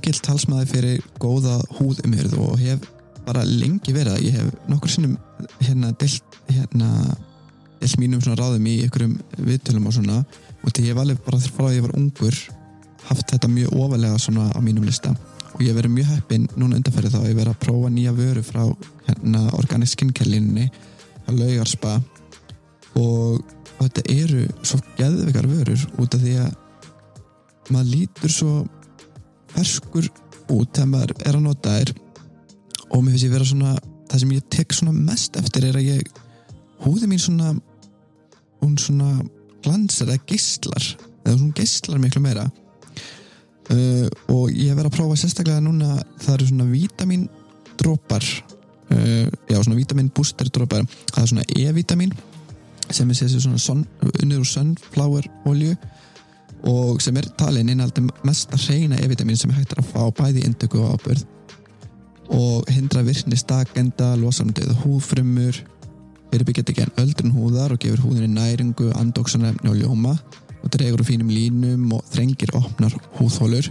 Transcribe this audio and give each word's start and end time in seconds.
mikill 0.00 0.20
talsmaði 0.24 0.66
fyrir 0.70 1.00
góða 1.20 1.58
húðumhyrð 1.76 2.38
og 2.40 2.54
hef 2.60 2.86
bara 3.26 3.42
lengi 3.44 3.92
verið 3.92 4.14
að 4.14 4.22
ég 4.24 4.38
hef 4.38 4.68
nokkur 4.70 4.92
sinnum 4.94 5.18
hérna 5.60 5.90
delt 6.00 6.38
hérna 6.48 6.88
delt 7.82 7.98
mínum 8.00 8.22
svona 8.24 8.38
ráðum 8.40 8.64
í 8.70 8.78
ykkurum 8.86 9.18
viðtölum 9.36 9.90
og 9.90 9.96
svona. 9.96 10.22
Og 10.64 10.72
því 10.72 10.86
ég 10.86 10.94
hef 10.94 11.02
alveg 11.02 11.20
bara 11.26 11.42
frá 11.44 11.66
að 11.68 11.76
ég 11.76 11.84
var 11.84 11.94
ungur 11.98 12.40
haft 13.10 13.34
þetta 13.34 13.52
mjög 13.52 13.76
ofalega 13.76 14.22
svona 14.24 14.48
á 14.56 14.58
mínum 14.64 14.88
lista. 14.88 15.12
Og 15.52 15.60
ég 15.60 15.68
hef 15.68 15.80
verið 15.82 15.94
mjög 15.98 16.10
heppinn 16.14 16.48
núna 16.56 16.80
undanferðið 16.80 17.14
þá 17.14 17.20
að 17.20 17.28
ég 17.28 17.38
verið 17.42 17.52
að 17.52 17.62
prófa 17.66 17.92
nýja 17.92 18.16
vöru 18.16 18.46
frá 18.46 18.64
hérna 19.10 19.44
Organic 19.60 19.92
Skincare 19.92 20.32
línni 20.32 20.66
að 21.26 21.44
laugarspa 21.44 21.98
og, 22.96 23.40
þetta 23.80 24.02
eru 24.12 24.42
svo 24.60 24.80
geðveikar 24.98 25.46
vörur 25.48 25.88
út 26.00 26.16
af 26.16 26.20
því 26.20 26.34
að 26.42 27.70
maður 27.72 27.92
lítur 27.94 28.32
svo 28.34 28.54
ferskur 29.54 30.08
út 30.50 30.72
þegar 30.74 30.90
maður 30.90 31.14
er 31.24 31.36
að 31.36 31.44
nota 31.44 31.76
þær. 31.78 31.92
Og 32.90 33.02
mér 33.02 33.14
finnst 33.14 33.26
ég 33.26 33.34
vera 33.34 33.46
svona 33.46 33.74
það 34.10 34.22
sem 34.22 34.32
ég 34.34 34.48
tek 34.50 34.74
svona 34.74 34.94
mest 34.96 35.36
eftir 35.38 35.68
er 35.68 35.78
að 35.78 35.90
ég 35.92 36.08
húði 36.84 37.10
mín 37.10 37.22
svona 37.22 37.52
hún 38.60 38.76
svona 38.80 39.20
glansar 39.64 40.10
eða 40.10 40.24
geistlar 40.28 40.88
eða 41.24 41.36
hún 41.36 41.52
geistlar 41.56 42.00
miklu 42.02 42.22
meira. 42.24 42.48
Uh, 43.70 44.08
og 44.32 44.48
ég 44.50 44.74
verið 44.74 44.88
að 44.88 44.96
prófa 44.96 45.18
sérstaklega 45.20 45.62
núna 45.62 46.00
það 46.18 46.32
eru 46.34 46.48
svona 46.48 46.64
vítamindrópar 46.72 48.24
uh, 48.26 49.28
já 49.46 49.58
svona 49.60 49.78
vítaminbústerdrópar 49.78 50.88
það 51.12 51.20
er 51.22 51.30
svona 51.30 51.46
E-vítamin 51.54 52.14
sem 52.90 53.12
er 53.12 53.20
sér 53.20 53.36
svona 53.38 53.84
unnur 54.24 54.42
úr 54.42 54.50
sunflower 54.50 55.28
olju 55.46 55.76
og 56.68 57.00
sem 57.02 57.16
er 57.16 57.28
talin 57.40 57.68
innhaldi 57.72 58.04
mest 58.26 58.52
að 58.52 58.68
reyna 58.68 59.00
E-vitamin 59.00 59.38
sem 59.38 59.52
hægt 59.54 59.72
er 59.72 59.82
að 59.82 59.92
fá 59.94 60.02
bæði 60.22 60.44
indöku 60.48 60.82
og 60.82 60.98
ábyrð 60.98 61.26
og 62.30 62.68
hindra 62.70 63.02
virkni 63.02 63.36
stakenda, 63.36 64.14
losa 64.16 64.44
döða 64.44 64.76
húfrumur 64.84 65.56
fyrirbyggjast 66.30 66.70
ekki 66.72 66.84
en 66.84 66.98
öldrun 67.02 67.34
húðar 67.34 67.74
og 67.74 67.80
gefur 67.82 68.04
húðinni 68.04 68.30
næringu, 68.36 68.90
andóksanefni 68.98 69.70
og 69.70 69.78
ljóma 69.80 70.14
og 70.60 70.72
dregur 70.72 71.02
úr 71.02 71.08
fínum 71.08 71.30
línum 71.32 71.88
og 71.96 72.04
þrengir 72.12 72.52
opnar 72.56 72.94
húðhólur. 73.18 73.70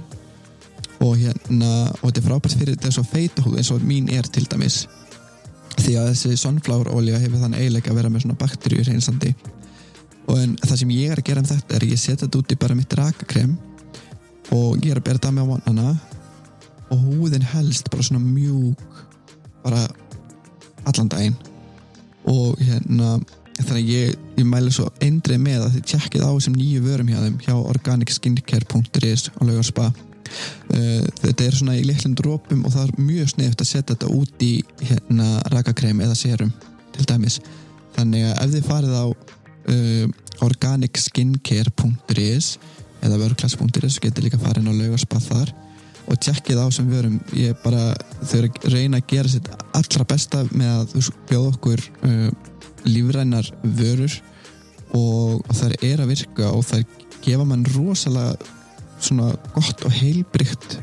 Og 1.00 1.16
hérna 1.22 1.88
og 2.02 2.10
þetta 2.10 2.20
er 2.20 2.26
frábært 2.26 2.58
fyrir 2.60 2.80
þess 2.82 3.00
að 3.00 3.12
feita 3.14 3.46
húð 3.46 3.62
eins 3.62 3.72
og 3.72 3.86
mín 3.86 4.10
er 4.12 4.28
til 4.28 4.48
dæmis. 4.52 4.82
Því 5.80 5.96
að 6.02 6.10
þessi 6.12 6.42
sunflower 6.42 6.92
olja 6.92 7.22
hefur 7.22 7.46
þann 7.46 7.56
eiginlega 7.56 7.94
að 7.94 8.02
vera 8.02 8.12
með 8.12 8.26
svona 8.26 8.40
bakterjur 8.42 8.92
einsandi 8.92 9.32
og 10.30 10.38
en 10.38 10.56
það 10.62 10.78
sem 10.84 10.94
ég 10.94 11.12
er 11.12 11.22
að 11.22 11.28
gera 11.30 11.44
um 11.44 11.50
þetta 11.50 11.76
er 11.76 11.86
að 11.86 11.94
ég 11.94 12.02
setja 12.02 12.24
þetta 12.26 12.42
út 12.42 12.54
í 12.54 12.60
bara 12.62 12.78
mitt 12.78 12.96
rakakrem 13.00 13.58
og 14.56 14.80
ég 14.84 14.94
er 14.94 15.02
að 15.02 15.08
bera 15.10 15.24
það 15.24 15.36
með 15.38 15.50
á 15.50 15.52
vannana 15.54 15.90
og 16.90 17.02
húðin 17.06 17.50
helst 17.54 17.90
bara 17.94 18.06
svona 18.06 18.22
mjúk 18.24 19.02
bara 19.64 19.84
allan 20.88 21.10
daginn. 21.12 21.38
Og 22.30 22.60
hérna 22.62 23.18
þannig 23.60 23.82
að 23.82 23.90
ég, 23.92 24.20
ég 24.40 24.46
mæli 24.48 24.72
svo 24.72 24.88
eindrið 25.04 25.42
með 25.44 25.66
að 25.66 25.74
þið 25.76 25.88
tjekkið 25.92 26.24
á 26.24 26.32
þessum 26.32 26.56
nýju 26.56 26.84
vörum 26.86 27.10
hjá 27.12 27.20
þeim 27.26 27.40
hjá 27.44 27.56
organicskincare.is 27.58 29.26
og 29.36 29.50
laugarspa 29.50 29.90
uh, 29.90 31.04
þetta 31.20 31.46
er 31.46 31.58
svona 31.58 31.76
í 31.76 31.84
litlum 31.84 32.16
drópum 32.16 32.64
og 32.64 32.76
það 32.76 32.86
er 32.86 33.02
mjög 33.10 33.34
sneft 33.34 33.64
að 33.66 33.72
setja 33.74 33.96
þetta 33.96 34.14
út 34.16 34.46
í 34.46 34.54
hérna 34.80 35.28
rakakrem 35.52 36.00
eða 36.06 36.16
serum 36.18 36.54
til 36.96 37.08
dæmis. 37.10 37.42
Þannig 37.98 38.30
að 38.30 38.40
ef 38.46 38.56
þið 38.56 38.70
farið 38.70 38.96
á 38.96 39.06
uh, 39.70 40.06
organicskincare.is 40.46 42.46
eða 43.06 43.20
vörklass.is 43.22 43.96
getur 44.04 44.24
líka 44.26 44.38
farin 44.42 44.68
á 44.68 44.74
laugarspa 44.74 45.18
þar 45.24 45.50
og 46.10 46.16
tjekkið 46.18 46.58
á 46.58 46.66
sem 46.74 46.90
vörum. 46.90 47.20
Ég 47.38 47.54
bara, 47.64 47.94
þau 48.24 48.38
eru 48.40 48.50
að 48.50 48.56
reyna 48.74 48.98
að 48.98 49.10
gera 49.12 49.30
sitt 49.30 49.48
allra 49.78 50.04
besta 50.10 50.38
með 50.50 50.72
að 50.74 50.86
þú 50.94 51.00
bjóð 51.30 51.46
okkur 51.54 51.80
uh, 52.08 52.30
lífrænar 52.88 53.48
vörur 53.64 54.14
og, 54.96 55.46
og 55.46 55.54
þær 55.56 55.74
er 55.86 56.00
að 56.04 56.10
virka 56.16 56.46
og 56.56 56.64
þær 56.66 56.84
gefa 57.24 57.46
mann 57.46 57.66
rosalega 57.76 58.34
svona 59.00 59.32
gott 59.56 59.86
og 59.88 59.94
heilbrygt 59.96 60.80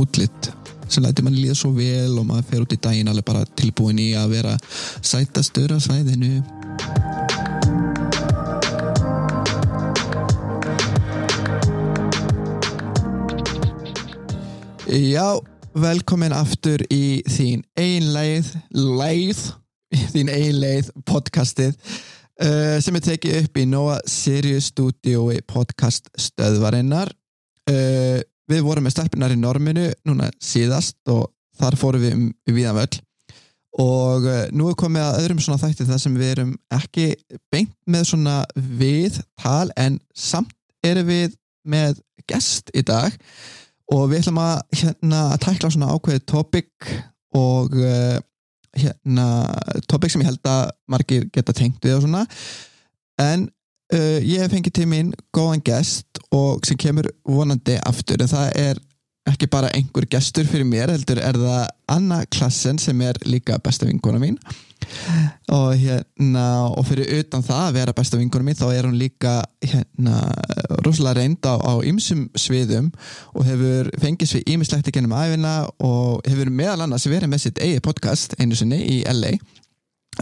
útlitt 0.00 0.50
sem 0.90 1.04
læti 1.04 1.22
mann 1.22 1.38
líða 1.38 1.54
svo 1.58 1.70
vel 1.74 2.18
og 2.18 2.26
maður 2.26 2.48
fer 2.50 2.64
út 2.64 2.74
í 2.74 2.80
daginn 2.82 3.10
alveg 3.10 3.26
bara 3.28 3.46
tilbúin 3.58 4.00
í 4.02 4.10
að 4.18 4.34
vera 4.34 4.56
sætastur 5.06 5.76
á 5.76 5.78
svæðinu 5.82 6.40
Já, 14.90 15.38
velkomin 15.78 16.32
aftur 16.34 16.82
í 16.90 17.20
þín 17.30 17.60
ein 17.78 18.08
leið, 18.10 18.48
þín 20.10 20.30
ein 20.34 20.56
leið 20.58 20.88
podcastið 21.06 21.76
uh, 22.42 22.74
sem 22.82 22.98
er 22.98 23.04
tekið 23.04 23.36
upp 23.38 23.60
í 23.62 23.66
Nóa 23.70 24.00
Sirius 24.10 24.72
stúdiói 24.72 25.44
podcast 25.46 26.10
stöðvarinnar. 26.18 27.12
Uh, 27.70 28.18
við 28.50 28.64
vorum 28.66 28.88
með 28.88 28.96
stelpunar 28.96 29.30
í 29.30 29.38
norminu 29.38 29.86
núna 30.10 30.26
síðast 30.42 30.98
og 31.14 31.28
þar 31.60 31.78
fórum 31.78 32.02
við 32.08 32.16
um 32.16 32.26
viðan 32.50 32.80
völl 32.80 32.98
og 33.78 34.26
uh, 34.26 34.42
nú 34.50 34.72
er 34.72 34.80
komið 34.82 35.06
að 35.06 35.20
öðrum 35.20 35.44
svona 35.46 35.62
þætti 35.62 35.86
það 35.92 36.02
sem 36.02 36.18
við 36.18 36.32
erum 36.32 36.52
ekki 36.80 37.08
beint 37.54 37.76
með 37.86 38.10
svona 38.10 38.40
við 38.58 39.22
tal 39.38 39.70
en 39.78 40.02
samt 40.10 40.58
erum 40.82 41.12
við 41.14 41.38
með 41.62 42.02
gest 42.26 42.74
í 42.74 42.82
dag 42.82 43.14
og 43.14 43.69
við 44.10 44.20
ætlum 44.20 44.40
að 44.42 44.58
hérna 44.80 45.22
að 45.34 45.40
tækla 45.46 45.70
svona 45.74 45.94
ákveðið 45.94 46.26
topic 46.30 46.90
og 47.36 47.74
uh, 47.78 48.18
hérna 48.78 49.26
topic 49.90 50.12
sem 50.12 50.22
ég 50.22 50.30
held 50.30 50.50
að 50.50 50.74
margir 50.90 51.26
geta 51.34 51.54
tengt 51.56 51.82
við 51.84 51.96
og 51.98 52.04
svona. 52.04 52.24
En 53.20 53.48
uh, 53.94 54.18
ég 54.22 54.42
hef 54.42 54.52
fengið 54.54 54.76
til 54.78 54.88
mín 54.90 55.10
góðan 55.34 55.64
gest 55.66 56.22
og 56.34 56.62
sem 56.66 56.78
kemur 56.78 57.10
vonandi 57.26 57.78
aftur. 57.86 58.22
En 58.22 58.30
það 58.30 58.52
er 58.62 58.82
ekki 59.32 59.50
bara 59.50 59.70
einhver 59.76 60.06
gestur 60.10 60.48
fyrir 60.48 60.66
mér 60.68 60.92
heldur 60.94 61.20
er 61.22 61.38
það 61.38 61.68
Anna 61.90 62.24
Klassen 62.30 62.78
sem 62.78 63.00
er 63.02 63.18
líka 63.26 63.58
besta 63.62 63.88
vinkona 63.88 64.20
mín. 64.22 64.36
Og 65.52 65.74
hérna 65.78 66.44
og 66.72 66.86
fyrir 66.88 67.20
utan 67.20 67.44
það 67.46 67.62
að 67.66 67.76
vera 67.76 67.94
besta 67.94 68.18
vinkona 68.18 68.46
mín 68.46 68.58
þá 68.58 68.66
er 68.72 68.88
hún 68.88 68.98
líka 68.98 69.34
hérna 69.62 70.22
rosalega 70.86 71.20
reynd 71.20 71.46
á, 71.46 71.54
ymsum 71.86 72.26
sviðum 72.34 72.90
og 73.34 73.46
hefur 73.46 73.92
fengið 74.02 74.32
svið 74.32 74.52
ímislegt 74.54 74.90
í 74.90 74.94
gennum 74.96 75.14
æfina 75.14 75.54
og 75.78 76.26
hefur 76.26 76.50
meðal 76.50 76.86
annars 76.86 77.06
verið 77.10 77.30
með 77.30 77.44
sitt 77.46 77.62
eigi 77.62 77.84
podcast 77.84 78.38
einu 78.40 78.58
sinni 78.58 78.80
í 78.98 79.00
LA 79.10 79.36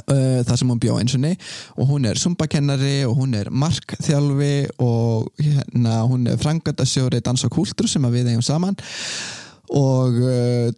uh, 0.06 0.41
það 0.47 0.54
sem 0.60 0.72
hún 0.72 0.82
bjó 0.82 0.98
eins 1.00 1.16
og 1.16 1.22
nei 1.25 1.34
og 1.76 1.91
hún 1.92 2.09
er 2.09 2.20
sumbakennari 2.20 3.03
og 3.09 3.16
hún 3.20 3.36
er 3.38 3.50
markþjálfi 3.50 4.54
og 4.84 5.28
hérna, 5.42 6.00
hún 6.09 6.28
er 6.31 6.41
frangatasjóri 6.41 7.22
dans 7.25 7.44
og 7.44 7.54
kúltur 7.54 7.91
sem 7.91 8.04
við 8.12 8.32
eigum 8.32 8.44
saman. 8.44 8.78
Og 9.69 10.16
uh, 10.25 10.69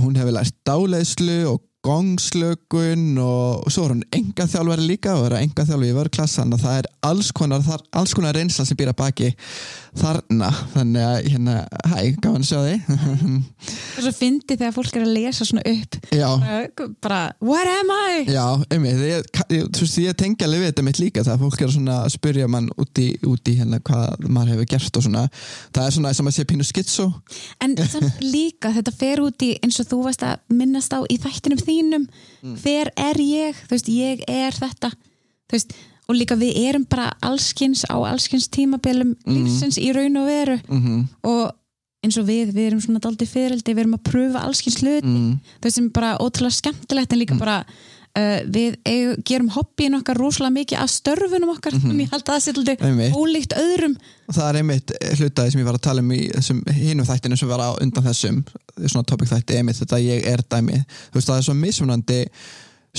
hún 0.00 0.16
hefur 0.16 0.32
lært 0.38 0.56
dáleðslu 0.66 1.42
og 1.50 1.67
gongslögun 1.86 3.18
og, 3.22 3.62
og 3.64 3.72
svo 3.72 3.84
er 3.86 3.94
hún 3.94 4.04
enga 4.14 4.48
þjálfari 4.50 4.86
líka 4.88 5.14
og 5.14 5.28
er 5.28 5.36
að 5.38 5.44
enga 5.46 5.66
þjálfi 5.68 5.90
í 5.92 5.96
vörklassan 5.96 6.54
og 6.56 6.62
það 6.62 6.80
er 6.80 6.88
alls 7.06 7.30
konar, 7.36 7.62
þar, 7.64 7.84
alls 8.00 8.14
konar 8.18 8.34
reynsla 8.36 8.66
sem 8.66 8.78
býr 8.78 8.90
að 8.92 8.98
baki 8.98 9.30
þarna. 9.98 10.48
Þannig 10.74 11.06
að 11.06 11.28
hérna, 11.32 11.54
hæ, 11.90 11.96
gaman 12.22 12.44
að 12.44 12.48
sjá 12.50 12.58
þig. 12.66 12.90
Og 13.98 14.04
svo 14.04 14.12
fyndi 14.14 14.56
þegar 14.56 14.74
fólk 14.76 14.98
er 14.98 15.06
að 15.06 15.14
lesa 15.16 15.46
svona 15.48 15.64
upp. 15.70 15.98
Bara, 16.12 16.60
bara 17.02 17.20
what 17.42 17.70
am 17.72 17.94
I? 17.94 18.24
já, 18.30 18.44
einmitt. 18.74 19.00
Ég, 19.08 19.30
ég, 19.54 19.70
þú 19.74 19.86
veist, 19.86 20.00
ég 20.02 20.18
tengi 20.18 20.46
alveg 20.46 20.64
við 20.64 20.72
þetta 20.72 20.86
mitt 20.86 21.02
líka 21.02 21.24
það 21.26 21.44
fólk 21.46 21.64
er 21.64 21.74
svona 21.74 22.00
að 22.04 22.12
spyrja 22.14 22.50
mann 22.50 22.68
út 22.78 23.02
í, 23.02 23.08
út 23.26 23.52
hérna 23.52 23.80
hvað 23.84 24.28
maður 24.28 24.54
hefur 24.54 24.70
gert 24.74 25.00
og 25.00 25.06
svona. 25.06 25.24
Það 25.74 25.86
er 25.86 25.96
svona 25.96 26.14
sem 26.18 26.30
að 26.30 26.36
sé 26.36 26.46
pínu 26.48 26.66
skitsu 26.66 27.08
en 27.64 27.74
líka 28.22 28.72
þetta 28.74 28.94
fer 28.94 29.22
út 29.24 29.46
í 29.46 29.54
eins 29.62 29.78
og 29.82 29.88
þú 29.90 30.00
varst 30.06 30.24
að 30.26 30.42
minnast 30.54 30.94
á 30.94 31.00
í 31.06 31.18
þættinum 31.20 31.60
þínum 31.68 32.08
hver 32.62 32.90
er 32.96 33.22
ég, 33.22 33.62
þú 33.68 33.76
veist, 33.76 33.92
ég 33.92 34.24
er 34.30 34.56
þetta. 34.56 34.90
Þú 35.48 35.56
veist, 35.58 35.76
og 36.08 36.16
líka 36.16 36.38
við 36.40 36.58
erum 36.64 36.88
bara 36.88 37.12
allskins 37.24 37.84
á 37.88 37.96
allskins 38.00 38.48
tímabilum 38.52 39.14
lífsins 39.28 39.78
í 39.80 39.90
raun 39.92 40.20
og 40.20 40.28
veru. 40.30 40.58
Mm 40.68 41.06
og 41.28 41.54
eins 42.04 42.14
og 42.20 42.28
við, 42.28 42.52
við 42.54 42.68
erum 42.68 42.80
svona 42.82 43.02
daldið 43.02 43.32
fyrireldi, 43.32 43.74
við 43.74 43.82
erum 43.82 43.96
að 43.96 44.04
pröfa 44.06 44.42
allskins 44.46 44.78
hlut 44.84 45.06
mm. 45.06 45.32
þau 45.64 45.70
sem 45.74 45.88
er 45.88 45.94
bara 45.96 46.10
ótrúlega 46.22 46.54
skemmtilegt 46.54 47.14
en 47.14 47.18
líka 47.18 47.38
bara 47.40 47.56
uh, 48.16 48.38
við 48.48 48.76
eigum, 48.88 49.24
gerum 49.28 49.50
hobbyin 49.54 49.98
okkar 49.98 50.20
rosalega 50.20 50.56
mikið 50.58 50.82
af 50.82 50.92
störfunum 50.92 51.52
okkar. 51.54 51.76
En 51.78 51.98
ég 52.00 52.12
held 52.12 52.24
að 52.24 52.30
það 52.30 52.44
sé 52.44 52.54
alltaf 52.54 53.18
ólíkt 53.18 53.56
öðrum. 53.58 53.98
Og 54.28 54.36
það 54.36 54.48
er 54.48 54.60
einmitt 54.60 54.94
hlutaði 55.18 55.52
sem 55.54 55.62
ég 55.62 55.68
var 55.68 55.80
að 55.80 55.84
tala 55.88 56.04
um 56.04 56.14
í 56.14 56.22
þessum 56.34 56.62
hinum 56.78 57.08
þættinu 57.08 57.40
sem 57.40 57.50
var 57.50 57.64
á 57.64 57.70
undan 57.80 58.08
þessum 58.08 58.40
svona 58.84 59.08
topic 59.08 59.32
þætti 59.32 59.60
einmitt 59.60 59.82
þetta 59.82 60.00
ég 60.04 60.26
er 60.28 60.44
dæmi. 60.44 60.82
Þú 61.10 61.20
veist 61.20 61.32
það 61.32 61.42
er 61.42 61.46
svo 61.48 61.58
mismunandi 61.58 62.22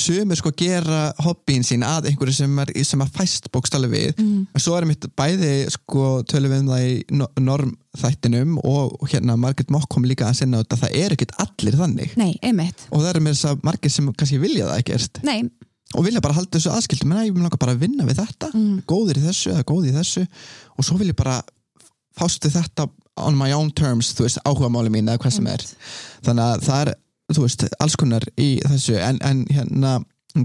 sumir 0.01 0.39
sko 0.39 0.51
gera 0.57 1.01
hobbyin 1.23 1.63
sín 1.67 1.83
að 1.85 2.09
einhverju 2.11 2.35
sem, 2.39 2.57
er, 2.63 2.71
sem 2.87 3.03
að 3.03 3.11
fæst 3.17 3.49
bókstali 3.53 3.89
við. 3.91 4.13
Mm. 4.19 4.47
en 4.55 4.63
svo 4.63 4.75
er 4.77 4.87
mitt 4.89 5.05
bæði 5.19 5.51
sko 5.73 6.09
tölum 6.29 6.53
við 6.53 6.63
um 6.63 6.71
það 6.73 6.85
í 6.87 6.95
no- 7.19 7.29
normþættinum 7.49 8.57
og 8.63 9.07
hérna 9.11 9.37
Margaret 9.39 9.71
Mock 9.73 9.89
kom 9.91 10.05
líka 10.07 10.27
að 10.29 10.41
sinna 10.41 10.61
þetta 10.63 10.81
það 10.83 10.97
er 11.03 11.15
ekkert 11.17 11.35
allir 11.45 11.79
þannig. 11.79 12.13
Nei, 12.19 12.31
einmitt. 12.45 12.85
Og 12.91 13.03
það 13.03 13.09
eru 13.13 13.25
með 13.27 13.37
þess 13.37 13.49
að 13.51 13.65
margir 13.69 13.93
sem 13.95 14.11
kannski 14.13 14.41
vilja 14.41 14.69
það 14.69 14.83
ekkert. 14.83 15.21
Nei, 15.27 15.39
og 15.97 16.05
vilja 16.05 16.21
bara 16.21 16.37
halda 16.37 16.57
þessu 16.57 16.73
aðskildu. 16.75 17.07
Menn 17.09 17.21
að 17.23 17.29
ég 17.29 17.35
vil 17.37 17.43
langar 17.45 17.61
bara 17.61 17.73
að 17.77 17.83
vinna 17.85 18.05
við 18.07 18.19
þetta. 18.21 18.51
Mm. 18.53 18.81
góðir 18.89 19.19
í 19.21 19.25
þessu 19.27 19.53
eða 19.55 19.67
góð 19.71 19.89
í 19.89 19.95
þessu. 19.95 20.25
Og 20.77 20.85
svo 20.85 20.99
vil 21.01 21.11
ég 21.11 21.17
bara 21.19 21.39
fást 22.19 22.45
við 22.45 22.59
þetta 22.59 22.89
on 23.19 23.35
my 23.35 23.51
own 23.55 23.71
terms, 23.75 24.13
þú 24.15 24.25
veist, 24.27 24.39
áhugamáli 24.47 24.91
mín 24.93 25.09
eða 25.11 25.19
hvað 25.23 25.33
sem 25.35 25.47
er. 25.51 25.63
Þannig 26.23 26.45
að 26.45 26.61
það 26.67 26.81
er, 26.85 26.91
þú 27.33 27.45
veist, 27.45 27.65
alls 27.79 27.97
konar 27.99 28.25
í 28.39 28.49
þessu 28.65 28.97
en, 28.99 29.19
en 29.25 29.43
hérna, 29.53 29.97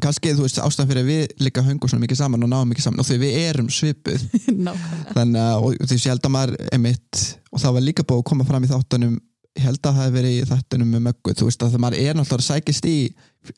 kannski, 0.02 0.32
þú 0.36 0.46
veist, 0.46 0.62
ástæðan 0.62 0.90
fyrir 0.90 1.04
að 1.04 1.12
við 1.12 1.44
líka 1.44 1.64
höngum 1.66 1.90
svona 1.90 2.04
mikið 2.06 2.20
saman 2.22 2.46
og 2.46 2.52
náum 2.52 2.72
mikið 2.72 2.88
saman 2.88 3.04
og 3.04 3.08
því 3.08 3.20
við 3.22 3.38
erum 3.42 3.70
svipuð. 3.72 4.26
Þannig 5.16 5.40
að, 5.44 5.68
og 5.68 5.94
ég 5.94 6.08
held 6.10 6.26
að 6.28 6.34
maður 6.36 6.56
emitt, 6.76 7.22
og 7.52 7.62
það 7.62 7.78
var 7.78 7.86
líka 7.88 8.06
búið 8.08 8.24
að 8.24 8.28
koma 8.32 8.48
fram 8.48 8.66
í 8.66 8.72
þáttunum 8.72 9.20
ég 9.54 9.68
held 9.68 9.78
að 9.86 9.92
það 9.92 10.00
hefði 10.02 10.14
verið 10.18 10.36
í 10.36 10.46
þáttunum 10.50 10.88
með 10.90 11.02
möggu, 11.04 11.34
þú 11.38 11.46
veist, 11.46 11.62
að 11.62 11.76
maður 11.82 12.00
er 12.02 12.16
náttúrulega 12.18 12.46
sækist 12.48 12.88
í 12.90 12.96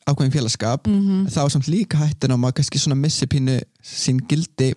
ákveðin 0.05 0.33
félagskap 0.35 0.89
mm 0.89 1.29
þá 1.33 1.39
er 1.43 1.53
samt 1.53 1.69
líka 1.71 2.01
hættin 2.01 2.33
á 2.33 2.37
maður 2.37 2.59
kannski 2.59 2.81
svona 2.81 2.99
missi 2.99 3.27
pínu 3.29 3.55
sín 3.81 4.19
gildi 4.29 4.73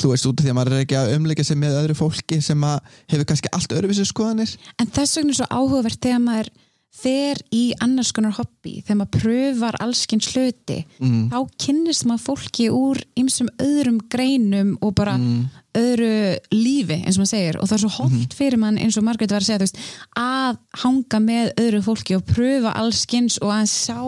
þú 0.00 0.12
veist, 0.12 0.26
út 0.26 0.40
af 0.40 0.44
því 0.44 0.52
að 0.52 0.58
maður 0.58 0.76
er 0.76 0.84
ekki 0.84 0.98
að 0.98 1.12
umleika 1.16 1.44
sig 1.46 1.58
með 1.60 1.76
öðru 1.80 1.96
fólki 1.98 2.40
sem 2.44 2.66
að 2.66 2.80
hefur 3.12 3.28
kannski 3.30 3.52
allt 3.56 3.74
öðruvísu 3.76 4.06
skoðanir. 4.08 4.52
En 4.80 4.90
þess 4.90 5.18
vegna 5.18 5.34
er 5.34 5.38
svo 5.40 5.48
áhugavert 5.50 6.00
þegar 6.02 6.22
maður 6.24 6.50
fer 6.90 7.38
í 7.54 7.70
annars 7.80 8.10
konar 8.12 8.34
hobby, 8.34 8.80
þegar 8.82 8.98
maður 8.98 9.20
pröfar 9.22 9.78
allskins 9.80 10.26
hluti, 10.32 10.80
mm. 10.98 11.30
þá 11.30 11.38
kynnist 11.62 12.06
maður 12.08 12.24
fólki 12.26 12.66
úr 12.74 13.00
ymsum 13.20 13.50
öðrum 13.62 14.00
greinum 14.10 14.76
og 14.82 14.94
bara 14.98 15.16
Mm. 15.20 15.48
öðru 15.78 16.38
lífi, 16.50 16.98
eins 17.04 17.16
og 17.16 17.22
maður 17.22 17.30
segir 17.30 17.58
og 17.60 17.68
það 17.68 17.76
er 17.76 17.82
svo 17.84 17.90
holdt 17.94 18.34
fyrir 18.34 18.58
mann 18.58 18.78
eins 18.78 18.96
og 18.98 19.04
Margrét 19.06 19.30
var 19.30 19.44
að 19.44 19.46
segja 19.46 19.62
veist, 19.62 19.78
að 20.18 20.58
hanga 20.82 21.20
með 21.22 21.52
öðru 21.62 21.82
fólki 21.86 22.16
og 22.16 22.26
pröfa 22.26 22.74
allskins 22.74 23.38
og 23.38 23.54
að 23.54 23.70
sjá 23.70 24.00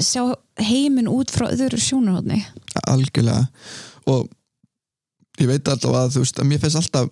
sjá 0.00 0.22
heiminn 0.62 1.10
út 1.10 1.30
frá 1.34 1.48
öðru 1.50 1.80
sjónarhóðni 1.82 2.40
algjörlega 2.86 3.46
og 4.06 4.30
ég 5.40 5.50
veit 5.50 5.68
alltaf 5.68 5.92
að 5.98 6.14
þú 6.14 6.24
veist 6.24 6.40
að 6.40 6.48
mér 6.50 6.62
finnst 6.62 6.80
alltaf 6.80 7.10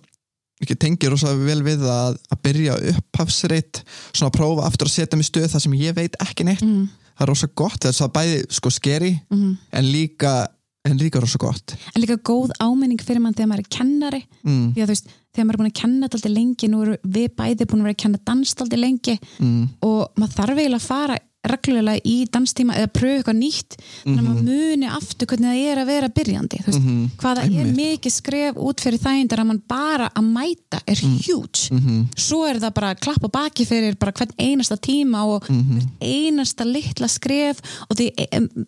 ekki 0.63 0.77
tengir 0.79 1.11
rosa 1.11 1.33
vel 1.35 1.59
við 1.65 1.83
að, 1.89 2.19
að 2.31 2.41
byrja 2.45 2.75
upphafsreitt 2.93 3.81
svona 4.11 4.29
að 4.29 4.37
prófa 4.37 4.67
aftur 4.69 4.89
að 4.89 4.95
setja 4.95 5.19
mig 5.19 5.27
í 5.27 5.31
stöð 5.31 5.49
þar 5.51 5.65
sem 5.65 5.77
ég 5.81 5.97
veit 5.97 6.15
ekki 6.23 6.47
neitt. 6.47 6.63
Mm, 6.63 6.85
það 7.15 7.25
er 7.25 7.31
rosa 7.31 7.49
gott, 7.61 7.81
þess 7.83 8.05
að 8.05 8.13
bæði 8.15 8.39
sko 8.57 8.71
skeri 8.73 9.11
mm. 9.33 9.51
en 9.75 9.89
líka, 9.91 10.33
en 10.87 10.97
líka 11.01 11.21
rosa 11.23 11.41
gott. 11.41 11.75
En 11.91 12.03
líka 12.03 12.17
góð 12.23 12.55
áminning 12.63 13.03
fyrir 13.03 13.23
mann 13.23 13.35
þegar 13.35 13.51
maður 13.51 13.65
er 13.65 13.71
kennari. 13.77 14.23
Mm, 14.47 14.65
því 14.77 14.85
að 14.85 14.89
þú 14.89 14.95
veist, 14.95 15.13
þegar 15.35 15.49
maður 15.49 15.57
er 15.57 15.61
búin 15.61 15.71
að 15.71 15.77
kenna 15.81 16.07
þetta 16.07 16.19
aldrei 16.21 16.35
lengi, 16.37 16.71
nú 16.71 16.83
erum 16.85 17.13
við 17.17 17.29
bæði 17.35 17.67
búin 17.67 17.83
að 17.83 17.89
vera 17.89 17.97
að 17.97 18.03
kenna 18.05 18.25
danst 18.31 18.63
aldrei 18.63 18.79
lengi 18.79 19.17
mm, 19.19 19.63
og 19.83 20.21
maður 20.21 20.37
þarf 20.39 20.61
eiginlega 20.61 20.81
að 20.81 20.87
fara 20.87 21.19
reglulega 21.51 22.01
í 22.05 22.15
danstíma 22.31 22.75
eða 22.79 22.91
pröfu 22.95 23.19
eitthvað 23.19 23.37
nýtt 23.39 23.77
þannig 23.77 24.19
að 24.19 24.27
maður 24.27 24.47
muni 24.49 24.89
aftur 24.97 25.29
hvernig 25.31 25.51
það 25.51 25.71
er 25.71 25.81
að 25.81 25.89
vera 25.91 26.09
byrjandi 26.15 26.61
veist, 26.65 26.79
mhm, 26.79 27.03
hvaða 27.21 27.43
er 27.45 27.51
einmitt. 27.51 27.75
mikið 27.79 28.15
skref 28.15 28.59
út 28.65 28.83
fyrir 28.85 29.01
þægindar 29.03 29.43
að 29.43 29.49
mann 29.51 29.61
bara 29.69 30.09
að 30.15 30.29
mæta 30.35 30.81
er 30.85 31.01
huge. 31.25 31.69
Mhm, 31.75 32.01
svo 32.25 32.41
er 32.49 32.59
það 32.63 32.75
bara 32.79 32.93
að 32.93 33.03
klappa 33.05 33.31
baki 33.37 33.67
fyrir 33.67 33.97
bara 33.99 34.15
hvern 34.15 34.33
einasta 34.39 34.77
tíma 34.77 35.25
og 35.35 35.49
mhm, 35.49 35.83
einasta 36.01 36.67
litla 36.67 37.09
skref 37.11 37.61
og 37.89 37.97
því 37.99 38.09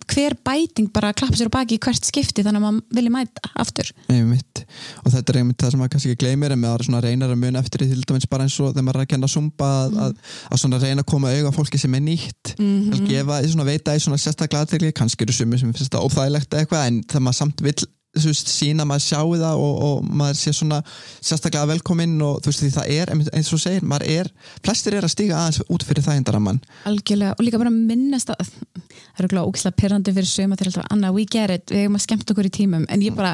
hver 0.08 0.38
bæting 0.46 0.92
bara 0.94 1.12
að 1.12 1.22
klappa 1.24 1.40
sér 1.40 1.52
baki 1.54 1.78
í 1.78 1.84
hvert 1.84 2.08
skipti 2.08 2.46
þannig 2.46 2.62
að 2.62 2.68
maður 2.68 3.00
vilja 3.00 3.14
mæta 3.14 3.54
aftur. 3.56 3.92
Einmitt. 4.12 4.64
Og 5.04 5.12
þetta 5.14 5.34
er 5.34 5.42
einmitt 5.42 5.62
það 5.62 5.74
sem 5.74 5.82
maður 5.82 5.94
kannski 5.96 6.14
ekki 6.14 6.24
gleymir 6.26 6.54
en 6.56 6.64
maður 6.64 7.08
reynar 7.08 7.34
að 7.34 7.42
muna 7.42 7.62
eftir 7.62 7.84
því 7.84 7.96
til 7.96 8.06
dæmis 8.12 8.30
bara 8.30 8.48
eins 8.48 8.58
og 8.62 8.74
þegar 8.74 8.88
maður 8.88 9.00
er 9.00 9.06
að 9.06 9.12
kenna 9.14 9.30
sumba 9.32 9.70
að, 9.84 9.98
að, 10.04 10.16
að 10.52 10.62
svona 10.62 10.80
reyna 10.82 11.04
að 11.04 11.10
koma 11.12 11.32
á 11.32 11.52
fólki 11.56 11.80
sem 11.82 11.96
er 11.98 12.04
nýtt 12.04 12.54
mm 12.68 12.96
að 12.98 13.12
gefa 13.12 13.42
svona 13.52 13.68
veita 13.68 13.96
í 13.96 14.02
svona 14.04 14.22
sérstaklega 14.22 14.66
aðtegli 14.66 14.94
kannski 14.96 15.26
eru 15.26 15.36
sumir 15.36 15.60
sem 15.62 15.74
finnst 15.74 15.94
það 15.94 16.08
óþægilegt 16.08 16.58
eitthvað 16.60 16.88
en 16.88 17.04
þegar 17.04 17.26
maður 17.28 17.40
samt 17.42 17.64
vill 17.66 17.88
þú 18.18 18.32
veist, 18.32 18.50
sína 18.52 18.84
að 18.84 18.90
maður 18.92 19.04
sjáu 19.06 19.38
það 19.38 19.62
og, 19.64 19.80
og 19.88 20.10
maður 20.20 20.40
sé 20.40 20.54
svona 20.56 20.80
sérstaklega 20.88 21.70
velkominn 21.72 22.16
og 22.24 22.40
þú 22.42 22.52
veist 22.52 22.64
því 22.64 22.70
það 22.76 22.92
er 22.96 23.12
eins 23.14 23.52
og 23.54 23.62
segir, 23.62 23.86
maður 23.88 24.06
er, 24.14 24.30
flestir 24.66 24.98
er 24.98 25.08
að 25.08 25.14
stíga 25.14 25.40
aðeins 25.40 25.62
út 25.74 25.86
fyrir 25.88 26.06
þægindaramann 26.06 26.62
algjörlega 26.90 27.38
og 27.38 27.46
líka 27.46 27.62
bara 27.62 27.74
minnast 27.74 28.32
að 28.34 28.52
það 28.52 29.24
eru 29.24 29.32
gláð 29.34 29.50
ógislega 29.52 29.80
perrandi 29.82 30.14
fyrir 30.18 30.32
söma 30.32 30.60
þegar 30.60 30.72
alltaf 30.74 30.92
Anna, 30.96 31.14
we 31.16 31.26
get 31.26 31.54
it, 31.54 31.74
við 31.74 31.84
hefum 31.86 31.98
að 32.00 32.06
skemmt 32.06 32.34
okkur 32.34 32.50
í 32.50 32.54
tímum 32.60 32.86
en 32.90 33.06
ég 33.06 33.18
bara, 33.18 33.34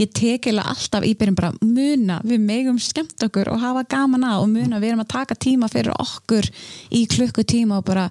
ég 0.00 0.12
tek 0.16 0.50
eða 0.52 0.68
alltaf 0.72 1.08
í 1.08 1.14
byrjun 1.18 1.38
bara 1.38 1.54
muna, 1.60 2.20
við 2.26 2.46
megum 2.46 2.78
skemmt 2.82 3.26
okkur 3.28 3.52
og 3.52 3.62
hafa 3.62 3.86
gaman 3.96 4.28
að 4.28 4.44
og 4.44 4.52
muna 4.54 4.82
við 4.82 4.92
erum 4.92 5.04
að 5.04 5.12
taka 5.16 5.38
tíma 5.38 5.70
fyrir 5.72 5.96
okkur 5.98 6.48
í 6.94 7.04
klukkutíma 7.10 7.82
og 7.82 7.90
bara 7.90 8.08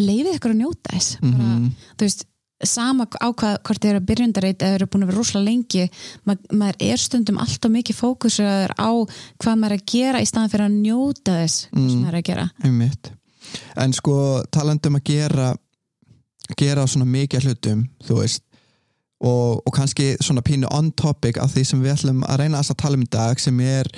leifið 0.00 0.36
ykkur 0.36 0.54
að 0.54 0.62
njóta 0.62 0.94
þess. 0.94 1.18
Bara, 1.24 1.56
þú 1.94 2.06
veist, 2.06 2.24
sama 2.64 3.04
á 3.20 3.28
hvað 3.28 3.58
hvort 3.66 3.82
þið 3.82 3.90
eru 3.90 4.00
að 4.00 4.06
byrjundareit 4.08 4.62
eða 4.62 4.78
eru 4.78 4.86
búin 4.88 5.04
að 5.04 5.10
vera 5.10 5.18
rosalega 5.20 5.48
lengi 5.50 5.82
Ma, 6.24 6.36
maður 6.54 6.78
er 6.86 7.02
stundum 7.02 7.40
alltaf 7.42 7.72
mikið 7.74 7.98
fókusraður 7.98 8.72
á 8.78 8.90
hvað 9.42 9.58
maður 9.60 9.74
er 9.74 9.82
að 9.82 9.90
gera 9.90 10.22
í 10.22 10.28
staðan 10.30 10.52
fyrir 10.52 10.68
að 10.68 10.78
njóta 10.78 11.36
þess 11.42 11.66
mm. 11.74 11.88
sem 11.90 11.98
maður 11.98 12.14
er 12.14 12.20
að 12.20 12.26
gera. 12.30 12.46
Einmitt. 12.64 13.10
En 13.84 13.92
sko 13.96 14.16
talandum 14.54 14.98
að 15.00 15.06
gera 15.10 15.50
gera 16.58 16.86
svona 16.88 17.08
mikið 17.08 17.48
hlutum 17.48 17.86
þú 18.04 18.18
veist 18.20 18.44
og, 19.24 19.62
og 19.64 19.72
kannski 19.74 20.14
svona 20.20 20.44
pínu 20.44 20.68
on 20.74 20.92
topic 20.92 21.38
af 21.40 21.54
því 21.54 21.64
sem 21.68 21.82
við 21.84 21.94
ætlum 21.96 22.24
að 22.28 22.42
reyna 22.42 22.60
að 22.60 22.76
tala 22.80 22.98
um 22.98 23.04
í 23.04 23.10
dag 23.10 23.40
sem 23.40 23.60
er 23.64 23.88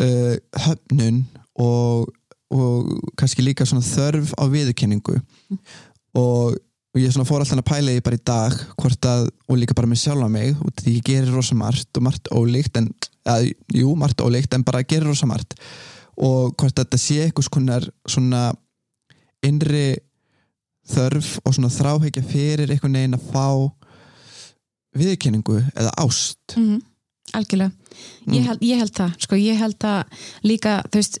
uh, 0.00 0.34
höfnun 0.66 1.24
og, 1.62 2.10
og 2.54 2.92
kannski 3.18 3.42
líka 3.44 3.66
svona 3.66 3.84
þörf 3.84 4.32
á 4.38 4.44
viðurkenningu. 4.50 5.18
Og, 6.16 6.56
og 6.56 7.00
ég 7.00 7.12
svona 7.12 7.26
fór 7.28 7.42
alltaf 7.42 7.58
að 7.60 7.68
pæla 7.68 7.96
í 7.96 8.02
bara 8.04 8.18
í 8.18 8.22
dag 8.24 8.56
hvort 8.78 9.08
að, 9.10 9.28
og 9.48 9.58
líka 9.60 9.76
bara 9.76 9.90
með 9.90 10.02
sjálfa 10.04 10.28
mig 10.32 10.54
og 10.62 10.72
því 10.80 10.94
ég 10.98 11.06
gerir 11.10 11.34
rosa 11.34 11.58
margt 11.58 11.98
og 11.98 12.06
margt 12.06 12.30
ólíkt 12.32 12.78
en, 12.80 12.90
að, 13.28 13.50
jú, 13.74 13.92
margt 13.98 14.22
ólíkt 14.24 14.54
en 14.56 14.64
bara 14.66 14.84
gerir 14.86 15.08
rosa 15.10 15.28
margt. 15.28 15.58
Og 16.16 16.54
hvort 16.56 16.76
þetta 16.78 17.00
sé 17.00 17.20
eitthvað 17.26 17.52
konar 17.58 17.88
svona 18.08 18.48
innri 19.44 19.98
þörf 20.86 21.36
og 21.42 21.54
svona 21.56 21.72
þráhegja 21.74 22.22
fyrir 22.24 22.70
einhvern 22.70 22.96
veginn 22.96 23.18
að 23.18 23.26
fá 23.34 23.48
viðurkenningu 24.96 25.58
eða 25.74 25.92
ást. 26.00 26.56
Mm 26.56 26.78
algjörlega. 27.34 27.72
Ég 28.26 28.40
Mm. 28.40 28.46
held, 28.46 28.60
ég 28.60 28.78
held 28.78 28.92
það, 28.92 29.14
sko, 29.18 29.36
ég 29.36 29.56
held 29.58 29.78
það 29.78 30.04
líka, 30.44 30.82
þú 30.90 31.00
veist 31.00 31.18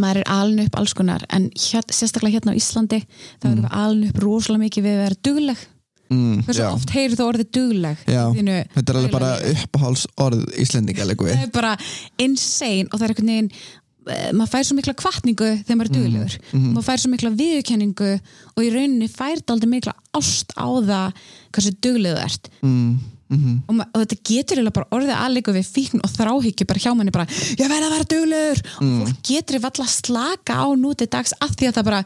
maður 0.00 0.22
er 0.22 0.32
alin 0.32 0.64
upp 0.64 0.78
alls 0.80 0.94
konar 0.96 1.24
en 1.32 1.50
hér, 1.50 1.84
sérstaklega 1.88 2.38
hérna 2.38 2.54
á 2.54 2.60
Íslandi 2.60 3.02
þá 3.42 3.46
erum 3.50 3.66
við 3.66 3.76
alin 3.82 4.08
upp 4.10 4.22
rosalega 4.22 4.64
mikið 4.66 4.86
við 4.86 4.96
að 4.96 5.04
vera 5.04 5.20
dugleg. 5.28 5.68
Mm, 6.12 6.40
hversu 6.44 6.60
já, 6.60 6.68
oft 6.68 6.90
heyrir 6.92 7.16
þú 7.16 7.26
orðið 7.30 7.50
dugleg 7.56 8.00
þínu 8.04 8.56
þetta 8.74 8.92
er 8.92 8.98
alveg 9.00 9.14
bara 9.14 9.30
uppáháls 9.52 10.02
orð 10.20 10.42
Íslendinga 10.60 11.06
það 11.08 11.30
er 11.32 11.52
bara 11.54 11.70
insane 12.20 12.90
og 12.90 12.98
það 12.98 13.06
er 13.06 13.14
einhvern 13.14 13.30
veginn 13.32 13.48
eh, 14.12 14.26
maður 14.36 14.50
fær 14.52 14.66
svo 14.68 14.76
mikla 14.76 14.94
kvartningu 14.98 15.48
þegar 15.62 15.78
maður 15.78 15.88
er 15.88 15.96
duglegur. 15.96 16.36
mhm. 16.50 16.74
maður 16.74 16.88
fær 16.90 17.00
svo 17.00 17.12
mikla 17.14 17.32
viðurkenningu 17.38 18.10
og 18.18 18.60
í 18.60 18.72
rauninni 18.74 19.08
fær 19.08 19.40
það 19.40 19.54
aldrei 19.56 19.72
mikla 19.72 19.96
ást 20.20 20.52
á 20.52 20.68
það 20.90 21.24
hversu 21.54 21.74
duglegur 21.80 22.20
þú 22.20 22.26
ert 22.28 22.52
mm, 23.32 23.44
mm, 23.44 23.60
og, 23.68 23.80
og 23.88 24.02
þetta 24.02 24.18
getur 24.30 24.60
eiginlega 24.60 24.76
bara 24.78 24.98
orðið 24.98 25.14
aðleiku 25.16 25.54
við 25.56 25.70
fíkn 25.76 26.02
og 26.02 26.12
þráhyggju 26.12 26.68
bara 26.68 26.82
hjá 26.84 26.92
manni 26.98 27.14
bara 27.14 27.26
ég 27.30 27.64
verð 27.72 27.86
að 27.86 27.94
vera 27.96 28.08
duglegur. 28.12 28.62
Mm. 28.78 28.92
og 29.00 29.08
fólk 29.08 29.24
getur 29.30 29.58
eiginlega 29.58 29.72
alltaf 29.72 29.94
slaka 29.96 30.58
á 30.62 30.66
nú 30.78 30.92
til 30.94 31.08
dags 31.12 31.34
af 31.40 31.56
því 31.56 31.70
að 31.70 31.78
það 31.78 31.88
bara, 31.90 32.00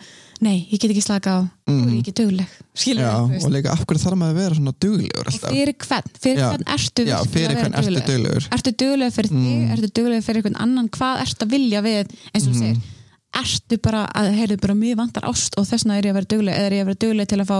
nei, 0.46 0.56
ég 0.70 0.80
get 0.80 0.90
ekki 0.94 1.04
slaka 1.04 1.36
á. 1.36 1.40
Mm. 1.66 1.78
þú 1.82 1.86
er 1.86 1.94
ég 1.94 2.02
ekki 2.04 2.16
dugleg. 2.22 2.56
Skilur 2.76 3.06
við, 3.06 3.30
veist. 3.34 3.46
og 3.46 3.54
líka 3.54 3.72
af 3.72 3.84
hverju 3.84 4.02
þarf 4.02 4.20
maður 4.20 4.34
að 4.34 4.42
vera 4.42 4.58
svona 4.58 4.74
duglegur 4.84 5.22
og 5.22 5.32
alltaf? 5.32 5.54
Fyrir 5.56 5.78
hvern, 5.86 6.10
fyrir 6.20 6.42
Já. 6.42 6.48
hvern 6.50 6.66
ertu 6.76 7.06
já, 7.06 7.16
virkilega 7.16 7.32
fyrir 7.36 7.54
að 7.56 7.62
hvern 7.62 7.78
ertu 7.80 7.94
duglegur? 7.94 8.10
duglegur. 8.12 8.50
Ertu 8.56 8.74
duglega 8.82 9.16
fyrir 9.16 9.32
þig, 9.32 9.64
ertu 9.76 9.90
duglega 9.96 10.26
fyrir 10.26 10.42
einhvern 10.42 10.60
annan? 10.66 10.90
Hvað 10.92 11.24
ertu 11.24 11.46
að 11.46 11.56
vilja 11.56 11.82
við, 11.86 12.14
eins 12.32 12.46
og 12.46 12.52
þú 12.52 12.60
segir 12.60 12.84
ertu 13.36 13.78
bara 13.82 14.06
að, 14.16 14.30
heyrðu 14.36 14.56
bara 14.62 14.74
mjög 14.78 14.96
vantar 15.00 15.26
ást 15.28 15.56
og 15.58 15.66
þess 15.68 15.84
vegna 15.84 15.98
er 15.98 16.06
ég 16.08 16.14
að 16.14 16.18
vera 16.20 16.30
dugleg 16.32 16.54
eða 16.56 16.66
er 16.66 16.76
ég 16.76 16.84
að 16.84 16.88
vera 16.90 17.02
dugleg 17.04 17.28
til 17.28 17.40
að 17.42 17.50
fá 17.50 17.58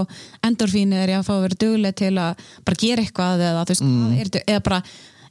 endorfín 0.49 0.95
eða 0.95 1.03
er 1.03 1.13
ég 1.13 1.19
að 1.21 1.27
fá 1.27 1.35
að 1.35 1.45
vera 1.47 1.61
dugleg 1.65 1.99
til 2.01 2.15
að 2.23 2.47
bara 2.65 2.81
gera 2.81 3.05
eitthvað 3.05 3.45
eða 3.51 3.67
veist, 3.69 3.85
mm. 3.85 4.15
er, 4.21 4.31
eða 4.47 4.63
bara 4.71 4.81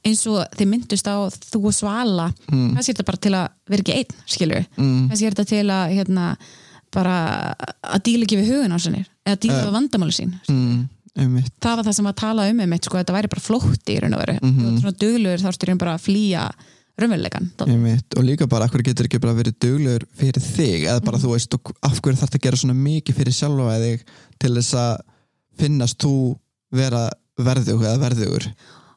eins 0.06 0.22
og 0.30 0.44
þið 0.54 0.70
myndust 0.70 1.08
á 1.10 1.16
þú 1.34 1.62
og 1.66 1.74
svala 1.74 2.28
Mm. 2.52 2.76
kannski 2.76 2.92
er 2.92 2.96
þetta 2.96 3.08
bara 3.10 3.18
til 3.26 3.34
að 3.34 3.48
vera 3.70 3.82
ekki 3.82 3.96
einn 3.96 4.20
skilur, 4.26 4.66
mm, 4.78 5.08
kannski 5.10 5.26
er 5.26 5.34
þetta 5.34 5.46
til 5.50 5.66
að 5.74 5.96
hérna, 5.96 6.26
bara 6.94 7.16
að 7.82 8.04
díla 8.06 8.24
ekki 8.28 8.38
við 8.38 8.52
hugun 8.54 8.76
á 8.76 8.80
sinni 8.80 9.06
eða 9.26 9.40
díla 9.42 9.58
Eh. 9.58 9.66
við 9.66 9.74
vandamáli 9.74 10.14
sín 10.14 10.36
mm, 10.48 10.88
það 11.64 11.76
var 11.76 11.86
það 11.86 11.96
sem 11.98 12.06
að 12.12 12.16
tala 12.16 12.50
um 12.52 12.60
einmitt 12.60 12.86
sko, 12.86 12.98
þetta 12.98 13.16
væri 13.16 13.32
bara 13.32 13.42
flótti 13.42 13.96
í 13.96 14.00
raun 14.04 14.14
og 14.14 14.20
veru. 14.20 14.38
-hmm. 14.42 14.80
svona 14.82 15.00
duglegur 15.00 15.42
þá 15.42 15.48
ertu 15.48 15.68
raun 15.68 15.78
bara 15.78 15.96
að 15.96 16.06
flýja 16.06 16.52
raunveruleikan 17.02 17.50
Einmitt, 17.66 18.16
og 18.16 18.24
líka 18.26 18.48
bara, 18.52 18.70
hverju 18.72 18.90
getur 18.90 19.10
ekki 19.10 19.20
bara 19.24 19.36
verið 19.38 19.58
duglegur 19.64 20.08
fyrir 20.16 20.44
þig, 20.44 20.88
eða 20.88 21.04
bara 21.06 21.20
þú 21.22 21.34
veist 21.34 21.58
af 21.58 22.00
hverju 22.00 22.22
þarf 22.22 22.38
að 22.38 22.46
gera 22.48 22.62
svona 22.62 22.78
mikið 22.78 23.20
fyrir 23.20 23.36
sjálfa 23.36 23.76
þig 23.84 24.08
til 24.42 24.54
þess 24.56 24.80
að 24.80 24.96
finnast 25.60 26.02
þú 26.04 26.16
vera 26.76 27.06
verðug 27.40 27.84
eða 27.84 28.02
verðugur? 28.02 28.50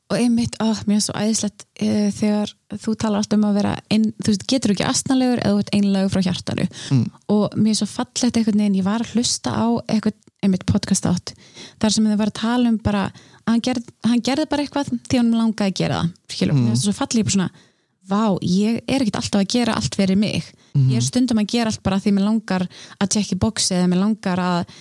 Og 0.09 0.17
einmitt, 0.17 0.55
á, 0.57 0.73
mér 0.89 1.03
er 1.03 1.03
svo 1.05 1.15
æðislegt 1.21 1.67
e, 1.77 1.89
þegar 2.17 2.55
þú 2.81 2.95
talar 2.97 3.21
alltaf 3.21 3.37
um 3.37 3.45
að 3.45 3.59
vera 3.59 3.75
ein, 3.93 4.07
þú 4.17 4.33
veist, 4.33 4.47
getur 4.49 4.73
ekki 4.73 4.87
astnalegur 4.89 5.43
eða 5.43 5.57
þú 5.59 5.65
ert 5.65 5.75
einlegur 5.77 6.15
frá 6.15 6.23
hjartanu? 6.25 6.69
Mm. 6.95 7.05
og 7.35 7.59
mér 7.59 7.75
er 7.75 7.81
svo 7.83 7.91
fallegt 7.91 8.39
einhvern 8.41 8.63
veginn, 8.63 8.79
ég 8.79 8.87
var 8.87 9.05
að 9.05 9.13
hlusta 9.19 9.53
á 9.53 9.67
eitthvað, 9.85 10.17
einmitt 10.39 10.65
podcast 10.71 11.09
átt 11.11 11.35
þar 11.83 11.93
sem 11.93 12.07
þau 12.07 12.17
var 12.23 12.31
að 12.31 12.39
tala 12.39 12.71
um 12.71 12.79
bara 12.81 13.09
að 13.11 13.23
hann, 13.51 13.63
gerð, 13.69 13.93
hann 14.07 14.25
gerði 14.25 14.49
bara 14.49 14.65
eitthvað 14.65 14.93
því 15.11 15.21
hann 15.21 15.33
langaði 15.35 15.73
að 15.73 15.79
gera 15.83 16.01
það 16.01 16.37
skilur, 16.37 16.55
mm. 16.55 16.65
mér 16.65 16.77
er 16.77 16.83
svo 16.85 16.95
fallið 16.95 17.27
bara 17.27 17.37
svona 17.37 17.51
vá, 18.09 18.37
ég 18.43 18.81
er 18.87 19.03
ekkert 19.03 19.21
alltaf 19.21 19.43
að 19.43 19.51
gera 19.55 19.77
allt 19.79 19.99
fyrir 19.99 20.19
mig. 20.19 20.47
Ég 20.79 20.99
er 21.01 21.05
stundum 21.05 21.41
að 21.41 21.51
gera 21.55 21.73
allt 21.73 21.83
bara 21.83 21.99
því 22.03 22.15
mér 22.17 22.29
langar 22.29 22.65
að 22.99 23.11
tjekka 23.17 23.39
boxi 23.43 23.75
eða 23.75 23.91
mér 23.91 24.03
langar 24.05 24.43
að, 24.43 24.75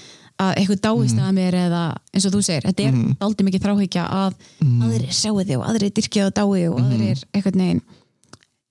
að 0.44 0.52
eitthvað 0.62 0.82
dáist 0.86 1.22
að 1.22 1.32
mér 1.40 1.58
eða 1.58 1.84
eins 2.14 2.28
og 2.28 2.36
þú 2.36 2.42
segir, 2.46 2.68
þetta 2.68 2.86
er 2.86 2.94
mm. 2.94 3.16
aldrei 3.26 3.48
mikið 3.48 3.66
þráhyggja 3.66 4.04
að 4.20 4.36
aðrir 4.86 5.16
sjáu 5.18 5.40
þig 5.42 5.56
og 5.58 5.66
aðrir 5.72 5.96
dyrkja 5.98 6.28
og 6.28 6.36
dái 6.38 6.68
og 6.68 6.82
aðrir 6.84 7.24
eitthvað 7.32 7.62
neginn 7.64 7.82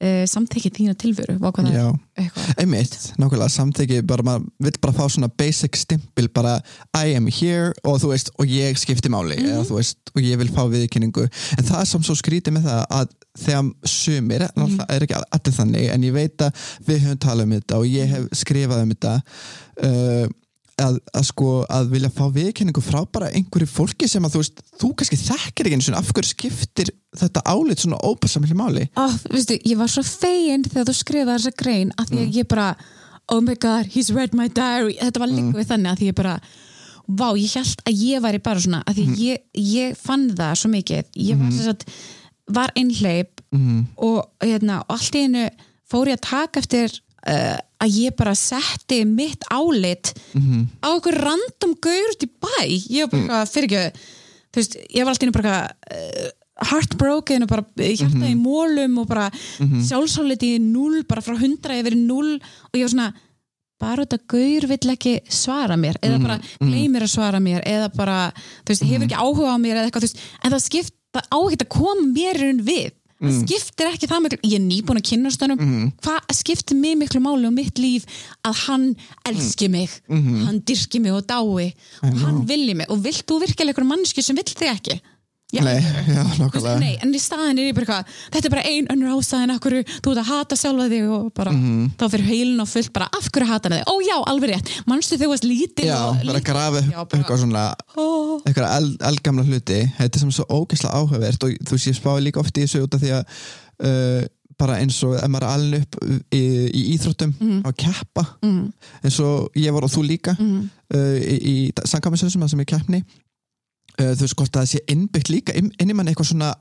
uh, 0.03 0.25
samþykki 0.29 0.71
þína 0.77 0.95
tilveru 1.01 1.37
og 1.41 1.57
það 1.61 1.71
er 1.73 2.31
einmitt, 2.63 2.95
nákvæmlega 3.21 3.49
samþyggi 3.53 4.03
bara 4.09 4.23
maður 4.27 4.47
vill 4.67 4.79
bara 4.81 4.95
fá 4.97 5.05
svona 5.13 5.29
basic 5.29 5.77
stimpil 5.81 6.29
bara 6.33 6.57
I 6.97 7.15
am 7.17 7.27
here 7.29 7.73
og 7.85 7.99
þú 8.03 8.13
veist 8.15 8.31
og 8.39 8.47
ég 8.53 8.77
skipti 8.81 9.09
máli 9.13 9.37
Mhm. 9.37 9.51
eða 9.53 9.65
þú 9.69 9.77
veist 9.81 9.99
og 10.15 10.23
ég 10.23 10.39
vil 10.39 10.49
fá 10.53 10.63
viðkynningu 10.73 11.27
en 11.59 11.65
það 11.65 11.81
er 11.81 11.91
samt 11.93 12.05
svo 12.09 12.15
skrítið 12.17 12.57
með 12.57 12.67
það 12.71 12.87
að 13.01 13.07
þegar 13.37 13.71
sumir, 13.85 14.41
Mhm. 14.47 14.57
náttúrulega 14.57 14.89
er 14.97 15.07
ekki 15.07 15.21
allir 15.33 15.57
þannig 15.61 15.91
en 15.93 16.03
ég 16.03 16.13
veit 16.13 16.37
að 16.39 16.65
við 16.87 16.99
höfum 17.05 17.19
talað 17.19 17.43
um 17.43 17.51
þetta 17.61 17.77
og 17.79 17.87
ég 17.87 18.07
hef 18.09 18.29
skrifað 18.33 18.83
um 18.83 18.91
þetta 18.95 19.15
uh, 19.85 20.27
að, 20.77 20.99
að 21.17 21.25
sko 21.25 21.51
að 21.73 21.87
vilja 21.95 22.11
fá 22.13 22.27
viðkynningu 22.33 22.83
frá 22.85 23.01
bara 23.13 23.31
einhverju 23.33 23.67
fólki 23.71 24.09
sem 24.09 24.25
að 24.29 24.35
þú 24.37 24.41
veist, 24.43 24.59
þú 24.81 24.91
kannski 24.95 25.17
þekkir 25.23 25.67
ekki 25.71 25.77
einu 25.79 25.87
sinni, 25.87 25.97
af 26.01 26.11
hverju 26.13 26.33
skiptir 26.35 26.91
þetta 27.21 27.43
álit 27.49 27.83
svona 27.83 27.99
ópasamili 28.05 28.57
máli. 28.59 28.87
Oh, 29.01 29.17
veistu, 29.33 29.59
ég 29.65 29.79
var 29.81 29.91
svo 29.93 30.05
fegin 30.07 30.67
þegar 30.67 30.89
þú 30.91 30.97
skrifaði 30.99 31.39
þessa 31.39 31.57
grein 31.63 31.93
að 31.97 32.13
því 32.13 32.23
að 32.23 32.39
ég 32.41 32.49
bara 32.53 32.69
oh 33.33 33.41
my 33.43 33.57
god, 33.59 33.91
he's 33.91 34.13
read 34.15 34.35
my 34.35 34.49
diary. 34.49 34.97
Þetta 35.01 35.23
var 35.23 35.33
líka 35.33 35.57
við 35.57 35.71
þannig 35.73 35.93
að 35.93 36.03
því 36.03 36.11
ég 36.11 36.19
bara 36.21 36.37
vá, 37.07 37.29
ég 37.39 37.57
held 37.59 37.83
að 37.87 38.05
ég 38.07 38.23
væri 38.23 38.43
bara 38.43 38.63
svona 38.63 38.83
að 38.87 39.01
því 39.01 39.07
ég, 39.23 39.43
ég 39.63 39.99
fann 39.99 40.29
það 40.37 40.55
svo 40.61 40.71
mikið. 40.73 41.11
Ég 41.27 41.41
var 41.41 41.55
þess 41.55 41.73
að 41.73 41.87
var 42.57 42.71
einhleip 42.79 43.43
mm, 43.55 43.81
og, 44.07 44.21
hérna, 44.45 44.83
og 44.85 44.95
allt 44.95 45.17
í 45.19 45.25
einu 45.27 45.49
fór 45.91 46.13
ég 46.13 46.21
að 46.21 46.29
taka 46.29 46.63
eftir 46.63 46.93
uh, 47.27 47.57
að 47.83 47.97
ég 47.99 48.15
bara 48.19 48.37
setti 48.39 49.01
mitt 49.09 49.43
álit 49.51 50.13
mm, 50.37 50.63
á 50.87 50.89
okkur 50.95 51.19
random 51.27 51.75
gaur 51.83 52.15
út 52.15 52.27
í 52.27 52.31
bæ. 52.31 52.55
Ég 52.71 53.11
var 53.11 53.27
bara, 53.27 53.43
fyrir 53.51 53.71
ekki 53.71 54.15
þú 54.57 54.63
veist, 54.63 54.79
ég 54.95 55.05
var 55.05 55.13
alltaf 55.15 55.35
bara 55.37 55.57
uh, 55.67 56.29
heartbroken 56.57 57.45
og 57.45 57.51
bara 57.51 57.65
hjarta 57.77 58.31
í 58.31 58.35
mólum 58.39 58.99
og 59.03 59.09
bara 59.11 59.31
mm 59.61 59.85
í 60.47 60.59
null, 60.61 61.05
bara 61.05 61.21
frá 61.21 61.37
hundra 61.37 61.77
yfir 61.77 61.97
null 61.97 62.37
og 62.41 62.77
ég 62.77 62.85
var 62.87 62.93
svona 62.93 63.13
bara 63.81 64.05
þetta 64.05 64.19
gaur 64.29 64.67
vill 64.71 64.93
ekki 64.93 65.15
svara 65.29 65.77
mér 65.77 65.99
eða 66.01 66.21
bara 66.23 66.37
gleymir 66.61 67.05
að 67.05 67.13
svara 67.13 67.41
mér 67.41 67.65
eða 67.67 67.91
bara, 67.93 68.33
þú 68.65 68.73
veist, 68.73 68.85
hefur 68.89 69.05
ekki 69.05 69.19
áhuga 69.21 69.53
á 69.53 69.59
mér 69.61 69.77
eða 69.77 69.89
eitthvað, 69.91 70.07
veist, 70.07 70.23
en 70.43 70.55
það 70.55 70.63
skipt 70.65 70.95
það 71.13 71.27
á 71.29 71.39
ekki 71.41 71.67
að 71.67 71.75
koma 71.77 72.07
mér 72.13 72.41
raun 72.41 72.63
við. 72.65 72.95
Það 73.17 73.37
skiptir 73.47 73.87
ekki 73.89 74.09
það 74.11 74.23
miklu, 74.27 74.39
ég 74.45 74.59
er 74.59 74.65
nýbúin 74.67 74.99
að 75.01 75.07
kynast 75.09 75.41
honum. 75.41 75.61
Hvað 76.05 76.35
skiptir 76.37 76.77
mig 76.77 76.99
miklu 77.01 77.21
máli 77.25 77.49
og 77.49 77.55
mitt 77.57 77.79
líf 77.81 78.05
að 78.45 78.59
hann 78.67 78.85
elski 79.25 79.69
mig 79.73 79.89
hann 80.45 80.61
dyrki 80.69 81.01
mig 81.01 81.13
og 81.17 81.25
dái 81.25 81.73
og 82.05 82.19
hann 82.21 82.43
vilji 82.49 82.75
mig. 82.77 82.91
Og 82.93 83.01
vilt 83.05 83.25
þú 83.25 83.41
virkilega 83.41 83.73
einhverjum 83.73 83.89
mannsku 83.95 84.23
sem 84.23 84.37
vill 84.37 84.45
þig 84.53 84.69
ekki 84.69 85.01
Já, 85.55 85.61
nei, 85.63 85.79
já, 86.17 86.23
nákvæmlega. 86.41 86.79
Nei, 86.83 86.97
en 87.05 87.13
í 87.15 87.19
staðin 87.23 87.61
er 87.63 87.69
ég 87.69 87.75
bara 87.77 87.87
eitthvað 88.01 88.15
þetta 88.35 88.49
er 88.49 88.53
bara 88.57 88.63
ein 88.67 88.89
önnur 88.91 89.13
ástæðin 89.15 89.53
hverju 89.63 89.83
þú 90.03 90.11
ert 90.11 90.21
að 90.25 90.31
hata 90.33 90.57
sjálfa 90.59 90.87
þig 90.91 91.05
og 91.15 91.29
bara 91.39 91.53
Mhm. 91.55 91.85
þá 92.01 92.05
fyrir 92.11 92.27
heilin 92.27 92.63
og 92.65 92.69
fullt 92.73 92.91
bara 92.97 93.07
af 93.15 93.29
hverju 93.31 93.47
hata 93.47 93.69
hann 93.71 93.77
þig? 93.79 93.87
Ó 93.87 93.95
já, 94.03 94.17
alveg 94.33 94.51
rétt, 94.51 94.73
manstu 94.91 95.15
þegar 95.15 95.27
þú 95.29 95.31
varst 95.37 95.47
lítil 95.47 95.87
Já, 95.87 95.99
og 96.03 96.17
vera 96.19 96.41
að 96.41 96.49
grafa 96.49 96.81
upp 97.05 97.15
eitthvað 97.15 97.39
svona 97.45 97.63
Ó, 97.95 98.07
eitthvað 98.43 98.73
eld, 98.81 98.97
eldgamla 99.13 99.45
hluti. 99.47 99.79
Þetta 100.01 100.19
er 100.19 100.25
sem 100.25 100.33
svo 100.35 100.47
ógeðslega 100.51 100.99
áhugavert 100.99 101.47
og 101.47 101.55
þú 101.71 101.79
sé 101.79 101.95
spáði 101.95 102.25
líka 102.27 102.43
oft 102.43 102.59
í 102.59 102.65
þessu 102.67 102.83
út 102.83 102.97
af 102.99 103.05
því 103.07 103.13
að 103.15 103.23
uh, 103.87 104.27
bara 104.59 104.79
eins 104.83 104.99
og 105.07 105.15
ef 105.21 105.29
maður 105.31 105.47
er 105.47 105.55
alin 105.55 105.83
upp 105.85 106.01
í, 106.35 106.43
í 106.75 106.83
íþróttum 106.97 107.37
á 107.63 107.71
keppa. 107.77 108.23
Mm, 108.43 108.73
eins 109.05 109.21
og 109.23 109.55
ég 109.55 109.71
var 109.77 109.85
og 109.87 109.93
þú 109.95 110.03
líka 110.11 110.35
mm, 110.41 110.59
uh, 110.91 111.17
í, 111.23 111.39
í 111.71 111.87
samkvæminsum 111.87 112.35
sem 112.49 112.65
er 112.65 112.69
keppni 112.75 113.03
þú 113.97 114.27
veist 114.27 114.39
hvort 114.39 114.57
að 114.57 114.63
það 114.63 114.71
sé 114.73 114.83
innbyggt 114.93 115.33
líka 115.33 115.57
inn, 115.57 115.71
inn 115.81 115.93
í 115.93 115.97
mann 115.97 116.11
eitthvað 116.11 116.33
svona 116.33 116.53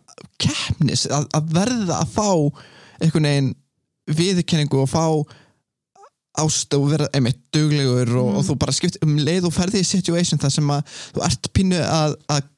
keppnis 0.42 1.06
að, 1.12 1.28
að 1.36 1.54
verða 1.56 2.02
að 2.02 2.14
fá 2.16 2.30
einhvern 3.04 3.30
veginn 3.30 3.54
viðurkenningu 4.16 4.84
og 4.84 4.92
fá 4.92 5.06
ást 6.40 6.74
og 6.76 6.90
vera 6.92 7.08
einmitt 7.16 7.40
duglegur 7.56 8.12
og, 8.20 8.34
og 8.40 8.44
þú 8.48 8.58
bara 8.60 8.76
skipt 8.76 9.00
um 9.06 9.16
leið 9.20 9.48
og 9.50 9.56
ferði 9.56 9.82
í 9.84 9.88
situation 9.88 10.42
þar 10.42 10.54
sem 10.58 10.74
að 10.76 10.98
þú 11.16 11.24
ert 11.28 11.50
pínu 11.56 11.80
að, 11.80 12.18
að 12.32 12.52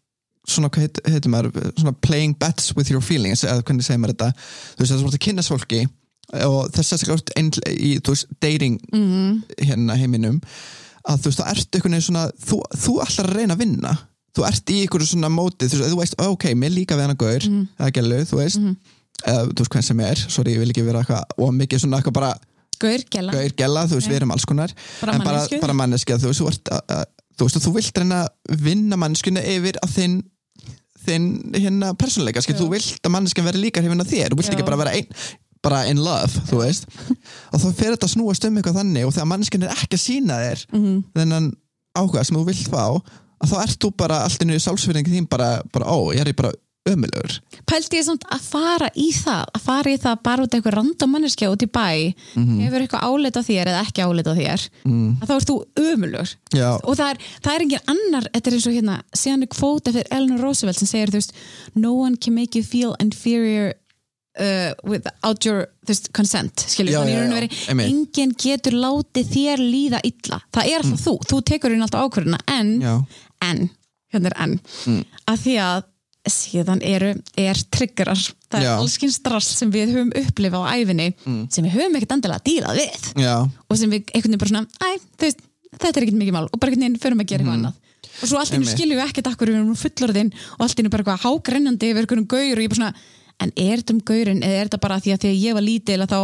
svona, 0.47 0.71
hvað 0.73 0.87
heit, 0.87 0.99
heitir 1.11 1.33
maður, 1.33 1.69
svona 1.77 1.93
playing 2.05 2.35
bets 2.39 2.73
with 2.77 2.91
your 2.91 3.03
feelings, 3.03 3.43
eða 3.45 3.63
hvernig 3.67 3.85
segir 3.85 4.01
maður 4.01 4.15
þetta? 4.15 4.29
Þú 4.37 4.81
veist, 4.81 4.91
það 4.91 4.97
er 4.97 5.03
svona 5.03 5.19
að 5.19 5.25
kynast 5.27 5.53
fólki 5.53 5.81
og 6.47 6.57
þess 6.75 6.93
að 6.93 7.01
segja 7.01 7.17
út 7.17 7.33
í, 7.71 7.91
þú 8.03 8.15
veist, 8.15 8.35
dating 8.43 8.77
mm, 8.91 9.33
hérna 9.69 9.97
heiminum 9.99 10.41
að 11.07 11.21
þú 11.23 11.31
veist, 11.31 11.41
það 11.41 11.51
ertu 11.53 11.79
einhvern 11.79 11.97
veginn 11.97 12.07
svona 12.09 12.25
þú, 12.43 12.61
þú 12.83 12.95
að 13.03 13.31
reyna 13.31 13.55
að 13.55 13.63
vinna 13.63 13.93
þú 14.37 14.45
ert 14.47 14.73
í 14.73 14.77
einhverju 14.83 15.09
svona 15.11 15.31
mótið, 15.33 15.73
þú 15.73 15.89
þú 15.93 15.99
veist 16.01 16.19
ok, 16.23 16.45
mér 16.59 16.75
líka 16.75 16.97
við 16.97 17.07
hana 17.07 17.17
gaur, 17.17 17.47
mm. 17.49 17.65
eða 17.79 17.89
gælu, 17.97 18.21
þú 18.29 18.39
veist. 18.41 18.61
Eða 19.25 19.47
þú 19.49 19.63
veist 19.63 19.73
hvern 19.73 19.87
sem 19.89 20.03
er, 20.05 20.23
sorry, 20.29 20.53
ég 20.53 20.61
vil 20.61 20.69
ekki 20.71 20.85
vera 20.85 21.01
eitthvað 21.01 21.41
og 21.41 21.53
mikið 21.57 21.83
svona 21.83 21.99
eitthvað 22.01 22.17
bara 22.19 22.33
Gaur, 22.77 23.01
gæla 23.09 23.33
gaur, 23.33 23.89
þú 23.89 23.97
veist, 23.97 24.09
við 24.11 24.19
erum 24.19 24.33
alls 24.35 24.45
konar. 24.45 24.73
Bara 25.01 25.15
en 25.17 25.23
bara, 25.23 25.31
manneskju. 25.31 25.61
bara 25.63 25.73
manneskja, 25.73 26.17
þú 26.21 26.29
veist, 26.29 26.41
þú 26.43 26.49
ert 26.51 26.69
að, 26.75 26.81
að, 26.93 27.05
þú 27.33 27.47
veist, 27.47 27.57
að 27.57 27.65
þú 27.65 27.71
vilt 27.79 28.01
reyna 28.03 28.19
að 28.21 28.61
vinna 28.67 28.99
manneskjuna 29.01 29.43
yfir 29.55 29.79
að 29.81 29.95
þinn 29.95 30.17
þinn 31.07 31.27
hérna 31.55 31.91
persónleika, 31.97 32.43
skil, 32.43 32.57
þú 32.59 32.69
vilt 32.75 33.01
að 33.07 33.13
manneskjan 33.15 33.47
vera 33.47 33.61
líka 33.61 33.81
að 33.81 34.09
þér, 34.11 34.33
þú 34.33 34.39
vilt 34.41 34.53
ekki 34.53 34.67
bara 34.67 34.79
vera 34.83 34.93
ein, 34.99 35.07
bara 35.63 35.83
in 35.89 36.01
love, 36.03 36.43
þú 36.49 36.61
veist. 36.61 36.87
Og 37.51 37.61
þá 37.63 37.67
fer 37.79 37.95
þetta 37.95 38.07
að 38.09 38.13
snúast 38.13 38.47
um 38.47 38.59
eitthvað 38.59 38.79
þannig 38.81 39.07
og 39.07 39.15
þegar 39.15 39.29
manneskjan 39.31 39.65
er 39.67 39.73
ekki 39.73 39.97
að 39.97 40.03
sína 40.03 40.39
þér 40.43 40.65
Mhm. 40.73 40.97
þennan 41.15 41.47
áhuga 41.97 42.23
sem 42.27 42.37
þú 42.37 42.45
vilt 42.51 42.69
fá 42.69 42.83
að 43.43 43.51
þá 43.53 43.57
ert 43.63 43.81
þú 43.83 43.91
bara 44.03 44.21
allt 44.25 44.43
í 44.43 44.47
nýju 44.49 44.63
sálsfyrringi 44.65 45.13
þín 45.13 45.29
bara, 45.29 45.57
bara, 45.73 45.89
ó, 45.89 46.13
ég 46.15 46.23
er 46.23 46.37
bara 46.37 46.53
ömulögur 46.87 47.37
Pældi 47.67 47.99
ég 47.99 48.05
samt 48.07 48.25
að 48.31 48.43
fara 48.47 48.89
í 48.95 49.07
það 49.15 49.49
að 49.57 49.63
fara 49.65 49.91
í 49.91 49.99
það 50.01 50.19
bara 50.27 50.43
út 50.45 50.51
af 50.53 50.59
eitthvað 50.59 50.77
random 50.77 51.13
manneskja 51.13 51.49
út 51.51 51.65
í 51.65 51.69
bæ 51.77 51.87
hefur 52.35 52.83
eitthvað 52.83 53.07
áleita 53.07 53.43
þér 53.45 53.71
eða 53.73 53.81
ekki 53.85 54.05
áleita 54.05 54.35
þér 54.37 54.67
mm. 54.83 55.09
að 55.21 55.31
þá 55.31 55.33
ert 55.37 55.51
þú 55.51 55.57
ömulur 55.93 56.35
já, 56.55 56.69
og 56.77 56.99
það 56.99 57.09
er, 57.09 57.25
það 57.41 57.55
er 57.55 57.65
engin 57.65 57.91
annar 57.95 58.29
þetta 58.29 58.51
er 58.51 58.59
eins 58.59 58.69
og 58.69 58.77
hérna, 58.77 58.99
síðan 59.23 59.47
er 59.47 59.51
kvóta 59.57 59.95
fyrir 59.95 60.13
Eleanor 60.19 60.47
Roosevelt 60.47 60.79
sem 60.79 60.91
segir 60.91 61.11
þú 61.11 61.21
veist 61.21 61.35
no 61.75 61.97
one 61.97 62.15
can 62.21 62.37
make 62.37 62.57
you 62.57 62.65
feel 62.65 62.95
inferior 63.03 63.73
uh, 64.39 64.71
without 64.87 65.45
your 65.45 65.67
veist, 65.87 66.11
consent 66.15 66.65
skilur, 66.67 66.93
Já, 66.93 67.03
já, 67.03 67.23
já, 67.23 67.33
veri, 67.33 67.49
enginn 67.87 68.35
getur 68.37 68.77
látið 68.77 69.31
þér 69.33 69.63
líða 69.63 70.01
illa, 70.07 70.41
það 70.55 70.71
er 70.73 70.83
alltaf 70.83 71.05
þú 71.05 71.15
þú 71.31 71.41
tekur 71.51 71.73
hérna 71.73 71.87
alltaf 71.87 72.07
ákvörðuna 72.07 72.41
en, 72.57 72.73
en 73.41 73.69
hérna 74.13 74.31
er 74.31 74.37
en 74.43 74.59
Mm. 74.85 75.03
að 75.27 75.37
því 75.45 75.55
að 75.63 75.83
síðan 76.27 76.81
eru, 76.83 77.13
er 77.39 77.55
triggerar 77.71 78.19
það 78.51 78.63
Já. 78.63 78.71
er 78.73 78.81
allskinn 78.81 79.11
strass 79.15 79.47
sem 79.59 79.71
við 79.71 79.93
höfum 79.95 80.11
upplifað 80.11 80.65
á 80.67 80.75
æfinni 80.75 81.13
Mm. 81.25 81.47
sem 81.51 81.63
við 81.65 81.71
höfum 81.77 81.95
ekkert 81.95 82.15
endilega 82.17 82.39
að 82.39 82.47
díla 82.49 82.73
við 82.75 83.13
já 83.23 83.35
og 83.69 83.77
sem 83.77 83.89
við 83.89 84.03
einhvern 84.11 84.31
veginn 84.35 84.39
bara 84.39 84.49
svona 84.49 84.67
æ, 84.83 84.99
veist, 85.19 85.39
þetta 85.79 85.97
er 85.97 86.03
ekkert 86.03 86.19
mikið 86.19 86.35
mál 86.35 86.47
og 86.51 86.59
bara 86.59 86.71
einhvern 86.71 86.83
veginn 86.87 86.99
förum 86.99 87.21
að 87.23 87.27
gera 87.31 87.43
eitthvað 87.43 87.59
annað 87.59 87.75
og 88.17 88.27
svo 88.29 88.37
allt. 88.39 88.51
Einmitt. 88.53 88.73
skiljum 88.73 88.97
við 88.97 89.07
ekkert 89.07 89.27
akkur 89.31 89.47
við 89.47 89.55
erum 89.61 89.75
fullorðin 89.77 90.31
og 90.57 90.61
allt 90.65 90.79
einu 90.79 90.89
bara 90.89 91.03
eitthvað 91.03 91.23
hágrennandi 91.27 91.91
yfir 91.91 92.03
einhvern 92.07 92.27
gaur 92.27 92.57
og 92.57 92.63
ég 92.65 92.69
bara 92.69 92.79
svona 92.81 92.93
en 93.39 93.51
er 93.55 93.77
þetta 93.77 93.93
um 93.93 93.99
gaurin 94.01 94.39
eða 94.41 94.57
er 94.61 94.65
þetta 94.69 94.79
bara 94.81 94.95
því 94.99 95.11
að 95.13 95.25
að 95.27 95.41
ég 95.45 95.53
var 95.53 95.61
lítil 95.61 95.97
að 96.01 96.09
þá, 96.09 96.21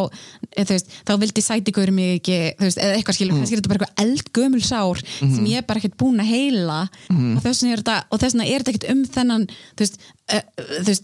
veist, 0.72 0.88
þá 1.06 1.12
vildi 1.22 1.42
sæti 1.46 1.72
gaurin 1.76 1.94
mig 1.96 2.16
ekki 2.22 2.38
veist, 2.60 2.78
eða 2.82 2.96
eitthvað 2.98 3.18
skiljum, 3.20 3.36
Mm. 3.38 3.42
kannski 3.44 3.54
er 3.54 3.62
þetta 3.62 3.72
bara 3.74 3.80
eitthvað 3.84 4.04
eldgömul 4.06 4.64
sár 4.66 4.98
Mhm. 5.22 5.36
sem 5.36 5.46
ég 5.46 5.58
er 5.58 5.68
bara 5.68 5.80
ekkert 5.80 5.98
búin 5.98 6.20
að 6.20 6.32
heila 6.34 6.80
og 7.12 7.44
þess 7.44 7.62
vegna 7.62 7.74
er 7.74 7.82
þetta, 7.84 7.98
og 8.12 8.20
þess 8.20 8.34
vegna 8.34 8.48
er 8.50 8.60
þetta 8.64 8.74
ekkert 8.74 8.90
um 8.92 9.04
þennan 9.06 9.48
veist, 9.78 9.98
uh, 10.34 10.42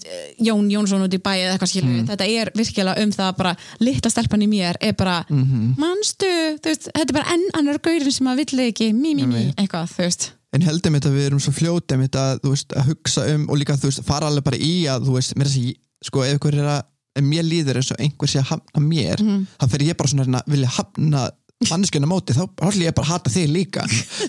uh, 0.09 0.43
Jón 0.49 0.69
Jónsson 0.73 1.03
út 1.05 1.13
í 1.13 1.21
bæ 1.21 1.33
eða 1.37 1.53
eitthvað 1.57 1.71
skiljum 1.73 1.93
Mhm. 1.99 2.07
þetta 2.09 2.27
er 2.41 2.51
virkilega 2.55 3.03
um 3.03 3.11
það 3.11 3.37
bara 3.37 3.55
litla 3.79 4.09
stelpan 4.09 4.41
í 4.41 4.47
mér 4.49 4.75
er 4.81 4.93
bara 4.93 5.25
Mhm. 5.29 5.75
þú 5.77 6.65
veist, 6.65 6.89
þetta 6.89 7.09
er 7.09 7.13
bara 7.13 7.33
enn 7.33 7.45
annar 7.53 7.77
gaurin 7.79 8.11
sem 8.11 8.27
að 8.27 8.35
vill 8.37 8.59
ekki, 8.71 8.93
mí, 8.93 9.13
mí, 9.15 9.25
mí, 9.27 9.53
eitthvað, 9.55 9.87
þú 9.93 9.97
veist 10.05 10.31
en 10.51 10.61
heldum 10.61 10.93
þetta 10.97 11.09
að 11.11 11.13
við 11.13 11.25
erum 11.29 11.39
svo 11.39 11.53
fljóti 11.53 11.93
þetta, 12.09 12.39
þú 12.41 12.49
veist, 12.49 12.69
að 12.73 12.85
hugsa 12.89 13.35
um 13.35 13.43
og 13.51 13.57
líka 13.59 13.77
veist, 13.85 14.03
fara 14.03 14.25
alveg 14.25 14.43
bara 14.43 14.57
í 14.57 14.85
að 14.89 15.05
þú 15.05 15.13
veist, 15.13 15.35
mér 15.37 15.45
er 15.45 15.51
þessi, 15.51 15.75
sko, 16.05 16.23
ef 16.23 16.33
einhver 16.33 16.55
er 16.59 16.69
að 16.77 16.83
ef 17.19 17.23
mér 17.25 17.43
líður 17.43 17.79
eins 17.81 17.91
og 17.91 17.99
einhver 17.99 18.29
sé 18.31 18.39
að 18.39 18.49
hafna 18.53 18.81
mér 18.85 19.19
Mhm. 19.23 19.45
þá 19.59 19.65
fer 19.69 19.79
ég 19.87 19.97
bara 19.97 20.09
svona 20.09 20.39
að 20.41 20.51
vilja 20.53 20.67
hafna 20.77 21.29
manneskuna 21.67 22.07
móti 22.07 22.31
þá 22.31 22.45
ætla 22.63 22.85
ég 22.85 22.93
bara 22.95 23.03
að 23.03 23.09
hata 23.11 23.31
þig 23.33 23.47
líka. 23.51 23.81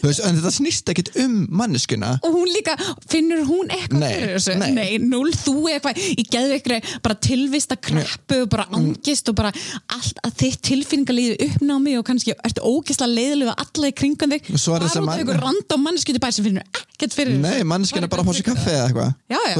Veist, 0.02 0.18
en 0.26 0.34
þetta 0.40 0.50
snýst 0.50 0.88
ekkit 0.90 1.10
um 1.22 1.34
manneskuna 1.60 2.16
og 2.26 2.32
hún 2.34 2.48
líka, 2.50 2.74
finnur 3.10 3.44
hún 3.46 3.68
eitthvað 3.70 4.00
Nei, 4.02 4.14
fyrir 4.16 4.32
þessu? 4.34 4.56
nei. 4.58 4.70
Nei, 4.74 4.96
núl, 4.98 5.30
þú 5.38 5.54
eitthvað 5.70 6.00
í 6.10 6.24
geðu 6.26 6.56
eitthvað, 6.56 6.88
bara 7.04 7.18
tilvista 7.22 7.76
kreppu 7.78 8.40
og 8.42 8.48
bara 8.50 8.66
Mm. 8.70 8.74
angist 8.94 9.28
og 9.30 9.34
bara 9.38 9.50
allt 9.94 10.18
að 10.26 10.34
þitt 10.42 10.60
tilfinningalíðu 10.68 11.36
uppnámi 11.46 11.94
og 11.98 12.04
kannski 12.06 12.34
ertu 12.46 12.62
ógeðslega 12.66 13.14
leiðilega 13.14 13.54
alla 13.62 13.90
í 13.90 13.94
kringum 13.98 14.30
þig. 14.34 14.50
Er 14.50 14.54
þessi 14.58 14.70
út 14.74 15.08
af 15.08 15.14
einhver 15.18 15.40
random 15.42 15.86
mannskjötu 15.86 16.20
bæ 16.22 16.28
sem 16.34 16.44
finnur 16.44 16.62
ekkert 16.82 17.14
fyrir 17.14 17.34
þessu. 17.34 17.42
Nei, 17.46 17.62
manneskuna 17.62 18.08
bara 18.10 18.22
að 18.26 18.40
sér 18.40 18.46
kaffe 18.50 18.74
eða 18.74 18.88
eitthvað 18.90 19.14
Já, 19.30 19.38
já, 19.46 19.54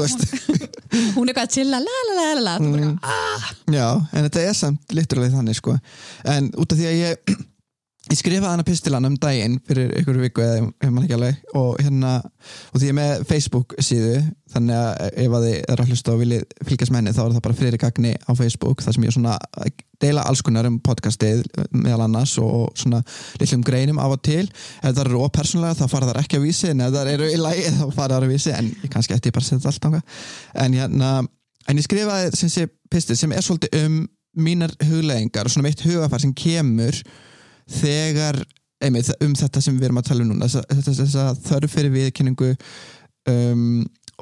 hún 1.15 1.27
er 1.27 1.33
eitthvað 1.33 1.47
að 1.47 1.53
chilla 1.55 1.79
la 1.83 1.99
la 2.07 2.15
la 2.19 2.27
la 2.33 2.41
la, 2.41 2.57
Mm. 2.59 2.75
eitthvað, 2.75 2.99
ah, 3.03 3.53
Já, 3.71 3.87
en 4.13 4.27
þetta 4.29 4.43
er 4.49 4.53
samt 4.59 4.91
literally 4.95 5.31
þannig 5.31 5.55
sko. 5.59 5.77
En 6.25 6.51
út 6.51 6.71
af 6.71 6.77
því 6.77 6.87
að 6.91 6.99
ég 6.99 7.35
Ég 8.11 8.19
skrifaði 8.19 8.49
hana 8.51 8.63
pistilan 8.67 9.07
um 9.07 9.13
daginn 9.15 9.53
fyrir 9.63 9.93
ykkur 10.01 10.17
viku 10.19 10.41
eða 10.43 10.55
ég 10.67 10.89
man 10.91 11.05
ekki 11.05 11.15
alveg. 11.15 11.37
Og 11.55 11.77
hérna, 11.79 12.17
og 12.19 12.81
því 12.81 12.89
ég 12.89 12.91
er 12.91 12.97
með 12.97 13.21
Facebook 13.29 13.75
síðu, 13.79 14.17
þannig 14.51 14.79
að 14.81 15.05
ef 15.23 15.35
að 15.37 15.45
þið 15.45 15.55
er 15.61 15.83
að 15.83 15.93
hlusta 15.93 16.11
og 16.11 16.19
viljið 16.19 16.43
fylgjast 16.67 16.91
með 16.91 16.99
henni 16.99 17.13
þá 17.15 17.21
er 17.23 17.29
það 17.37 17.45
bara 17.45 17.57
fyrir 17.61 17.81
gagni 17.85 18.11
á 18.19 18.31
Facebook 18.35 18.83
þar 18.83 18.97
sem 18.97 19.07
ég 19.07 19.15
svona 19.15 19.37
að 19.39 19.71
deila 20.03 20.25
alls 20.27 20.43
konar 20.43 20.67
um 20.67 20.81
podcastið 20.83 21.45
meðal 21.71 22.03
annars 22.09 22.35
og 22.41 22.75
svona 22.81 22.99
litlum 23.39 23.63
greinum 23.63 24.03
af 24.03 24.17
og 24.17 24.21
til. 24.27 24.43
Ef 24.81 24.91
það 24.91 25.03
eru 25.05 25.23
ópersonlega 25.23 25.79
þá 25.79 25.85
fara 25.95 26.11
það 26.11 26.21
ekki 26.25 26.43
á 26.43 26.45
vísi 26.49 26.71
en 26.73 26.83
ef 26.83 26.93
það 26.97 27.13
eru 27.15 27.31
í 27.31 27.39
lagi 27.39 27.65
þá 27.79 27.83
fara 27.95 28.17
það 28.17 28.27
á 28.27 28.33
vísi 28.35 28.55
en 28.57 28.71
ég 28.73 28.91
kannski 28.91 29.15
ég 29.15 29.31
bara 29.31 29.47
að 29.47 29.51
setja 29.53 29.71
allt 29.71 29.87
ánga 29.87 30.03
en 30.65 30.79
hérna, 30.81 31.15
en 31.71 31.79
ég 31.79 31.87
skrifaði 31.87 32.35
sem 32.35 32.51
sé 32.51 32.67
pistil 32.91 33.15
sem 33.15 33.31
er 33.31 33.45
svolítið 33.45 33.85
um 33.85 33.99
mínar 34.35 34.75
hugleðingar 34.83 35.47
og 35.47 35.53
svona 35.53 35.69
mitt 35.69 35.83
hugafar 35.85 36.23
sem 36.23 36.35
kemur 36.35 36.97
þegar 37.71 38.41
einmitt, 38.81 39.11
um 39.21 39.33
þetta 39.37 39.61
sem 39.63 39.77
við 39.77 39.89
erum 39.89 40.01
að 40.01 40.09
tala 40.09 40.25
um 40.25 40.31
núna 40.33 40.49
þessa, 40.49 40.91
þessa 40.91 41.25
þörf 41.45 41.75
fyrir 41.75 41.93
viðkynningu 41.95 42.51
um, 43.29 43.65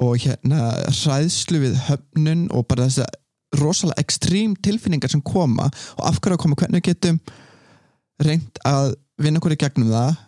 og 0.00 0.16
hérna 0.22 0.70
hræðslu 0.88 1.60
við 1.64 1.76
höfnun 1.88 2.46
og 2.56 2.66
bara 2.70 2.88
þessa 2.88 3.08
rosalega 3.60 4.04
ekstrím 4.04 4.54
tilfinningar 4.62 5.10
sem 5.10 5.22
koma 5.26 5.68
og 5.98 6.02
af 6.06 6.20
hverju 6.20 6.38
að 6.38 6.42
koma 6.44 6.58
hvernig 6.60 6.84
getum 6.86 7.18
reynd 8.22 8.60
að 8.68 8.94
vinna 9.20 9.40
okkur 9.40 9.56
í 9.56 9.60
gegnum 9.60 9.90
það 9.90 10.18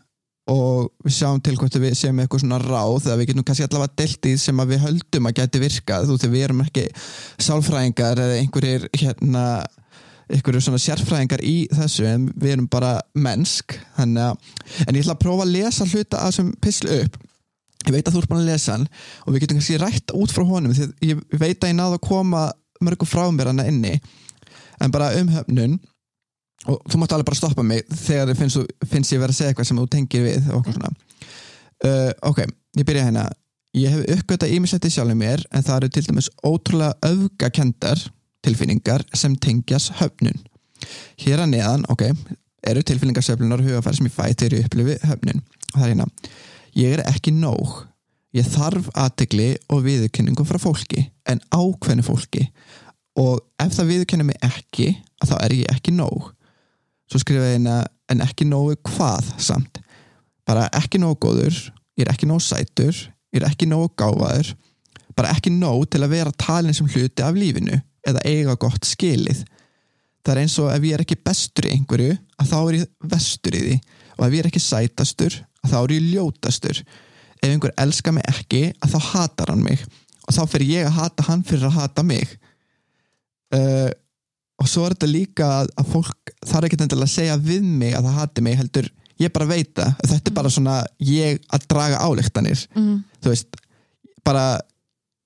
og 0.53 0.89
við 1.05 1.15
sjáum 1.15 1.39
til 1.45 1.55
hvort 1.55 1.77
við 1.79 1.95
séum 1.95 2.19
eitthvað 2.19 2.43
svona 2.43 2.59
ráð 2.59 3.07
eða 3.07 3.19
við 3.21 3.29
getum 3.31 3.45
kannski 3.47 3.67
allavega 3.69 3.95
delt 4.01 4.27
í 4.27 4.33
sem 4.43 4.63
að 4.63 4.73
við 4.73 4.83
höldum 4.89 5.29
að 5.29 5.37
geti 5.39 5.61
virkað 5.63 6.09
þú 6.09 6.17
þegar 6.17 6.33
við 6.33 6.47
erum 6.49 6.65
ekki 6.65 6.87
sálfræðingar 7.47 8.23
eða 8.25 8.41
einhverjir 8.41 8.89
hérna 8.99 9.45
einhverju 10.33 10.63
svona 10.65 10.81
sérfræðingar 10.81 11.43
í 11.45 11.57
þessu 11.73 12.07
en 12.09 12.25
við 12.33 12.57
erum 12.57 12.71
bara 12.73 12.97
mennsk 13.15 13.77
að, 14.01 14.17
en 14.17 14.97
ég 14.97 15.03
ætla 15.03 15.17
að 15.17 15.23
prófa 15.23 15.47
að 15.47 15.55
lesa 15.57 15.87
hluta 15.89 16.21
að 16.21 16.31
þessum 16.31 16.51
pislu 16.63 16.99
upp. 17.03 17.21
Ég 17.83 17.95
veit 17.97 18.07
að 18.07 18.15
þú 18.15 18.23
ert 18.23 18.31
búin 18.31 18.43
að 18.45 18.51
lesa 18.53 18.77
hann 18.77 18.89
og 19.27 19.35
við 19.35 19.45
getum 19.45 19.59
kannski 19.59 19.79
rætt 19.83 20.13
út 20.15 20.35
frá 20.35 20.45
honum 20.47 20.75
því 20.77 20.89
ég 21.09 21.23
veit 21.35 21.57
að 21.65 21.73
ég 21.73 21.79
náðu 21.79 21.99
að 21.99 22.05
koma 22.07 22.45
mörgum 22.83 23.11
frá 23.11 23.25
mér 23.35 23.51
hana 23.51 23.67
inni. 23.71 23.97
En 24.83 24.95
bara 24.95 25.13
um 25.19 25.31
höfnun 25.33 25.79
og 26.71 26.79
þú 26.87 27.03
mátt 27.03 27.15
alveg 27.17 27.29
bara 27.29 27.41
stoppa 27.41 27.65
mig 27.67 27.83
þegar 27.91 28.37
finnst, 28.39 28.75
finnst 28.87 29.15
ég 29.15 29.23
verið 29.23 29.35
að 29.35 29.39
segja 29.41 29.53
eitthvað 29.53 29.71
sem 29.71 29.81
þú 29.83 29.87
tengir 29.91 30.27
við 30.27 30.51
og 30.51 30.61
okkur 30.61 30.79
svona. 30.79 30.93
Uh, 31.83 32.11
ok, 32.31 32.45
ég 32.79 32.87
byrja 32.87 33.07
hérna. 33.09 33.29
Ég 33.75 33.95
hef 33.95 34.19
uppgötað 34.19 34.53
ímislegt 34.55 34.87
í 34.87 34.93
sjálfum 34.95 35.19
mér 35.19 35.43
en 35.51 35.65
það 35.67 35.79
eru 35.81 35.93
til 35.97 36.05
dæmis 36.07 36.29
ótrúlega 36.47 36.95
öfgakendar 37.09 38.05
tilfinningar 38.43 39.05
sem 39.15 39.35
tengjas 39.37 39.91
höfnun. 40.01 40.39
Hér 41.23 41.45
að 41.45 41.55
neðan, 41.55 41.87
ok 41.93 42.09
eru 42.67 42.83
tilfinningarsöflunar 42.87 43.59
og 43.59 43.67
hugafæri 43.67 43.99
sem 43.99 44.07
ég 44.07 44.15
fæ 44.15 44.27
þegar 44.31 44.55
ég 44.57 44.67
upplifi 44.67 44.99
höfnun. 45.09 45.43
Það 45.73 45.83
er 45.83 45.91
hérna 45.93 46.07
ég 46.79 46.95
er 46.97 47.03
ekki 47.11 47.35
nóg. 47.35 47.81
Ég 48.33 48.49
þarf 48.49 48.89
aðtegli 48.97 49.49
og 49.73 49.83
viðurkenningu 49.85 50.47
frá 50.49 50.59
fólki 50.63 51.05
en 51.29 51.43
ákveðnu 51.53 52.05
fólki. 52.07 52.47
Og 53.19 53.43
ef 53.61 53.75
það 53.77 53.91
viðurkennir 53.91 54.31
mig 54.31 54.39
ekki 54.47 54.95
þá 55.27 55.35
er 55.43 55.57
ég 55.59 55.75
ekki 55.75 55.93
nóg. 55.97 56.31
Svo 57.11 57.21
skrifa 57.21 57.51
ég 57.51 57.59
hérna 57.59 57.83
en 58.13 58.25
ekki 58.25 58.47
nógu 58.49 58.79
hvað 58.89 59.35
samt. 59.43 59.83
Bara 60.49 60.69
ekki 60.79 61.03
nógu 61.03 61.19
góður 61.27 61.59
ég 61.99 62.07
er 62.07 62.13
ekki 62.15 62.29
nógu 62.31 62.41
sætur, 62.47 62.95
ég 63.35 63.43
er 63.43 63.51
ekki 63.51 63.69
nógu 63.69 63.91
gáfaður. 64.01 64.55
Bara 65.13 65.35
ekki 65.35 65.53
nóg 65.53 65.91
til 65.93 66.01
að 66.01 66.15
vera 66.15 66.33
talin 66.41 66.75
sem 66.75 66.89
hluti 66.89 67.25
af 67.27 67.37
lífinu 67.37 67.83
eða 68.09 68.25
eiga 68.29 68.57
gott 68.61 68.87
skilið. 68.87 69.45
Það 70.23 70.35
er 70.35 70.41
eins 70.45 70.59
og 70.63 70.69
ef 70.71 70.85
ég 70.87 70.97
er 70.97 71.03
ekki 71.05 71.19
bestur 71.19 71.67
í 71.67 71.73
einhverju 71.77 72.13
að 72.39 72.53
þá 72.53 72.59
er 72.61 72.77
ég 72.77 72.91
vestur 73.15 73.57
í 73.59 73.63
því. 73.65 73.79
Og 74.19 74.27
ef 74.27 74.37
ég 74.37 74.43
er 74.43 74.51
ekki 74.51 74.63
sætastur 74.63 75.39
að 75.63 75.73
þá 75.73 75.79
er 75.81 75.95
ég 75.97 76.07
ljótastur. 76.13 76.83
Ef 77.43 77.49
einhver 77.51 77.75
elskar 77.83 78.15
mig 78.15 78.29
ekki 78.31 78.63
að 78.79 78.95
þá 78.95 79.11
hatar 79.13 79.53
hann 79.55 79.65
mig. 79.67 79.83
Og 80.29 80.37
þá 80.37 80.43
fyrir 80.53 80.75
ég 80.77 80.89
að 80.89 80.99
hata 81.01 81.27
hann 81.27 81.43
fyrir 81.47 81.69
að 81.69 81.79
hata 81.81 82.07
mig. 82.07 82.37
Uh, 83.53 83.91
og 84.63 84.69
svo 84.71 84.87
er 84.87 84.95
þetta 84.95 85.11
líka 85.11 85.49
að, 85.63 85.73
fólk 85.91 86.35
þarf 86.47 86.69
ekki 86.69 86.79
endilega 86.79 87.09
að 87.09 87.17
segja 87.17 87.39
við 87.43 87.65
mig 87.67 87.97
að 87.99 88.07
það 88.07 88.19
hati 88.21 88.45
mig 88.47 88.59
heldur 88.61 88.89
ég 89.21 89.33
bara 89.35 89.49
veit 89.51 89.73
það. 89.77 89.97
Þetta 90.13 90.31
er 90.31 90.37
bara 90.37 90.53
svona 90.53 90.77
ég 91.03 91.43
að 91.53 91.67
draga 91.71 92.01
álíktanir 92.07 92.63
mm, 92.71 92.95
þú 93.23 93.33
veist 93.33 93.59
bara, 94.27 94.47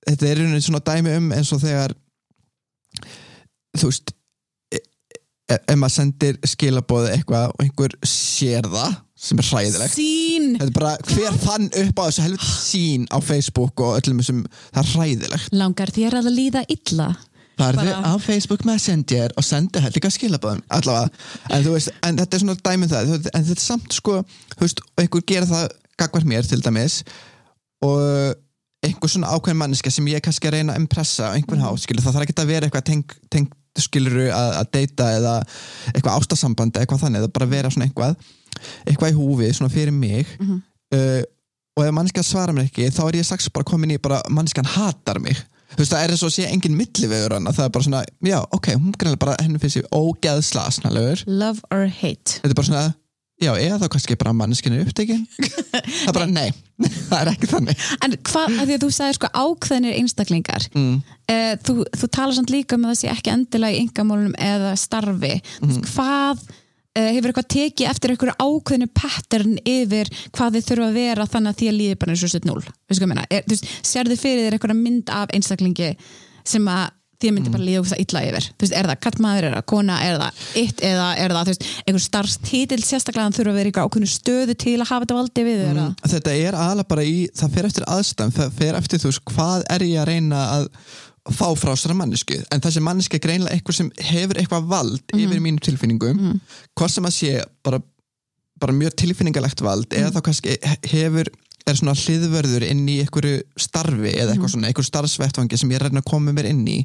þetta 0.07 0.27
er 0.27 0.41
einhvern 0.41 0.65
svona 0.65 0.83
dæmi 0.89 1.15
um 1.19 1.31
eins 1.37 1.53
og 1.53 1.61
þegar 1.61 1.93
þú 3.81 3.91
veist 3.91 4.13
e- 4.73 4.83
e- 5.53 5.59
ef 5.59 5.75
maður 5.75 5.95
sendir 5.95 6.39
skilabóði 6.47 7.13
eitthvað 7.15 7.51
og 7.53 7.65
einhver 7.65 7.97
sér 8.07 8.67
það 8.71 8.97
sem 9.17 9.39
er 9.41 9.47
hræðilegt. 9.49 9.95
Sín 9.97 10.51
þetta 10.59 10.67
er 10.67 10.75
bara 10.75 10.91
hver 11.09 11.39
fann 11.41 11.71
upp 11.71 12.01
á 12.01 12.03
þessu 12.05 12.25
helvit 12.27 12.51
sín 12.51 13.07
á 13.09 13.17
Facebook 13.23 13.81
og 13.81 13.97
öllum 13.97 14.21
þessum 14.21 14.43
það 14.67 14.83
er 14.83 14.91
hræðilegt. 14.93 15.55
Langar 15.57 15.93
þér 15.95 16.19
að 16.21 16.29
líða 16.35 16.63
illa? 16.73 17.09
Þið 17.57 17.87
á 18.05 18.13
Facebook 18.21 18.65
Messenger 18.69 19.33
og 19.33 19.45
sendi 19.45 19.81
heldur 19.81 19.97
líka 19.97 20.11
skilabóðum 20.13 20.59
allavega, 20.77 21.09
en 21.49 21.63
þú 21.65 21.71
veist, 21.73 21.89
en 22.05 22.19
þetta 22.19 22.37
er 22.37 22.43
svona 22.43 22.55
dæmi 22.67 22.85
um 22.85 22.91
það, 22.91 23.07
en 23.15 23.47
þetta 23.47 23.55
er 23.55 23.63
samt 23.63 23.95
sko 23.97 24.19
þú 24.53 24.61
veist, 24.61 24.83
einhver 25.01 25.23
gera 25.31 25.49
það 25.49 25.71
gagvar 25.97 26.27
mér 26.29 26.45
til 26.45 26.61
dæmis 26.61 26.99
og 27.81 28.37
einhver 28.85 29.09
svona 29.09 29.31
ákveðin 29.33 29.57
manneska 29.63 29.89
sem 29.89 30.11
ég 30.11 30.21
kannski 30.21 30.51
að 30.51 30.59
reyna 30.59 30.75
að 30.75 30.83
impressa 30.83 31.31
á 31.31 31.35
einhvern 31.35 31.65
hátt, 31.65 31.81
skilur, 31.81 32.05
það 32.05 32.19
þarf 32.19 32.27
ekki 32.27 32.37
að 32.43 32.51
vera 32.53 32.69
eitthvað 32.69 32.87
tengt, 32.91 33.17
tengt 33.33 33.57
skiluru 33.83 34.27
að, 34.31 34.51
að 34.61 34.69
deyta 34.77 35.09
eða 35.17 35.33
eitthvað 35.93 36.13
ástasambandi 36.17 36.81
eitthvað 36.81 37.03
þannig, 37.05 37.25
það 37.25 37.33
bara 37.39 37.49
vera 37.51 37.73
svona 37.73 37.87
eitthvað 37.89 38.15
eitthvað 38.87 39.11
í 39.11 39.17
húfi, 39.17 39.49
svona 39.53 39.73
fyrir 39.73 39.93
mig. 39.95 40.37
Mhm. 40.41 40.61
uh, 40.97 41.23
og 41.77 41.85
ef 41.85 41.93
mannskja 41.93 42.23
svara 42.25 42.55
mér 42.57 42.65
ekki, 42.71 42.87
þá 42.89 43.03
er 43.05 43.19
ég 43.19 43.25
strax 43.27 43.51
bara 43.53 43.67
komin 43.69 43.93
í 43.93 43.99
bara 44.01 44.23
mannskjan 44.33 44.65
hatar 44.65 45.19
mig. 45.21 45.37
Þú 45.75 45.83
veist, 45.83 45.91
það 45.91 46.03
er 46.03 46.13
eins 46.15 46.23
og 46.25 46.31
sé 46.33 46.45
engin 46.47 46.77
millivegur 46.77 47.35
hann 47.35 47.49
það 47.51 47.65
er 47.67 47.73
bara 47.75 47.85
svona, 47.85 47.99
já, 48.25 48.37
ok, 48.55 48.69
hún 48.79 48.95
greinlega 48.95 49.21
bara 49.21 49.35
henni 49.43 49.59
finnst 49.61 49.77
ég 49.77 49.89
ógeðsla 49.93 50.63
snarlegur 50.73 51.21
love 51.27 51.61
or 51.69 51.85
hate. 51.85 52.39
Þetta 52.39 52.49
er 52.49 52.57
bara 52.57 52.69
svona, 52.69 52.85
já, 53.41 53.51
eða 53.53 53.79
þá 53.83 53.87
kannski 53.93 54.17
bara 54.19 54.35
mannskjanu 54.37 54.83
upptekin. 54.85 55.25
Það 55.37 56.09
er 56.09 56.15
bara, 56.17 56.29
nei, 56.29 56.51
það 57.09 57.17
er 57.19 57.31
ekki 57.33 57.49
þannig. 57.51 57.87
En 58.05 58.15
hvað, 58.29 58.53
af 58.53 58.67
því 58.67 58.77
að 58.77 58.85
þú 58.85 58.91
sagði 58.97 59.17
sko 59.17 59.31
ákveðnir 59.33 59.97
einstaklingar 59.97 60.69
mm. 60.73 60.93
uh, 61.33 61.51
þú, 61.65 61.75
þú 61.97 62.09
talar 62.19 62.37
samt 62.37 62.53
líka 62.53 62.77
um 62.77 62.85
að 62.85 62.93
það 62.93 63.01
sé 63.01 63.11
ekki 63.13 63.33
endilega 63.33 63.77
í 63.77 63.83
yngamálunum 63.85 64.39
eða 64.49 64.73
starfi. 64.79 65.35
Mhm. 65.61 65.83
hvað 65.93 66.47
uh, 66.97 67.09
hefur 67.15 67.31
eitthvað 67.31 67.49
tekið 67.53 67.89
eftir 67.91 68.13
einhverju 68.13 68.35
ákveðinu 68.41 68.89
pattern 68.97 69.57
yfir 69.63 70.11
hvað 70.35 70.57
þið 70.57 70.69
þurfa 70.69 70.87
að 70.87 70.99
vera 71.01 71.27
þannig 71.31 71.53
að 71.53 71.59
því 71.61 71.71
að 71.71 71.79
líði 71.81 71.99
bara 72.01 72.15
eins 72.15 72.25
og 72.25 72.33
sett 72.33 72.47
núl 72.47 72.61
Veistu 72.63 73.03
hvað 73.07 73.23
ég 73.33 73.47
þú 73.47 73.55
veist, 73.55 73.73
sérðu 73.85 74.19
fyrir 74.21 74.45
þér 74.45 74.57
einhverja 74.57 74.79
mynd 74.81 75.13
af 75.13 75.35
einstaklingi 75.37 75.91
sem 76.47 76.71
að 76.71 76.85
því 77.17 77.31
að 77.31 77.35
myndi 77.37 77.53
bara 77.53 77.65
líða 77.65 77.81
ógst 77.81 77.97
illa 77.97 78.23
yfir. 78.27 78.47
Þú 78.53 78.65
veist, 78.65 78.75
er 78.77 78.89
það 78.91 78.99
kallmaður, 79.07 79.47
er 79.47 79.55
það 79.57 79.65
kona, 79.71 79.97
er 80.05 80.19
það 80.21 80.43
eitt 80.61 80.83
eða 80.85 81.07
er 81.17 81.33
það, 81.33 81.47
þú 81.47 81.53
veist, 81.53 81.67
einhver 81.83 82.05
starfstítil 82.05 82.79
sérstaklega 82.85 83.35
þurfa 83.37 83.53
að 83.53 83.59
vera 83.61 83.71
í 83.71 83.75
ákveðinu 83.77 84.11
stöðu 84.11 84.57
til 84.61 84.75
að 84.77 84.91
hafa 84.91 85.05
þetta 85.05 85.17
valdi 85.17 85.45
við 85.47 85.63
mm. 85.71 85.97
þetta 86.13 86.37
er 86.37 86.59
aðalega 86.61 86.91
bara 86.93 87.07
í, 87.07 87.17
það 87.37 87.57
fer 87.57 87.69
eftir 87.71 87.87
aðstæðum 87.95 88.37
það 88.37 88.55
fer 88.61 88.79
eftir 88.81 89.01
þú 89.01 89.11
veist, 89.11 89.23
hvað 89.33 89.67
er 89.73 89.87
ég 89.87 90.01
að 90.03 90.09
reyna 90.11 90.43
að 90.57 90.69
fá 91.33 91.47
frá 91.59 91.73
sér 91.75 91.95
mannesku 91.97 92.37
en 92.53 92.63
þessi 92.63 92.83
manneski 92.83 93.17
er 93.17 93.23
greinlega 93.23 93.57
eitthvað 93.57 93.79
sem 93.81 93.89
hefur 94.09 94.39
eitthvað 94.39 94.69
vald 94.71 95.15
yfir 95.17 95.41
mínu 95.43 95.63
tilfinningum. 95.63 96.37
Hvað 96.77 96.93
sem 96.93 97.09
að 97.09 97.15
sé 97.17 97.33
bara, 97.65 97.81
bara 98.61 98.75
mjög 98.75 98.95
tilfinningalegt 99.03 99.63
vald 99.65 99.91
eða 99.97 100.13
þá 100.15 100.21
kannski 100.29 100.57
hefur 100.93 101.31
er 101.71 101.79
svona 101.79 101.95
hliðvörður 101.97 102.65
inn 102.67 102.83
í 102.89 102.99
einhverju 103.03 103.39
starfi 103.59 104.13
eða 104.13 104.33
eitthvað 104.33 104.53
svona, 104.53 104.69
einhverju 104.69 104.89
starfsvettvangi 104.91 105.59
sem 105.59 105.73
ég 105.73 105.83
reyna 105.83 106.03
að 106.03 106.09
koma 106.11 106.35
mér 106.35 106.51
inn 106.51 106.65
í. 106.67 106.81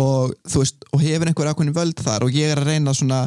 Og 0.00 0.32
þú 0.48 0.62
veist, 0.62 0.86
og 0.88 1.02
hefur 1.04 1.28
einhver 1.28 1.50
ákveðin 1.52 1.76
völd 1.76 1.98
þar 2.00 2.24
og 2.24 2.36
ég 2.36 2.52
er 2.52 2.62
að 2.62 2.70
reyna 2.70 2.94
svona 2.96 3.26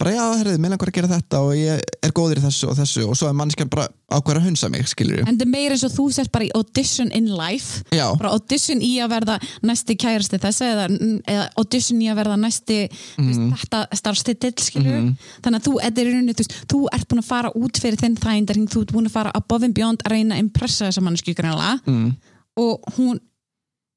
bara 0.00 0.14
já, 0.14 0.22
herrið, 0.40 0.58
mér 0.62 0.72
langar 0.74 0.90
að 0.92 0.96
gera 0.98 1.10
þetta 1.12 1.40
og 1.46 1.52
ég 1.56 1.82
er 2.02 2.14
góður 2.16 2.40
í 2.40 2.44
þessu 2.46 2.68
og 2.70 2.78
þessu 2.78 3.04
og 3.08 3.18
svo 3.18 3.28
er 3.28 3.36
mannskjan 3.38 3.70
bara 3.72 3.88
ákveður 4.12 4.40
að 4.42 4.46
hunsa 4.48 4.68
mig, 4.72 4.86
skilur 4.90 5.22
en 5.24 5.38
það 5.40 5.50
meira 5.52 5.76
eins 5.76 5.84
og 5.86 5.92
þú 5.94 6.06
sett 6.12 6.32
bara 6.32 6.46
í 6.46 6.50
audition 6.58 7.12
in 7.16 7.30
life 7.32 7.82
Já. 7.94 8.06
bara 8.18 8.32
audition 8.36 8.82
í 8.84 8.92
að 9.02 9.12
verða 9.14 9.38
næsti 9.62 9.96
kærasti 9.96 10.40
þessa 10.42 10.70
eða, 10.74 10.86
eða 11.34 11.48
audition 11.60 12.02
í 12.02 12.10
að 12.12 12.20
verða 12.22 12.38
næsti 12.42 12.78
mm. 12.88 13.28
veist, 13.28 13.64
þetta 13.64 13.82
starfstitill 14.02 14.54
skilur 14.60 14.92
Mhm. 14.92 15.12
þannig 15.44 15.60
að 15.60 15.66
þú, 15.66 15.72
þetta 15.82 16.00
er 16.00 16.06
í 16.06 16.12
rauninni, 16.12 16.34
þú 16.36 16.46
þú 16.72 16.80
ert 16.92 17.08
búin 17.08 17.22
að 17.22 17.28
fara 17.28 17.50
út 17.56 17.78
fyrir 17.80 18.00
þinn 18.00 18.16
þægindarhing, 18.20 18.68
þú 18.72 18.82
ert 18.82 18.92
búin 18.92 19.08
að 19.08 19.14
fara 19.16 19.32
above 19.34 19.64
and 19.64 19.74
beyond 19.74 20.02
að 20.04 20.16
reyna 20.16 20.36
að 20.36 20.44
impressa 20.46 20.88
þessa 20.88 21.04
mannskju 21.04 21.34
greinlega 21.38 21.78
mm. 21.86 22.08
og 22.60 22.96
hún 22.98 23.20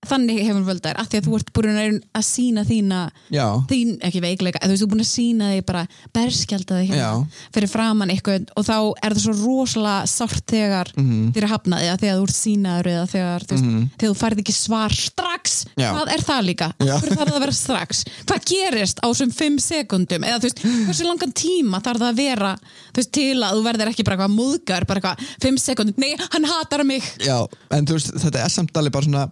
þannig 0.09 0.41
hefur 0.45 0.65
völdar, 0.67 0.97
af 1.01 1.09
því 1.09 1.19
að 1.21 1.27
þú 1.29 1.35
ert 1.39 1.51
búin 1.55 1.79
að, 1.81 1.97
að 2.19 2.25
sína 2.27 2.63
þína, 2.67 2.99
Já, 3.33 3.45
þín, 3.69 3.93
ekki 4.05 4.21
veikleika 4.23 4.61
þú 4.63 4.75
ert 4.77 4.89
búin 4.91 5.03
að 5.05 5.09
sína 5.11 5.49
þig 5.55 5.65
bara 5.65 5.83
berskjálta 6.15 6.79
þig 6.81 6.89
hérna 6.93 7.27
fyrir 7.55 7.69
framann 7.71 8.11
eitthvað 8.13 8.49
og 8.55 8.65
þá 8.67 8.75
er 9.05 9.15
það 9.15 9.23
svo 9.25 9.35
rosalega 9.43 10.07
sárt 10.09 10.45
þegar 10.51 10.91
Mhm. 10.95 11.31
þér 11.35 11.43
er 11.43 11.51
hafnað 11.53 11.85
eða 11.85 11.97
þegar 12.01 12.17
þú 12.19 12.23
ert 12.29 12.39
sínaður 12.39 12.89
eða 12.93 13.05
þegar, 13.13 13.45
þú 13.45 13.53
veist, 13.55 13.65
Mhm. 13.65 13.89
þegar 13.97 14.11
þú 14.13 14.19
færð 14.23 14.39
ekki 14.43 14.55
svar 14.55 14.89
strax, 14.95 15.65
Já. 15.77 15.91
hvað 15.93 16.13
er 16.13 16.21
það 16.25 16.45
líka? 16.45 16.67
Hvernig 16.79 17.17
þarf 17.17 17.29
það 17.29 17.35
að 17.35 17.45
vera 17.45 17.51
strax? 17.51 18.03
Hvað 18.25 18.45
gerist 18.45 18.99
á 19.03 19.07
þessum 19.09 19.33
fimm 19.33 19.57
sekundum? 19.59 20.23
Eða 20.23 20.39
þú 20.39 20.47
veist, 20.49 20.59
hversu 20.87 21.05
langan 21.05 21.33
tíma 21.33 21.81
þarf 21.81 21.99
það 21.99 22.11
að 22.11 22.15
vera 22.15 22.57
veist, 22.95 23.11
til 23.11 23.35
að 23.41 23.53
þú 23.55 23.63
verður 23.65 23.89
ekki 23.91 24.03
bara 24.05 24.17
eitthvað 24.17 24.35
múðgar, 24.35 24.85
bara 24.87 24.99
eitthvað, 25.01 25.25
fimm 25.41 25.57
sekundum, 25.57 25.95
nei, 25.97 26.15
hann 26.31 26.43
hatar 26.43 26.83
mig 26.85 27.03
já, 27.19 27.47
en 27.71 27.85
þú 27.85 27.93
veist, 27.97 28.11
þetta 28.13 28.43
er 28.45 28.49
samt 28.49 28.73
alveg 28.73 28.91
bara 28.91 29.05
svona 29.05 29.31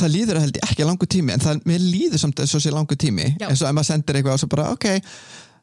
það 0.00 0.12
líður 0.14 0.40
held 0.40 0.56
ég 0.56 0.66
ekki 0.70 0.86
langu 0.88 1.06
tími 1.06 1.32
en 1.34 1.40
það, 1.44 1.62
mér 1.68 1.80
líður 1.84 2.18
samt 2.22 2.36
þess 2.40 2.56
að 2.58 2.64
sé 2.64 2.70
langu 2.72 2.96
tími. 2.96 3.26
Eins 3.44 3.60
og 3.62 3.68
ef 3.68 3.74
maður 3.76 3.90
sendir 3.90 4.16
eitthvað 4.18 4.36
og 4.38 4.40
svo 4.42 4.48
bara, 4.48 4.70
ok 4.72 4.86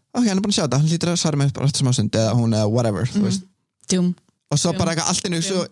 ok, 0.10 0.26
hann 0.26 0.38
er 0.38 0.42
búin 0.42 0.54
að 0.54 0.58
sjá 0.58 0.66
þetta, 0.68 0.78
hann 0.82 0.90
lítur 0.90 1.12
að 1.14 1.20
svara 1.22 1.38
mig 1.38 1.54
bara 1.54 1.66
eftir 1.70 1.84
smá 1.86 1.94
stund 1.94 2.16
eða 2.18 2.34
hún 2.38 2.54
eða 2.58 2.70
whatever, 2.70 3.06
Mhm. 3.14 3.24
veist. 3.26 3.44
Djúm. 3.90 4.14
og 4.52 4.58
svo 4.58 4.72
bara 4.78 4.94
eitthvað 4.96 5.10
allt 5.10 5.26
innu 5.30 5.42
svo 5.46 5.66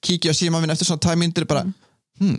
kíkja 0.00 0.32
á 0.32 0.34
síma 0.36 0.60
minn 0.60 0.70
eftir 0.72 0.86
svona 0.88 1.00
tæm 1.04 1.18
myndir 1.20 1.44
bara, 1.46 1.64
hmm 2.20 2.36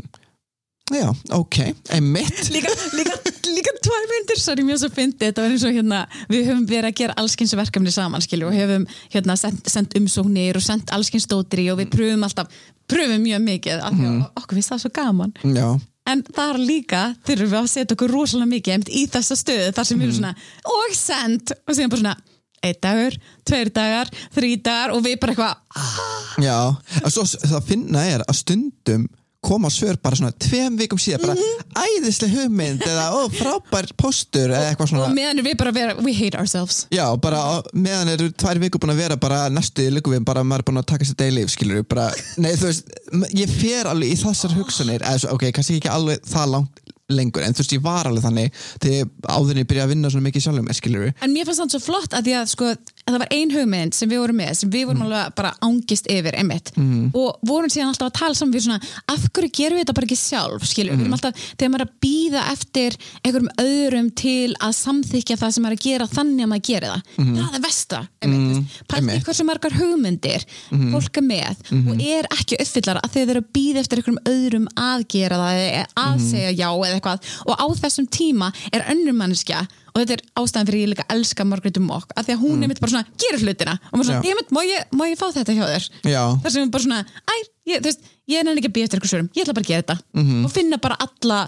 já, 0.93 1.09
ok, 1.33 1.57
einmitt. 1.89 2.49
Líka, 2.55 2.69
líka, 2.93 3.13
líka 3.49 3.71
tvær 3.81 4.03
myndir 4.11 4.37
sorry, 4.41 4.61
mjög 4.65 4.79
svo 4.83 4.89
fyndi, 4.93 5.17
þetta 5.25 5.41
var 5.41 5.49
eins 5.53 5.63
og 5.65 5.73
hérna 5.73 6.01
við 6.29 6.43
höfum 6.49 6.65
verið 6.69 6.89
að 6.91 6.97
gera 6.99 7.15
allskins 7.21 7.53
verkefni 7.57 7.91
saman 7.93 8.21
skilju, 8.21 8.47
og 8.49 8.53
höfum 8.53 8.85
hérna 9.13 9.35
sendt, 9.37 9.65
sendt 9.69 9.93
umsóknir 9.97 10.55
og 10.57 10.61
sendt 10.65 10.89
allskins 10.93 11.25
dótri 11.29 11.71
og 11.73 11.79
við 11.81 11.89
pröfum 11.93 12.23
alltaf, 12.27 12.47
pröfum 12.91 13.25
mjög 13.25 13.43
mikið 13.49 13.83
af 13.87 13.97
því 13.97 14.07
að 14.11 14.21
okkur 14.41 14.59
finnst 14.59 14.73
það 14.73 14.83
svo 14.83 14.93
gaman. 14.95 15.33
Já, 15.55 15.67
en 16.11 16.23
þar 16.37 16.61
líka 16.61 17.01
þurfum 17.25 17.51
við 17.51 17.59
að 17.61 17.73
setja 17.73 17.97
okkur 17.97 18.15
rosalega 18.15 18.51
mikið 18.53 18.93
í 18.93 19.03
þessa 19.13 19.37
stöðu 19.39 19.73
þar 19.75 19.89
sem 19.89 19.99
við 19.99 20.07
erum 20.07 20.17
svona 20.19 20.33
og 20.75 20.95
send. 20.99 21.55
Og 21.65 21.77
síðan 21.77 21.93
bara 21.93 22.03
svona 22.03 22.17
einn 22.65 22.81
dagur, 22.81 23.17
tveir 23.45 23.69
dagar, 23.73 24.09
þrý 24.33 24.51
dagar. 24.65 24.95
Og 24.95 25.05
við 25.05 25.19
bara 25.21 25.35
eitthvað 25.35 26.45
já. 26.45 26.57
Og 27.03 27.13
svo 27.13 27.25
það 27.25 27.69
finna 27.69 28.05
er 28.09 28.25
að 28.25 28.41
stundum 28.41 29.07
koma 29.45 29.69
svör 29.73 29.99
bara 30.01 30.17
svona 30.19 30.33
tveim 30.45 30.77
vikum 30.79 30.99
síðan 31.01 31.25
bara 31.25 31.85
æðislega 31.85 32.41
hugmynd 32.41 32.85
eða 32.85 33.07
ó, 33.13 33.19
frábær 33.33 33.89
póstur 33.99 34.49
eða 34.51 34.71
eitthvað 34.71 34.87
og 34.87 34.91
svona 34.93 35.11
meðan 35.15 35.41
er 35.41 35.47
við 35.47 35.57
bara 35.59 35.73
að 35.73 35.79
vera, 35.79 35.97
we 36.05 36.15
hate 36.15 36.39
ourselves. 36.39 36.85
Já, 36.93 37.05
bara 37.21 37.41
meðan 37.73 38.13
eru 38.15 38.31
tvær 38.33 38.61
vikur 38.63 38.83
búin 38.83 38.95
að 38.95 39.03
vera 39.03 39.19
bara 39.21 39.45
næstu 39.53 39.87
líku 39.93 40.13
við 40.13 40.25
bara 40.27 40.45
maður 40.45 40.65
er 40.65 40.69
búin 40.69 40.81
að 40.81 40.89
taka 40.93 41.09
sér 41.09 41.19
degi 41.21 41.37
líf, 41.39 41.51
skilur 41.53 41.81
við 41.81 41.87
bara, 41.93 42.09
nei 42.41 42.53
þú 42.55 42.71
veist, 42.71 42.97
ég 43.35 43.53
fer 43.61 43.91
alveg 43.91 44.15
í 44.15 44.17
þessar 44.23 44.57
hugsanir, 44.57 45.05
eða 45.05 45.35
ok, 45.35 45.47
kannski 45.55 45.79
ekki 45.79 45.93
alveg 45.93 46.25
það 46.29 46.51
langt 46.55 46.81
lengur, 47.13 47.43
en 47.45 47.53
þú 47.53 47.61
veist, 47.61 47.73
ég 47.75 47.83
var 47.85 48.07
alveg 48.09 48.23
þannig 48.25 48.61
þegar 48.81 49.09
áðurinn 49.35 49.61
ég 49.61 49.67
byrja 49.69 49.83
að 49.85 49.91
vinna 49.93 50.09
svona 50.09 50.25
mikið 50.25 50.45
sjálfum, 50.45 50.69
skilur 50.73 51.03
við 51.05 51.25
En 51.25 51.33
mér 51.35 51.45
fannst 51.45 51.61
það 51.61 51.75
svo 51.75 51.81
flott 51.85 52.15
að 52.17 52.25
því 52.25 52.33
að 52.39 52.47
sko, 52.49 52.69
að 53.05 53.13
það 53.13 53.21
var 53.21 53.33
ein 53.35 53.51
hugmynd 53.53 53.93
sem 53.93 54.09
við 54.09 54.21
vorum 54.23 54.39
með 54.41 54.53
sem 54.57 54.69
við 54.73 54.87
vorum 54.89 55.03
alveg 55.05 55.33
bara 55.37 55.51
ángist 55.65 56.07
yfir 56.09 56.37
einmitt. 56.39 56.71
Og 57.13 57.43
vorum 57.45 57.69
síðan 57.69 57.91
alltaf 57.91 58.09
að 58.09 58.15
tala 58.17 58.37
saman 58.39 58.55
við 58.55 58.65
svona, 58.65 58.79
af 59.13 59.27
hverju 59.29 59.51
gerum 59.53 59.77
við 59.77 59.83
þetta 59.85 59.95
bara 59.99 60.09
ekki 60.09 60.17
sjálf 60.17 60.65
skilur, 60.65 60.95
við 60.95 61.05
erum 61.05 61.13
alltaf, 61.13 61.43
þegar 61.53 61.71
maður 61.73 61.85
er 61.85 61.91
að 61.91 61.99
býða 62.05 62.45
eftir 62.55 62.97
einhverjum 63.21 63.51
öðrum 63.61 64.09
til 64.17 64.55
að 64.57 64.73
samþykja 64.79 65.37
það 65.37 65.53
sem 65.53 65.65
maður 65.67 65.75
er 65.75 65.79
að 65.79 65.85
gera 65.85 66.09
þannig 66.15 66.47
að 66.47 66.51
maður 66.55 66.65
geri 66.71 66.91
það. 66.91 67.05
Það 67.15 67.59
er 67.59 67.65
versta 67.67 68.01
mm. 68.25 68.65
pælt 68.89 68.97
einmitt. 68.97 69.25
hversu 69.29 69.45
margar 69.45 69.77
hugmyndir 69.77 70.47
fólk 70.95 71.21
er 71.21 71.27
með 71.29 71.63
og 71.77 72.03
er 72.09 72.29
ekki 72.33 72.59
uppfyllar 72.65 73.01
að 73.03 73.15
þeir 73.15 73.25
eru 73.35 73.45
að 73.45 73.53
býða 73.59 73.85
eftir 73.85 74.01
einhverjum 74.01 74.21
öðrum 74.33 74.67
að 74.81 75.07
gera 75.13 75.41
það 75.43 75.63
að 76.05 76.21
segja 76.25 76.51
já 76.55 76.69
eða 76.73 76.93
eitthvað. 76.97 77.33
Og 77.45 77.53
á 77.61 77.67
þessum 77.85 78.09
tíma 78.09 78.49
er 78.73 78.87
önnur 78.89 79.17
manneskja 79.17 79.67
og 79.95 80.01
þetta 80.01 80.17
er 80.17 80.23
ástæðan 80.41 80.67
fyrir 80.69 80.83
ég 80.83 80.91
líka 80.91 81.05
elska 81.15 81.45
Margrétu 81.47 81.83
Mokk 81.83 82.11
að 82.15 82.27
því 82.27 82.35
að 82.35 82.41
hún 82.43 82.65
er 82.65 82.71
mitt 82.71 82.81
bara 82.83 82.91
svona, 82.91 83.15
gerir 83.21 83.45
hlutina. 83.45 83.77
Og 83.91 83.95
maður 83.95 84.09
svona, 84.09 84.25
ég 84.27 84.39
mynd, 84.39 84.51
má 84.51 84.61
ég, 84.67 84.91
má 84.91 85.05
ég 85.07 85.21
fá 85.21 85.29
þetta 85.31 85.55
hjá 85.55 85.63
þér? 85.69 85.87
Já, 86.11 86.21
þar 86.43 86.55
sem 86.55 86.65
hún 86.65 86.73
bara 86.73 86.85
svona, 86.85 86.99
æ, 87.23 87.35
ég, 87.71 87.79
þú 87.79 87.91
veist 87.91 88.11
ég 88.25 88.41
er 88.41 88.45
nefnilega 88.45 88.65
ekki 88.65 88.71
að 88.71 88.75
býja 88.75 88.89
eftir 88.89 88.99
eitthvað 88.99 89.13
svörum, 89.13 89.31
ég 89.31 89.45
ætla 89.45 89.55
bara 89.55 89.65
að 89.65 89.71
gera 89.71 89.85
þetta. 89.85 89.97
Og 90.43 90.53
finna 90.53 90.81
bara 90.83 90.99
alla 91.05 91.39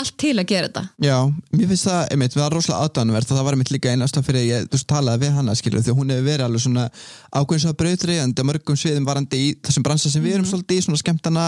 allt 0.00 0.14
til 0.18 0.32
að 0.40 0.48
gera 0.48 0.68
þetta. 0.68 0.82
Já, 1.04 1.16
mér 1.52 1.68
finnst 1.70 1.86
það, 1.86 2.00
einmitt, 2.14 2.36
við 2.36 2.44
erum 2.46 2.56
rosalega 2.56 2.86
aðdánuvert 2.86 3.28
og 3.28 3.38
það 3.38 3.46
var 3.46 3.56
einmitt 3.56 3.72
líka 3.74 3.92
einasta 3.92 4.22
fyrir 4.24 4.46
ég, 4.46 4.66
þú 4.70 4.78
veist, 4.78 4.88
talaði 4.88 5.22
við 5.26 5.34
hana, 5.36 5.56
skilur 5.58 5.84
því 5.84 5.92
að 5.92 5.98
hún 5.98 6.12
hefur 6.14 6.28
verið 6.30 6.46
alveg 6.46 6.64
svona 6.64 6.86
ákveðin 7.28 7.64
svona 7.66 7.78
brautriðandi 7.82 8.46
á 8.46 8.48
mörgum 8.48 8.78
sviðum 8.80 9.08
varandi 9.08 9.42
í 9.42 9.50
þessum 9.60 9.86
bransa 9.86 10.12
sem 10.12 10.24
við 10.24 10.38
erum 10.38 10.48
svolítið 10.48 10.80
í, 10.80 10.86
svona 10.86 11.02
skemmtana, 11.02 11.46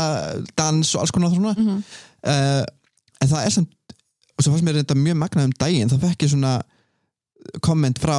dans 0.61 0.93
og 0.93 1.05
alls 1.05 1.15
konar 1.15 1.33
svona. 1.33 1.79
Uh, 2.21 2.63
en 3.25 3.33
það 3.33 3.49
er 3.49 3.57
samt 3.57 3.73
og 4.35 4.43
svo 4.45 4.53
fannst 4.55 4.67
mér 4.67 4.81
þetta 4.83 4.97
mjög 4.99 5.19
magnað 5.21 5.49
um 5.51 5.55
daginn 5.61 5.91
þá 5.93 5.99
fekk 6.09 6.25
ég 6.27 6.33
svona 6.35 6.55
komment 7.65 8.01
frá 8.03 8.17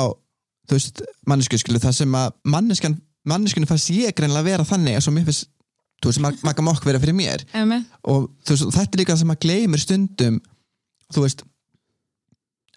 þú 0.69 0.78
veist, 0.78 1.01
mannesku 1.30 1.58
skilur 1.62 1.82
það 1.84 1.97
sem 1.99 2.15
að 2.17 2.32
manneskan, 2.56 2.95
manneskinu 3.30 3.67
fannst 3.69 3.91
ég 3.93 4.15
greinlega 4.17 4.47
vera 4.47 4.65
þannig 4.67 4.97
eins 4.97 5.08
og 5.10 5.15
mér 5.17 5.28
finnst, 5.28 5.49
þú 6.01 6.10
veist, 6.12 6.21
Mag- 6.23 6.41
Magga 6.45 6.63
Mokk 6.65 6.86
vera 6.88 6.99
fyrir 7.01 7.17
mér. 7.17 7.43
Emme? 7.58 7.82
og 8.10 8.30
veist, 8.47 8.65
þetta 8.73 8.95
er 8.95 9.01
líka 9.01 9.13
það 9.15 9.21
sem 9.23 9.34
að 9.36 9.43
gleymir 9.45 9.84
stundum 9.84 10.39
þú 11.13 11.25
veist 11.25 11.43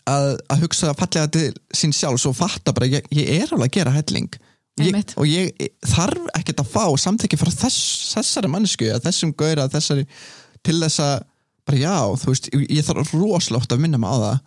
að, 0.09 0.29
að 0.53 0.63
hugsa 0.67 0.93
fallega 0.97 1.31
til 1.33 1.49
sín 1.77 1.93
sjálf 1.97 2.27
og 2.31 2.37
fatta 2.39 2.73
bara, 2.77 2.89
ég, 2.89 3.09
ég 3.15 3.33
er 3.43 3.51
alveg 3.55 3.69
að 3.71 3.75
gera 3.81 3.95
helling. 3.97 4.29
Ég, 4.79 4.93
og 5.19 5.27
ég 5.27 5.73
þarf 5.91 6.29
ekkert 6.39 6.61
að 6.63 6.69
fá 6.71 6.85
samþekki 7.03 7.39
frá 7.41 7.51
þess, 7.51 7.79
þessari 8.15 8.51
mannesku 8.53 8.87
þessum 9.03 9.33
gauðra 9.35 9.65
þessari 9.73 10.05
til 10.63 10.77
þess 10.85 11.01
að 11.03 11.17
bara 11.69 11.81
já, 11.83 11.97
þú 12.23 12.33
veist, 12.33 12.49
ég, 12.55 12.87
þarf 12.87 13.13
rosalótt 13.17 13.75
að 13.75 13.85
minna 13.85 14.01
mig 14.01 14.11
á 14.11 14.17
það 14.19 14.39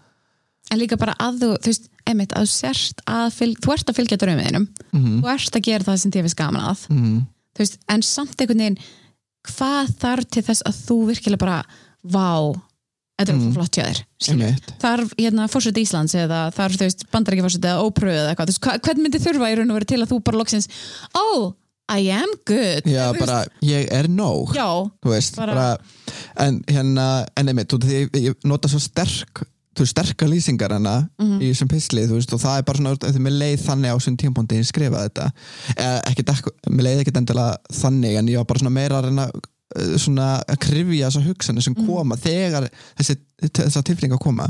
en 0.71 0.79
líka 0.79 0.97
bara 0.99 1.15
að 1.19 1.41
þú, 1.41 1.51
þú 1.59 1.71
veist, 1.73 1.91
einmitt 2.07 2.33
að 2.37 2.47
þú 2.47 2.53
sérst 2.53 3.03
að 3.09 3.27
fylg, 3.35 3.61
þú 3.63 3.75
ert 3.75 3.91
að 3.91 3.99
fylgja 3.99 4.19
draumiðinum 4.21 4.67
þú 5.21 5.31
ert 5.33 5.59
að 5.59 5.67
gera 5.67 5.87
það 5.87 6.01
sem 6.01 6.15
þið 6.15 6.27
finnst 6.27 6.39
gaman 6.39 6.67
að 6.71 6.83
mm. 6.93 7.21
þú 7.51 7.63
veist, 7.63 7.79
en 7.91 8.03
samt 8.07 8.35
einhvern 8.43 8.65
veginn 8.65 8.81
hvað 9.51 9.95
þarf 10.01 10.29
til 10.31 10.43
þess 10.47 10.67
að 10.69 10.83
þú 10.85 10.97
virkilega 11.09 11.41
bara, 11.41 11.61
vá 12.03 12.53
þetta 13.21 13.33
er 13.33 13.37
mm. 13.37 13.53
flott 13.55 13.77
þér 13.77 13.99
skilur. 14.21 14.45
Einmitt. 14.45 14.69
þarf 14.81 15.15
hérna 15.17 15.47
fórseti 15.51 15.83
Íslands 15.85 16.15
eða 16.17 16.43
þarf 16.55 16.77
þú 16.77 16.87
veist 16.87 17.03
bandarækja 17.13 17.45
fórseti 17.45 17.69
eða 17.69 17.87
ópröðu 17.87 18.21
eða 18.21 18.31
eitthvað, 18.31 18.49
þú 18.49 18.55
veist, 18.55 18.63
hva- 18.65 18.77
hvern 18.87 19.03
myndi 19.05 19.21
þurfa 19.21 19.51
í 19.51 19.57
raun 19.59 19.73
og 19.73 19.79
verið 19.79 19.91
til 19.91 19.99
að 20.01 20.13
þú 20.13 20.19
bara 20.29 20.41
loksins, 20.41 20.69
oh, 21.17 21.51
I 21.89 22.09
am 22.11 22.29
good 22.45 22.85
já, 22.87 23.11
bara, 23.19 23.45
ég 23.65 23.87
er 23.91 24.07
nóg 24.07 24.53
já, 24.55 24.67
veist, 25.03 25.35
Bara- 25.35 25.53
bara, 25.55 25.77
en 26.37 26.61
hérna, 26.67 27.25
en 27.37 27.47
einmitt, 27.51 27.67
þú 27.73 27.79
ég, 27.89 28.09
ég 28.15 28.35
nota 28.47 28.67
svo 28.71 28.79
sterk 28.79 29.43
þú 29.75 29.85
sterkar 29.87 30.27
lýsingar 30.27 30.71
hana 30.75 31.09
Mhm. 31.19 31.39
í 31.41 31.49
þessum 31.51 31.67
pisli, 31.71 32.05
þú 32.07 32.17
veist, 32.19 32.33
og 32.33 32.39
það 32.39 32.57
er 32.57 32.63
bara 32.63 32.77
svona 32.77 32.95
þegar 32.99 33.21
mér 33.25 33.37
leið 33.39 33.61
þannig 33.65 33.91
á 33.91 33.95
þessum 33.97 34.17
tímpóndi 34.17 34.57
ég 34.59 34.65
skrifa 34.67 35.03
þetta, 35.07 35.31
mér 36.69 36.83
leið 36.87 37.01
ekkert 37.05 37.17
endilega 37.21 37.57
þannig, 37.71 38.17
en 38.19 38.27
ég 38.27 38.37
var 38.37 38.45
bara 38.45 38.59
svona 38.59 38.73
meira 38.75 38.99
að 39.01 39.05
reyna 39.09 39.27
uh, 39.31 39.97
svona 39.97 40.43
að 40.47 40.59
krifja 40.59 41.07
þessar 41.09 41.27
hugsanir 41.27 41.61
Mhm. 41.61 41.63
sem 41.63 41.75
koma 41.87 42.15
þegar 42.17 42.69
þessi, 42.99 43.15
þessar 43.41 43.83
tilfinningar 43.83 44.19
koma 44.19 44.49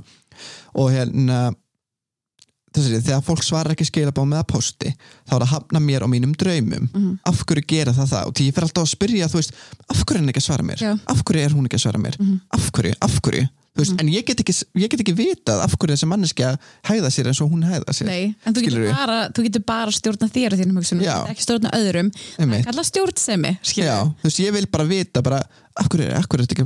og 0.76 0.90
hérna 0.92 1.54
þessi, 2.76 3.02
þegar 3.04 3.24
fólk 3.26 3.44
svarar 3.46 3.76
ekki 3.76 3.88
skilabá 3.88 4.24
með 4.28 4.42
að 4.42 4.50
posti 4.54 4.92
þá 5.30 5.34
er 5.38 5.46
að 5.46 5.54
hafna 5.56 5.80
mér 5.84 6.06
og 6.06 6.12
mínum 6.14 6.36
draumum. 6.36 6.90
Mhm. 6.92 7.20
af 7.26 7.46
hverju 7.46 7.66
gera 7.68 7.94
það 7.96 8.12
það 8.14 8.28
og 8.28 8.34
því 8.36 8.48
ég 8.50 8.54
fer 8.58 8.68
alltaf 8.68 8.84
að 8.84 8.94
spyrja 8.96 9.32
þú 9.32 9.40
veist, 9.42 9.54
af 9.90 10.04
hverju 10.06 10.16
er 10.18 10.22
hann 10.22 10.30
ekki 10.34 10.44
að 10.44 10.50
svara 10.50 10.64
mér? 10.64 10.80
Já. 10.82 10.94
af 11.08 11.24
hverju 11.24 11.46
er 11.46 11.56
hún 11.56 11.66
ekki 11.68 11.80
að 11.80 11.86
svara 11.86 12.00
mér? 12.00 12.16
Af 12.52 12.72
hverju, 12.72 12.94
af 13.02 13.20
hverju? 13.22 13.50
Þú 13.72 13.80
veist, 13.86 14.02
en 14.04 14.08
ég 14.12 14.26
get, 14.28 14.40
ekki, 14.44 14.54
ég 14.76 14.90
get 14.92 15.00
ekki 15.00 15.14
vitað 15.16 15.62
af 15.64 15.78
hverju 15.80 15.96
þessi 15.96 16.08
manneskja 16.12 16.50
hæða 16.90 17.08
sér 17.08 17.30
eins 17.32 17.40
og 17.40 17.54
hún 17.54 17.64
hæða 17.64 17.94
sér. 17.96 18.10
Nei, 18.10 18.36
en 18.44 18.52
þú 18.54 18.66
getur, 18.66 18.84
bara, 18.92 19.30
þú 19.32 19.46
getur 19.48 19.64
bara 19.64 19.94
stjórna 19.96 20.28
þér 20.28 20.52
og 20.52 20.60
þínum 20.60 20.80
hugsunum, 20.82 21.06
ekki 21.32 21.46
stjórna 21.46 21.72
öðrum 21.78 22.12
Einmitt. 22.38 22.66
kalla 22.68 22.84
stjórnsemi, 22.84 23.54
Já, 23.64 24.04
þú 24.20 24.28
veist, 24.28 24.44
ég 24.44 24.52
vil 24.52 24.68
bara 24.68 24.84
vita 24.84 25.24
bara, 25.24 25.40
af 25.80 25.88
hverju, 25.88 26.12
af 26.12 26.28
hverju 26.28 26.44
er 26.44 26.48
þetta 26.52 26.60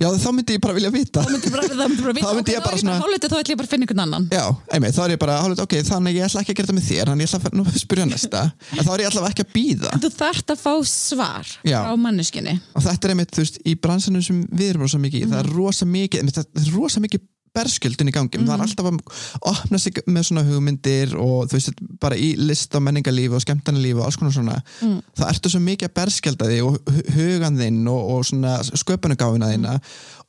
Já, 0.00 0.08
þá 0.24 0.28
myndi 0.34 0.56
ég 0.56 0.60
bara 0.64 0.74
vilja 0.76 0.90
vita. 0.94 1.22
Þá 1.24 1.30
myndi 1.34 1.50
bara, 1.54 1.62
það 1.68 1.88
myndi 1.90 2.02
bara 2.04 2.14
vita, 2.18 2.26
Þá 2.26 2.34
myndi 2.38 2.50
ok, 2.50 2.54
ég 2.54 2.64
bara 2.64 2.76
þá 2.76 2.80
svona- 2.82 2.94
bara 2.94 3.04
hálfleiti 3.04 3.28
þá 3.30 3.36
ætlum 3.38 3.54
ég 3.54 3.58
bara 3.60 3.66
að 3.68 3.72
finna 3.74 3.84
einhvern 3.86 4.02
annan. 4.04 4.24
Já, 4.34 4.44
einmitt, 4.74 4.94
þá 4.96 5.02
er 5.04 5.14
ég 5.14 5.20
bara, 5.24 5.36
hálfut, 5.44 5.62
ok, 5.64 5.74
þannig 5.90 6.14
ég 6.18 6.24
ætla 6.28 6.40
ekki 6.44 6.52
að 6.54 6.58
gera 6.58 6.66
þetta 6.68 6.78
með 6.78 6.88
þér, 6.90 7.10
þannig 7.12 7.24
ég 7.24 7.34
ætla 7.34 7.50
að 7.50 7.58
nú 7.60 7.64
spyrja 7.84 8.06
næsta. 8.10 8.42
En 8.74 8.84
þá 8.84 8.90
er 8.94 9.04
ég 9.04 9.10
allavega 9.12 9.32
ekki 9.34 9.44
að 9.46 9.52
býða 9.54 9.90
þú 10.04 10.10
þarft 10.18 10.54
að 10.54 10.62
fá 10.64 10.72
svar 10.88 11.46
Já. 11.64 11.78
frá 11.84 11.92
manneskinni 12.00 12.56
og 12.74 12.82
þetta 12.84 13.04
er 13.08 13.14
einmitt, 13.14 13.30
þú 13.34 13.44
veist, 13.44 13.58
í 13.64 13.74
bransanum 13.80 14.22
sem 14.24 14.42
við 14.50 14.74
erum 14.74 14.82
rosa 14.86 14.98
mikið, 14.98 15.20
í, 15.24 15.30
það 15.30 15.40
er 15.44 15.52
rosa 15.54 15.86
mikið 15.88 16.20
einmitt, 16.24 16.38
það 16.40 16.64
er 16.64 16.74
rosa 16.78 17.00
mikið 17.04 17.20
berskjöldin 17.54 18.10
í 18.10 18.14
gangi. 18.14 18.40
Það 18.42 18.54
er 18.56 18.64
alltaf 18.66 18.88
að 18.90 18.98
opna 19.52 19.78
sig 19.78 20.00
með 20.10 20.26
svona 20.28 20.42
hugmyndir 20.48 21.14
og 21.16 21.48
þú 21.50 21.58
veist, 21.58 21.82
bara 22.02 22.16
í 22.18 22.32
list 22.40 22.74
og 22.74 22.82
menningarlífi 22.86 23.34
og 23.38 23.44
skemmtarnalífi 23.44 23.98
og 24.00 24.06
alls 24.08 24.18
konar 24.20 24.34
svona. 24.34 24.56
Það 25.14 25.28
ertu 25.30 25.52
svo 25.54 25.60
mikið 25.64 25.88
að 25.90 25.96
berskjölda 26.00 26.50
þig 26.50 26.64
og 26.66 26.78
hu- 26.96 27.06
hugan 27.18 27.60
þinn 27.62 27.82
og, 27.88 28.02
og 28.16 28.24
svona 28.30 28.56
sköpunugáfina 28.66 29.52
þína 29.54 29.76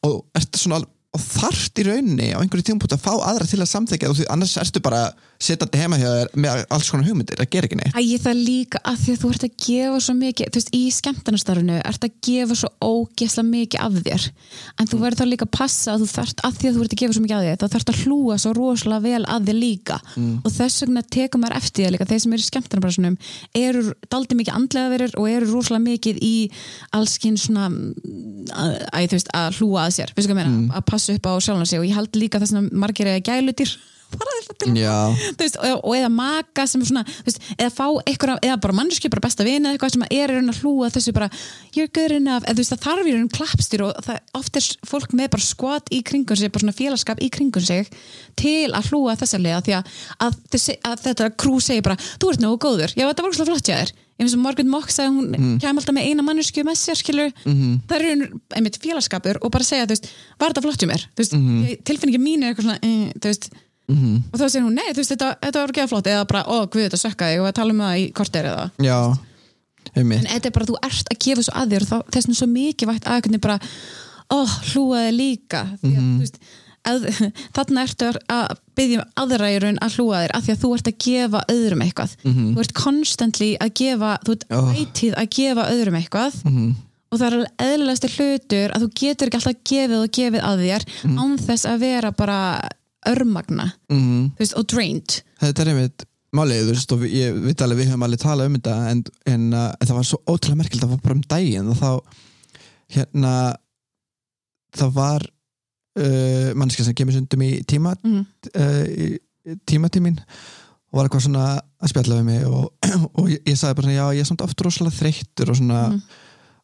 og 0.05 0.21
ertu 0.37 0.61
svona 0.61 0.83
og 1.15 1.23
þarft 1.23 1.81
í 1.81 1.87
rauninni 1.87 2.33
á 2.35 2.39
einhverju 2.41 2.69
tímpúti 2.71 2.97
að 2.97 3.05
fá 3.05 3.13
aðra 3.15 3.47
til 3.49 3.61
að 3.61 3.71
samþykja 3.71 4.11
og 4.11 4.19
því 4.19 4.27
annars 4.35 4.57
ertu 4.61 4.83
bara 4.83 5.07
setjandi 5.41 5.79
heima 5.79 5.97
hjá 5.99 6.07
þér 6.07 6.29
með 6.39 6.61
alls 6.71 6.89
konar 6.91 7.07
hugmyndir, 7.09 7.39
það 7.41 7.49
ger 7.51 7.65
ekki 7.67 7.77
neitt. 7.79 7.95
Æ, 7.97 8.01
það 8.23 8.37
líka 8.39 8.79
að 8.87 8.99
því 9.01 9.13
að 9.15 9.19
þú 9.21 9.31
ert 9.33 9.45
að 9.45 9.55
gefa 9.65 9.97
svo 10.05 10.15
mikið, 10.15 10.51
þú 10.51 10.61
veist, 10.61 10.71
í 10.75 10.83
skemmtarnastarfinu 10.95 11.79
ert 11.81 12.07
að 12.07 12.13
gefa 12.27 12.57
svo 12.61 12.69
ógesla 12.85 13.43
mikið 13.47 13.83
af 13.83 13.97
þér, 14.05 14.27
en 14.79 14.89
þú 14.91 14.99
verður 15.01 15.19
þá 15.19 15.25
líka 15.31 15.47
að 15.47 15.53
passa 15.57 15.95
að 15.95 16.05
þú 16.05 16.07
þarft, 16.13 16.43
að 16.47 16.59
því 16.59 16.69
að 16.69 16.77
þú 16.77 16.85
ert 16.85 16.95
að 16.95 17.01
gefa 17.03 17.17
svo 17.17 17.25
mikið 17.25 17.35
af 17.35 17.45
þér 17.45 17.59
þá 17.59 17.67
þarft 17.75 17.91
að 17.91 18.01
hlúa 18.05 18.37
svo 18.39 18.53
rosalega 18.55 19.05
vel 19.05 19.23
að 19.35 19.49
þér 19.49 19.59
líka. 19.59 19.99
Og 20.45 20.49
þess 20.55 20.85
vegna 20.85 21.05
tekur 21.17 21.43
maður 21.43 21.57
eftir 21.59 21.85
þér 21.85 21.95
líka, 21.95 22.09
þeir 22.09 22.23
sem 22.23 22.35
eru 22.35 22.45
í 22.45 22.49
skemmtarnabransunum 22.49 23.19
eru 23.59 23.83
daldi 24.11 24.39
mikið 24.39 24.55
andlega 24.55 24.93
verir 24.95 25.15
og 25.19 25.29
eru 25.29 25.51
rosalega 25.51 25.83
mikið 25.89 26.23
í 26.23 26.35
allskinn 26.95 27.37
svona 27.39 27.67
að, 28.55 28.71
að, 28.95 29.09
þú 29.11 29.19
veist, 29.19 29.31
að 29.35 30.87
að 31.09 31.17
ég 31.17 31.21
að 31.21 31.27
passa 31.27 31.33
upp 31.33 31.33
á 31.33 31.43
sjálfan 31.45 31.69
sig 31.69 31.81
og 31.81 31.89
ég 31.89 31.99
held 31.99 32.17
líka 32.19 32.41
þess 32.41 32.57
að 32.57 32.71
margir 32.73 33.11
er 33.11 33.21
gælutir 33.25 33.75
að 34.15 35.15
veist, 35.39 35.57
og, 35.57 35.81
og 35.83 35.95
eða 35.97 36.09
maka 36.13 36.65
sem 36.69 36.81
er 36.81 36.87
svona 36.87 37.03
veist, 37.25 37.41
eða 37.57 37.71
fá 37.73 37.85
eitthvað, 38.05 38.39
eða 38.45 38.57
bara 38.63 38.75
mannski 38.77 39.09
bara 39.11 39.23
besta 39.25 39.45
vina 39.45 39.71
eða 39.71 39.75
eitthvað 39.75 39.95
sem 39.95 40.05
er 40.13 40.33
að 40.37 40.61
hlúa 40.61 40.91
þessu 40.93 41.13
bara 41.15 41.29
you're 41.75 41.89
good 41.89 42.13
enough, 42.13 42.45
eða 42.45 42.55
þú 42.55 42.63
veist 42.63 42.73
það 42.75 42.83
þarf 42.85 43.09
í 43.09 43.15
raun 43.15 43.33
klappstýr 43.33 43.85
og 43.87 43.99
það, 44.05 44.21
oft 44.39 44.59
er 44.61 44.69
fólk 44.91 45.17
með 45.17 45.31
bara 45.35 45.47
skot 45.47 45.91
í 45.91 46.01
kringun 46.05 46.39
sig, 46.39 46.53
bara 46.53 46.65
svona 46.65 46.77
félagskap 46.77 47.21
í 47.21 47.31
kringun 47.33 47.65
sig 47.65 47.91
til 48.39 48.71
að 48.71 48.91
hlúa 48.91 49.17
þessa 49.19 49.41
liða 49.41 49.61
því 49.65 49.77
að, 49.81 49.93
að, 50.27 50.39
að 50.91 51.05
þetta 51.09 51.29
krú 51.35 51.59
segir 51.63 51.85
bara, 51.85 51.99
þú 52.21 52.33
ert 52.33 52.45
nógu 52.45 52.61
góður, 52.67 52.95
já 52.95 53.07
þetta 53.09 53.25
var 53.25 53.35
ekki 53.35 53.49
flott 53.51 53.71
hjá 53.71 53.79
þér 53.81 53.95
eins 54.19 54.33
og 54.35 54.39
Margaret 54.39 54.69
Mock 54.71 54.89
sagði 54.93 55.11
hún 55.11 55.33
mm. 55.35 55.55
kemur 55.59 55.81
alltaf 55.81 55.95
með 55.97 56.07
eina 56.09 56.23
mannesku 56.23 56.63
með 56.63 56.77
sér 56.79 56.95
skilur 57.01 57.31
Mhm. 57.45 57.81
það 57.87 57.95
er 57.97 58.05
raun, 58.05 58.41
einmitt 58.55 58.79
félagskapur 58.79 59.39
og 59.41 59.51
bara 59.51 59.63
segja, 59.67 59.85
veist, 59.91 60.07
var 60.39 60.53
þetta 60.53 60.63
flott 60.63 60.79
hjá 60.79 60.87
mér? 60.93 61.05
Veist, 61.19 61.33
mm. 61.35 61.83
tilfinningi 61.83 62.21
mín 62.23 62.43
er 62.43 62.53
eitthvað 62.53 62.69
svona 62.69 62.79
þú 63.19 63.27
veist, 63.27 63.49
Mhm. 63.87 64.23
og 64.33 64.39
þá 64.39 64.45
segir 64.49 64.63
hún, 64.65 64.73
nei, 64.79 64.93
veist, 64.97 65.11
þetta, 65.11 65.35
þetta 65.43 65.59
var 65.61 65.69
ekki 65.69 65.83
að 65.83 65.89
flott. 65.91 66.07
Eða 66.09 66.27
bara, 66.27 66.43
ó, 66.47 66.65
guð, 66.65 66.87
þetta 66.89 67.01
sökkaði 67.03 67.39
og 67.41 67.45
við 67.45 67.53
talum 67.59 67.79
um 67.81 67.85
það 67.85 67.99
í 68.01 68.05
korter 68.17 68.43
eða 68.49 68.71
já, 68.81 68.97
einmitt. 69.95 70.19
En 70.23 70.25
þetta 70.31 70.45
er 70.49 70.55
bara, 70.55 70.65
þú 70.65 70.77
ert 70.81 71.11
að 71.13 71.19
gefa 71.21 71.43
svo 71.45 71.53
að 71.53 71.69
þér 71.75 71.85
og 71.93 72.05
þess 72.09 72.25
vegna 72.25 72.33
er 72.33 72.39
svo 72.39 72.47
mikið 72.55 72.89
vægt 72.89 73.05
aðeins 73.11 73.41
bara, 73.45 73.59
ó, 74.31 74.37
hlúaði 74.71 75.11
líka. 75.19 75.61
Því 75.83 75.91
að, 75.91 76.01
þú 76.01 76.19
veist 76.23 76.39
að, 76.89 77.05
þarna 77.57 77.83
ertu 77.87 78.09
að 78.31 78.55
byggja 78.77 79.05
aðra 79.23 79.51
í 79.53 79.59
raun 79.63 79.79
að 79.85 79.95
hlúa 79.99 80.21
þér 80.23 80.33
af 80.37 80.45
því 80.45 80.53
að 80.55 80.61
þú 80.63 80.71
ert 80.77 80.89
að 80.91 80.97
gefa 81.05 81.41
öðrum 81.55 81.83
eitthvað. 81.85 82.15
Þú 82.25 82.63
ert 82.65 82.73
constantly 82.79 83.51
að 83.63 83.73
gefa 83.81 84.11
þú 84.25 84.35
ert 84.37 84.45
Oh. 84.55 84.71
ætíð 84.75 85.15
að 85.21 85.29
gefa 85.39 85.67
öðrum 85.73 85.99
eitthvað. 85.99 86.39
Og 87.13 87.19
það 87.21 87.27
er 87.27 87.35
alveg 87.37 87.61
eðlilegasti 87.67 88.09
hlutur 88.15 88.73
að 88.75 88.83
þú 88.83 88.89
getur 88.99 89.29
ekki 89.29 89.37
alltaf 89.39 89.61
gefið 89.69 90.01
og 90.01 90.11
gefið 90.17 90.41
að 90.49 90.63
þér 90.65 90.85
án 91.21 91.37
þess 91.45 91.67
að 91.69 91.79
vera 91.85 92.11
bara 92.11 92.39
örmagna. 93.05 93.69
Mm. 93.93 94.31
þú 94.35 94.41
veist, 94.41 94.55
og 94.57 94.65
drained. 94.73 95.17
Þetta 95.39 95.61
er 95.61 95.69
einmitt 95.71 96.05
málið, 96.35 96.63
þú 96.65 96.73
veist, 96.73 96.93
og 96.95 97.03
ég 97.07 97.37
veit 97.45 97.61
alveg 97.63 97.77
við 97.83 97.91
höfum 97.93 98.03
alveg 98.07 98.19
talað 98.25 98.49
um 98.49 98.55
þetta 98.57 98.73
en, 98.91 99.03
en 99.31 99.43
uh, 99.53 99.67
það 99.85 99.93
var 99.99 100.07
svo 100.09 100.19
ótrúlega 100.25 100.59
merkild, 100.63 100.81
það 100.83 100.91
var 100.95 101.03
bara 101.05 101.15
um 101.15 101.21
daginn 101.31 101.69
og 101.71 101.77
þá 101.79 101.91
hérna 102.97 103.33
það 104.75 104.91
var 104.97 105.27
uh, 105.99 106.51
mannskja 106.59 106.85
sem 106.85 106.95
kemur 106.97 107.13
sundum 107.15 107.41
í 107.45 107.63
tíma 107.67 107.95
mm. 108.03 108.21
uh, 108.55 108.85
í 108.85 109.57
tímatímin 109.69 110.17
og 110.91 110.99
var 110.99 111.07
eitthvað 111.09 111.25
svona 111.27 111.45
að 111.83 111.91
spjalla 111.91 112.19
við 112.21 112.25
mig 112.29 112.45
og, 112.47 112.69
og 113.19 113.25
ég, 113.29 113.41
ég 113.45 113.57
sagði 113.59 113.75
bara 113.79 113.87
svona, 113.87 113.97
já, 113.99 114.05
ég 114.15 114.23
er 114.25 114.29
samt 114.29 114.41
oft 114.45 114.61
rosalega 114.65 114.97
þreyttur 115.01 115.51
og 115.51 115.59
svona 115.59 115.81
Mhm. 115.89 116.01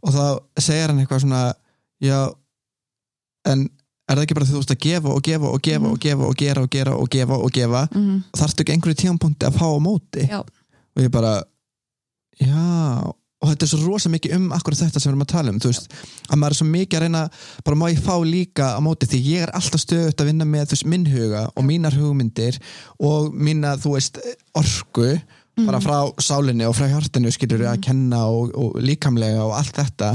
og 0.02 0.14
þá 0.16 0.24
segir 0.66 0.88
hann 0.90 1.00
eitthvað 1.04 1.20
svona 1.22 1.42
já, 2.02 2.20
en 3.46 3.68
er 4.10 4.16
það 4.18 4.24
ekki 4.26 4.34
bara 4.38 4.46
því 4.48 4.54
þú 4.56 4.62
veist 4.62 4.72
að 4.74 4.80
gefa 4.88 5.12
og 5.14 5.22
gefa 5.28 5.52
og 5.52 5.62
gefa 5.62 5.84
Mhm. 5.86 5.92
og 5.92 6.00
gefa 6.02 6.26
og 6.28 6.36
gera 6.42 6.62
og 6.66 6.70
gera 6.74 6.96
og 6.98 7.10
gefa 7.14 7.36
og 7.38 7.52
gefa 7.52 7.82
Mm. 7.96 8.24
og 8.34 8.40
þarftu 8.42 8.64
ekki 8.64 8.74
einhverju 8.74 8.98
tímapunkti 9.04 9.46
að 9.48 9.58
fá 9.60 9.66
á 9.70 9.80
móti 9.80 10.28
Já. 10.28 10.40
og 10.42 11.00
ég 11.04 11.12
bara 11.12 11.44
já, 12.42 13.14
og 13.42 13.50
þetta 13.50 13.66
er 13.66 13.72
svo 13.72 13.82
rosa 13.88 14.12
mikið 14.14 14.38
um 14.38 14.48
akkur 14.56 14.78
þetta 14.78 15.02
sem 15.02 15.10
við 15.10 15.14
erum 15.16 15.26
að 15.26 15.32
tala 15.34 15.54
um 15.54 15.60
veist, 15.64 15.94
að 16.30 16.40
maður 16.42 16.54
er 16.54 16.60
svo 16.60 16.68
mikið 16.70 16.98
að 16.98 17.06
reyna 17.06 17.22
bara 17.66 17.80
má 17.82 17.86
ég 17.90 18.02
fá 18.06 18.14
líka 18.26 18.72
á 18.78 18.80
móti 18.86 19.10
því 19.10 19.22
ég 19.26 19.46
er 19.48 19.54
alltaf 19.58 19.82
stöðut 19.82 20.22
að 20.22 20.30
vinna 20.30 20.48
með 20.48 20.74
veist, 20.76 20.88
minn 20.94 21.08
huga 21.10 21.44
og 21.56 21.68
mínar 21.68 21.98
hugmyndir 21.98 22.60
og 23.02 23.32
mína, 23.34 23.76
þú 23.82 23.96
veist, 23.98 24.22
orku 24.58 25.14
bara 25.66 25.82
frá 25.84 25.98
sálinni 26.22 26.66
og 26.66 26.76
frá 26.78 26.88
hjartinu 26.90 27.32
skilur 27.34 27.66
að 27.70 27.82
kenna 27.86 28.24
og, 28.32 28.54
og 28.56 28.78
líkamlega 28.82 29.44
og 29.44 29.56
allt 29.58 29.78
þetta, 29.82 30.14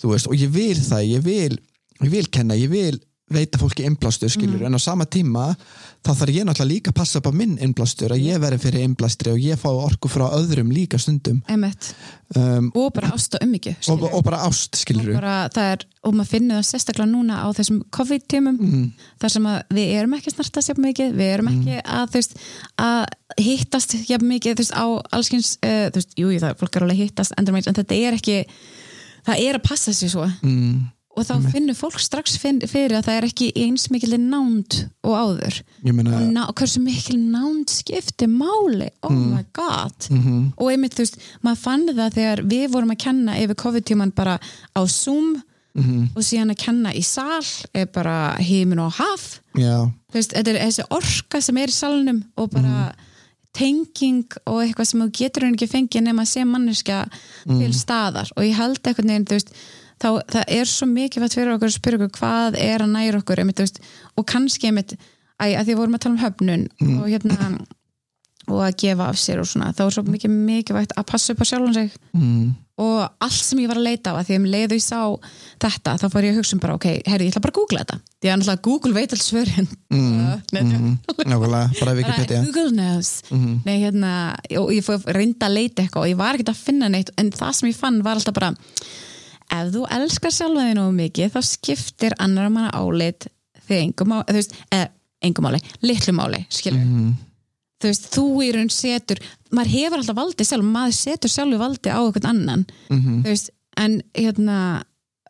þú 0.00 0.12
veist, 0.12 0.28
og 0.28 0.38
ég 0.40 0.52
vil 0.52 0.78
það 0.80 1.08
ég 1.08 1.24
vil, 1.24 1.58
ég 2.02 2.14
vil 2.16 2.26
kenna, 2.32 2.58
ég 2.58 2.72
vil 2.72 2.98
veita 3.32 3.58
fólki 3.60 3.86
innblástur 3.88 4.32
skilur 4.32 4.66
en 4.66 4.76
á 4.76 4.80
sama 4.80 5.06
tíma 5.08 5.54
þá 6.04 6.10
þarf 6.12 6.34
ég 6.34 6.44
náttúrulega 6.46 6.70
líka 6.70 6.92
að 6.92 6.98
passa 6.98 7.20
upp 7.20 7.28
á 7.30 7.32
minn 7.34 7.54
innblástur 7.64 8.12
að 8.14 8.26
ég 8.26 8.42
veri 8.42 8.58
fyrir 8.60 8.84
innblástri 8.84 9.32
og 9.32 9.40
ég 9.40 9.60
fá 9.60 9.70
orku 9.72 10.10
frá 10.12 10.26
öðrum 10.36 10.72
líka 10.74 11.00
stundum. 11.00 11.40
Um, 12.34 12.68
og 12.74 12.90
bara 12.96 13.12
ást 13.14 13.36
og 13.36 13.44
ummyggju 13.44 13.74
og, 13.92 14.04
og 14.08 14.22
bara 14.26 14.40
ást 14.48 14.78
skilur 14.80 15.12
og, 15.12 15.18
bara, 15.20 15.34
það 15.54 15.72
er, 15.74 15.82
og 16.02 16.16
maður 16.16 16.30
finnur 16.32 16.58
það 16.58 16.68
sérstaklega 16.70 17.10
núna 17.10 17.40
á 17.44 17.48
þessum 17.54 17.82
COVID-tímum 17.94 18.56
mm, 18.58 18.86
þar 19.22 19.34
sem 19.36 19.48
að 19.52 19.58
við 19.76 19.92
erum 20.00 20.16
ekki 20.18 20.32
að 20.32 20.36
snartast 20.38 20.72
jafn 20.72 20.86
mikið, 20.88 21.12
við 21.20 21.34
erum 21.36 21.50
ekki 21.52 21.76
að, 21.82 22.06
þú 22.10 22.20
veist, 22.20 22.38
að 22.88 23.44
hittast 23.44 23.96
jafn 24.08 24.30
mikið 24.32 24.62
veist, 24.62 24.74
á 24.74 24.86
allskins 25.14 25.52
uh, 25.60 25.84
þú 25.92 26.00
veist, 26.00 26.16
jú, 26.18 26.32
jú, 26.32 26.40
það 26.42 26.50
er 26.50 26.58
fólk 26.64 26.80
er 26.80 26.88
að 26.88 27.02
hittast 27.04 27.36
en 27.38 27.52
þetta 27.52 28.00
er 28.00 28.18
ekki 28.18 28.40
það 29.24 29.44
er 29.46 29.58
að 29.58 29.64
passa 29.64 29.94
sig 29.94 30.12
svo. 30.12 30.26
Mm, 30.44 30.84
og 31.14 31.26
þá 31.26 31.34
finnur 31.52 31.76
fólk 31.78 32.00
strax 32.02 32.36
fyrir 32.40 32.96
að 32.98 33.06
það 33.06 33.16
er 33.16 33.26
ekki 33.28 33.48
eins 33.64 33.86
mikil 33.92 34.16
nánd 34.18 34.80
og 35.06 35.14
áður. 35.14 35.60
Meina 35.86 36.18
og, 36.18 36.50
og 36.50 36.58
hversu 36.58 36.82
mikil 36.82 37.18
nánd 37.20 37.70
skipti 37.70 38.28
máli, 38.30 38.90
oh 39.06 39.14
my 39.14 39.44
god. 39.54 40.08
Mm, 40.10 40.52
og 40.58 40.72
einmitt 40.72 40.96
þú 40.96 41.04
veist, 41.04 41.18
maður 41.46 41.62
fann 41.62 41.88
það 41.92 42.18
þegar 42.18 42.44
við 42.50 42.66
vorum 42.74 42.94
að 42.94 43.02
kenna 43.06 43.38
yfir 43.42 43.60
COVID-tíman 43.62 44.14
bara 44.16 44.36
á 44.42 44.80
Zoom 44.90 45.36
mm, 45.78 46.10
og 46.14 46.26
síðan 46.26 46.54
að 46.56 46.62
kenna 46.66 46.94
í 46.94 47.04
sal 47.06 47.44
er 47.72 47.88
bara 47.94 48.34
heimin 48.42 48.82
og 48.82 48.94
haf. 48.98 49.38
Já, 49.54 49.86
þú 50.10 50.20
veist, 50.20 50.34
þetta 50.34 50.54
er 50.54 50.62
þessi 50.66 50.88
orka 50.98 51.42
sem 51.46 51.62
er 51.62 51.74
í 51.74 51.78
salnum 51.78 52.22
og 52.34 52.50
bara 52.56 52.90
tenging 53.54 54.26
og 54.50 54.64
eitthvað 54.64 54.90
sem 54.90 55.02
þú 55.04 55.08
getur 55.14 55.46
hann 55.46 55.54
ekki 55.54 55.70
fengið 55.70 56.08
nema 56.08 56.24
að 56.24 56.32
sé 56.32 56.42
manneskja 56.48 57.04
til 57.46 57.72
staðar. 57.76 58.34
Og 58.34 58.48
ég 58.48 58.58
held 58.58 58.80
eitthvað 58.82 59.10
neginn, 59.12 59.30
þú 59.30 59.38
veist 59.38 59.54
þá 60.02 60.08
það 60.34 60.44
er 60.58 60.70
svo 60.70 60.88
mikið 60.90 61.28
fyrir 61.32 61.54
okkur 61.54 61.70
að 61.70 61.76
spyrja 61.78 62.00
okkur 62.00 62.18
hvað 62.18 62.58
er 62.60 62.84
að 62.84 62.92
næra 62.96 63.20
okkur 63.22 63.42
einmitt, 63.42 63.62
veist, 63.62 63.80
og 64.16 64.26
kannski 64.30 64.70
einmitt 64.70 64.96
að, 64.96 65.54
að 65.58 65.64
því 65.68 65.78
vorum 65.80 65.96
að 65.98 66.04
tala 66.04 66.14
um 66.14 66.24
höfnun 66.24 66.68
og 67.00 67.08
hérna 67.12 67.54
og 68.52 68.60
að 68.60 68.76
gefa 68.82 69.06
af 69.08 69.16
sér 69.20 69.40
og 69.40 69.48
svona, 69.48 69.70
þá 69.72 69.86
er 69.86 69.94
svo 69.96 70.04
mikið 70.08 70.34
mikilvægt 70.34 70.92
að 70.98 71.06
passa 71.08 71.32
upp 71.32 71.40
á 71.40 71.46
sjálfan 71.48 71.76
sig. 71.76 71.94
Mm, 72.12 72.50
og 72.82 72.98
allt 73.22 73.38
sem 73.38 73.60
ég 73.62 73.70
var 73.70 73.78
að 73.78 73.86
leita 73.86 74.12
á 74.12 74.18
að 74.18 74.26
því 74.28 74.34
að 74.34 74.40
um 74.40 74.48
leið 74.52 74.66
og 74.66 74.74
ég 74.74 74.84
sá 74.84 75.00
þetta 75.64 75.94
þá 76.02 76.04
fór 76.10 76.26
ég 76.26 76.34
að 76.34 76.40
hugsa 76.40 76.56
um 76.56 76.62
bara 76.64 76.76
ok, 76.76 76.86
herri, 77.08 77.28
ég 77.28 77.32
ætla 77.32 77.42
bara 77.44 77.54
að 77.54 77.58
googla 77.60 77.84
þetta. 77.84 77.98
Því 78.18 78.30
að 78.30 78.36
náttúrulega 78.40 78.64
Google 78.66 78.94
veit 78.98 79.14
alls 79.14 79.28
mm, 79.32 80.18
Nei, 80.54 80.62
mm, 80.62 80.92
nákvæmlega, 81.08 81.62
bara 81.80 81.96
Wikipedia. 82.00 82.42
Google 82.44 82.70
knows 82.74 83.12
Mhm. 83.30 83.62
Nei, 83.64 83.78
hérna, 83.80 84.12
og 84.60 84.72
ég 84.74 84.84
fór 84.84 85.00
reynda 85.14 85.48
að 85.48 85.56
leita 85.56 85.82
eitthvað 85.84 86.04
og 86.04 86.10
ég 86.12 86.20
var 86.20 86.34
ekkert 86.34 86.52
að 86.52 86.62
finna 86.66 86.90
neitt 86.92 87.14
en 87.16 87.30
það 87.32 87.52
sem 87.52 87.70
ég 87.70 87.78
fann 87.78 88.02
var 88.04 88.18
alltaf 88.20 88.34
bara 88.34 88.52
ef 89.52 89.70
þú 89.74 89.84
elskar 89.98 90.34
sjálfa 90.34 90.66
þig 90.68 90.78
nógu 90.78 90.96
mikið 90.98 91.34
þá 91.34 91.40
skiptir 91.50 92.16
annar 92.22 92.50
manna 92.52 92.72
álit 92.74 93.28
þig 93.64 93.78
engum 93.80 94.12
máli, 94.12 94.26
þú 94.30 94.40
veist, 94.40 94.58
eða 94.70 94.90
engum 95.24 95.46
máli 95.48 95.60
litlu 95.84 96.14
máli, 96.16 96.40
skilur 96.52 96.80
mm, 96.80 97.12
þú 97.80 97.90
veist, 97.90 98.08
þú 98.14 98.26
í 98.44 98.50
raun 98.56 98.72
setur 98.72 99.20
maður 99.54 99.74
hefur 99.74 100.00
alltaf 100.00 100.18
valdið 100.18 100.48
sjálf, 100.48 100.66
maður 100.66 100.96
setur 100.98 101.32
sjálfu 101.32 101.60
valdið 101.60 101.94
á 101.94 102.00
einhvern 102.00 102.30
annan. 102.32 102.66
Mm, 102.90 103.22
þú 103.24 103.30
veist, 103.32 103.52
en 103.80 103.96
hérna 104.16 104.58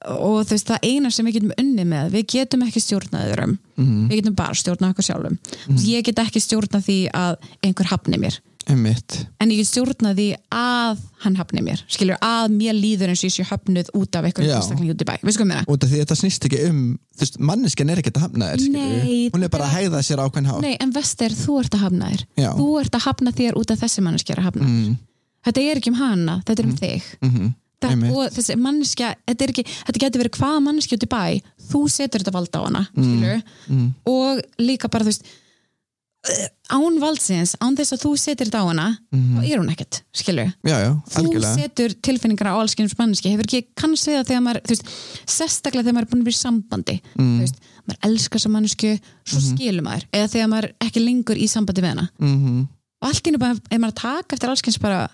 og 0.05 0.42
þú 0.44 0.57
veist, 0.57 0.70
það 0.70 0.88
eina 0.88 1.12
sem 1.14 1.29
við 1.29 1.38
getum 1.38 1.55
unni 1.61 1.85
með 1.88 2.11
við 2.12 2.27
getum 2.35 2.64
ekki 2.66 2.83
stjórnað 2.85 3.29
öðrum. 3.31 3.55
Mm, 3.81 4.00
við 4.11 4.20
getum 4.20 4.38
bara 4.38 4.59
stjórnað 4.61 4.94
okkur 4.94 5.09
sjálfum. 5.09 5.38
Mm. 5.68 5.85
ég 5.90 6.09
get 6.09 6.24
ekki 6.24 6.42
stjórnað 6.44 6.88
því 6.88 6.98
að 7.20 7.38
einhver 7.64 7.90
hafni 7.92 8.20
mér 8.20 8.40
einmitt. 8.70 9.16
En 9.42 9.53
ég 9.53 9.66
stjórna 9.68 10.12
því 10.16 10.27
að 10.55 11.00
hann 11.24 11.38
hafni 11.38 11.62
mér, 11.64 11.83
skilur, 11.90 12.18
að 12.24 12.55
mér 12.55 12.77
líður 12.77 13.12
eins 13.12 13.22
og 13.22 13.29
ég 13.29 13.35
sé 13.37 13.46
höfnuð 13.48 13.90
út 13.98 14.18
af 14.18 14.29
eitthvað 14.29 14.53
einstakling 14.57 14.92
út 14.94 15.05
í 15.05 15.09
bæ, 15.09 15.14
veistu 15.24 15.42
hvað 15.42 15.50
mér 15.50 15.72
út 15.74 15.87
af 15.87 15.90
því 15.92 16.03
þetta 16.03 16.18
snýst 16.20 16.46
ekki 16.48 16.61
um 16.68 16.79
þú 17.14 17.24
veist, 17.24 17.40
manneskjan 17.50 17.92
er 17.94 18.03
ekkert 18.03 18.20
að 18.20 18.27
hafna 18.29 18.53
þér 18.53 18.62
skilurðu. 18.64 19.00
Nei, 19.03 19.27
hún 19.35 19.46
er 19.48 19.53
bara 19.55 19.68
að 19.68 19.77
hæða 19.79 20.05
sér 20.07 20.22
ákveðin 20.24 20.50
há 20.50 20.55
Nei, 20.64 20.72
en 20.83 20.94
vestir, 20.94 21.37
þú 21.38 21.59
ert 21.62 21.77
að 21.77 21.85
hafna 21.87 22.12
þér. 22.12 22.24
Já. 22.44 22.50
þú 22.61 22.70
ert 22.83 22.98
að 22.98 23.05
hafna 23.09 23.35
þér 23.40 23.61
út 23.61 23.74
af 23.74 23.85
þessi 23.85 24.07
manneskja 24.07 24.37
er 24.37 24.42
að 24.42 24.48
hafna 24.50 24.70
mm, 24.70 24.96
þetta 25.48 25.66
er 25.68 25.83
ekki 25.83 25.92
um 25.94 26.00
hana, 26.00 26.40
þetta 26.48 26.64
er 26.64 26.70
um 26.70 26.81
þig. 26.81 27.12
Mm 27.24 27.53
það, 27.85 27.94
Einmitt. 27.94 28.16
og 28.16 28.35
þessi 28.35 28.57
manneskja 28.61 29.12
þetta, 29.29 29.48
ekki, 29.50 29.64
þetta 29.88 30.03
getur 30.05 30.22
verið 30.22 30.38
hvaða 30.40 30.61
manneskja 30.64 30.98
út 30.98 31.07
í 31.07 31.11
bæ 31.14 31.24
þú 31.70 31.81
setur 31.92 32.24
þetta 32.24 32.35
valda 32.35 32.61
á 32.61 32.66
hana 32.66 32.85
skilur, 32.90 33.42
mm, 33.68 33.88
og 34.11 34.44
líka 34.62 34.90
bara 34.92 35.07
þú 35.07 35.12
veist 35.12 35.33
án 36.72 36.96
valdsins, 37.02 37.52
án 37.60 37.76
þess 37.76 37.92
að 37.96 38.02
þú 38.04 38.10
setur 38.18 38.48
þetta 38.48 38.60
á 38.64 38.66
hana 38.70 38.87
Mhm. 39.12 39.37
þá 39.37 39.42
er 39.52 39.58
hún 39.60 39.70
ekkert, 39.74 40.02
skilur 40.12 40.52
já, 40.64 40.76
já, 40.80 40.90
þú 41.10 41.42
setur 41.54 41.94
tilfinningar 42.00 42.48
á 42.48 42.54
allskynns 42.56 42.96
manneski 42.98 43.30
hefur 43.30 43.44
ekki 43.44 43.66
kannast 43.76 44.08
við 44.08 44.18
það 44.22 44.28
þegar 44.30 44.44
maður 44.46 44.62
veist, 44.68 44.84
sérstaklega 45.26 45.84
þegar 45.84 45.94
maður 45.98 46.06
er 46.08 46.12
búin 46.14 46.24
að 46.24 46.32
í 46.32 46.37
sambandi 46.40 47.00
Mm. 47.18 47.38
veist, 47.40 47.56
maður 47.87 48.00
elskar 48.08 48.38
þessa 48.40 48.50
mannesku 48.54 49.00
svo 49.24 49.40
skilur 49.40 49.82
maður, 49.84 50.04
eða 50.12 50.30
þegar 50.32 50.48
maður 50.48 50.72
ekki 50.80 51.04
lengur 51.04 51.37
í 51.37 51.46
sambandi 51.48 51.80
við 51.82 51.92
hana. 51.94 52.08
Mm 52.20 52.68
og 53.04 53.08
allt 53.10 53.22
í 53.26 53.28
einu 53.28 53.38
bara, 53.38 53.52
ef 53.70 53.78
maður 53.78 53.92
að 53.92 54.00
taka 54.00 54.37
eftir 54.37 54.48
allskynns 54.48 54.80
bara, 54.80 55.10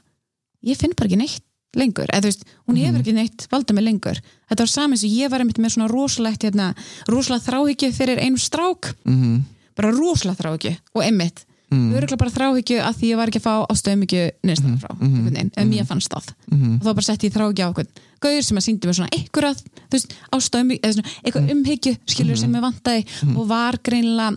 ég 0.63 0.77
finn 0.79 0.93
bara 0.97 1.09
ekki 1.09 1.19
neitt 1.19 1.43
lengur, 1.75 2.07
eða 2.07 2.21
þú 2.23 2.29
veist, 2.31 2.45
hún 2.69 2.77
Mhm. 2.77 2.85
hefur 2.87 3.01
ekki 3.03 3.15
neitt 3.15 3.49
valdið 3.51 3.75
mig 3.75 3.85
lengur, 3.85 4.21
þetta 4.49 4.59
var 4.63 4.67
saman 4.67 4.97
sem 4.97 5.11
ég 5.11 5.29
var 5.31 5.41
einmitt 5.41 5.59
með 5.59 5.75
svona 5.75 5.89
rosalegt, 5.91 6.43
hérna, 6.43 6.75
rosalega 7.09 7.47
þráhyggju 7.51 7.93
fyrir 7.93 8.19
einum 8.23 8.39
strák, 8.39 8.95
-hmm. 9.05 9.43
Bara 9.81 9.95
rosalega 9.97 10.43
þráhyggju 10.43 10.77
og 10.95 11.03
einmitt, 11.07 11.47
Mm. 11.71 11.93
öruglega 11.95 12.19
bara 12.19 12.31
þráhyggju 12.35 12.79
að 12.83 12.97
því 12.99 13.09
ég 13.13 13.17
var 13.21 13.31
ekki 13.31 13.39
að 13.39 13.45
fá 13.47 13.53
á 13.63 13.73
stöðmyggju 13.79 14.23
neðstan 14.43 14.79
frá, 14.83 14.91
einhvern 14.91 15.27
veginn, 15.31 15.51
ef 15.55 15.67
mér 15.71 15.87
fannst 15.87 16.11
það 16.11 16.33
Mhm. 16.51 16.73
og 16.75 16.83
þá 16.83 16.95
bara 16.99 17.07
setti 17.07 17.29
ég 17.29 17.35
þráhyggju 17.37 17.63
á 17.63 17.71
okkur 17.71 17.87
gauður 18.21 18.43
sem 18.45 18.59
að 18.59 18.65
síndi 18.67 18.89
mér 18.91 18.97
svona 18.99 19.15
einhverja 19.15 19.55
þú 19.55 19.95
veist, 19.95 20.11
á 20.35 20.37
stöðmyggju, 20.43 20.81
eða 20.83 20.95
svona 20.97 21.11
eitthvað 21.23 21.45
Mhm. 21.47 21.53
umhyggju 21.55 21.93
skilur 22.11 22.37
sem 22.43 22.53
ég 22.53 22.65
vantaði 22.67 23.37
og 23.39 23.47
var 23.47 23.79
greinlega 23.85 24.37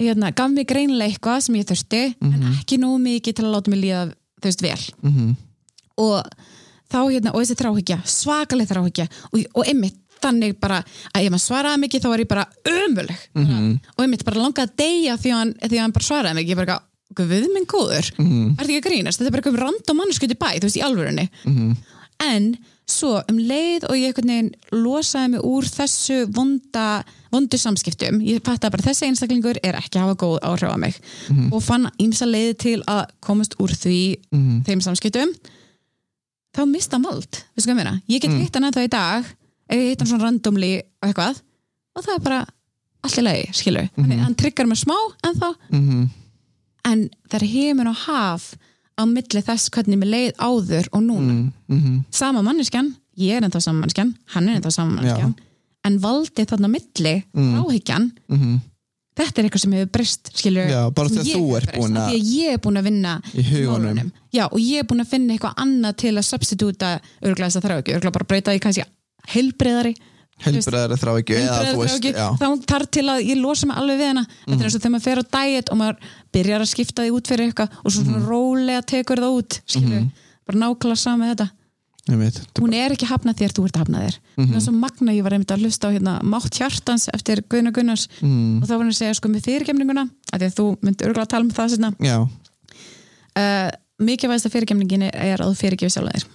hérna, 0.00 0.32
gaf 0.34 0.50
mér 0.50 0.64
greinlega 0.64 1.12
eitthvað 1.12 1.42
sem 1.42 1.54
ég 1.54 1.66
þurfti 1.68 2.14
en 2.22 2.30
Mhm. 2.32 2.52
ekki 2.64 2.78
nógu 2.80 2.98
mikið 3.04 3.34
til 3.34 3.44
að 3.44 3.52
láta 3.54 3.68
mig 3.68 3.80
líða 3.84 4.12
þú 4.40 4.48
veist 4.48 4.62
vel 4.62 5.36
og 5.98 6.24
þá 6.90 6.98
hérna, 7.12 7.30
og 7.34 7.42
þessi 7.42 7.56
þráhyggja 7.60 7.98
svakaleg 8.08 8.68
þráhyggja 8.68 9.06
og, 9.34 9.44
og 9.54 9.64
einmitt 9.66 9.96
þannig 10.24 10.56
bara 10.60 10.80
að 11.14 11.22
ef 11.26 11.30
maður 11.34 11.44
svaraði 11.46 11.82
mikið 11.84 12.04
þá 12.04 12.08
var 12.14 12.24
ég 12.24 12.28
bara 12.34 12.46
ömuleg 12.64 13.18
Mhm. 13.34 13.78
og 13.96 14.04
einmitt 14.04 14.24
bara 14.24 14.40
langaði 14.42 14.66
að 14.68 14.76
deyja 14.82 15.16
því 15.20 15.30
að 15.32 15.38
hann, 15.38 15.54
því 15.62 15.76
að 15.78 15.84
hann 15.84 15.96
bara 15.98 16.08
svaraði 16.10 16.36
mikið 16.40 16.54
ég 16.54 16.62
bara, 16.64 16.78
guð 17.14 17.48
minn 17.54 17.66
góður 17.70 18.12
Mhm. 18.18 18.58
er 18.58 18.64
þetta 18.64 18.70
ekki 18.74 18.82
að 18.82 18.88
grínast, 18.90 19.18
þetta 19.20 19.26
er 19.26 19.34
bara 19.34 19.42
eitthvað 19.42 19.62
random 19.64 19.96
mannskjöld 20.00 20.34
í 20.34 20.42
bæ 20.44 20.48
þú 20.58 20.64
veist, 20.68 20.78
í 20.80 20.86
alvörunni 20.88 21.28
Mhm. 21.44 21.76
en 22.20 22.56
svo 22.86 23.22
um 23.30 23.38
leið 23.38 23.84
og 23.88 23.94
ég 23.96 24.12
einhvern 24.12 24.28
veginn 24.28 24.54
losaði 24.72 25.30
mig 25.30 25.40
úr 25.40 25.64
þessu 25.64 26.26
vonda, 26.30 27.02
vondu 27.32 27.56
samskiptum 27.56 28.20
ég 28.20 28.42
fattaði 28.44 28.70
bara 28.74 28.82
þessi 28.92 29.06
einstaklingur 29.08 29.56
er 29.64 29.72
ekki 29.78 29.96
að 29.96 30.04
hafa 30.04 30.16
góð 30.20 30.38
áhrif 30.42 30.68
á 30.70 30.76
mig 30.76 30.94
og 31.52 31.62
fann 31.62 31.90
ímsa 31.98 32.26
leiði 32.28 32.58
til 32.58 32.82
að 32.86 33.06
komast 33.22 33.56
úr 33.58 33.68
því 33.72 34.18
Mhm. 34.32 34.64
þeim 34.66 34.82
samskiptum 34.84 35.32
þá 36.54 36.62
mista 36.70 36.96
hann 36.96 37.02
vald 37.08 37.40
veistu 37.56 37.66
hvað 37.70 37.72
ég 37.72 37.80
meina? 37.80 38.00
ég 38.08 38.20
get 38.20 38.30
mm. 38.30 38.40
hitt 38.42 38.54
hann 38.54 38.64
ennþá 38.70 38.84
í 38.84 38.90
dag 38.90 39.24
ef 39.68 39.76
ég 39.78 39.88
hitt 39.90 40.00
hann 40.00 40.08
svona 40.10 40.24
randomly 40.24 40.72
og 41.02 41.08
eitthvað 41.08 41.40
og 41.96 42.04
það 42.04 42.14
er 42.16 42.24
bara 42.24 42.40
allt 43.04 43.18
í 43.20 43.22
lagi 43.22 43.48
skilur, 43.52 43.88
mm 43.96 44.04
-hmm. 44.04 44.18
hann 44.24 44.34
tryggar 44.34 44.66
mig 44.66 44.78
smá 44.78 44.94
Mhm. 45.70 46.08
en 46.84 47.10
það 47.28 47.42
er 47.42 47.46
heiminn 47.48 47.88
og 47.88 47.96
haf 47.96 48.54
á 49.00 49.02
milli 49.06 49.42
þess 49.42 49.70
hvernig 49.70 49.98
mér 49.98 50.10
leið 50.14 50.32
áður 50.38 50.86
og 50.92 51.02
núna 51.02 51.32
Mhm. 51.32 51.52
Mhm. 51.68 52.04
sama 52.10 52.42
manneskjan, 52.42 52.94
ég 53.18 53.36
er 53.36 53.40
ennþá 53.42 53.60
sama 53.62 53.80
manneskjan 53.80 54.14
hann 54.26 54.48
er 54.48 54.60
ennþá 54.60 54.72
sama 54.72 54.90
manneskjan 55.00 55.34
en 55.84 55.98
valdið 56.00 56.46
þarna 56.46 56.68
milli, 56.70 57.24
Mm. 57.34 57.54
áhyggjan 57.60 58.12
Mhm. 58.28 58.60
þetta 59.16 59.38
er 59.38 59.44
eitthvað 59.44 59.60
sem 59.60 59.72
hefur 59.72 59.90
breyst 59.92 60.30
skilur, 60.34 60.68
Já, 60.70 60.90
bara 60.94 61.08
því 61.08 61.18
að 61.18 61.34
þú 61.34 61.50
breyst, 61.50 61.72
búin 61.76 61.96
að- 61.96 62.08
því 62.10 62.14
að 62.14 62.32
ég 62.34 62.52
er 62.52 62.58
búin 62.58 62.78
að 62.78 62.82
vinna 62.84 63.22
Í 63.34 63.42
huganum. 63.42 63.94
málunum. 63.96 64.12
já, 64.32 64.44
og 64.50 64.58
ég 64.58 64.78
er 64.78 64.84
búin 64.84 65.00
að 65.00 65.06
finna 65.08 65.34
eitthvað 65.34 65.54
annað 65.56 65.96
til 65.96 66.14
að 66.14 66.24
substitúta 66.24 67.00
þess 67.22 67.56
að 67.56 67.62
þrá 67.62 67.82
ekki, 67.82 67.94
örglega 67.94 68.12
bara 68.12 68.24
breyta 68.24 68.50
því 68.52 68.60
kannski 68.60 68.84
heilbreyðari 69.32 69.94
Heilbrigðari 70.44 70.96
þrá 70.98 71.10
ekki. 71.20 71.36
Já 72.10 72.26
þá 72.40 72.46
þarf 72.66 72.88
til 72.90 73.04
að 73.08 73.20
ég 73.22 73.38
losa 73.38 73.68
mig 73.70 73.76
alveg 73.78 74.00
við 74.00 74.08
hana. 74.10 74.24
Þetta 74.44 74.56
er 74.58 74.66
eins 74.66 74.74
og 74.74 74.82
þegar 74.82 74.92
maður 74.94 75.04
fer 75.06 75.20
á 75.22 75.24
diet 75.36 75.68
og 75.70 75.78
maður 75.78 76.08
byrjar 76.34 76.64
að 76.64 76.70
skipta 76.72 77.04
því 77.04 77.12
út 77.14 77.30
fyrir 77.30 77.44
eitthvað 77.48 77.76
og 77.84 77.92
svo 77.94 78.00
Mhm. 78.02 78.08
svona 78.08 78.26
rólega 78.28 78.82
tekur 78.82 79.22
það 79.22 79.36
út 79.38 79.60
skilur, 79.64 80.08
bara 80.44 80.58
nákvæmlega 80.58 80.98
sama 80.98 81.24
með 81.24 81.30
þetta. 81.36 81.50
Er 82.04 82.60
hún 82.60 82.74
er 82.74 82.90
ekki 82.92 83.06
hafnað 83.08 83.38
þér, 83.40 83.52
þú 83.56 83.64
ert 83.64 83.76
að 83.78 83.82
hafna 83.84 83.98
þér. 84.04 84.16
Mhm. 84.36 84.48
það 84.50 84.56
er 84.56 84.60
svo 84.66 84.72
magna, 84.74 85.12
ég 85.14 85.22
var 85.22 85.32
einmitt 85.32 85.54
að 85.54 85.62
hlusta 85.62 85.88
á 85.88 85.94
hérna, 85.94 86.20
Mátt 86.22 86.58
Hjartans 86.58 87.08
eftir 87.14 87.40
Guðna 87.48 87.72
Gunnars. 87.72 88.08
Mm. 88.20 88.60
og 88.60 88.68
þá 88.68 88.72
var 88.74 88.78
hann 88.84 88.90
að 88.90 88.98
segja 89.00 89.14
sko 89.14 89.28
með 89.28 89.42
fyrirgemninguna 89.46 90.10
af 90.32 90.40
því 90.40 90.44
að 90.50 90.54
þú 90.58 90.66
myndir 90.82 91.06
örgulega 91.08 91.24
að 91.24 91.28
tala 91.28 91.44
um 91.44 91.50
það 91.50 91.70
sérna 91.70 91.94
Já, 92.02 92.28
uh, 93.38 93.70
mikilvægast 94.02 94.46
að 94.50 94.52
fyrirgemningin 94.52 95.02
er 95.14 95.38
að 95.38 95.54
þú 95.54 95.56
fyrirgefi 95.62 95.94
sjálf 95.94 96.26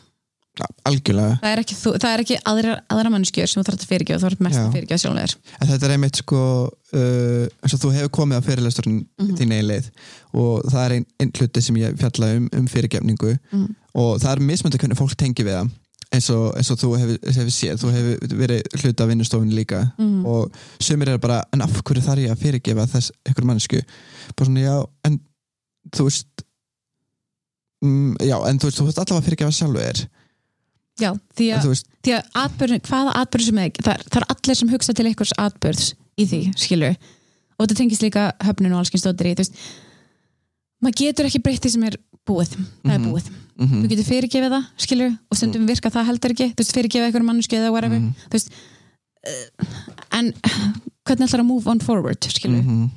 algjörlega 0.90 1.40
það 1.42 1.52
er 1.54 1.62
ekki, 1.64 1.76
þú, 1.80 1.94
það 2.04 2.14
er 2.16 2.24
ekki 2.24 2.38
aðra, 2.52 2.76
aðra 2.96 3.12
mannskjör 3.16 3.48
sem 3.52 3.62
þú 3.62 3.66
þarf 3.70 3.80
að 3.84 3.92
fyrirgefa, 3.94 4.20
þú 4.20 4.28
þarf 4.30 4.44
mest 4.48 4.60
að 4.60 4.72
fyrirgefa 4.78 5.02
sjálf 5.04 5.20
þér 5.20 5.36
En 5.62 5.68
þetta 5.74 5.86
er 5.90 5.94
einmitt 5.96 6.16
sko 6.22 6.40
uh, 6.70 7.46
eins 7.64 7.76
og 7.78 7.84
þú 7.84 7.92
hefur 7.98 8.14
komið 8.20 8.40
á 8.40 8.48
fyrirlesturinn 8.50 9.00
Mhm. 9.20 9.36
þín 9.40 9.54
eigin 9.54 9.68
leið 9.70 9.92
og 10.34 10.64
það 10.72 10.86
er 10.86 10.96
einn 10.98 11.06
ein 11.20 11.32
hluti 11.40 11.62
sem 11.62 11.76
ég 11.82 11.98
fjalla 12.00 12.32
um, 12.38 12.50
um 12.54 12.68
fyrirgefningu 12.68 13.38
Mhm. 13.52 13.70
og 13.96 14.20
það 14.22 14.32
er 14.36 14.40
mismöndi 14.50 14.78
hvernig 14.82 14.98
fólk 15.00 15.16
tengi 15.16 15.44
við 15.44 15.56
það 15.60 15.70
eins 16.10 16.28
og, 16.34 16.56
eins 16.58 16.72
og 16.74 16.78
þú 16.82 16.88
hefur, 16.98 17.18
hefur 17.30 17.54
séð 17.54 17.78
þú 17.84 17.90
hefur 17.94 18.38
verið 18.40 18.62
hluti 18.82 19.04
af 19.04 19.10
vinnustofun 19.12 19.52
líka 19.54 19.82
Mhm. 20.00 20.26
og 20.26 20.52
sumir 20.82 21.10
er 21.14 21.18
bara 21.22 21.44
en 21.54 21.62
af 21.62 21.70
hverju 21.84 22.02
þarf 22.02 22.24
ég 22.26 22.32
að 22.34 22.42
fyrirgefa 22.44 22.88
þess 22.90 23.12
ykkur 23.30 23.46
mannsku 23.46 23.82
bara 24.36 24.46
svona 24.50 24.60
já, 24.66 24.86
en 25.06 25.20
þú 25.96 26.04
veist 26.10 26.28
mm, 27.84 28.16
já, 28.26 28.38
en 28.50 28.60
þú 28.60 28.70
veist, 28.70 28.80
þú 28.80 28.88
veist 28.90 29.00
allavega 29.04 29.26
fyrirgefa 29.28 29.56
sjálfu 29.56 29.84
þér 29.84 30.02
já, 31.00 31.12
því 31.38 31.48
að, 31.56 31.84
því 32.06 32.14
að 32.18 32.24
atbyrð, 32.44 32.80
hvaða 32.90 33.16
atbyrð 33.22 33.46
sem 33.50 33.58
er 33.64 33.72
það, 33.84 34.04
það 34.10 34.22
er 34.22 34.28
allir 34.36 34.60
sem 34.60 34.70
hugsa 34.74 34.94
til 34.98 35.06
einhvers 35.10 35.34
atbyrðs 35.38 35.94
í 36.20 36.26
því, 36.30 36.42
skilur 36.60 36.96
og 37.60 37.66
þetta 37.66 37.78
tengist 37.82 38.04
líka 38.06 38.32
höfnun 38.46 38.74
og 38.76 38.84
allskynnstóttir 38.84 39.32
í 39.32 39.36
þú 39.36 39.44
veist, 39.44 39.60
maður 40.84 41.00
getur 41.02 41.26
ekki 41.30 41.42
breytt 41.44 41.64
því 41.66 41.72
sem 41.76 41.84
er 41.90 41.98
búið, 42.30 42.54
það 42.86 42.94
er 42.94 43.00
Mhm. 43.00 43.12
búið. 43.12 43.30
Mm 43.60 43.82
þú 43.84 43.88
getur 43.92 44.08
fyrirgefið 44.08 44.54
það, 44.56 44.66
skilur 44.80 45.18
og 45.32 45.36
stundum 45.38 45.66
virka 45.68 45.90
það 45.92 46.06
heldur 46.08 46.32
ekki, 46.32 46.46
þú 46.54 46.62
veist, 46.64 46.76
fyrirgefið 46.78 47.08
eitthvað 47.10 47.26
mannsku 47.28 47.56
eða 47.58 47.72
whatever, 47.74 48.00
Mhm. 48.00 48.14
þú 48.30 48.38
veist 48.38 48.50
uh, 49.28 49.66
en 50.16 50.34
hvernig 51.06 51.28
ætlar 51.28 51.42
að 51.44 51.50
move 51.50 51.68
on 51.68 51.80
forward, 51.80 52.22
skilur 52.24 52.62
-hmm. 52.64 52.90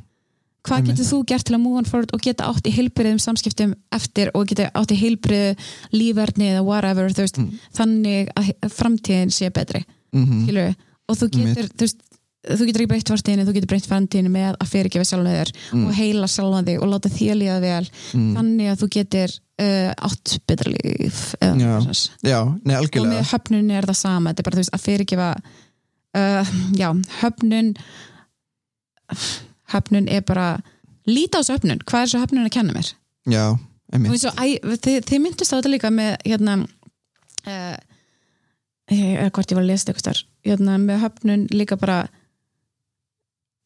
Hvað 0.63 0.87
getur 0.87 1.05
þú 1.09 1.19
gert 1.27 1.45
til 1.49 1.57
að 1.57 1.63
move 1.65 1.79
on 1.83 1.85
forward 1.89 2.13
og 2.15 2.21
geta 2.23 2.45
átt 2.47 2.69
í 2.71 2.73
heilbriðum 2.77 3.19
samskiptum 3.19 3.75
eftir 3.93 4.31
og 4.35 4.47
geta 4.47 4.71
átt 4.79 4.93
í 4.95 5.01
heilbriðu 5.01 5.57
lífverðni 5.93 6.53
eða 6.53 6.63
whatever, 6.65 7.09
veist, 7.13 7.39
Mm. 7.39 7.59
þannig 7.75 8.31
að 8.37 8.53
framtíðin 8.71 9.31
sé 9.35 9.51
betri, 9.51 9.85
Mm 10.15 10.47
skilur 10.47 10.75
og 11.09 11.17
þú 11.19 11.29
getur, 11.35 11.69
þú 11.73 11.87
veist 11.87 12.01
þú 12.43 12.67
getur 12.67 12.83
ekki 12.83 12.91
breytt 12.91 13.11
vartíðinu, 13.11 13.45
þú 13.47 13.53
getur 13.55 13.71
breytt 13.71 13.87
framtíðinu 13.87 14.31
með 14.35 14.57
að 14.59 14.71
fyrirgefa 14.73 15.05
sjálfum 15.07 15.31
þér 15.35 15.51
Mm. 15.73 15.87
og 15.87 15.95
heila 15.95 16.27
sjálfan 16.27 16.67
þig 16.67 16.81
og 16.83 16.89
láta 16.91 17.09
þér 17.11 17.37
líða 17.39 17.61
vel 17.61 17.87
Mm. 18.15 18.35
þannig 18.37 18.71
að 18.73 18.79
þú 18.83 18.89
getur 18.97 19.31
uh, 19.63 19.93
átt 19.99 20.39
betra 20.47 20.71
líf 20.73 21.35
Já. 21.41 21.75
Já, 22.23 22.41
nei, 22.65 22.77
og 22.77 22.91
með 23.07 23.31
höfnun 23.31 23.71
er 23.71 23.83
það 23.87 23.97
sama 23.97 24.31
þetta 24.33 24.41
er 24.41 24.49
bara 24.51 24.57
veist 24.63 24.75
að 24.75 24.85
fyrirgefa 24.87 25.29
uh, 26.15 26.45
já, 26.75 26.89
höfnun 27.23 27.75
höfnun 29.73 30.09
er 30.13 30.25
bara 30.27 30.49
líta 31.09 31.41
á 31.41 31.43
þessu 31.43 31.57
höfnun, 31.59 31.83
hvað 31.87 32.01
er 32.01 32.11
þessu 32.11 32.23
höfnun 32.23 32.49
að 32.49 32.55
kenna 32.57 32.77
mér? 32.77 32.93
Já, 33.31 33.45
einmitt. 33.93 34.27
Þið, 34.85 34.99
þið 35.09 35.25
myndist 35.25 35.55
á 35.55 35.57
þetta 35.59 35.73
líka 35.73 35.93
með 35.95 36.15
hérna 36.27 36.59
uh, 36.63 37.77
eða 38.93 39.31
hvort 39.31 39.53
ég 39.53 39.59
var 39.59 39.65
að 39.65 39.71
lesa 39.71 39.91
eitthvað 39.91 40.09
þar 40.09 40.23
hérna, 40.47 40.79
með 40.83 41.03
höfnun 41.07 41.45
líka 41.55 41.79
bara 41.81 41.99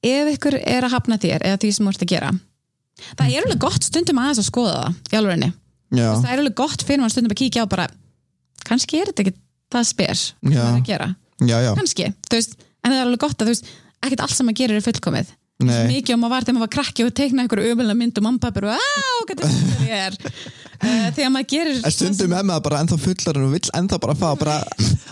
ef 0.07 0.33
ykkur 0.35 0.59
er 0.61 0.87
að 0.87 0.95
hafna 0.97 1.19
þér 1.21 1.47
eða 1.47 1.61
því 1.62 1.71
sem 1.75 1.87
þú 1.87 1.95
ert 1.95 2.05
að 2.05 2.12
gera 2.12 2.33
það 3.07 3.31
er 3.31 3.47
alveg 3.47 3.62
gott 3.64 3.87
stundum 3.87 4.21
aðeins 4.21 4.42
að 4.42 4.51
skoða 4.51 4.77
það 4.83 5.16
í 5.16 5.21
alveg 5.21 5.47
Já, 5.97 6.09
það 6.19 6.31
er 6.33 6.40
alveg 6.42 6.57
gott 6.59 6.83
fyrir 6.83 7.03
mann 7.03 7.12
stundum 7.14 7.33
að 7.33 7.40
kíkja 7.40 7.62
á 7.62 7.66
bara 7.71 7.87
kannski 8.66 9.01
er 9.01 9.11
þetta 9.12 9.23
ekki 9.23 9.37
það 9.73 9.85
spes 9.87 10.23
sem 10.35 10.55
það 10.55 10.62
er 10.64 10.73
að 10.73 10.87
gera, 10.88 11.09
já, 11.47 11.57
já. 11.62 11.71
Kannski 11.79 12.09
veist, 12.33 12.57
en 12.83 12.90
það 12.90 12.99
er 12.99 13.05
alveg 13.05 13.23
gott 13.23 13.37
að 13.37 13.47
þú 13.47 13.55
veist 13.55 13.69
ekkert 14.03 14.25
allt 14.25 14.35
sem 14.35 14.49
maður 14.49 14.61
gerir 14.62 14.81
er 14.81 14.87
fullkomið 14.87 15.31
mikið 15.64 16.14
og 16.16 16.21
maður 16.21 16.35
var 16.35 16.45
þegar 16.45 16.57
maður 16.57 16.66
var 16.66 16.75
krakki 16.75 17.05
og 17.07 17.12
teikna 17.16 17.45
einhverju 17.45 17.73
umölna 17.73 17.97
mynd 17.97 18.19
og 18.21 18.27
mammpapir 18.27 18.66
og 18.69 18.75
aaa, 18.77 19.21
hvað 19.25 19.42
þetta 19.42 19.87
ég 19.87 20.03
er? 20.07 20.19
Uh, 20.77 21.07
þegar 21.16 21.31
maður 21.33 21.47
gerir 21.55 21.79
En 21.81 21.95
stundum 21.95 22.35
er 22.37 22.45
maður 22.45 22.64
bara 22.66 22.81
ennþá 22.85 22.99
fullar 23.01 23.38
og 23.40 23.55
vill 23.55 23.71
ennþá 23.81 23.99
bara 24.03 24.16
fá 24.21 24.27
bara 24.37 24.57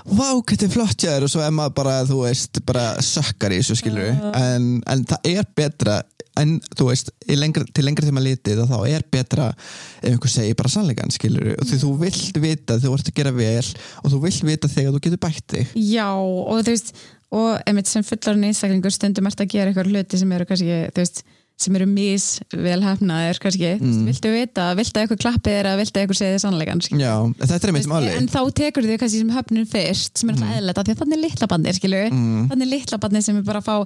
Vá, 0.04 0.26
hvað 0.36 0.50
þetta 0.50 0.66
er 0.66 0.72
flott 0.74 0.98
hjá 1.00 1.08
þér. 1.14 1.24
Og 1.24 1.32
svo 1.32 1.40
er 1.40 1.54
maður 1.56 1.76
bara, 1.78 1.94
þú 2.04 2.18
veist, 2.26 2.60
bara 2.68 2.82
sökkar 3.00 3.54
í 3.56 3.62
þessu 3.62 3.78
skilur 3.80 4.10
en, 4.36 4.66
en 4.84 5.06
það 5.08 5.30
er 5.32 5.48
betra 5.56 6.02
en 6.40 6.56
þú 6.74 6.88
veist, 6.90 7.12
í 7.30 7.38
lengri, 7.38 7.64
til 7.72 7.84
lengri 7.86 8.12
maður 8.12 8.32
litið 8.32 8.62
þá 8.68 8.76
er 8.90 9.04
betra 9.14 9.48
ef 9.54 10.08
einhver 10.10 10.32
segir 10.32 10.56
bara 10.58 10.72
sannleikan, 10.72 11.12
skilur 11.14 11.52
og 11.54 11.66
því 11.68 11.78
þú 11.84 11.92
vilt 12.00 12.40
vita, 12.42 12.78
þú 12.82 12.94
ert 12.96 13.10
að 13.10 13.20
gera 13.20 13.34
vel 13.36 13.68
og 14.02 14.08
þú 14.12 14.22
vilt 14.26 14.46
vita 14.50 14.70
þegar 14.72 14.96
þú 14.96 15.02
getur 15.06 15.22
bætt 15.22 15.54
þig. 15.54 15.76
Já, 15.78 16.08
og 16.10 16.58
þú 16.58 16.74
veist 16.74 16.92
og 17.34 17.62
einmitt 17.68 17.90
sem 17.90 18.04
fullarinn 18.06 18.50
einstaklingur 18.50 18.94
stundum 18.94 19.30
ert 19.30 19.42
að 19.42 19.54
gera 19.56 19.72
eitthvað 19.72 19.90
hluti 19.92 20.20
sem 20.20 20.36
eru 20.36 20.46
kannski, 20.48 20.84
þú 20.94 21.02
veist 21.02 21.24
sem 21.54 21.76
eru 21.78 21.86
mís 21.86 22.24
velhafnaðir 22.50 23.38
kannski, 23.42 23.68
mm. 23.78 23.98
viltu 24.08 24.30
vita, 24.34 24.64
viltu 24.74 24.98
að 24.98 25.04
eitthvað 25.04 25.20
klappið 25.22 25.58
er 25.60 25.68
að 25.70 25.76
viltu 25.80 25.94
að 25.94 26.02
eitthvað 26.02 26.18
segja 26.18 26.32
þið 26.34 26.42
sannleikan 26.42 26.80
Já, 26.98 27.12
þetta 27.38 27.58
er 27.60 27.70
einmitt 27.70 27.86
máli 27.92 28.08
En 28.10 28.26
þá 28.32 28.40
tekur 28.58 28.88
þið 28.88 28.98
kannski 29.02 29.20
sem 29.20 29.30
höfnun 29.36 29.68
fyrst 29.70 30.18
sem 30.18 30.32
er 30.32 30.40
alltaf 30.40 30.82
mm. 30.82 30.90
að 30.90 30.98
þannig 31.02 31.14
er 31.16 31.22
litla 31.22 31.48
bandir 31.52 31.78
mm. 31.78 32.48
þannig 32.50 32.66
er 32.66 32.70
litla 32.72 32.98
bandir 33.04 33.24
sem 33.28 33.38
er 33.38 33.44
bara 33.46 33.62
að 33.62 33.68
fá 33.68 33.76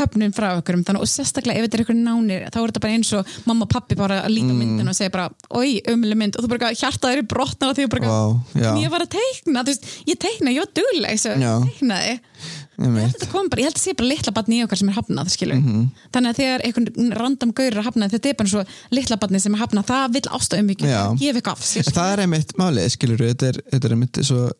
höfnun 0.00 0.34
frá 0.34 0.48
okkur, 0.56 0.80
þannig 0.88 1.06
og 1.06 1.12
sérstaklega 1.12 1.62
ef 1.62 1.68
þetta 1.68 1.78
er 1.78 1.84
eitthvað 1.84 2.00
nánir, 2.08 2.42
þá 2.48 2.58
er 2.58 2.72
þetta 2.72 2.84
bara 2.88 2.98
eins 2.98 3.14
og 3.14 3.38
mamma 3.46 3.68
og 3.68 3.72
pappi 3.76 3.98
bara 4.02 4.18
að 4.24 4.34
líka 4.34 4.50
mm. 4.50 4.58
myndin 4.58 4.90
og 4.90 4.98
segja 4.98 5.14
bara 5.14 5.30
oi, 5.62 5.78
umli 5.94 6.18
mynd, 6.18 6.34
og 6.34 6.42
þú 6.42 6.52
bara 6.56 6.72
hjartaður 6.74 7.22
í 7.22 7.28
brotna 7.30 7.70
og 7.70 7.78
því 7.78 7.86
bara, 7.92 8.10
wow, 8.10 8.34
ég 8.82 8.90
var 8.90 9.06
að 9.06 9.14
teikna 9.14 9.62
veist, 9.68 9.86
ég 10.10 10.18
teikna, 10.18 10.50
ég 10.50 10.66
var 12.76 13.12
dugleg 13.22 13.58
ég 13.60 13.66
held 13.66 13.76
að 13.76 13.78
það 13.78 13.82
sé 13.82 13.94
bara 13.98 14.08
litla 14.08 14.32
batni 14.32 14.58
í 14.58 14.64
okkar 14.64 14.80
sem 14.80 14.88
er 14.88 14.96
hafnað 14.96 15.32
mm 15.46 15.62
-hmm. 15.62 15.84
þannig 16.14 16.30
að 16.30 16.38
þegar 16.40 16.64
einhvern 16.66 17.12
random 17.20 17.52
gaur 17.52 17.72
er 17.76 17.86
hafnað 17.86 18.14
þetta 18.16 18.28
er 18.28 18.36
bara 18.38 18.48
svo 18.48 18.64
litla 18.90 19.16
batni 19.16 19.40
sem 19.40 19.54
er 19.54 19.60
hafnað 19.60 19.88
það 19.92 20.12
vil 20.12 20.26
ástæðum 20.38 20.66
mikið, 20.72 20.88
gefa 21.20 21.38
ekki 21.38 21.50
af 21.52 21.62
það 21.92 22.12
er 22.12 22.20
einmitt 22.20 22.56
málið, 22.56 22.88
skilur 22.88 23.18
þetta 23.18 23.46
er, 23.46 23.62
þetta 23.70 23.88
er 23.88 23.92
einmitt 23.96 24.22
svo 24.22 24.50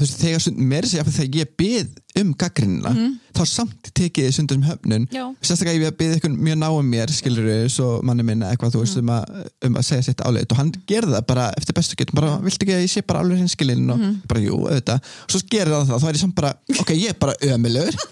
veist, 0.00 0.20
þegar 0.20 0.62
mér 0.70 0.86
sé 0.88 1.00
að 1.00 1.10
þegar 1.14 1.38
ég 1.40 1.50
byð 1.60 2.20
um 2.20 2.32
gaggrinina, 2.38 2.90
mm. 2.90 3.12
þá 3.36 3.40
samt 3.48 3.90
tekið 3.96 4.26
þið 4.26 4.34
sundur 4.36 4.58
um 4.58 4.64
höfnun, 4.66 5.06
sérstaklega 5.40 5.90
ég 5.90 5.98
byða 5.98 6.16
eitthvað 6.16 6.38
mjög 6.48 6.58
náum 6.60 6.88
mér, 6.90 7.12
skilur 7.14 7.46
við 7.46 7.62
svo 7.74 7.88
manni 8.06 8.26
minna 8.26 8.50
eitthvað, 8.50 8.74
þú 8.74 8.82
veist, 8.82 8.98
mm. 8.98 9.12
um, 9.12 9.12
að, 9.14 9.52
um 9.68 9.78
að 9.80 9.86
segja 9.90 10.06
sitt 10.08 10.24
álega, 10.24 10.48
og 10.50 10.60
hann 10.60 10.72
gerði 10.90 11.14
það 11.16 11.28
bara 11.30 11.46
eftir 11.60 11.78
bestu 11.78 12.00
getum, 12.00 12.18
bara, 12.20 12.32
viltu 12.44 12.66
ekki 12.66 12.76
að 12.76 12.84
ég 12.84 12.92
sé 12.94 13.04
bara 13.06 13.22
alveg 13.24 13.42
hins 13.44 13.54
skilin 13.56 13.94
og 13.94 14.02
mm. 14.02 14.18
bara, 14.30 14.44
jú, 14.44 14.58
auðvitað. 14.66 15.14
Og 15.26 15.36
svo 15.36 15.42
gerir 15.54 15.76
það 15.76 15.86
það, 15.92 16.02
þá 16.02 16.10
er 16.10 16.18
ég 16.18 16.24
samt 16.24 16.36
bara, 16.40 16.52
ok, 16.76 16.92
ég 16.96 17.14
er 17.14 17.22
bara 17.22 17.38
ömulur, 17.54 18.02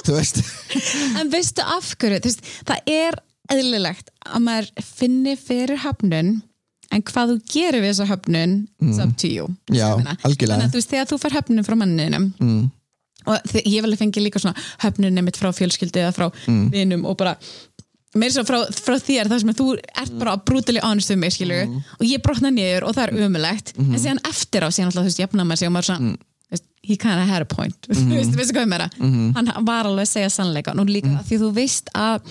þú 0.00 0.16
veist. 0.16 0.42
En 1.20 1.30
veistu 1.32 1.68
af 1.76 1.92
hverju, 1.98 2.24
þú 2.24 2.32
veist, 2.32 2.50
það 2.70 2.90
er 2.94 3.20
eðlilegt 3.52 4.10
að 4.24 4.44
maður 4.46 4.84
finni 4.94 5.36
fyrir 5.36 5.84
hafnun 5.84 6.38
en 6.94 7.04
hvað 7.10 7.34
þú 7.34 7.36
gerir 7.50 7.82
við 7.82 7.92
þessa 7.92 8.08
höfnun 8.12 8.56
mm. 8.80 8.96
up 9.02 9.12
to 9.20 9.30
you 9.30 9.50
Já, 9.72 9.90
þannig 9.98 10.24
að 10.24 10.72
þú 10.72 10.80
veist 10.80 10.94
þegar 10.94 11.10
þú 11.10 11.20
fær 11.22 11.36
höfnun 11.38 11.66
frá 11.66 11.76
manninum 11.80 12.26
mm. 12.38 12.64
og 13.30 13.54
ég 13.60 13.84
vel 13.84 13.96
fengi 14.00 14.24
líka 14.24 14.42
svona 14.42 14.66
höfnun 14.84 15.16
nefnitt 15.16 15.40
frá 15.40 15.50
fjölskyldi 15.56 16.04
eða 16.04 16.16
frá 16.16 16.28
mm. 16.30 16.66
vinum 16.74 17.06
og 17.08 17.18
bara 17.20 17.36
mér 18.14 18.30
er 18.30 18.36
svo 18.36 18.44
frá, 18.46 18.60
frá 18.70 18.98
þér 19.02 19.30
þar 19.30 19.42
sem 19.42 19.56
þú 19.58 19.70
ert 19.80 20.14
bara 20.20 20.36
brutally 20.46 20.82
honest 20.84 21.12
um 21.14 21.20
mig 21.22 21.34
skilju 21.34 21.64
mm. 21.66 21.80
og 21.98 22.06
ég 22.06 22.22
brotna 22.22 22.52
niður 22.54 22.88
og 22.88 22.96
það 22.96 23.08
er 23.08 23.26
umulegt 23.26 23.74
en 23.80 23.96
síðan 23.96 24.22
eftir 24.30 24.66
á 24.66 24.68
síðan 24.70 24.92
alltaf 24.92 25.02
þú 25.02 25.10
veist 25.10 25.24
jafna 25.24 25.46
maður 25.48 25.62
sig 25.62 25.70
og 25.70 25.74
maður 25.74 25.90
svona 25.90 26.12
mm. 26.12 26.60
he 26.84 26.98
kind 27.00 27.22
of 27.22 27.26
had 27.30 27.42
a 27.42 27.48
point 27.48 27.88
þú 27.90 28.12
veist, 28.12 28.36
veistu 28.38 28.54
hvað 28.54 28.68
ég 28.68 28.70
meira 28.74 28.90
-hmm. 28.98 29.32
hann 29.34 29.66
var 29.66 29.90
alveg 29.90 30.06
að 30.06 30.12
segja 30.12 30.30
sannleika 30.30 30.76
og 30.76 30.86
líka 30.90 31.10
mm. 31.10 31.24
því 31.26 31.40
þú 31.42 31.50
veist 31.58 31.90
að 31.94 32.30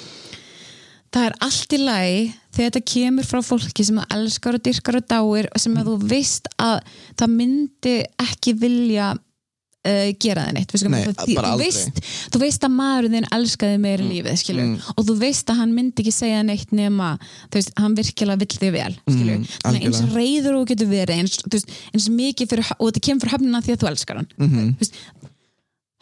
það 1.13 1.27
er 1.27 1.35
allt 1.45 1.75
í 1.75 1.81
lagi 1.81 2.23
þegar 2.53 2.69
þetta 2.69 2.85
kemur 2.93 3.27
frá 3.27 3.41
fólki 3.45 3.85
sem 3.85 3.99
það 3.99 4.15
elskar 4.17 4.57
og 4.57 4.63
dyrkar 4.65 4.97
og 4.99 5.05
dáir 5.09 5.51
sem 5.61 5.77
að 5.77 5.91
þú 5.91 5.99
veist 6.09 6.49
að 6.61 6.79
það 7.19 7.37
myndi 7.37 7.95
ekki 8.23 8.53
vilja 8.61 9.13
uh, 9.13 10.09
gera 10.21 10.45
það 10.47 10.57
neitt. 10.57 10.75
Nei, 10.93 10.99
þú, 11.05 11.13
þú, 11.33 11.55
veist, 11.61 12.01
þú 12.33 12.41
veist 12.43 12.67
að 12.67 12.75
maðurinn 12.77 13.17
þinn 13.17 13.29
elskaði 13.37 13.81
meira 13.83 14.05
mm. 14.05 14.13
lífið 14.13 14.53
mm. 14.55 14.75
og 14.93 15.09
þú 15.09 15.17
veist 15.23 15.53
að 15.53 15.59
hann 15.63 15.75
myndi 15.77 16.03
ekki 16.03 16.15
segja 16.15 16.45
neitt 16.45 16.73
nema 16.75 17.13
veist, 17.53 17.73
hann 17.79 17.97
virkilega 17.97 18.41
vill 18.43 18.61
þig 18.63 18.73
vel 18.77 18.93
mm, 19.09 19.45
eins 19.73 20.01
reyður 20.13 20.61
og 20.61 20.69
getur 20.71 20.89
verið 20.91 21.23
eins, 21.23 21.41
veist, 21.49 21.73
eins 21.93 22.09
mikið 22.13 22.53
fyrir, 22.53 22.73
og 22.79 22.89
þetta 22.89 23.05
kemur 23.09 23.25
frá 23.25 23.37
höfnuna 23.37 23.63
því 23.65 23.75
að 23.75 23.83
þú 23.83 23.91
elskar 23.93 24.21
hann. 24.21 24.29
Mm 24.37 24.51
-hmm. 24.53 24.75
veist, 24.81 25.01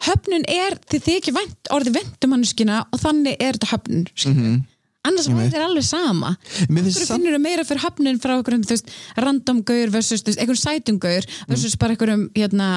höfnun 0.02 0.44
er 0.50 0.76
því 0.90 1.00
þið 1.06 1.16
ekki 1.20 1.36
vant, 1.38 1.72
orðið 1.72 1.98
vendum 2.00 2.36
hannskina 2.36 2.84
og 2.90 3.02
þannig 3.02 3.36
er 3.38 3.58
þetta 3.58 3.72
höfnun 3.76 4.06
mm 4.10 4.36
-hmm 4.36 4.60
annars 5.08 5.28
var 5.28 5.46
þetta 5.46 5.62
alveg 5.66 5.86
sama. 5.86 6.32
Þú 6.68 7.06
finnir 7.08 7.34
þau 7.34 7.42
meira 7.42 7.64
fyrir 7.66 7.82
hafnin 7.82 8.20
frá 8.22 8.36
einhverjum 8.36 8.64
þú 8.66 8.76
veist, 8.76 8.92
random 9.18 9.62
gaur 9.66 9.92
versus 9.94 10.22
einhverjum 10.30 10.60
sætum 10.60 11.00
gaur 11.02 11.26
versus 11.50 11.74
bara 11.80 11.96
einhverjum 11.96 12.24
hérna, 12.36 12.68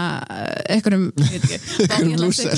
einhverjum 0.74 1.12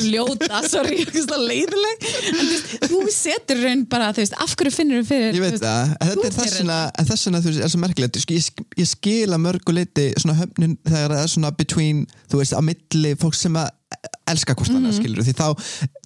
ljóta, 0.08 0.62
sorry, 0.68 1.04
leiðileg 1.08 2.08
en 2.38 2.92
þú 2.92 3.02
setur 3.14 3.62
raun 3.66 3.84
bara, 3.92 4.10
af 4.14 4.56
hverju 4.56 4.74
finnir 4.74 5.04
þau 5.04 5.12
fyrir 5.12 5.38
ég 5.38 5.44
veit 5.44 5.60
það, 5.62 5.96
þetta 6.04 6.28
er 6.30 7.10
þessuna, 7.12 7.42
þú 7.44 7.52
veist, 7.52 7.64
er 7.68 7.74
svo 7.74 7.82
merkilegt. 7.84 8.22
Ég, 8.32 8.52
ég 8.80 8.90
skila 8.90 9.40
mörguleiti 9.42 10.10
svona 10.16 10.38
höfnin 10.42 10.78
þegar 10.88 11.16
það 11.18 11.26
er 11.26 11.34
svona 11.34 11.54
between, 11.60 12.06
þú 12.32 12.42
veist, 12.42 12.56
á 12.56 12.62
milli 12.64 13.14
fólk 13.20 13.38
sem 13.38 13.60
að 13.60 13.74
elska 14.28 14.56
hann, 14.58 14.82
mm 14.84 14.90
-hmm. 14.90 14.98
skilur 14.98 15.24
því 15.24 15.34
þá, 15.38 15.48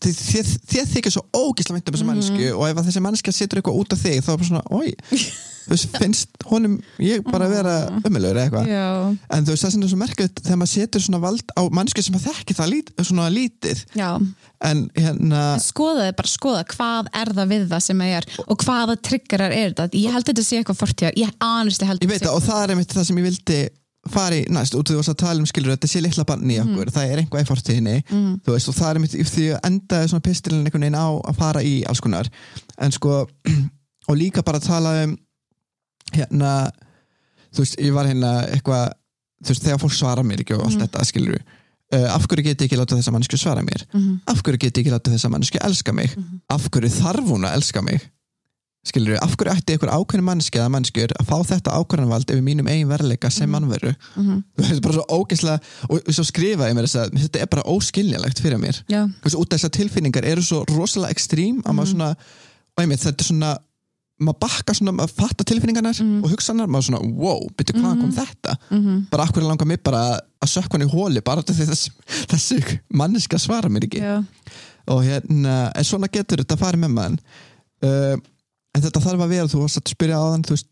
þið, 0.04 0.50
þið 0.70 0.92
þykir 0.96 1.14
svo 1.16 1.24
ógísla 1.34 1.76
myndum 1.76 1.96
þessum 1.96 2.12
mm 2.12 2.20
-hmm. 2.20 2.30
mannsku 2.30 2.58
og 2.58 2.68
ef 2.70 2.86
þessi 2.86 3.02
mannska 3.02 3.32
setur 3.32 3.58
eitthvað 3.58 3.80
út 3.82 3.94
af 3.94 4.04
þig 4.04 4.22
þá 4.22 4.30
er 4.32 4.38
bara 4.38 4.50
svona, 4.50 4.64
oi 4.70 4.94
þú 5.66 5.74
veist, 5.74 5.98
finnst 5.98 6.46
honum 6.50 6.78
ég 7.02 7.24
bara 7.26 7.48
að 7.48 7.54
vera 7.56 7.74
eða 8.04 8.44
eitthvað 8.44 8.70
en 8.70 9.46
þú 9.46 9.54
veist, 9.54 9.64
það 9.64 9.70
er 9.70 9.76
svona 9.76 9.90
svo 9.92 10.00
merkjöld 10.02 10.42
þegar 10.42 10.62
maður 10.62 10.74
setur 10.74 11.02
svona 11.06 11.22
vald 11.26 11.54
á 11.58 11.62
mannsku 11.70 12.06
sem 12.06 12.18
að 12.18 12.28
þekki 12.30 12.58
það 12.60 12.72
lít, 12.74 12.94
svona 13.02 13.28
lítið 13.34 13.84
Já. 13.98 14.10
en 14.70 14.90
hérna 14.96 15.44
skoðaði 15.62 16.16
bara, 16.22 16.34
skoða 16.36 16.64
hvað 16.76 17.12
er 17.22 17.34
það 17.38 17.54
við 17.54 17.68
það 17.74 17.86
sem 17.88 18.06
það 18.06 18.16
er 18.18 18.26
og 18.46 18.66
hvaða 18.66 18.98
triggerar 19.10 19.52
er 19.52 19.74
þetta 19.74 20.02
ég 20.02 20.12
held 20.12 20.26
að 20.26 20.34
þetta 20.34 20.48
sé 20.48 20.62
eitthvað 20.62 20.82
fortíðar, 20.82 21.14
ég 21.18 21.30
ég 22.02 22.10
veit 22.10 22.26
það 22.26 22.36
og 22.36 22.44
það 22.46 22.64
er 22.64 22.76
einmitt 22.76 22.98
það 22.98 23.08
sem 23.08 23.22
ég 23.22 23.30
vildi 23.30 23.62
fari 24.10 24.46
næst 24.50 24.74
út 24.74 24.90
því 24.90 24.98
að 24.98 25.18
tala 25.22 25.44
um 25.44 25.46
skilur 25.50 25.76
þetta 25.76 25.90
sé 25.90 26.02
litla 26.02 26.26
bann 26.26 26.50
í 26.50 26.58
okkur, 26.62 26.88
mm. 26.88 26.94
það 26.96 27.12
er 27.12 27.20
einhvað 27.22 27.44
í 27.44 27.50
fortíðinni 27.50 27.98
mm. 28.02 28.32
þú 28.46 28.56
veist 28.56 28.72
og 28.72 28.78
það 28.78 28.90
er 28.90 29.00
mitt 29.04 29.18
því 29.30 29.46
að 29.54 29.68
endaði 29.70 30.08
svona 30.10 30.26
pistilin 30.26 30.64
einhvern 30.66 30.86
veginn 30.88 30.98
á 30.98 31.10
að 31.30 31.38
fara 31.38 31.62
í 31.62 31.74
alls 31.86 32.02
konar 32.02 32.30
en 32.82 32.96
sko 32.96 33.20
og 34.10 34.18
líka 34.18 34.42
bara 34.46 34.58
að 34.58 34.70
tala 34.72 34.96
um 35.04 35.14
hérna 36.16 36.54
þú 37.54 37.62
veist 37.62 37.78
ég 37.78 37.94
var 37.94 38.10
hérna 38.10 38.32
eitthvað 38.50 38.88
þú 39.42 39.54
veist 39.54 39.68
þegar 39.68 39.84
fólk 39.84 39.98
svara 39.98 40.26
mér 40.26 40.42
ekki 40.42 40.58
og 40.58 40.66
allt 40.66 40.80
mm. 40.80 40.86
þetta 40.88 41.06
skilur 41.12 41.38
uh, 41.38 42.08
af 42.16 42.26
hverju 42.26 42.48
get 42.48 42.56
ég 42.56 42.72
ekki 42.72 42.80
láta 42.80 42.98
þessa 42.98 43.14
mannsku 43.14 43.38
svara 43.38 43.62
mér 43.66 43.86
-hmm. 43.92 44.18
af 44.26 44.42
hverju 44.42 44.64
get 44.66 44.78
ég 44.78 44.82
ekki 44.82 44.96
láta 44.96 45.14
þessa 45.14 45.30
mannsku 45.30 45.62
elska 45.62 45.94
mig 45.94 46.10
-hmm. 46.16 46.42
af 46.50 46.70
hverju 46.70 46.90
þarf 46.90 47.30
hún 47.30 47.46
að 47.46 47.54
elska 47.54 47.82
mig 47.82 48.10
skilur 48.88 49.14
við, 49.14 49.20
af 49.22 49.36
hverju 49.38 49.54
ætti 49.54 49.76
ykkur 49.78 49.92
ákveðin 49.94 50.26
mannski 50.26 50.58
eða 50.58 50.72
mannskjur 50.74 51.12
að 51.20 51.28
fá 51.30 51.36
þetta 51.52 51.74
ákveðinvald 51.78 52.32
yfir 52.34 52.46
mínum 52.46 52.70
eigin 52.72 52.90
verleika 52.90 53.30
sem 53.30 53.46
mm. 53.46 53.52
mannveru 53.54 53.92
mm 53.94 54.24
-hmm. 54.24 54.40
það 54.58 54.72
er 54.76 54.80
bara 54.86 54.96
svo 54.96 55.20
ógeðslega 55.20 55.60
og 55.90 56.14
svo 56.18 56.26
skrifa 56.26 56.70
ég 56.70 56.78
mér 56.78 56.88
þess 56.88 57.02
að 57.04 57.20
þetta 57.26 57.42
er 57.44 57.52
bara 57.52 57.68
óskiljanlegt 57.70 58.42
fyrir 58.42 58.62
mér 58.62 58.80
yeah. 58.90 59.10
út 59.26 59.54
af 59.54 59.60
þessar 59.60 59.76
tilfinningar 59.78 60.26
eru 60.26 60.42
svo 60.42 60.64
rosalega 60.70 61.14
ekstrím 61.14 61.62
að 61.62 61.74
maður 61.78 61.92
mhm. 61.92 61.92
svona, 61.92 62.10
og 62.74 62.82
einmitt 62.82 63.06
þetta 63.06 63.22
er 63.22 63.30
svona 63.30 63.52
maður 64.22 64.40
bakka 64.42 64.74
svona, 64.78 64.96
maður 64.98 65.14
fattar 65.18 65.46
tilfinningarnar 65.50 66.02
mm. 66.02 66.24
og 66.24 66.34
hugsanar, 66.34 66.68
maður 66.70 66.90
svona, 66.90 67.02
wow, 67.22 67.46
betur 67.58 67.78
hvað 67.78 68.02
kom 68.02 68.10
mhm. 68.10 68.18
þetta 68.18 68.58
-hmm. 68.70 69.06
bara 69.12 69.24
af 69.24 69.32
hverju 69.32 69.48
langar 69.48 69.68
mér 69.68 69.82
bara 69.84 70.02
að 70.42 70.50
sökka 70.50 70.78
hann 70.78 70.88
í 70.88 70.92
hóli 70.92 71.22
bara 71.22 71.42
þess 71.42 71.90
þessi 72.30 72.80
manneska 72.90 73.38
svara 73.38 73.70
mér 73.70 73.86
ekki 73.86 74.02
yeah. 74.02 74.24
og 74.88 75.04
hérna, 75.06 75.72
en 75.76 75.84
svona 75.84 76.08
getur 76.08 76.42
þetta 76.42 76.58
að 76.58 76.64
fara 76.66 76.78
með 76.78 76.94
mann 76.98 77.20
uh, 77.86 78.18
en 78.76 78.86
þetta 78.86 79.04
þarf 79.04 79.26
að 79.26 79.34
vera, 79.36 79.50
þú 79.52 79.64
varst 79.66 79.82
að 79.82 79.94
spyrja 79.96 80.22
þann 80.22 80.46
þú 80.48 80.56
veist, 80.58 80.70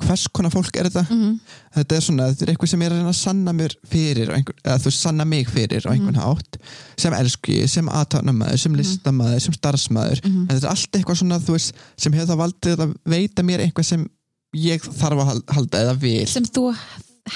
hvers 0.00 0.22
konar 0.32 0.52
fólk 0.52 0.76
er 0.80 0.88
þetta 0.88 1.02
mm 1.04 1.18
-hmm. 1.20 1.56
þetta 1.76 1.96
er 1.96 2.04
svona, 2.04 2.28
þetta 2.30 2.44
er 2.44 2.52
eitthvað 2.52 2.70
sem 2.70 2.82
er 2.82 2.92
að 2.96 3.10
sanna 3.18 3.52
mér 3.52 3.74
fyrir, 3.90 4.30
einhver, 4.36 4.56
eða 4.64 4.78
þú 4.84 4.92
sanna 4.96 5.24
mig 5.24 5.50
fyrir 5.50 5.84
á 5.84 5.90
einhvern 5.92 6.16
mm 6.16 6.20
-hmm. 6.20 6.38
hátt, 6.40 6.56
sem 6.96 7.12
elski 7.12 7.68
sem 7.68 7.88
aðtánumæður, 7.88 8.56
sem 8.56 8.72
mhm. 8.72 8.80
listamæður 8.80 9.40
sem 9.40 9.54
starfsmæður, 9.54 10.20
mm 10.24 10.30
-hmm. 10.30 10.46
en 10.48 10.56
þetta 10.56 10.66
er 10.66 10.70
allt 10.70 10.96
eitthvað 10.96 11.20
svona, 11.20 11.38
þú 11.38 11.52
veist, 11.52 11.74
sem 11.96 12.12
hefur 12.12 12.30
það 12.32 12.42
valdið 12.44 12.80
að 12.80 12.94
veita 13.04 13.42
mér 13.42 13.60
eitthvað 13.60 13.86
sem 13.86 14.08
ég 14.56 14.82
þarf 14.82 15.22
að 15.22 15.42
halda 15.54 15.84
eða 15.84 15.94
vil 16.00 16.26
sem 16.26 16.44
þú 16.44 16.72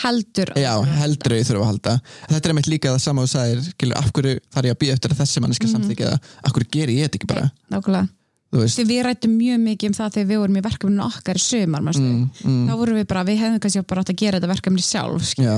heldur 0.03 0.51
já, 0.59 0.73
heldur 0.99 1.37
ég 1.37 1.47
þurfa 1.47 1.63
að 1.63 1.71
halda 1.71 1.95
þetta 2.33 2.49
er 2.49 2.57
meitt 2.59 2.71
líka 2.73 2.95
það 2.95 3.05
sama 3.05 3.23
og 3.23 3.31
sæðir 3.31 3.95
af 3.95 4.11
hverju 4.11 4.41
þarf 4.51 4.67
ég 4.67 4.75
að 4.75 4.81
býja 4.83 4.97
eftir 4.97 5.15
þessi 5.21 5.43
manneska 5.45 5.69
mhm. 5.69 5.75
samþykja 5.77 6.13
af 6.19 6.53
hverju 6.55 6.71
ger 6.75 6.95
ég 6.95 7.07
þetta 7.07 7.21
ekki 7.21 7.31
bara 7.31 7.51
Nákvæmlega 7.71 8.09
Þegar 8.55 8.89
við 8.91 9.03
rættum 9.07 9.35
mjög 9.39 9.61
mikið 9.65 9.91
um 9.91 9.97
það 9.99 10.15
þegar 10.15 10.29
við 10.31 10.41
vorum 10.43 10.59
í 10.59 10.65
verkefninu 10.65 11.05
okkar 11.05 11.41
í 11.41 11.43
sömar 11.45 11.85
mm, 11.85 12.23
mm. 12.45 12.63
þá 12.69 12.75
vorum 12.81 12.99
við 13.01 13.07
bara, 13.11 13.27
við 13.27 13.41
hefðum 13.43 13.63
kannski 13.65 13.85
bara 13.91 14.05
átt 14.05 14.13
að 14.15 14.21
gera 14.23 14.39
þetta 14.39 14.53
verkefni 14.53 14.85
sjálf 14.85 15.33
Já, 15.41 15.57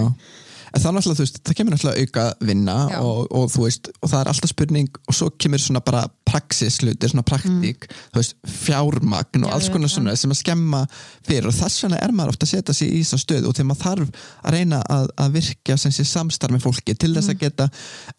en 0.73 0.83
það 0.83 0.89
er 0.89 0.97
náttúrulega, 0.97 1.19
þú 1.19 1.25
veist, 1.25 1.41
það 1.47 1.57
kemur 1.59 1.75
náttúrulega 1.75 2.05
auka 2.07 2.25
vinna 2.49 2.77
og, 3.01 3.21
og 3.31 3.51
þú 3.53 3.65
veist 3.67 3.91
og 4.01 4.11
það 4.11 4.21
er 4.21 4.31
alltaf 4.33 4.53
spurning 4.53 5.01
og 5.07 5.17
svo 5.19 5.29
kemur 5.43 5.63
svona 5.63 5.83
bara 5.87 6.03
praxis 6.27 6.81
hlutir, 6.83 7.13
svona 7.13 7.25
praktík 7.27 7.87
þú 7.89 8.21
veist, 8.21 8.37
fjármagn 8.65 9.47
og 9.47 9.55
alls 9.55 9.69
konar 9.73 9.93
svona 9.93 10.17
sem 10.19 10.33
að 10.33 10.41
skemma 10.41 10.83
fyrir. 11.27 11.47
Og 11.51 11.55
þess 11.55 11.85
vegna 11.85 12.01
er 12.03 12.15
maður 12.17 12.35
ofta 12.35 12.49
að 12.49 12.53
setja 12.55 12.77
sig 12.77 12.93
í 12.97 13.05
þess 13.07 13.27
stöð 13.27 13.47
og 13.47 13.57
þegar 13.57 13.71
maður 13.71 13.85
þarf 13.85 14.27
að 14.43 14.57
reyna 14.57 14.83
að, 14.97 15.09
að 15.23 15.39
virkja 15.39 15.79
sem 15.81 15.95
sé 15.95 16.07
samstarf 16.09 16.57
með 16.57 16.67
fólki 16.67 16.97
til 16.99 17.13
þess 17.15 17.33
að 17.33 17.41
geta 17.45 17.69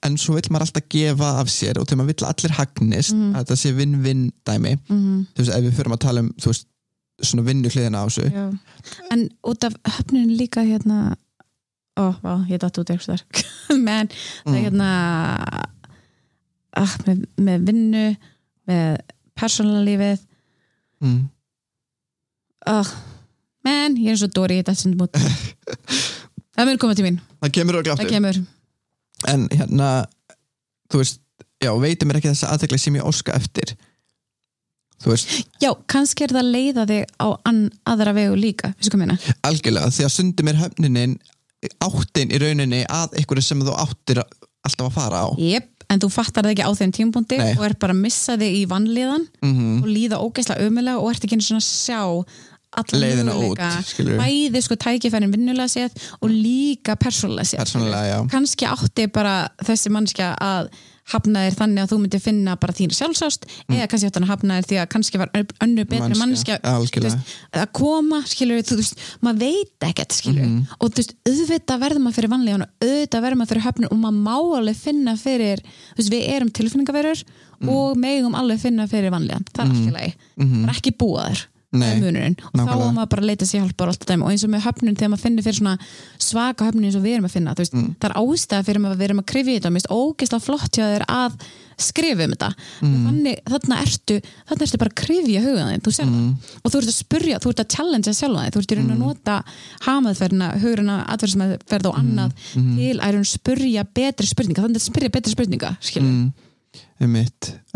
en 0.07 0.17
svo 0.21 0.37
vill 0.37 0.47
maður 0.49 0.67
alltaf 0.69 0.87
gefa 0.93 1.33
af 1.41 1.51
sér 1.51 1.81
og 1.81 1.87
þegar 1.87 2.01
maður 2.01 2.13
vill 2.13 2.25
að 2.25 2.33
allir 2.33 2.57
hagnist 2.61 3.15
að 3.17 3.37
þetta 3.41 3.59
sé 3.63 3.75
vinn-vinn 3.77 4.25
dæmi. 4.47 4.73
Mhm. 4.87 5.21
þú 5.35 5.43
veist, 5.43 5.55
ef 5.57 5.63
við 5.67 5.77
förum 5.81 5.97
að 5.97 6.03
tala 6.07 6.25
um 6.25 6.33
svona 7.23 7.45
vinnu 7.47 7.69
hliðina 7.73 8.03
á 8.03 8.07
þessu. 8.07 8.27
En 9.11 9.29
út 9.47 9.63
af 9.65 9.77
höfnun 9.97 10.35
líka 10.37 10.61
hérna 10.65 11.15
ó, 11.97 12.05
vá, 12.23 12.33
ég 12.51 12.61
datt 12.61 12.79
út 12.81 12.93
eitthvað 12.93 13.23
menn 13.87 14.11
það 14.13 14.55
er 14.55 14.65
hérna 14.67 14.89
ah, 16.77 16.95
með, 17.07 17.25
með 17.49 17.67
vinnu 17.71 18.05
með 18.67 18.99
persónalífið 19.37 20.21
mm. 21.05 21.21
oh, 22.73 22.93
menn, 23.67 23.97
ég 24.01 24.13
er 24.13 24.21
svo 24.21 24.31
dóri 24.33 24.59
í 24.59 24.63
þetta 24.63 24.77
sem 24.77 24.95
mót 24.97 25.17
það 26.57 26.69
mun 26.71 26.81
koma 26.81 26.97
til 26.97 27.07
mín, 27.07 27.19
það 27.43 27.57
kemur 27.59 27.79
og 27.81 28.05
kemur. 28.09 28.39
En 29.29 29.45
hérna 29.49 29.91
þú 30.91 31.01
veist, 31.01 31.21
já, 31.63 31.71
veitum 31.81 32.09
mér 32.09 32.19
ekki 32.19 32.31
þessa 32.31 32.51
aðtekli 32.53 32.79
sem 32.81 32.97
ég 32.97 33.07
óska 33.07 33.35
eftir. 33.37 33.75
Þú 35.03 35.13
veist, 35.13 35.33
já, 35.61 35.69
kannski 35.89 36.25
er 36.25 36.33
það 36.33 36.41
að 36.41 36.53
leiða 36.55 36.85
þig 36.89 37.11
á 37.21 37.27
aðra 37.93 38.13
vegu 38.17 38.37
líka, 38.39 38.73
ég 38.81 39.35
algjörlega 39.45 39.91
því 39.93 40.07
að 40.07 40.13
stundum 40.15 40.49
er 40.49 40.61
höfninin 40.63 41.17
áttin 41.83 42.33
í 42.33 42.41
rauninni 42.41 42.83
að 42.85 43.17
einhverju 43.21 43.45
sem 43.45 43.63
þú 43.65 43.75
áttir 43.77 44.21
alltaf 44.21 44.89
að 44.89 44.95
fara 44.97 45.23
á. 45.23 45.27
Jep, 45.39 45.69
en 45.87 46.03
þú 46.03 46.11
fattar 46.11 46.47
það 46.47 46.55
ekki 46.55 46.67
á 46.67 46.71
þeim 46.81 46.93
tímpúndi 46.97 47.39
Nei. 47.39 47.53
og 47.55 47.63
er 47.67 47.77
bara 47.79 47.95
að 47.95 48.03
missa 48.03 48.35
þig 48.39 48.59
í 48.59 48.67
vannliðan 48.69 49.25
mm 49.45 49.81
og 49.81 49.89
líða 49.89 50.21
ógeðslega 50.23 50.67
ömulega 50.67 51.01
og 51.01 51.11
ert 51.11 51.25
ekki 51.25 51.37
einu 51.37 51.47
svona 51.47 51.63
að 51.63 51.71
sjá 51.71 52.01
Leiðina 52.93 53.33
út, 53.33 53.61
bæði 54.19 54.59
sko 54.61 54.75
tækifærin 54.77 55.31
vinnulega 55.33 55.71
séð 55.71 55.95
og 56.19 56.29
líka 56.29 56.93
persónulega 56.99 57.47
séð. 57.47 58.27
Kannski 58.29 58.67
átti 58.69 59.07
bara 59.09 59.47
þessi 59.65 59.89
mannskja 59.89 60.33
að 60.35 60.69
hafna 61.13 61.39
þér 61.45 61.55
þannig 61.59 61.81
að 61.83 61.91
þú 61.93 61.97
myndir 62.03 62.19
finna 62.23 62.55
bara 62.59 62.73
þín 62.73 62.91
sjálfsást 62.91 63.45
eða 63.71 63.87
kannski 63.87 64.07
átti 64.09 64.19
hann 64.19 64.27
að 64.27 64.31
hafna 64.33 64.57
þér 64.59 64.67
því 64.67 64.77
að 64.81 64.87
kannski 64.93 65.17
var 65.21 65.29
ön- 65.33 65.53
önnur 65.63 65.85
betri 65.87 66.17
mannskja 66.19 66.57
Mm. 66.59 67.21
að 67.53 67.67
koma, 67.73 68.21
skilur 68.27 68.61
þú 68.67 68.75
veist, 68.81 68.95
maður 69.23 69.39
veit 69.39 69.79
ekkert, 69.87 70.11
skilur 70.11 70.45
Mhm. 70.45 70.67
og 70.81 70.91
þú 70.91 70.95
veist, 71.01 71.13
auðvitað 71.27 71.79
verður 71.83 72.01
maður 72.03 72.17
fyrir 72.17 72.31
vanlíðan 72.35 72.61
og 72.61 72.69
auðvitað 72.81 73.21
verður 73.23 73.37
maður 73.41 73.51
fyrir 73.53 73.65
höfnun 73.67 73.91
og 73.91 73.97
maður 73.97 74.23
má 74.27 74.35
alveg 74.57 74.75
finna 74.75 75.13
fyrir, 75.17 75.57
þú 75.95 75.97
veist, 75.97 76.11
við 76.11 76.29
erum 76.35 76.49
tilfinningaverur 76.51 77.23
Mhm. 77.59 77.69
og 77.69 77.97
megum 77.97 78.35
alveg 78.35 78.59
finna 78.59 78.87
fyrir 78.87 79.11
vanlíðan, 79.11 79.45
það 79.53 79.63
er 79.65 79.69
allt 79.71 79.87
í 79.87 79.91
lagi. 79.91 80.13
Það 80.37 80.69
er 80.69 80.73
ekki 80.75 80.91
búaður, 80.97 81.45
Nei, 81.75 81.97
munurinn. 81.99 82.37
Og 82.53 82.61
þá 82.63 82.79
á 82.79 82.87
maður 82.95 83.09
bara 83.11 83.21
að 83.21 83.27
leita 83.27 83.45
sér 83.45 83.59
hjálpar 83.65 83.89
og 83.91 84.29
eins 84.31 84.43
og 84.47 84.51
með 84.53 84.61
höfnun 84.63 84.95
þegar 84.95 85.09
maður 85.11 85.23
finnir 85.25 85.43
fyrir 85.43 85.57
svona 85.59 85.73
svaka 86.17 86.63
höfnun 86.69 86.85
eins 86.87 86.95
og 86.95 87.03
við 87.03 87.17
erum 87.17 87.27
að 87.27 87.33
finna, 87.35 87.55
veist, 87.59 87.73
Mm. 87.75 87.89
það 87.99 88.07
er 88.07 88.15
ástæða 88.23 88.63
fyrir 88.63 88.79
maður 88.79 88.95
að 88.95 89.01
við 89.01 89.07
erum 89.09 89.19
að 89.19 89.25
krifja 89.27 89.55
þetta, 89.57 89.71
mér 89.73 89.81
finnst 89.83 89.91
ógeðslega 89.91 90.45
flott 90.47 90.71
hjá 90.79 90.85
þér 90.87 91.05
að 91.11 91.31
skrifa 91.77 92.23
um 92.23 92.31
þetta. 92.31 92.49
Mm. 92.81 93.03
þannig, 93.07 93.43
þarna 93.51 93.81
ertu 93.83 94.15
þarna 94.47 94.63
ertu 94.63 94.77
bara 94.79 94.91
að 94.95 94.99
krifja 95.03 95.43
hugan 95.43 95.69
þinn, 95.73 95.83
þú 95.83 95.91
sér 95.97 96.07
Mm. 96.07 96.35
það 96.39 96.63
og 96.63 96.71
þú 96.71 96.77
ert 96.77 96.87
að 96.87 96.97
spurja, 97.03 97.39
þú 97.43 97.49
ert 97.51 97.59
að 97.59 97.75
challengea 97.75 98.13
sjálfa 98.15 98.43
þig. 98.47 98.53
Þú 98.55 98.59
ert 98.63 98.71
í 98.71 98.77
raun 98.79 98.95
að 98.95 99.03
nota 99.03 99.43
hamaðferðina 99.83 100.47
hugurina, 100.63 100.95
atverðismeðferð 101.11 101.85
og 101.91 101.95
annað 101.99 102.31
til 102.55 102.95
að 103.03 103.27
spurja 103.27 103.83
betri 103.93 104.25
spurninga. 104.25 104.63
Þannig 104.63 104.79
að 104.79 104.87
spurja 104.87 105.11
betri 105.11 105.35
spurninga 105.35 105.77
mm, 106.99 107.15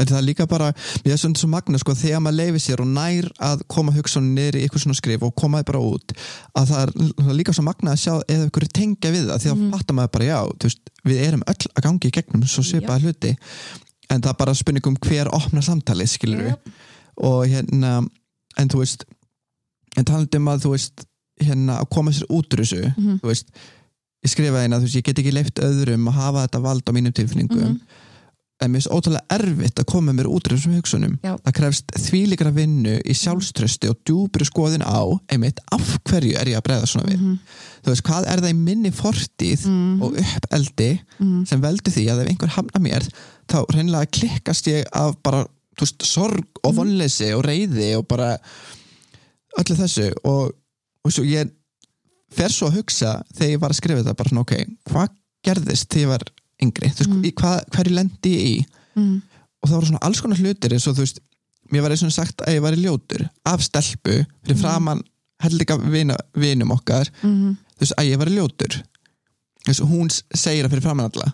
það 0.01 0.17
er 0.17 0.23
líka 0.25 0.47
bara, 0.49 0.71
mér 1.05 1.13
er 1.13 1.17
svona 1.21 1.37
svo 1.39 1.47
magna 1.51 1.77
sko, 1.81 1.93
þegar 1.95 2.21
maður 2.25 2.37
leifir 2.39 2.63
sér 2.65 2.81
og 2.83 2.87
nær 2.87 3.27
að 3.39 3.61
koma 3.67 3.91
hugsun 3.95 4.31
niður 4.35 4.57
í 4.59 4.63
eitthvað 4.65 4.83
svona 4.85 4.97
skrif 4.99 5.23
og 5.27 5.35
koma 5.35 5.61
þið 5.61 5.67
bara 5.71 5.81
út 5.91 6.15
að 6.57 6.71
það 6.71 6.81
er, 6.81 7.33
líka 7.37 7.53
svo 7.53 7.63
magna 7.67 7.91
að 7.95 8.01
sjá 8.03 8.13
eða 8.27 8.47
ykkur 8.49 8.67
tengja 8.73 9.11
við 9.13 9.27
það, 9.29 9.41
því 9.45 9.51
að 9.53 9.61
fattar 9.75 9.95
maður 9.99 10.13
bara 10.17 10.29
já, 10.31 10.39
veist, 10.65 10.81
við 11.05 11.21
erum 11.27 11.43
öll 11.47 11.69
að 11.75 11.83
gangi 11.87 12.07
í 12.11 12.15
gegnum 12.19 12.47
svo 12.47 12.63
svipaða 12.63 13.01
hluti 13.05 13.35
en 14.11 14.21
það 14.21 14.31
er 14.33 14.39
bara 14.41 14.53
spurningum 14.57 14.97
hver 15.05 15.29
opnar 15.31 15.63
samtalið 15.63 16.09
skilur 16.17 16.47
Yep. 16.51 16.73
og 17.21 17.45
hérna 17.47 17.91
en 18.57 18.69
þú 18.71 18.81
veist 18.81 19.05
en 19.97 20.05
talandi 20.07 20.37
um 20.39 20.49
að 20.51 20.65
þú 20.65 20.71
veist 20.73 21.05
hérna 21.41 21.77
að 21.81 21.89
koma 21.93 22.11
sér 22.13 22.27
út 22.29 22.53
úr 22.53 22.61
þessu 22.63 22.81
Mhm. 22.97 23.19
þú 23.21 23.27
veist, 23.31 23.47
ég 24.25 24.29
skrifaði 24.33 24.63
hérna 24.67 24.77
þú 24.81 24.85
veist, 24.87 24.95
ég 24.99 25.03
get 25.07 25.19
ekki 25.19 25.31
leift 25.33 25.59
öðrum 25.63 26.07
að 26.11 26.13
hafa 26.19 26.43
þetta 26.47 26.61
vald 26.61 26.83
á 26.85 26.91
mínum 26.93 27.13
tilfinningum 27.13 27.63
Mhm. 27.63 27.79
En 28.61 28.71
mér 28.71 28.81
finnst 28.81 28.91
ótrúlega 28.93 29.25
erfitt 29.35 29.79
að 29.81 29.87
koma 29.91 30.13
mér 30.13 30.27
út 30.29 30.45
úr 30.47 30.53
þessum 30.55 30.75
hugsunum 30.77 31.15
Já. 31.25 31.33
það 31.45 31.55
krefst 31.59 31.93
þvílíkra 32.05 32.51
vinnu 32.55 32.95
í 33.01 33.15
sjálfströsti 33.17 33.89
og 33.89 33.97
djúbri 34.05 34.45
skoðin 34.47 34.83
á 34.85 35.01
einmitt 35.33 35.59
af 35.73 35.95
hverju 36.09 36.35
er 36.37 36.51
ég 36.53 36.59
að 36.59 36.65
bregða 36.69 36.89
svona 36.91 37.09
við 37.09 37.19
Mhm. 37.21 37.39
þú 37.83 37.89
veist, 37.93 38.03
hvað 38.05 38.27
er 38.31 38.41
það 38.45 38.51
í 38.53 38.59
minni 38.61 38.91
fortíð 38.91 39.65
og 40.01 40.17
uppeldi 40.21 40.91
Mhm. 41.19 41.45
sem 41.47 41.61
veldur 41.61 41.91
því 41.93 42.05
að 42.13 42.21
ef 42.21 42.29
einhver 42.29 42.49
hafna 42.57 42.79
mér 42.81 43.07
þá 43.49 43.65
reynilega 43.73 44.11
klikkast 44.11 44.67
ég 44.67 44.85
af 44.93 45.15
bara 45.23 45.43
þú 45.77 45.81
veist, 45.85 46.03
sorg 46.05 46.45
og 46.63 46.75
vonleysi 46.75 47.33
og 47.33 47.43
reyði 47.45 47.95
og 47.97 48.07
bara 48.07 48.37
öllu 49.59 49.75
þessu 49.75 50.11
og, 50.23 50.51
og 51.05 51.11
svo 51.11 51.23
ég 51.27 51.49
fer 52.31 52.49
svo 52.53 52.69
að 52.69 52.77
hugsa 52.81 53.15
þegar 53.35 53.51
ég 53.55 53.59
var 53.63 53.73
að 53.73 53.79
skrifa 53.81 54.03
þetta 54.03 54.17
bara 54.19 54.29
svona 54.29 54.45
ok, 54.45 54.53
hvað 54.89 55.09
gerðist 55.47 55.89
þegar 55.89 56.01
ég 56.05 56.11
var 56.13 56.23
yngri, 56.61 56.91
þú 56.93 57.05
veist, 57.05 57.17
í 57.25 57.33
hvað, 57.41 57.59
hverju 57.75 57.97
lendi 57.97 58.33
ég 58.35 58.47
í? 58.51 58.55
Mhm. 58.95 59.21
og 59.61 59.69
það 59.69 59.75
voru 59.77 59.87
svona 59.91 60.05
alls 60.07 60.21
konar 60.21 60.39
hlutir 60.41 60.73
eins 60.73 60.87
og 60.89 60.95
þú 60.97 61.05
veist, 61.05 61.19
mér 61.71 61.83
var 61.85 61.93
eins 61.93 62.03
og 62.03 62.11
sagt 62.11 62.41
að 62.41 62.55
ég 62.57 62.63
var 62.65 62.73
í 62.73 62.81
ljótur 62.81 63.27
af 63.45 63.61
stelpu 63.61 64.15
fyrir 64.43 64.57
framann 64.59 65.03
hellinga 65.41 65.77
vina, 65.91 66.17
vinum 66.37 66.73
okkar. 66.75 67.09
Mhm. 67.21 67.57
þú 67.77 67.85
veist, 67.85 67.97
að 67.97 68.09
ég 68.09 68.17
var 68.17 68.27
í 68.29 68.35
ljótur. 68.37 68.81
Þú 69.61 69.69
veist, 69.69 69.85
hún 69.85 70.09
segir 70.09 70.65
það 70.65 70.73
fyrir 70.73 70.85
framann 70.85 71.11
alla. 71.11 71.33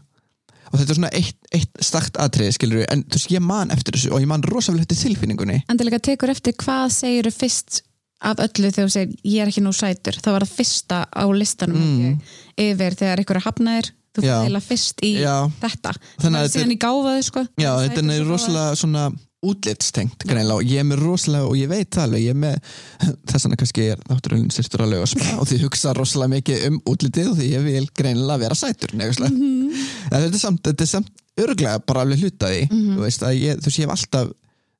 Og 0.67 0.79
þetta 0.79 0.91
er 0.91 0.99
svona 0.99 1.11
eitt, 1.15 1.37
eitt 1.55 1.83
stakt 1.83 2.17
atriði 2.19 2.53
skilur 2.55 2.85
en 2.91 3.03
þú 3.03 3.19
veist, 3.19 3.31
ég 3.31 3.43
man 3.43 3.71
eftir 3.71 3.95
þessu 3.95 4.11
og 4.11 4.23
ég 4.23 4.27
man 4.27 4.43
rosalega 4.43 4.83
eftir 4.83 4.97
tilfinningunni. 4.97 5.61
Endilega 5.71 5.99
tekur 5.99 6.29
eftir 6.29 6.53
hvað 6.59 6.91
segir 6.91 7.31
fyrst 7.31 7.81
af 8.25 8.41
öllu 8.41 8.71
þegar 8.73 8.89
þú 8.89 8.93
segir 8.95 9.15
ég 9.23 9.43
er 9.43 9.51
ekki 9.51 9.63
nú 9.63 9.71
sætur, 9.75 10.17
það 10.17 10.35
var 10.35 10.45
það 10.45 10.57
fyrsta 10.57 10.99
á 11.07 11.25
listanum 11.31 11.77
mm. 11.77 12.15
yfir 12.57 12.97
þegar 12.97 13.21
ykkur 13.23 13.39
er 13.39 13.45
hafnaðir 13.45 13.89
þú 14.17 14.25
fyrir 14.25 14.33
eiginlega 14.41 14.65
fyrst 14.67 15.05
í 15.05 15.13
Já. 15.21 15.35
þetta 15.61 15.93
Þannig 16.23 16.39
að 16.41 16.43
er 16.43 16.51
þetta 16.57 16.75
í 16.75 16.81
gáfaðu 16.83 17.23
sko 17.29 17.45
Já, 17.61 17.71
þetta 17.85 18.05
er 18.17 18.27
rosalega 18.27 18.75
svona 18.81 19.05
útlitstengt 19.47 20.23
greinlega 20.25 20.57
og 20.57 20.65
ég 20.65 20.81
er 20.81 20.87
með 20.89 21.03
rosalega 21.05 21.45
og 21.45 21.57
ég 21.59 21.69
veit 21.69 21.91
það 21.93 22.03
alveg, 22.07 22.23
ég 22.25 22.33
er 22.33 22.39
með 22.41 22.55
þess 23.29 23.45
vegna 23.45 23.59
kannski 23.61 23.85
er 23.93 24.01
náttúrulega 24.09 24.55
sýrstur 24.55 24.81
að 24.87 24.91
löga 24.95 25.09
spa 25.13 25.35
og 25.37 25.45
því 25.51 25.59
hugsa 25.61 25.93
rosalega 25.97 26.33
mikið 26.33 26.65
um 26.71 26.79
útlitið 26.89 27.29
og 27.31 27.37
því 27.37 27.51
ég 27.53 27.67
vil 27.67 27.85
greinlega 28.01 28.41
vera 28.43 28.57
sætur 28.57 28.95
mm. 28.97 29.05
-hmm. 29.05 29.85
þetta 30.09 30.25
er 30.33 30.41
samt, 30.41 30.63
þetta 30.65 30.83
er 30.87 30.91
samt 30.95 31.11
örglega 31.37 31.79
bara 31.85 32.01
alveg 32.01 32.19
hlutaði 32.25 32.67
Mhm. 32.71 32.97
þú 32.97 33.01
veist, 33.05 33.21
að 33.23 33.37
ég, 33.37 33.61
þú 33.61 33.65
veist, 33.69 33.79
ég 33.79 33.85
hef 33.85 33.93
alltaf 33.95 34.27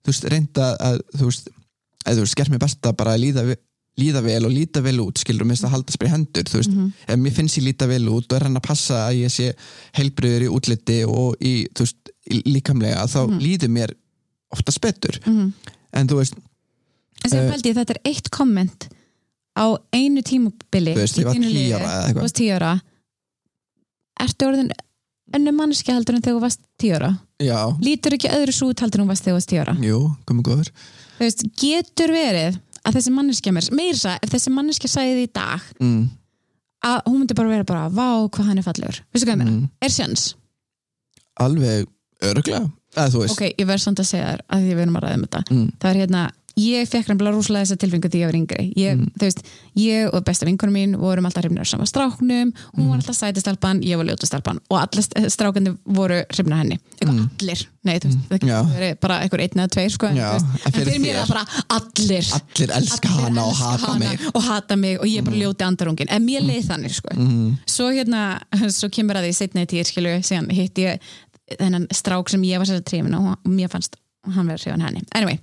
þú 0.03 0.11
veist, 0.11 0.23
reynda 0.33 0.67
að 0.81 0.99
þú 1.19 1.25
veist, 1.29 1.49
að 2.07 2.15
þú 2.17 2.21
veist, 2.25 2.35
gert 2.35 2.49
mér 2.49 2.59
best 2.65 2.81
að 2.87 2.95
bara 2.97 3.17
líða 3.17 3.43
vi- 3.45 3.59
líða 3.97 4.21
vel 4.23 4.45
og 4.45 4.51
líta 4.53 4.81
vel 4.85 4.99
út 5.01 5.17
skilur 5.17 5.45
mér 5.45 5.55
finnst 5.55 5.65
að 5.65 5.73
halda 5.73 5.91
spyrir 5.95 6.11
hendur 6.13 6.43
veist, 6.53 6.69
Mhm. 6.69 6.91
ef 7.07 7.17
mér 7.19 7.33
finnst 7.33 7.57
ég 7.57 7.63
líta 7.65 7.87
vel 7.87 8.05
út 8.09 8.27
og 8.31 8.35
er 8.37 8.43
hann 8.45 8.55
að 8.57 8.67
passa 8.67 9.07
að 9.09 9.23
ég 9.23 9.31
sé 9.33 9.53
heilbriður 9.97 10.45
í 10.45 10.49
útliti 10.53 10.99
og 11.07 11.35
í, 11.41 11.67
veist, 11.83 12.11
í- 12.29 12.43
líkamlega 12.45 13.07
þá 13.07 13.25
líður 13.41 13.69
mér 13.73 13.93
oftast 14.53 14.79
betur. 14.81 15.19
Mhm. 15.25 15.53
en 15.93 16.07
þú 16.07 16.15
veist, 16.21 16.33
sem 17.27 17.39
Eh, 17.39 17.49
ég 17.65 17.75
þetta 17.75 17.89
er 17.95 18.01
eitt 18.05 18.29
komment 18.29 18.87
á 19.57 19.65
einu 19.91 20.21
tímubili 20.21 20.93
Þú 20.93 21.01
veist, 21.01 21.17
ég 21.17 21.25
var 21.25 21.33
þínu 21.35 21.49
10 21.49 21.53
lífi, 21.53 21.73
ára 21.73 21.87
eða 21.87 22.05
eitthvað. 22.05 22.13
þú 22.13 22.21
varst 22.21 22.35
tíu 22.35 22.53
ára. 22.55 22.81
Ertu 24.19 24.47
orðin 24.47 24.71
önnu 25.35 25.51
mannski 25.57 25.91
heldur 25.93 26.15
en 26.15 26.21
þegar 26.21 26.37
þú 26.37 26.41
varst 26.45 26.59
tíu 26.79 26.93
ára? 26.95 27.19
Já, 27.43 27.57
Lítur 27.81 28.13
ekki 28.17 28.29
öðru 28.33 28.53
svo 28.55 28.69
út 28.71 28.79
heldur 28.79 29.01
en 29.01 29.07
þú 29.07 29.11
varst 29.11 29.23
þegar 29.25 29.33
þú 29.33 29.39
varst 29.39 29.49
tíu 29.51 29.61
ára? 29.61 29.75
Jú, 29.83 29.99
Getur 31.57 32.13
verið 32.13 32.59
að 32.87 32.97
þessi 32.97 33.13
manneskja 33.15 33.53
mér 33.55 33.69
meira 33.75 33.99
það, 33.99 34.17
ef 34.23 34.33
þessi 34.35 34.53
manneskja 34.55 34.91
sagði 34.93 35.13
því 35.17 35.27
í 35.27 35.31
dag 35.35 35.67
mm, 35.83 36.01
að 36.87 36.97
hún 37.09 37.19
myndi 37.21 37.37
bara 37.37 37.51
vera 37.51 37.67
bara 37.67 37.85
vá 37.91 38.07
hvað 38.31 38.49
hann 38.51 38.61
er 38.61 38.67
fallegur 38.67 38.99
Veistu 39.11 39.27
hvað 39.27 39.35
ég 39.35 39.41
meina? 39.43 39.55
Mm. 39.57 39.69
Er 39.83 39.93
sjans? 39.93 40.27
alveg 41.37 41.87
örglega 42.25 42.63
eða 42.97 43.09
þú 43.13 43.23
veist 43.23 43.35
Ok, 43.37 43.43
ég 43.51 43.67
verð 43.69 43.83
samt 43.83 44.01
að 44.01 44.09
segja 44.09 44.29
þér 44.31 44.43
að 44.47 44.63
því 44.63 44.71
við 44.77 44.83
erum 44.85 44.97
að 44.97 45.03
ræða 45.05 45.17
um 45.17 45.25
þetta 45.27 45.41
mm, 45.53 45.67
Það 45.81 45.89
er 45.91 45.99
hérna 46.01 46.21
ég 46.57 46.87
fekk 46.89 47.07
reyndlega 47.11 47.35
rúslega 47.35 47.63
þessa 47.65 47.77
tilfinningu 47.77 48.09
því 48.09 48.19
ég 48.23 48.29
var 48.31 48.37
yngri. 48.39 48.63
Ég, 48.75 48.97
Mm. 48.97 49.11
þú 49.13 49.25
veist, 49.27 49.41
ég 49.77 50.13
og 50.13 50.23
besta 50.25 50.45
vinkunum 50.47 50.73
mín 50.73 50.95
vorum 50.97 51.25
alltaf 51.29 51.43
hrifnir 51.45 51.61
af 51.61 51.67
sama 51.67 51.85
stráknum 51.85 52.51
hún 52.51 52.83
Mm. 52.83 52.87
var 52.89 52.97
alltaf 52.97 53.15
sætistelpan, 53.15 53.81
ég 53.83 53.95
var 53.97 54.05
ljótastelpan 54.05 54.59
og 54.69 54.77
allir 54.81 55.03
strákandi 55.29 55.77
voru 55.85 56.23
hrifnir 56.33 56.57
henni. 56.57 56.79
Eitthvað 56.99 57.29
allir, 57.41 57.65
nei 57.85 57.99
þú 57.99 58.07
veist 58.07 58.17
það 58.29 58.39
Mm. 58.41 58.47
Já. 58.49 58.61
getur 58.63 58.79
verið 58.79 58.99
bara 58.99 59.19
einhver 59.21 59.39
einn 59.41 59.59
eða 59.61 59.69
tveir 59.69 59.91
sko, 59.91 60.07
en, 60.07 60.17
en 60.17 60.71
fyrir 60.71 60.85
fyrir 60.87 60.99
mér 60.99 61.13
þér? 61.13 61.21
er 61.21 61.25
það 61.25 61.29
bara 61.29 61.45
allir. 61.69 62.25
Allir 62.33 62.69
elska 62.77 63.09
Allir 63.09 63.23
hana 63.23 63.41
og 63.45 63.53
hata 63.55 63.91
hana 63.93 64.17
og 64.35 64.41
hata 64.43 64.75
mig 64.75 64.97
og 64.99 65.05
ég 65.05 65.17
er 65.19 65.21
bara 65.21 65.35
ljóti 65.37 65.63
andarungin 65.67 66.07
en 66.09 66.25
mér 66.25 66.41
leið 66.41 66.65
þannig 66.65 66.93
sko. 66.93 67.09
Svo 67.67 67.91
hérna, 67.93 68.41
svo 68.73 68.89
kemur 68.89 69.15
að 69.15 69.27
því 69.29 69.33
setna 69.35 69.61
í 69.61 69.65
tíð 69.67 69.85
skilju, 69.91 70.17
síðan 70.25 70.51
hitt 70.51 70.73
ég 70.75 70.99
þennan 71.59 71.87
strák 71.93 72.29
sem 72.29 72.41
ég 72.43 72.57
var 72.57 72.65
sér 72.65 72.81
að 72.81 72.85
trefin 72.89 73.13
og 73.15 73.37
og 73.45 73.51
mér 73.51 73.69
fannst 73.69 73.95
hann 74.27 74.47
verið 74.47 74.65
hrifin 74.65 74.81
henni. 74.83 75.01
Anyway, 75.15 75.39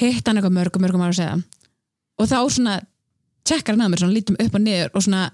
hitt 0.00 0.26
hann 0.26 0.40
eitthvað 0.40 0.56
mörgum 0.58 0.84
mörgum 0.84 1.04
ára 1.04 1.16
segja 1.16 1.36
og 2.18 2.28
þá 2.30 2.38
svona 2.50 2.80
tjekkar 3.44 3.74
hann 3.76 3.86
að 3.86 3.92
mér, 3.92 4.02
svona 4.02 4.16
lítum 4.16 4.38
upp 4.40 4.54
og 4.56 4.62
niður 4.64 4.90
og 4.94 5.04
svona 5.06 5.24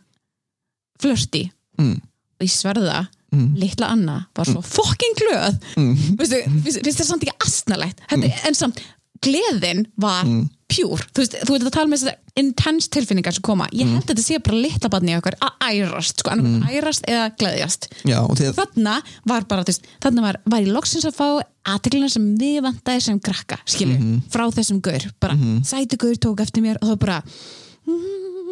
flörti 1.01 1.47
mm. 1.79 1.97
og 2.41 2.47
ég 2.47 2.55
sverða 2.55 3.07
Mm. 3.31 3.53
litla 3.55 3.87
Anna 3.95 4.15
var 4.35 4.49
svo 4.49 4.59
fucking 4.59 5.13
glöð 5.15 5.61
Mm. 5.79 5.93
Finnst 6.19 6.81
þér 6.99 7.07
samt 7.07 7.23
ekki 7.23 7.37
astnalegt 7.47 8.01
Þetta, 8.11 8.31
en 8.49 8.57
samt, 8.59 8.81
gleðin 9.23 9.85
var 9.95 10.25
Mm. 10.27 10.49
Pjúr, 10.71 11.03
þú 11.11 11.23
veist, 11.23 11.35
þú 11.45 11.55
veit 11.57 11.65
að 11.67 11.73
tala 11.75 11.91
með 11.91 12.01
þessar 12.05 12.41
intense 12.41 12.89
tilfinningar 12.95 13.35
sem 13.37 13.43
koma, 13.43 13.67
ég 13.75 13.85
Mm. 13.87 13.95
held 13.99 14.05
að 14.05 14.11
þetta 14.15 14.25
sé 14.25 14.39
bara 14.47 14.57
litla 14.63 14.91
barni 14.95 15.13
í 15.13 15.19
okkar 15.19 15.37
að 15.43 15.53
ærast, 15.71 16.23
sko, 16.23 16.31
annað 16.31 16.71
ærast 16.79 17.05
eða 17.11 17.25
gleðjast, 17.37 17.89
já, 18.07 18.19
og 18.23 18.37
því 18.39 18.49
að 18.51 18.59
þarna 18.61 18.95
var 19.27 19.45
bara, 19.51 19.65
þú 19.67 19.73
veist, 19.75 19.89
þarna 20.01 20.23
var, 20.29 20.41
var 20.47 20.61
ég 20.65 20.73
loksins 20.73 21.05
að 21.11 21.17
fá 21.19 21.27
aðteglina 21.75 22.09
sem 22.11 22.29
við 22.39 22.61
vantaði 22.65 23.03
sem 23.03 23.19
krakka, 23.21 23.59
skilju, 23.67 23.99
Mhm. 23.99 24.23
frá 24.31 24.47
þessum 24.51 24.81
gaur. 24.81 25.11
Bara, 25.21 25.35
sætu 25.63 25.97
gaur 25.99 26.15
tók 26.17 26.41
eftir 26.41 26.63
mér 26.63 26.77
og 26.81 26.89
það 26.95 26.99
bara 26.99 27.23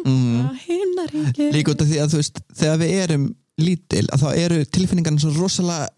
mm. 0.05 0.49
himnar 0.67 1.11
ekki 1.29 1.51
líka 1.53 1.73
út 1.73 1.81
af 1.83 1.87
því 1.89 1.99
að 2.03 2.13
þú 2.13 2.19
veist 2.21 2.41
þegar 2.59 2.81
við 2.83 2.93
erum 3.03 3.25
lítil 3.59 4.05
að 4.13 4.21
þá 4.23 4.29
eru 4.39 4.59
tilfinningarna 4.65 5.19
svo 5.23 5.33
rosalega 5.35 5.89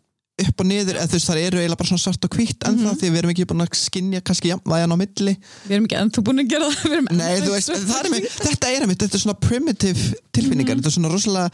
upp 0.48 0.62
og 0.64 0.68
niður 0.70 0.98
eða 1.00 1.08
þú 1.12 1.18
veist 1.18 1.30
það 1.32 1.42
eru 1.46 1.60
eiginlega 1.62 1.80
bara 1.82 1.89
svona 1.92 2.04
svart 2.06 2.26
og 2.28 2.36
hvitt 2.38 2.66
en 2.68 2.76
Mhm. 2.76 2.86
það 2.88 2.98
því 3.02 3.10
við 3.12 3.18
erum 3.22 3.32
ekki 3.34 3.46
búin 3.52 3.64
að 3.66 3.76
skinja 3.82 4.22
kannski 4.22 4.52
jafnvægan 4.52 4.94
á 4.94 4.98
milli. 5.02 5.34
Við 5.68 5.72
erum 5.76 5.86
ekki 5.88 6.00
ennþá 6.02 6.24
búin 6.28 6.42
að 6.44 6.50
gera 6.50 6.70
það 6.72 7.12
Nei, 7.12 7.39
veist, 7.42 7.70
það 7.72 8.00
er 8.06 8.10
með, 8.12 8.28
þetta 8.42 8.68
er 8.76 8.82
einmitt, 8.86 9.00
þetta 9.06 9.16
er 9.20 9.24
svona 9.26 9.39
primitive 9.39 10.14
tilfinningar, 10.34 10.76
Mhm. 10.76 10.82
þetta 10.82 10.92
er 10.92 10.98
svona 10.98 11.14
rosalega 11.14 11.52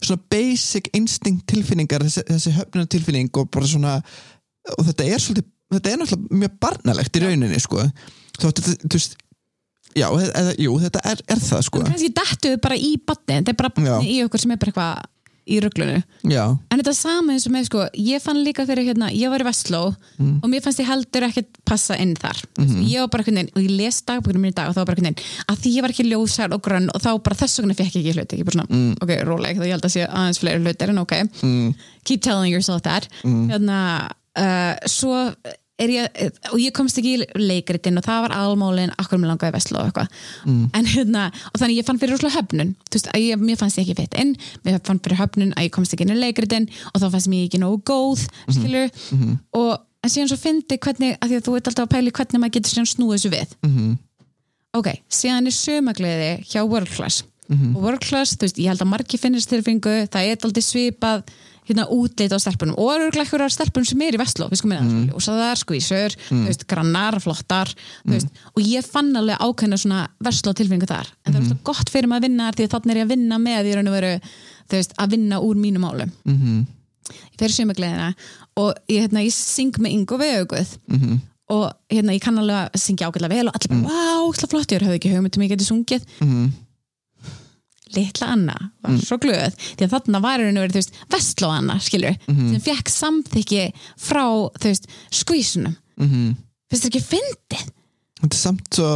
svona 0.00 0.20
basic 0.30 0.88
instinct 0.94 1.46
tilfinningar 1.46 2.00
þessi, 2.00 2.22
þessi 2.24 2.52
höfnuna 2.56 2.88
tilfinning 2.88 3.28
og 3.36 3.50
bara 3.50 3.66
svona 3.66 4.02
og 4.78 4.86
þetta 4.86 5.04
er 5.04 5.18
svolítið, 5.20 5.44
þetta 5.72 5.90
er 5.92 5.98
náttúrulega 5.98 6.38
mjög 6.40 6.58
barnalegt 6.60 7.16
í 7.16 7.20
rauninni, 7.20 7.60
sko. 7.60 7.84
Þú 8.40 8.92
veist, 8.94 9.16
já, 9.96 10.06
eða, 10.08 10.54
jú, 10.56 10.78
þetta 10.80 11.00
er, 11.04 11.20
er 11.28 11.36
það, 11.36 11.62
sko. 11.66 11.82
Kannski 11.84 12.12
dettu 12.14 12.52
við 12.54 12.60
bara 12.62 12.76
í 12.76 12.96
batni 13.04 13.40
þetta 13.42 13.48
er 13.52 13.58
bara 13.60 13.70
batni 13.76 14.14
í 14.14 14.24
okkur 14.24 14.40
sem 14.40 14.50
er 14.54 14.56
bara 14.62 14.72
eitthvað 14.72 15.04
í 15.50 15.58
rugglunu 15.64 15.98
en 16.70 16.78
þetta 16.80 16.94
sama 16.94 17.34
eins 17.34 17.46
og 17.48 17.52
með 17.54 17.66
sko 17.68 17.84
ég 17.98 18.22
fann 18.22 18.40
líka 18.46 18.64
fyrir 18.68 18.86
hérna, 18.90 19.10
ég 19.12 19.30
var 19.32 19.42
í 19.42 19.48
Vestló 19.48 19.82
Mm. 20.20 20.40
og 20.44 20.50
mér 20.52 20.60
fannst 20.62 20.80
ég 20.82 20.86
heldur 20.88 21.24
ekkert 21.26 21.48
passa 21.64 21.96
inn 21.96 22.14
þar. 22.14 22.36
Mhm. 22.58 22.82
ég 22.84 23.00
var 23.00 23.08
bara 23.08 23.24
veginn 23.24 23.48
og 23.56 23.62
ég 23.62 23.70
les 23.76 24.02
dagbökunum 24.02 24.42
mínu 24.44 24.52
í 24.52 24.54
dag 24.54 24.68
og 24.68 24.74
þá 24.74 24.80
var 24.82 24.88
bara 24.90 25.00
veginn 25.00 25.16
að 25.48 25.58
því 25.62 25.72
ég 25.76 25.82
var 25.82 25.90
ekki 25.94 26.06
ljósar 26.10 26.52
og 26.52 26.60
grönn 26.62 26.90
og 26.94 27.00
þá 27.00 27.10
bara 27.22 27.36
þess 27.40 27.60
vegna 27.60 27.74
fekk 27.78 27.94
ég 27.96 28.04
ekki 28.04 28.14
hluti 28.18 28.38
ég 28.40 28.44
bara 28.44 28.56
svona, 28.58 28.96
ok, 29.00 29.10
róleg, 29.24 29.56
þá 29.56 29.64
ég 29.64 29.74
held 29.76 29.88
að 29.88 29.94
sé 29.96 30.06
aðeins 30.06 30.40
fleiri 30.42 30.60
hlutir 30.64 30.88
en 30.92 30.98
ok, 30.98 31.14
mm, 31.42 31.74
keep 32.04 32.20
telling 32.20 32.52
yourself 32.52 32.82
that. 32.82 33.08
Hérna 33.24 34.10
uh, 34.36 34.74
svo 34.86 35.32
ég, 35.88 36.08
og 36.52 36.58
ég 36.60 36.72
komst 36.76 36.98
ekki 36.98 37.14
í 37.16 37.26
leikritinn 37.40 37.96
og 37.96 38.04
það 38.04 38.22
var 38.26 38.32
almálin 38.36 38.92
akkur 38.98 39.18
með 39.18 39.30
langaði 39.32 39.54
veslu 39.56 39.78
og 39.80 39.86
eitthvað. 39.88 40.08
En 40.76 40.84
hérna, 40.84 41.32
og 41.52 41.56
þannig 41.60 41.78
ég 41.80 41.86
fann 41.86 41.98
fyrir 41.98 42.14
rúslega 42.18 42.36
höfnun. 42.36 42.74
Þú 42.90 42.98
veist, 42.98 43.08
ég, 43.16 43.38
mér 43.40 43.56
fannst 43.56 43.78
ég 43.78 43.88
ekki 43.88 44.02
fett 44.02 44.18
inn 44.20 44.34
mér 44.64 44.80
fann 44.84 45.00
fyrir 45.00 45.20
höfnun 45.20 45.54
að 45.56 45.68
ég 45.68 45.72
komst 45.74 45.94
ekki 45.94 46.04
inn 46.04 46.14
í 46.14 46.18
leikritinn 46.20 46.68
og 46.92 47.00
þá 47.00 47.08
fannst 47.14 47.30
mér 47.30 47.46
ekki 47.46 47.60
nógu 47.62 47.80
góð 47.88 48.26
skilur, 48.52 48.90
og 49.56 49.78
en 50.02 50.10
síðan 50.12 50.30
svo 50.30 50.38
fyndi 50.40 50.78
hvernig, 50.80 51.16
að 51.20 51.28
því 51.32 51.36
að 51.40 51.44
þú 51.46 51.56
veit 51.56 51.66
alltaf 51.70 51.86
að 51.86 51.92
pæli 51.94 52.12
hvernig 52.16 52.40
maður 52.40 52.54
getur 52.56 52.72
síðan 52.74 52.88
snúið 52.88 53.16
þessu 53.16 53.32
við. 53.34 53.56
Mhm, 53.66 53.90
ok, 54.80 54.88
síðan 55.08 55.46
er 55.50 55.56
sömagliði 55.56 56.30
hjá 56.50 56.62
World 56.64 56.88
Class. 56.94 57.24
Og 57.74 57.82
World 57.82 58.00
Class, 58.00 58.36
þú 58.38 58.46
veist, 58.46 58.58
ég 58.62 58.70
held 58.70 58.80
að 58.84 58.90
margir 58.92 59.18
finnist 59.18 59.50
tilfingu, 59.50 60.06
það 60.06 60.28
er 60.30 60.44
aldrei 60.46 60.62
svipað 60.62 61.24
hérna 61.70 61.86
útlit 61.94 62.32
á 62.34 62.38
stelpunum. 62.42 62.76
Og 62.80 62.90
öruglega 62.94 63.24
einhverjar 63.24 63.54
stelpunum 63.54 63.88
sem 63.88 64.02
er 64.04 64.16
í 64.16 64.20
Vestló, 64.20 64.48
við 64.50 64.60
sko 64.60 64.70
minna 64.70 64.84
mm. 64.84 65.06
ljósaðar, 65.10 65.60
skvísur, 65.60 66.16
þú 66.28 66.40
veist, 66.48 66.66
grannar 66.70 67.18
flottar, 67.22 67.72
þú 68.04 68.16
veist, 68.16 68.42
og 68.54 68.60
ég 68.64 68.86
fann 68.86 69.10
alveg 69.20 69.40
ákveðna 69.40 69.80
svona 69.80 70.02
Vestló 70.26 70.54
tilfingu 70.56 70.88
þar. 70.90 71.10
En 71.24 71.32
það 71.32 71.40
er 71.40 71.46
alltaf 71.46 71.64
gott 71.70 71.92
fyrir 71.94 72.10
maður 72.10 72.24
að 72.24 72.28
vinna 72.28 72.48
þar 72.48 72.58
því 72.58 72.68
að 72.68 72.76
þannig 72.76 72.94
er 72.94 73.00
ég 73.00 73.08
að 73.08 73.14
vinna 73.14 73.40
með 73.46 73.62
því 73.62 73.74
raun 73.78 73.90
og 73.90 73.96
veru, 73.98 74.12
veist, 74.76 74.94
að 74.96 75.16
vinna 75.16 75.42
úr 75.46 75.60
mhm, 75.60 76.62
ég 77.10 77.40
fer 77.40 77.50
í 77.50 77.54
sömagleðina 77.56 78.12
og 78.60 78.74
ég, 78.86 79.04
hérna, 79.04 79.24
ég 79.24 79.34
syng 79.34 79.74
með 79.82 79.94
Ingo 79.96 80.18
Veguð 80.20 80.76
mhm, 80.86 81.20
og 81.50 81.64
hérna, 81.90 82.14
ég 82.14 82.22
kann 82.22 82.38
alveg 82.38 82.68
að 82.68 82.82
syngja 82.84 83.08
ágætlega 83.10 83.34
vel 83.34 83.50
og 83.50 83.56
allir 83.56 83.72
bara, 83.72 83.88
wow, 83.90 84.28
slá 84.36 84.46
flott, 84.52 84.70
ég 84.70 84.84
höfðu 84.84 84.98
ekki 85.00 85.10
hugmynd 85.10 85.38
um 85.38 85.42
ég 85.42 85.54
geti 85.56 85.66
sungið. 85.66 86.04
Mhm 86.22 86.50
litla 87.96 88.26
Anna 88.34 88.56
var 88.82 88.98
svo 89.02 89.18
glöð 89.22 89.54
því 89.76 89.86
að 89.86 89.94
þarna 89.94 90.20
var 90.24 90.38
henni 90.44 90.60
verið, 90.62 90.76
þú 90.76 90.80
veist, 90.82 90.98
Vestló 91.10 91.50
Anna 91.54 91.78
skilur, 91.82 92.16
sem 92.26 92.60
fekk 92.64 92.88
samþykki 92.94 93.64
frá, 93.98 94.24
þú 94.58 94.70
veist, 94.72 94.86
skvísunum. 95.10 95.76
Mhm. 96.00 96.36
Finnst 96.70 96.84
það 96.86 96.90
ekki 96.92 97.04
fyndið? 97.10 97.64
Þetta 98.20 98.34
er 98.36 98.38
samt 98.38 98.68
svo 98.76 98.90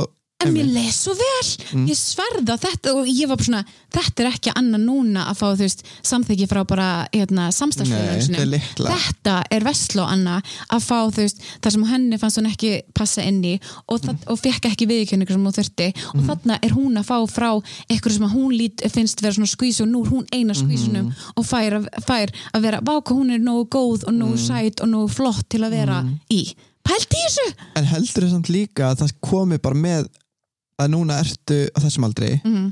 en 0.45 0.55
mér 0.57 0.71
leið 0.75 0.93
svo 0.95 1.15
vel, 1.19 1.85
ég 1.89 1.99
sverða 1.99 2.59
þetta 2.63 2.95
og 2.95 3.09
ég 3.11 3.31
var 3.31 3.41
bara 3.41 3.49
svona, 3.49 3.65
þetta 3.95 4.25
er 4.25 4.31
ekki 4.31 4.55
Anna 4.59 4.81
núna 4.81 5.27
að 5.31 5.41
fá, 5.41 5.47
þú 5.53 5.65
veist, 5.65 5.85
samþykki 6.07 6.49
frá 6.51 6.63
bara, 6.69 6.89
hérna, 7.15 7.49
Nei, 7.49 7.57
samstagsfélaginu 7.57 8.61
þetta 8.79 9.37
er 9.53 9.67
Vestló 9.67 10.07
Anna 10.09 10.41
að 10.73 10.85
fá, 10.85 10.99
þú 11.09 11.25
veist, 11.25 11.43
þar 11.65 11.75
sem 11.75 11.87
henni 11.91 12.19
fannst 12.21 12.41
hún 12.41 12.51
ekki 12.51 12.73
passa 12.97 13.25
inn 13.27 13.41
í 13.45 13.55
og, 13.87 14.01
það, 14.05 14.27
og 14.33 14.41
fekk 14.41 14.69
ekki 14.71 14.89
viðkynningu 14.91 15.35
sem 15.35 15.47
hún 15.47 15.57
þurfti. 15.57 15.89
Og 16.15 16.27
þarna 16.29 16.59
er 16.65 16.75
hún 16.77 17.01
að 17.01 17.09
fá 17.11 17.17
frá 17.31 17.51
eitthvað 17.89 18.17
sem 18.17 18.27
að 18.29 18.37
hún 18.37 18.55
lít, 18.59 18.85
finnst 18.95 19.23
vera 19.25 19.37
svona 19.37 19.51
skvísu 19.51 19.85
og 19.87 19.91
nú 19.93 20.05
er 20.05 20.13
hún 20.15 20.29
eina 20.35 20.57
skvísunum 20.57 21.11
og 21.35 21.49
fær 21.49 21.81
að, 21.81 21.89
fær 22.07 22.35
að 22.53 22.69
vera, 22.69 22.83
vá 22.85 22.95
hvað 22.97 23.19
hún 23.21 23.35
er 23.37 23.43
nógu 23.45 23.69
góð 23.75 24.07
og 24.09 24.17
nógu 24.17 24.41
sæt 24.41 24.85
og 24.85 24.93
nógu 24.93 25.11
flott 25.15 25.49
til 25.53 25.65
að 25.67 25.79
vera 25.79 26.03
í. 26.33 26.45
Pælt 26.85 27.17
í 27.17 27.23
þessu. 27.23 27.47
En 27.81 27.89
heldur 27.89 28.27
þess 28.27 28.37
samt 28.37 28.53
líka 28.53 28.91
að 28.91 29.05
það 29.05 29.17
komi 29.25 29.61
bara 29.63 29.79
með 29.79 30.11
að 30.81 30.93
núna 30.95 31.21
ertu 31.23 31.65
á 31.71 31.79
þessum 31.83 32.07
aldrei 32.09 32.37
mm. 32.43 32.69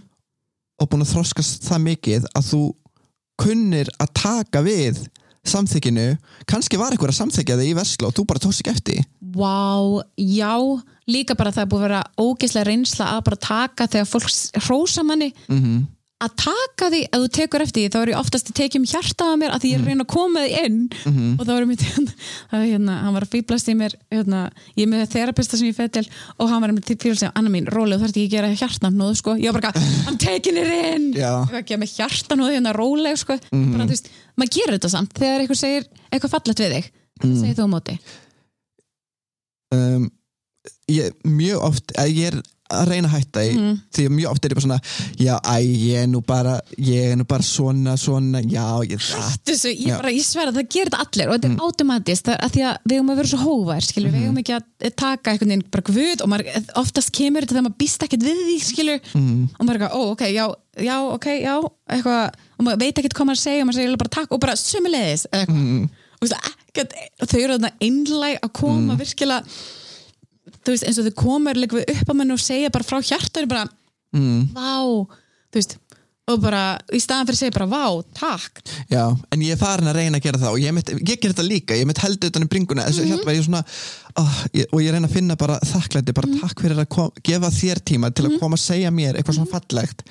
og 0.83 0.91
búin 0.91 1.05
að 1.05 1.13
þroskast 1.15 1.67
það 1.69 1.85
mikið 1.89 2.31
að 2.33 2.49
þú 2.51 2.63
kunnir 3.43 3.91
að 4.03 4.15
taka 4.19 4.63
við 4.65 5.03
samþykinu, 5.49 6.07
kannski 6.47 6.79
var 6.79 6.95
eitthvað 6.95 7.11
að 7.11 7.19
samþykja 7.19 7.57
þig 7.59 7.71
í 7.73 7.75
Veslu 7.75 8.07
og 8.07 8.13
þú 8.15 8.25
bara 8.31 8.43
tókst 8.45 8.63
ekki 8.63 8.71
eftir. 8.71 9.07
Vá, 9.35 10.05
já 10.15 10.55
líka 11.11 11.35
bara 11.39 11.51
það 11.55 11.65
er 11.65 11.71
búið 11.73 11.83
að 11.83 11.89
vera 11.89 12.03
ógeðslega 12.23 12.69
reynsla 12.69 13.09
að 13.17 13.25
bara 13.27 13.41
taka 13.49 13.89
þegar 13.91 14.11
fólk 14.13 14.31
hrósa 14.69 15.03
manni 15.07 15.33
mm 15.49 15.83
að 16.23 16.35
taka 16.39 16.89
því, 16.93 17.01
ef 17.09 17.23
þú 17.23 17.29
tekur 17.37 17.65
eftir 17.65 17.83
því 17.83 17.93
þá 17.93 17.99
er 18.01 18.11
ég 18.13 18.21
oftast 18.21 18.51
að 18.51 18.59
tekja 18.59 18.81
um 18.81 18.87
hjartað 18.89 19.33
að 19.33 19.39
mér 19.41 19.55
að 19.55 19.63
því 19.63 19.71
ég 19.73 19.79
er 19.79 19.83
að 19.83 19.91
reyna 19.91 20.05
að 20.05 20.13
koma 20.13 20.45
því 20.45 20.63
inn. 20.67 20.79
Mhm. 21.03 21.29
og 21.37 21.49
þá 21.49 21.53
er 21.55 21.67
er 22.53 22.65
hérna, 22.73 22.97
hann 23.03 23.17
var 23.17 23.27
að 23.27 23.33
fýblast 23.35 23.71
í 23.73 23.77
mér 23.79 23.97
hérna, 24.13 24.43
ég 24.77 24.87
er 24.87 24.91
með 24.93 25.05
þerapista 25.15 25.59
sem 25.59 25.69
ég 25.71 25.77
fætt 25.77 25.95
til 25.99 26.05
og 26.39 26.51
hann 26.51 26.63
var 26.63 26.75
með 26.75 26.89
til 26.91 26.97
fýblast 26.97 27.25
sem, 27.25 27.35
Anna 27.39 27.53
mín, 27.53 27.69
rólega 27.73 28.01
þú 28.01 28.07
þarf 28.07 28.15
ekki 28.15 28.27
að 28.29 28.35
gera 28.37 28.53
hjartanóð, 28.63 29.13
sko, 29.19 29.37
ég 29.41 29.53
var 29.53 29.61
bara 29.61 29.73
eitthvað, 29.73 30.09
I'm 30.09 30.19
taking 30.23 30.61
it 30.61 30.73
in. 30.73 31.11
Já. 31.17 31.33
ég 31.43 31.55
var 31.55 31.63
ekki 31.63 31.81
með 31.83 31.95
hjartanóð 31.99 32.57
hérna 32.57 32.75
rólega, 32.77 33.19
sko. 33.21 33.39
Bara, 33.51 33.87
þú 33.87 33.95
veist, 33.97 34.11
maður 34.39 34.57
gerir 34.59 34.79
þetta 34.79 34.93
samt. 34.93 35.15
Þegar 35.19 35.45
einhver 35.45 35.59
segir 35.59 35.89
eitthvað 36.11 36.35
fallegt 36.37 36.63
við 36.63 36.77
þig, 36.77 36.91
mm. 37.23 37.37
segir 37.41 37.59
þú 37.59 37.67
á 37.67 37.75
móti? 37.75 37.99
Um, 39.73 40.09
ég, 40.93 41.15
að 42.73 42.81
er 42.81 42.87
að 42.87 42.93
reyna 42.93 43.09
að 43.11 43.17
hætta 43.17 43.43
því 43.43 43.53
Mhm. 43.53 43.79
því 43.93 44.07
að 44.09 44.15
mjög 44.17 44.31
oft 44.33 44.45
er 44.45 44.53
ég 44.53 44.59
bara 44.59 44.67
svona 44.67 44.81
já, 45.21 45.35
æ, 45.43 45.57
ég 45.63 46.03
er 46.03 46.07
nú 46.09 46.21
bara 46.27 46.55
ég 46.79 47.13
er 47.13 47.17
nú 47.21 47.27
bara 47.29 47.43
svona, 47.47 47.97
svona, 48.01 48.43
já, 48.43 48.67
ég 48.89 48.99
það 49.03 49.37
þessu, 49.47 49.73
ég, 49.77 49.97
bara, 49.97 50.13
ég 50.13 50.27
sverða 50.27 50.57
það 50.57 50.69
gerir 50.75 50.91
þetta 50.91 51.03
allir 51.07 51.29
og 51.29 51.35
þetta 51.37 51.49
er 51.49 51.55
mm. 51.55 51.65
automatist 51.67 52.27
það, 52.27 52.37
er 52.39 52.47
að 52.47 52.53
því 52.57 52.65
að 52.69 52.77
við 52.89 52.97
höfum 52.99 53.13
að 53.13 53.21
vera 53.21 53.33
svo 53.33 53.41
hóvar 53.43 53.87
skilur, 53.87 54.13
við 54.13 54.25
höfum 54.27 54.43
ekki 54.43 54.57
að 54.57 54.97
taka 54.97 55.33
einhvern 55.33 55.53
veginn 55.53 55.67
bara 55.71 55.87
guð 55.89 56.25
og 56.25 56.33
maður, 56.33 56.71
oftast 56.83 57.13
kemur 57.13 57.45
þetta 57.45 57.57
þegar 57.57 57.67
maður 57.69 57.81
býst 57.83 58.07
ekkert 58.07 58.27
við 58.27 58.43
því 58.49 58.57
skilur. 58.67 59.03
Mm, 59.13 59.43
og 59.59 59.67
maður 59.67 59.75
er 59.75 59.83
eitthvað, 59.83 59.97
ó 59.97 60.01
ok, 60.13 60.25
já, 60.33 60.45
já, 60.83 60.97
ok, 61.13 61.29
já 61.43 61.55
eitthvað, 61.93 62.41
og 62.59 62.67
maður 62.67 62.83
veit 62.83 63.03
ekkert 63.03 63.19
hvað 63.19 63.29
maður 63.31 63.43
segja 63.43 63.63
og 63.63 63.69
maður 63.69 63.81
segir 63.81 64.01
bara 64.03 64.17
takk 64.17 64.33
og 64.33 64.43
bara 64.43 64.57
sömulegis 64.59 65.27
mm, 65.33 65.85
ekkert, 66.23 66.97
og 67.21 67.29
þau 67.29 67.39
eru 67.43 67.57
þarna 67.57 67.73
einlæg 67.83 68.39
að 68.41 68.53
koma 68.57 68.97
virkilega 69.01 69.43
þú 70.65 70.75
veist, 70.75 70.85
eins 70.89 70.99
og 70.99 71.07
þau 71.09 71.15
komur 71.25 71.55
líka 71.59 71.77
við 71.81 71.91
upp 71.97 72.11
á 72.11 72.15
mann 72.15 72.31
og 72.35 72.39
segja 72.43 72.71
bara 72.71 72.85
frá 72.87 73.01
hjartar 73.03 73.47
bara, 73.51 73.65
mm, 74.15 74.53
vá, 74.55 75.07
þú 75.53 75.59
veist 75.61 75.79
og 76.31 76.39
bara, 76.39 76.79
í 76.95 77.01
staðan 77.03 77.27
fyrir 77.27 77.39
segja 77.41 77.55
bara, 77.57 77.67
vá, 77.67 78.03
takk 78.15 78.61
Já, 78.89 79.11
en 79.35 79.41
ég 79.43 79.57
er 79.57 79.59
farin 79.59 79.89
að 79.91 79.97
reyna 79.99 80.21
að 80.21 80.23
gera 80.29 80.39
það 80.39 80.53
og 80.55 80.61
ég, 80.63 80.73
mitt, 80.77 80.93
ég 80.95 81.19
ger 81.19 81.33
þetta 81.33 81.47
líka, 81.49 81.75
ég 81.75 81.89
mitt 81.91 81.99
heldur 81.99 82.31
utan 82.31 82.47
í 82.47 82.49
bringuna 82.53 82.85
þessu 82.87 83.03
Mhm. 83.03 83.11
mm 83.11 83.19
-hmm. 83.19 83.35
ég 83.37 83.45
svona 83.45 83.65
oh, 84.17 84.45
ég, 84.55 84.67
og 84.73 84.81
ég 84.81 84.93
reyna 84.93 85.09
að 85.09 85.13
finna 85.17 85.37
bara 85.37 85.59
þakklæti 85.59 86.15
bara 86.15 86.29
Mhm. 86.29 86.41
takk 86.41 86.61
fyrir 86.61 86.79
að 86.79 86.89
kom, 86.89 87.11
gefa 87.25 87.51
þér 87.51 87.79
tíma 87.83 88.15
til 88.15 88.25
að 88.27 88.39
koma 88.39 88.57
að 88.57 88.61
segja 88.63 88.91
mér 88.91 89.15
eitthvað 89.17 89.35
svona 89.35 89.51
fallegt 89.51 90.03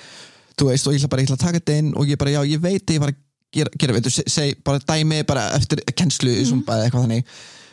þú 0.58 0.68
veist, 0.68 0.88
og 0.88 0.94
ég 0.94 1.00
ætla 1.00 1.10
bara, 1.10 1.22
ég 1.22 1.28
ætla 1.30 1.36
að 1.36 1.46
taka 1.46 1.60
þetta 1.60 1.78
inn 1.80 1.94
og 1.96 2.06
ég 2.08 2.18
bara, 2.18 2.32
já, 2.32 2.42
ég 2.44 2.60
veit 2.60 2.86
ég 2.92 3.00
var 3.00 3.10
að 3.10 3.16
gera, 3.54 3.70
gera 3.78 3.94
veit, 3.94 4.06
seg, 4.12 4.28
seg, 4.30 4.64
bara 4.64 4.80
dæmi 4.80 5.24
bara 5.26 5.50
eftir 5.56 5.80
kennslu 5.96 6.46
zumba 6.46 6.74
eða 6.76 6.86
eitthvað 6.90 7.06
þannig 7.08 7.24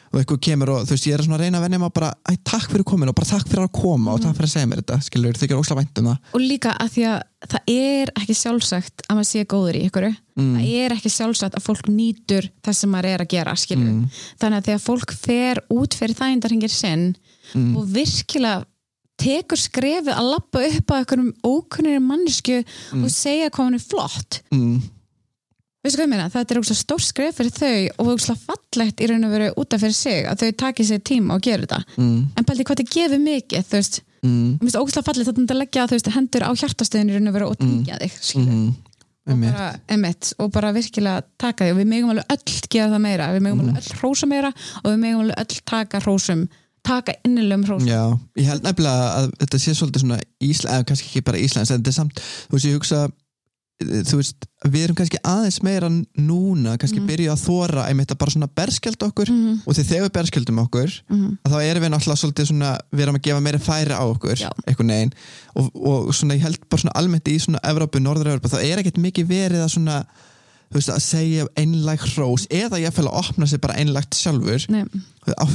og 0.08 0.20
eitthvað 0.20 0.40
kemur 0.48 0.72
og 0.74 0.86
þú 0.88 0.94
veist, 0.96 1.08
ég 1.08 1.16
er 1.16 1.24
að 1.24 1.42
reyna 1.42 1.60
að 1.60 1.66
venja 1.66 1.80
maður 1.82 1.96
bara, 1.98 2.12
æ, 2.24 2.32
takk 2.48 2.70
fyrir 2.72 2.86
komin 2.88 3.10
og 3.12 3.16
bara 3.18 3.30
takk 3.32 3.48
fyrir 3.48 3.64
að 3.66 3.74
koma 3.78 4.14
og 4.14 4.22
takk 4.24 4.38
fyrir 4.38 4.48
að 4.48 4.54
segja 4.54 4.70
mér 4.70 4.82
þetta, 4.82 5.00
skilur, 5.08 5.40
þykir 5.40 5.60
ósla 5.60 5.78
vænt 5.78 6.00
um 6.02 6.08
það. 6.10 6.30
Og 6.32 6.44
líka 6.44 6.72
að 6.78 6.94
því 6.94 7.04
að 7.10 7.18
það 7.48 7.72
er 7.74 8.12
ekki 8.18 8.34
sjálfsagt 8.34 9.04
að 9.06 9.18
maður 9.18 9.28
sé 9.28 9.44
góður 9.52 9.78
í 9.78 9.82
ykkur 9.86 10.08
það 10.38 10.72
er 10.78 10.94
ekki 10.96 11.10
sjálfsagt 11.12 11.58
að 11.58 11.66
fólk 11.68 11.86
nýtur 11.90 12.48
það 12.66 12.78
sem 12.80 12.90
maður 12.90 13.10
er 13.12 13.22
að 13.22 13.30
gera 13.34 13.54
skilur 13.58 13.92
þannig 14.40 14.58
að 14.58 14.66
þegar 14.68 14.82
fólk 14.82 15.14
fer 15.14 15.60
út 15.70 15.94
fyrir 15.98 16.18
þægindarhingir 16.18 16.74
sinn 16.74 17.06
og 17.78 17.86
virkilega 17.94 18.64
tekur 19.18 19.58
skrefið 19.58 20.14
að 20.14 20.28
lappa 20.32 20.62
upp 20.66 20.92
að 20.94 21.00
einhverjum 21.02 21.32
ókunnir 21.46 22.02
mannesku 22.02 22.60
og 23.02 23.08
segja 23.10 23.50
hvað 23.50 23.64
hann 23.64 23.78
er 23.78 23.82
flott. 23.82 24.40
Mm, 24.54 24.76
veistu 25.88 26.00
hvað 26.00 26.06
ég 26.06 26.12
meina, 26.12 26.28
þetta 26.32 26.54
er 26.54 26.60
ógslag 26.60 26.78
stór 26.78 27.04
skref 27.04 27.38
fyrir 27.38 27.54
þau 27.54 28.02
og 28.02 28.10
ógslag 28.14 28.42
fallegt 28.42 29.00
í 29.00 29.08
raun 29.10 29.28
og 29.28 29.32
veru 29.34 29.48
út 29.60 29.76
af 29.76 29.82
fyrir 29.84 29.96
sig 29.96 30.26
að 30.28 30.42
þau 30.42 30.58
takið 30.62 30.90
sér 30.90 31.00
tíma 31.10 31.38
og 31.38 31.46
gera 31.46 31.64
þetta. 31.64 31.80
Mm, 31.96 32.18
en 32.36 32.48
pældi 32.48 32.66
hvað 32.68 32.82
þetta 32.82 32.94
gefur 32.96 33.24
mikið 33.24 33.70
þú 33.70 33.78
veist, 33.78 34.00
mm, 34.26 34.68
ógslag 34.82 35.08
fallegt 35.08 35.32
að 35.32 35.40
þetta 35.40 35.58
leggja 35.58 35.88
þú 35.88 35.98
veist, 35.98 36.12
hendur 36.18 36.46
á 36.46 36.50
hjartastöðin 36.52 37.10
í 37.10 37.16
raun 37.16 37.32
og 37.32 37.38
veru 37.38 37.50
og 37.52 37.58
tengja 37.62 37.98
þig 38.02 38.20
skilur 38.20 38.54
mm, 38.54 38.70
og 39.28 39.42
bara, 39.42 39.66
emitt, 39.96 40.32
og 40.40 40.52
bara 40.54 40.72
virkilega 40.76 41.24
taka 41.40 41.66
því 41.66 41.74
og 41.74 41.82
við 41.82 41.90
megum 41.90 42.14
alveg 42.14 42.32
öll 42.32 42.56
gera 42.72 42.92
það 42.94 43.04
meira. 43.04 43.28
Við 43.34 43.44
megum 43.44 43.64
alveg 43.64 43.82
öll 43.82 44.00
hrósa 44.00 44.28
meira 44.30 44.52
og 44.82 44.88
við 44.88 44.98
megum 45.02 45.24
alveg 45.26 45.42
öll 45.44 45.62
taka 45.68 46.00
hrósum 46.04 46.48
taka 46.88 47.12
innilegum 47.26 47.66
hrósum. 47.68 47.88
Já, 47.90 48.16
ég 48.40 48.48
held 48.48 48.64
nefnilega 48.64 49.08
að 49.18 49.30
þetta 49.42 49.60
sé 49.60 49.74
svolítið 49.76 50.04
svona 50.04 50.20
Ísland, 50.40 50.74
eða 50.74 50.86
kannski 50.88 51.10
ekki 51.10 51.24
bara 51.26 51.40
Íslands 51.42 51.72
en 51.72 51.82
þetta 51.82 51.92
er 51.92 51.96
samt, 51.98 52.22
þú 52.48 52.56
veist, 52.56 52.68
ég 52.68 52.78
hugsa 52.78 53.02
þú 53.78 54.16
veist, 54.18 54.46
við 54.66 54.84
erum 54.88 54.96
kannski 54.98 55.18
aðeins 55.22 55.60
meira 55.62 55.86
núna, 56.18 56.72
kannski 56.82 56.98
byrja 57.06 57.36
að 57.36 57.44
þóra 57.46 57.84
einmitt 57.86 58.10
að 58.10 58.18
bara 58.18 58.32
svona 58.34 58.48
berskjald 58.50 59.04
okkur 59.06 59.30
Mhm. 59.30 59.60
og 59.66 59.74
þegar 59.78 60.08
við 60.08 60.14
berskjaldum 60.18 60.58
okkur 60.66 60.90
að 61.46 61.52
þá 61.52 61.58
erum 61.62 61.82
við 61.84 61.92
náttúrulega 61.94 62.22
svolítið 62.24 62.48
svona 62.50 62.72
við 62.92 63.00
erum 63.06 63.14
að 63.20 63.22
gefa 63.28 63.40
meira 63.40 63.58
færi 63.62 63.94
á 63.94 64.02
okkur 64.02 64.34
Já. 64.36 64.50
einhvern 64.66 64.90
veginn 64.90 65.12
og, 65.54 65.70
og 65.76 66.10
svona 66.14 66.34
ég 66.34 66.42
held 66.42 66.58
bara 66.68 66.82
svona 66.82 66.96
almennt 66.98 67.28
í 67.30 67.38
svona 67.38 67.60
Evrópu, 67.62 68.02
Norður-Evrópu, 68.02 68.50
það 68.50 68.66
er 68.66 68.78
ekkert 68.82 68.98
mikið 68.98 69.26
verið 69.30 69.62
að 69.62 69.70
svona 69.78 70.04
veist, 70.74 70.90
að 70.92 71.04
segja 71.04 71.46
einlæg 71.58 72.02
hrós 72.12 72.46
eða 72.52 72.80
ég 72.82 72.94
fæla 72.94 73.12
að 73.12 73.22
opna 73.22 73.48
sig 73.48 73.60
bara 73.62 73.76
einlægt 73.80 74.16
sjálfur. 74.18 74.66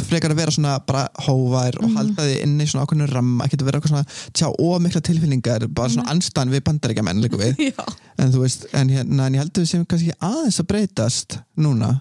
Frekar 0.08 0.34
að 0.34 0.40
vera 0.42 0.54
svona 0.54 0.78
bara 0.88 1.04
hóvær 1.26 1.78
og 1.82 1.92
halda 1.98 2.26
því 2.28 2.40
inn 2.46 2.56
í 2.62 2.68
svona 2.70 2.86
ákveðinu 2.88 3.10
ramma 3.12 3.48
ekki 3.48 3.60
að 3.60 3.68
vera 3.70 3.82
eitthvað 3.82 3.94
svona 3.94 4.34
tjá 4.38 4.48
ómikla 4.58 5.04
tilfinningar 5.06 5.68
bara 5.70 5.94
svona 5.94 6.48
við 6.54 6.66
bandaríkjamenn 6.70 7.22
líka 7.24 7.42
við. 7.42 7.62
Já, 7.70 7.86
en 8.22 8.34
þú 8.34 8.46
veist, 8.46 8.66
en, 8.74 8.90
hérna, 8.94 9.28
en 9.28 9.38
ég 9.38 9.44
held 9.44 9.54
að 9.54 9.64
við 9.66 9.70
séum 9.74 9.86
kannski 9.90 10.18
aðeins 10.20 10.60
að 10.64 10.70
breytast 10.74 11.38
núna. 11.58 11.94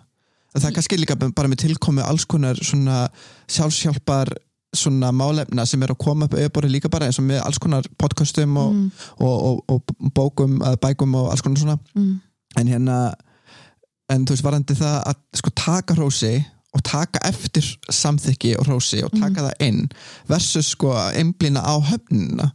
Það 0.52 0.68
er 0.68 0.74
kannski 0.76 1.00
líka 1.00 1.18
bara 1.20 1.48
með 1.48 1.62
tilkomi 1.66 2.02
alls 2.04 2.26
konar 2.28 2.58
svona 2.60 3.06
sjálfsjálpar 3.50 4.34
svona 4.72 5.10
málefna 5.12 5.64
sem 5.68 5.82
er 5.84 5.92
að 5.92 6.00
koma 6.00 6.26
upp 6.26 6.36
auðborði 6.36 6.72
líka 6.72 6.90
bara 6.92 7.08
eins 7.08 7.20
og 7.20 7.26
með 7.28 7.42
alls 7.44 7.60
konar 7.60 7.86
podcastum 8.00 8.56
og, 8.56 8.76
og, 9.20 9.32
og, 9.32 9.64
og 9.74 10.12
bókum 10.16 10.60
bækum 10.80 11.16
og 11.20 11.32
alls 11.32 11.44
konar 11.44 11.60
svona. 11.60 11.78
Mm. 11.96 12.14
En 12.60 12.68
hérna 12.68 12.96
en 14.12 14.24
þú 14.26 14.34
veist 14.34 14.44
varandi 14.44 14.74
það 14.76 14.96
að 15.10 15.20
sko 15.40 15.52
taka 15.56 15.94
hrósi 15.96 16.32
og 16.72 16.82
taka 16.88 17.20
eftir 17.28 17.64
samþykki 17.92 18.54
og 18.60 18.66
hrósi 18.68 19.02
og 19.04 19.12
taka 19.16 19.46
það 19.48 19.64
inn 19.66 19.80
versus 20.28 20.72
sko 20.74 20.92
að 20.96 21.18
einblýna 21.20 21.60
á 21.64 21.74
höfnina. 21.84 22.50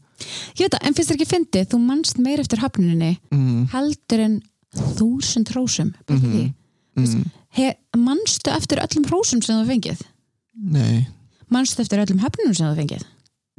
Ég 0.58 0.66
veit 0.66 0.74
það, 0.74 0.86
en 0.90 0.96
finnst 0.98 1.12
þér 1.12 1.18
ekki 1.20 1.30
fyndið? 1.30 1.68
Þú 1.74 1.80
manst 1.86 2.18
meir 2.22 2.42
eftir 2.42 2.62
hafnuninni 2.64 3.12
mm, 3.30 3.68
heldur 3.74 4.24
en 4.26 4.40
þúsund 4.98 5.52
hrósum 5.54 5.94
mm 6.10 6.54
Mhm. 6.98 7.06
mm, 7.06 7.26
He, 7.58 7.68
manstu 7.98 8.50
eftir 8.52 8.82
öllum 8.82 9.06
hrósum 9.06 9.42
sem 9.46 9.56
þú 9.62 9.68
fengið? 9.70 10.02
Nei. 10.58 11.06
Manstu 11.54 11.82
eftir 11.82 12.02
öllum 12.02 12.20
höfnunum 12.22 12.56
sem 12.58 12.66
þú 12.68 12.76
fengið? 12.82 13.04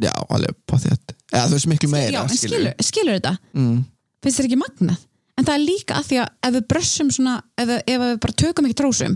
Já, 0.03 0.13
alveg 0.31 0.55
på 0.67 0.77
að 0.77 0.91
eða 1.33 1.47
þú 1.49 1.55
veist 1.57 1.71
miklu 1.71 1.89
meira 1.91 2.13
já, 2.15 2.21
skilur, 2.35 2.75
skilur 2.83 3.17
þetta? 3.19 3.33
Mm, 3.55 3.79
finnst 4.23 4.39
þér 4.41 4.49
ekki 4.51 4.59
magnað 4.61 4.99
en 5.39 5.47
það 5.47 5.55
er 5.55 5.63
líka 5.65 5.99
að 6.01 6.09
því 6.11 6.19
að 6.23 6.31
ef 6.49 6.55
við 6.59 6.65
brössum 6.73 7.11
svona 7.15 7.37
ef, 7.59 7.69
ef 7.87 8.01
við 8.03 8.17
bara 8.25 8.37
tökum 8.43 8.67
ekki 8.69 8.79
trósum 8.83 9.15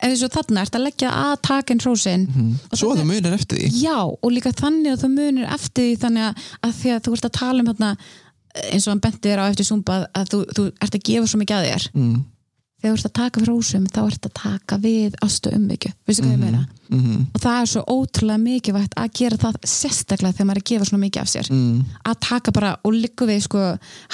ef 0.00 0.08
við 0.14 0.16
svo 0.22 0.30
þarna 0.32 0.62
ert 0.64 0.78
að 0.78 0.84
leggja 0.86 1.10
að 1.12 1.34
taka 1.44 1.74
inn 1.74 1.82
trósin 1.84 2.22
mm. 2.30 2.50
Svo 2.72 2.94
þetta- 2.94 3.02
þú 3.02 3.08
munir 3.10 3.34
eftir 3.36 3.58
því. 3.60 3.68
Já 3.84 3.98
og 4.08 4.30
líka 4.32 4.52
þannig 4.56 4.94
að 4.94 5.02
þú 5.04 5.10
munir 5.12 5.50
eftir 5.52 5.90
því 5.90 5.96
þannig 6.06 6.26
að, 6.30 6.48
að 6.64 6.76
því 6.80 6.92
að 6.96 7.02
þú 7.04 7.14
ert 7.18 7.28
að 7.28 7.34
tala 7.36 7.60
um 7.64 7.68
þarna 7.72 7.90
eins 8.72 8.86
og 8.86 8.90
hann 8.94 9.02
benti 9.04 9.28
þér 9.28 9.42
á 9.44 9.50
eftir 9.52 9.68
Zumba 9.68 9.98
að 10.16 10.30
þú, 10.32 10.38
þú 10.56 10.62
ert 10.82 10.96
að 10.96 11.04
gefa 11.10 11.28
svo 11.30 11.38
mikið 11.42 11.56
að 11.60 11.66
þér. 11.68 11.84
Mm, 11.94 12.16
þegar 12.80 12.90
þú 12.90 12.98
ert 12.98 13.08
að 13.08 13.16
taka 13.20 13.40
fyrir 13.40 13.50
rósum 13.52 13.86
þá 13.86 14.00
ert 14.06 14.28
að 14.28 14.36
taka 14.40 14.78
við 14.80 15.16
ástu 15.24 15.52
ummyggju, 15.56 15.92
veistu 16.08 16.24
hvað 16.24 16.34
ég 16.34 16.42
meina? 16.44 16.62
Mm, 16.90 17.26
og 17.30 17.42
það 17.44 17.56
er 17.60 17.68
svo 17.70 17.82
ótrúlega 17.86 18.42
mikilvægt 18.42 18.96
að 18.98 19.12
gera 19.20 19.36
það 19.38 19.58
sérstaklega 19.70 20.34
þegar 20.34 20.48
maður 20.48 20.58
er 20.58 20.64
að 20.64 20.70
gefa 20.72 20.88
svona 20.88 21.04
mikið 21.04 21.22
af 21.22 21.30
sér. 21.30 21.50
Mm, 21.54 21.84
að 22.10 22.16
taka 22.26 22.54
bara 22.56 22.72
og 22.82 22.96
líka 22.96 23.28
við 23.28 23.44
sko 23.44 23.66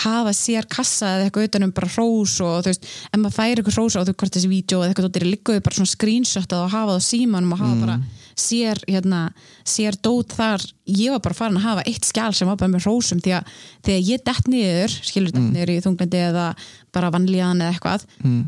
hafa 0.03 0.35
sér 0.37 0.69
kassa 0.69 1.15
eða 1.15 1.31
eitthvað 1.31 1.49
utanum 1.49 1.73
bara 1.79 1.89
hrós 1.95 2.37
og 2.45 2.59
þú 2.67 2.75
veist, 2.75 2.91
ef 3.09 3.23
maður 3.23 3.37
færi 3.39 3.57
eitthvað 3.57 3.79
hrós 3.79 3.97
á 3.97 4.05
þú 4.05 4.17
hvort 4.21 4.37
þessi 4.37 4.53
vídeo 4.53 4.83
eða 4.83 4.93
eitthvað 4.93 5.09
dóttir 5.09 5.29
líka 5.31 5.57
við 5.57 5.65
bara 5.65 5.79
svona 5.79 5.95
screenshotað 5.95 6.67
og 6.67 6.75
hafa 6.75 6.93
það 6.93 7.01
á 7.01 7.09
símanum 7.09 7.57
og 7.57 7.63
hafa 7.65 7.81
bara 7.87 7.99
sér 8.37 8.83
hérna, 8.85 9.23
sér 9.65 9.97
dót 10.05 10.35
þar. 10.37 10.61
Ég 10.87 11.15
var 11.15 11.23
bara 11.25 11.39
farin 11.39 11.57
að 11.57 11.67
hafa 11.71 11.87
eitt 11.89 12.05
skjál 12.05 12.35
sem 12.37 12.49
var 12.49 12.59
bara 12.61 12.71
með 12.75 12.85
hrósum 12.85 13.23
því 13.25 13.39
að 13.39 13.55
þegar 13.87 14.05
ég 14.11 14.27
dett 14.29 14.51
niður 14.53 14.99
skilur 14.99 15.33
dett 15.33 15.49
niður 15.55 15.73
í 15.73 15.79
þunglindi 15.87 16.21
eða 16.29 16.51
bara 16.95 17.11
vanlíðan 17.15 17.65
eða 17.65 17.73
eitthvað. 17.73 18.05
Mm, 18.21 18.43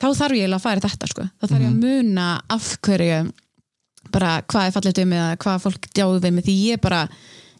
þá 0.00 0.08
þarf 0.22 0.38
ég 0.40 0.56
að 0.56 0.64
fara 0.64 0.84
þetta 0.86 1.10
sko. 1.10 1.28
Þá 1.40 1.46
þarf 1.46 1.60
ég 1.60 1.70
að 1.70 1.84
muna 1.84 2.30
af 2.50 2.72
hverju 2.86 3.20
bara 4.10 4.40
hvað 4.48 4.66
er 4.66 4.74
fallið 4.74 5.06
mig 5.06 5.20
eða 5.20 5.38
hvað 5.44 5.62
fólk 5.66 5.88
djáðu 5.94 6.22
við 6.24 6.34
mig 6.36 6.46
því 6.48 6.56
ég 6.70 6.82
bara 6.82 7.04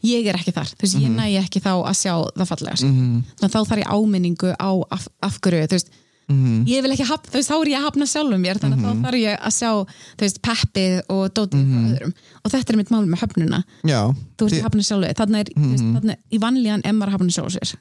ég 0.06 0.28
er 0.30 0.38
ekki 0.38 0.54
þar, 0.56 0.70
þú 0.72 0.86
veist, 0.86 1.00
ég 1.00 1.10
næ 1.12 1.24
ekki 1.42 1.60
þá 1.62 1.72
að 1.76 1.96
sjá 1.98 2.14
það 2.36 2.46
fallega, 2.48 2.76
sko. 2.80 2.88
mm, 2.88 3.18
þannig 3.40 3.48
að 3.48 3.56
þá 3.56 3.72
þarf 3.72 3.82
ég 3.82 3.90
áminningu 3.96 4.52
á 4.56 4.70
af, 4.96 5.08
af 5.26 5.36
hverju, 5.44 5.66
þú 5.66 5.76
veist. 5.76 5.92
Mm, 6.30 6.60
ég 6.70 6.84
vil 6.84 6.92
ekki 6.94 7.06
hafna, 7.08 7.32
þú 7.32 7.36
veist, 7.40 7.50
þá 7.50 7.56
er 7.58 7.70
ég 7.72 7.80
að 7.80 7.86
hafna 7.88 8.06
sjálfum 8.06 8.44
mér 8.44 8.60
þannig 8.62 8.80
að 8.80 8.84
þá 8.86 9.04
þarf 9.04 9.20
ég 9.20 9.46
að 9.48 9.54
sjá, 9.56 9.70
þú 10.14 10.24
veist, 10.24 10.40
peppið 10.46 10.96
og 11.10 11.22
dótið 11.36 11.64
frá 11.66 11.80
öðrum. 11.90 12.14
Og 12.40 12.54
þetta 12.54 12.72
er 12.72 12.78
mitt 12.80 12.92
mál 12.94 13.02
með 13.04 13.24
höfnuna, 13.24 13.62
Já. 13.82 14.00
Þú 14.38 14.46
veist, 14.48 14.60
að 14.60 14.68
hafna 14.68 14.86
sjálfu 14.88 15.14
þannig 15.20 15.50
þannig, 15.58 16.20
í 16.30 16.42
vanlíðan 16.46 16.86
að 16.86 17.16
hafna 17.16 17.34
sjálfu 17.36 17.58
sér 17.58 17.74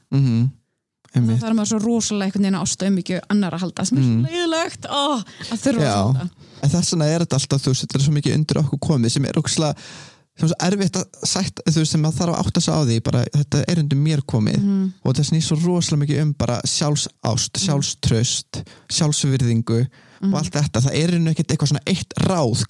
mm, 1.09 1.17
einmitt. 1.21 1.41
þarf 1.41 1.57
maður 1.57 1.71
svo 1.71 1.79
rosalega 1.83 2.29
einhvern 2.29 2.45
veginn 2.45 2.59
að 2.59 2.67
ásta 2.67 2.89
um 2.89 3.01
ekki 3.01 3.19
annar 3.33 3.57
að 3.57 3.65
halda, 3.65 3.85
sem 3.89 3.99
er 3.99 4.05
svo 4.05 4.19
leiðilegt 4.27 4.87
ó, 4.89 5.03
að 5.49 5.65
þurfa 5.65 5.89
að 5.89 5.97
halda. 5.97 6.29
En 6.59 6.71
þess 6.73 6.93
vegna 6.93 7.09
er 7.09 7.25
þetta 7.25 7.39
alltaf 7.39 7.63
þú 7.63 7.73
veist, 7.73 7.83
þetta 7.85 7.99
er 7.99 8.05
svo 8.05 8.15
mikið 8.15 8.39
undir 8.39 8.61
okkur 8.63 8.81
komið 8.89 9.13
sem 9.15 9.27
er 9.29 9.39
ókslega 9.39 9.91
sem 10.39 10.47
er 10.47 10.51
svo 10.53 10.59
erfitt 10.69 10.97
að 10.99 11.27
sætt 11.27 11.61
þú 11.67 11.81
veist, 11.81 11.91
sem 11.91 12.05
að 12.07 12.19
þarf 12.19 12.33
að 12.33 12.41
átta 12.43 12.63
sig 12.63 12.75
á 12.75 12.79
því 12.87 12.97
bara, 13.03 13.23
þetta 13.35 13.63
er 13.73 13.81
undir 13.81 13.99
mér 13.99 14.21
komið. 14.23 14.67
Og 15.03 15.15
það 15.17 15.29
snýr 15.29 15.43
svo 15.43 15.57
rosalega 15.59 16.03
mikið 16.05 16.21
um 16.23 16.33
bara 16.39 16.59
sjálfsást, 16.63 17.59
sjálfströst 17.65 18.61
sjálfsvirðingu 18.87 19.81
og 20.29 20.37
allt 20.39 20.55
þetta. 20.55 20.83
Það 20.85 20.99
er 21.01 21.15
einu 21.17 21.33
ekkert 21.33 21.51
eitthvað 21.55 21.73
svona 21.73 21.83
eitt 21.91 22.15
ráð 22.23 22.63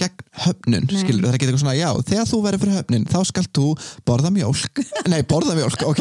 gegn 0.00 0.22
höfnun, 0.42 0.86
Nei. 0.88 1.00
skilur 1.02 1.26
það 1.26 1.28
er 1.28 1.36
ekki 1.36 1.46
eitthvað 1.46 1.62
svona, 1.62 1.74
já, 1.76 1.88
þegar 2.08 2.28
þú 2.30 2.38
verður 2.46 2.62
fyrir 2.62 2.78
höfnin 2.78 3.08
þá 3.12 3.18
skalt 3.28 3.50
þú 3.58 3.66
borða 4.08 4.30
mjólk. 4.34 4.80
Nei, 5.12 5.18
borða 5.28 5.56
mjólk, 5.58 5.84
ok, 5.90 6.00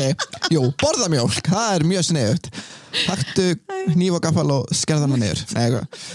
jú, 0.53 0.63
borða 0.81 1.09
mjólk 1.11 1.49
það 1.51 1.73
er 1.75 1.87
mjög 1.91 2.07
sniðut 2.07 2.51
taktu 3.05 3.49
hníf 3.95 4.17
og 4.17 4.23
gaffal 4.23 4.47
og 4.55 4.71
skerðana 4.75 5.19
niður. 5.19 5.43
Nei, 5.55 5.65
eitthvað. 5.65 6.07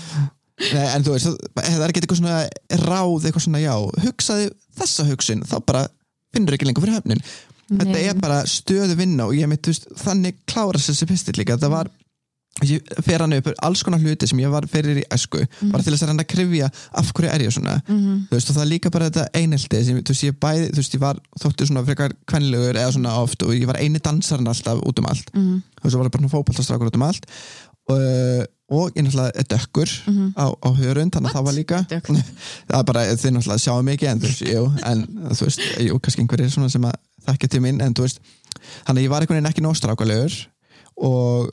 Nei, 0.72 0.86
en 0.88 1.04
þú 1.04 1.16
veist, 1.16 1.44
það 1.58 1.82
er 1.84 1.92
ekki 1.92 2.02
eitthvað 2.02 2.20
svona 2.22 2.38
ráð, 2.86 3.28
eitthvað 3.28 3.44
svona, 3.44 3.60
já, 3.60 3.74
hugsaði 4.06 4.48
þessa 4.78 5.06
hugsun, 5.10 5.44
þá 5.48 5.56
bara 5.68 5.84
finnur 6.36 6.56
ekki 6.56 6.68
lengur 6.68 6.86
fyrir 6.86 6.98
höfnin. 7.00 7.22
Þetta 7.66 7.98
er 7.98 8.18
bara 8.20 8.42
stöðu 8.48 8.96
vinna 8.98 9.26
og 9.26 9.36
ég 9.36 9.48
mitt, 9.50 9.64
þú 9.66 9.74
veist, 9.74 9.88
þannig 10.00 10.36
klárast 10.48 10.92
þessi 10.92 11.08
pistill 11.10 11.36
líka. 11.40 11.58
Það 11.60 11.72
var, 11.74 11.90
ég 12.64 12.80
fer 13.04 13.20
hann 13.20 13.34
upp 13.36 13.50
alls 13.66 13.82
konar 13.84 14.00
hluti 14.00 14.28
sem 14.28 14.40
ég 14.40 14.52
var 14.52 14.64
fyrir 14.70 15.02
í 15.02 15.04
æsku, 15.12 15.42
bara 15.68 15.84
til 15.84 15.92
þess 15.92 16.06
að 16.06 16.12
reyna 16.12 16.24
að 16.24 16.30
krifja 16.32 16.70
af 16.96 17.12
hverju 17.12 17.32
er 17.32 17.44
ég 17.44 17.52
svona. 17.52 17.76
Mhm. 17.84 18.16
Þú 18.30 18.38
veist, 18.38 18.50
og 18.50 18.56
það 18.56 18.64
er 18.64 18.70
líka 18.70 18.90
bara 18.94 19.10
þetta 19.10 19.26
einelti 19.36 19.84
sem, 19.84 20.00
þú 20.00 20.14
veist, 20.14 20.24
ég 20.24 20.38
bæði, 20.40 20.70
þú 20.72 20.80
veist, 20.80 20.96
ég 20.96 21.04
var 21.04 21.20
þóttu 21.42 21.68
svona 21.68 21.84
frekar 21.84 22.16
kvenlegur 22.26 22.80
eða 22.80 22.92
svona 22.96 23.14
oft 23.20 23.42
og 23.42 23.52
ég 23.52 23.66
var 23.66 23.76
eini 23.76 24.00
dansarinn 24.00 24.48
alltaf 24.48 24.80
út 24.80 24.98
um 24.98 25.06
allt. 25.06 25.30
Mhm. 25.34 25.62
þú 25.76 25.82
veist, 25.82 25.96
það 25.96 26.02
var 26.02 26.10
bara 26.10 26.34
fótballtastrákur 26.36 26.90
út 26.90 26.96
um 26.96 27.02
allt. 27.02 27.26
Og, 27.86 28.46
og 28.72 28.90
ég 28.96 29.04
náttúrulega 29.04 29.30
er 29.38 29.46
dökkur 29.46 29.90
á, 30.34 30.46
á 30.50 30.68
hörund, 30.74 31.12
þannig 31.14 31.30
að 31.30 31.36
það 31.36 31.44
var 31.46 31.54
líka. 31.54 31.78
Það 32.66 32.78
er 32.80 32.88
bara, 32.88 33.04
þið 33.14 33.30
náttúrulega 33.36 33.62
sjáum 33.62 33.86
mikið 33.86 34.08
en 34.10 34.20
þú 34.20 34.26
veist, 34.26 34.42
jú, 34.42 34.64
en 34.82 35.04
þú 35.30 35.46
veist 35.46 35.60
jú, 35.86 35.98
kannski 36.02 36.24
einhverjir 36.24 36.50
svona 36.50 36.68
sem 36.72 36.82
að 36.82 36.96
þekkja 37.28 37.48
til 37.52 37.60
mín, 37.62 37.78
en 37.84 37.94
þú 37.94 38.08
veist 38.08 38.18
þannig 38.86 38.98
að 38.98 39.04
ég 39.04 39.12
var 39.12 39.22
einhvern 39.22 39.38
veginn 39.38 39.50
ekki 39.52 39.62
nóg 39.62 39.78
strákulegur 39.78 40.34
og 41.06 41.52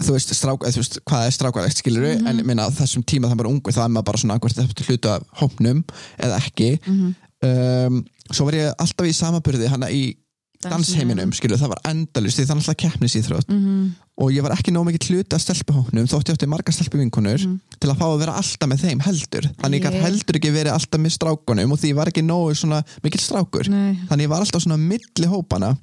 þú 0.00 0.12
veist, 0.16 0.34
strák, 0.34 0.60
þú 0.60 0.76
veist 0.82 0.98
hvað 1.08 1.26
er 1.26 1.30
strákarlegt 1.36 1.76
skilur 1.80 2.06
Mhm. 2.18 2.26
en 2.26 2.38
ég 2.38 2.44
meina 2.44 2.66
á 2.66 2.70
þessum 2.70 3.04
tíma 3.04 3.28
það 3.30 3.36
bara 3.42 3.48
ungur 3.48 3.72
það 3.72 3.84
er 3.84 3.92
maður 3.94 4.04
bara 4.10 4.18
svona 4.18 4.38
hvort 4.38 4.56
þetta 4.56 4.86
hluta 4.88 5.14
af 5.16 5.22
hópnum 5.40 5.84
eða 6.18 6.36
ekki 6.40 6.78
Mhm. 6.86 7.14
um, 7.42 8.04
svo 8.32 8.44
var 8.44 8.52
ég 8.54 8.74
alltaf 8.78 9.06
í 9.06 9.14
samaburði 9.16 9.68
hana 9.68 9.86
í 9.90 10.16
dansheiminum 10.60 11.32
skilur, 11.32 11.56
það 11.56 11.68
var 11.72 11.80
endalust 11.88 12.36
því 12.36 12.44
það 12.44 12.50
er 12.50 12.60
alltaf 12.60 12.76
keppnisýþrótt 12.82 13.48
Mhm. 13.48 13.94
og 14.20 14.30
ég 14.30 14.42
var 14.42 14.52
ekki 14.52 14.70
nóg 14.72 14.84
mikið 14.90 15.08
hluti 15.08 15.32
af 15.34 15.40
stelpuhópnum 15.40 16.04
þótt 16.06 16.28
ég 16.28 16.34
átti 16.36 16.46
marga 16.46 16.70
stelpuvinkonur 16.72 17.40
Mhm. 17.40 17.60
til 17.80 17.88
að 17.90 17.96
fá 17.96 18.04
að 18.04 18.18
vera 18.18 18.32
alltaf 18.36 18.68
með 18.68 18.80
þeim 18.84 19.00
heldur 19.00 19.44
þannig 19.56 19.80
Ég- 19.80 19.84
gæti 19.88 20.00
heldur 20.04 20.36
ekki 20.36 20.52
verið 20.52 20.72
alltaf 20.76 21.00
með 21.00 21.16
strákunum 21.16 21.72
og 21.72 21.78
því 21.80 21.88
ég 21.88 21.94
var 21.94 22.06
ekki 22.08 22.54
svona 22.54 22.84
mikill 23.02 23.20
strákur 23.24 23.68
Nei. 23.68 23.98
þannig 24.10 24.24
ég 24.26 24.28
var 24.28 24.40
alltaf 24.40 24.60
svona 24.62 24.76
milli 24.76 25.26
hópana 25.26 25.78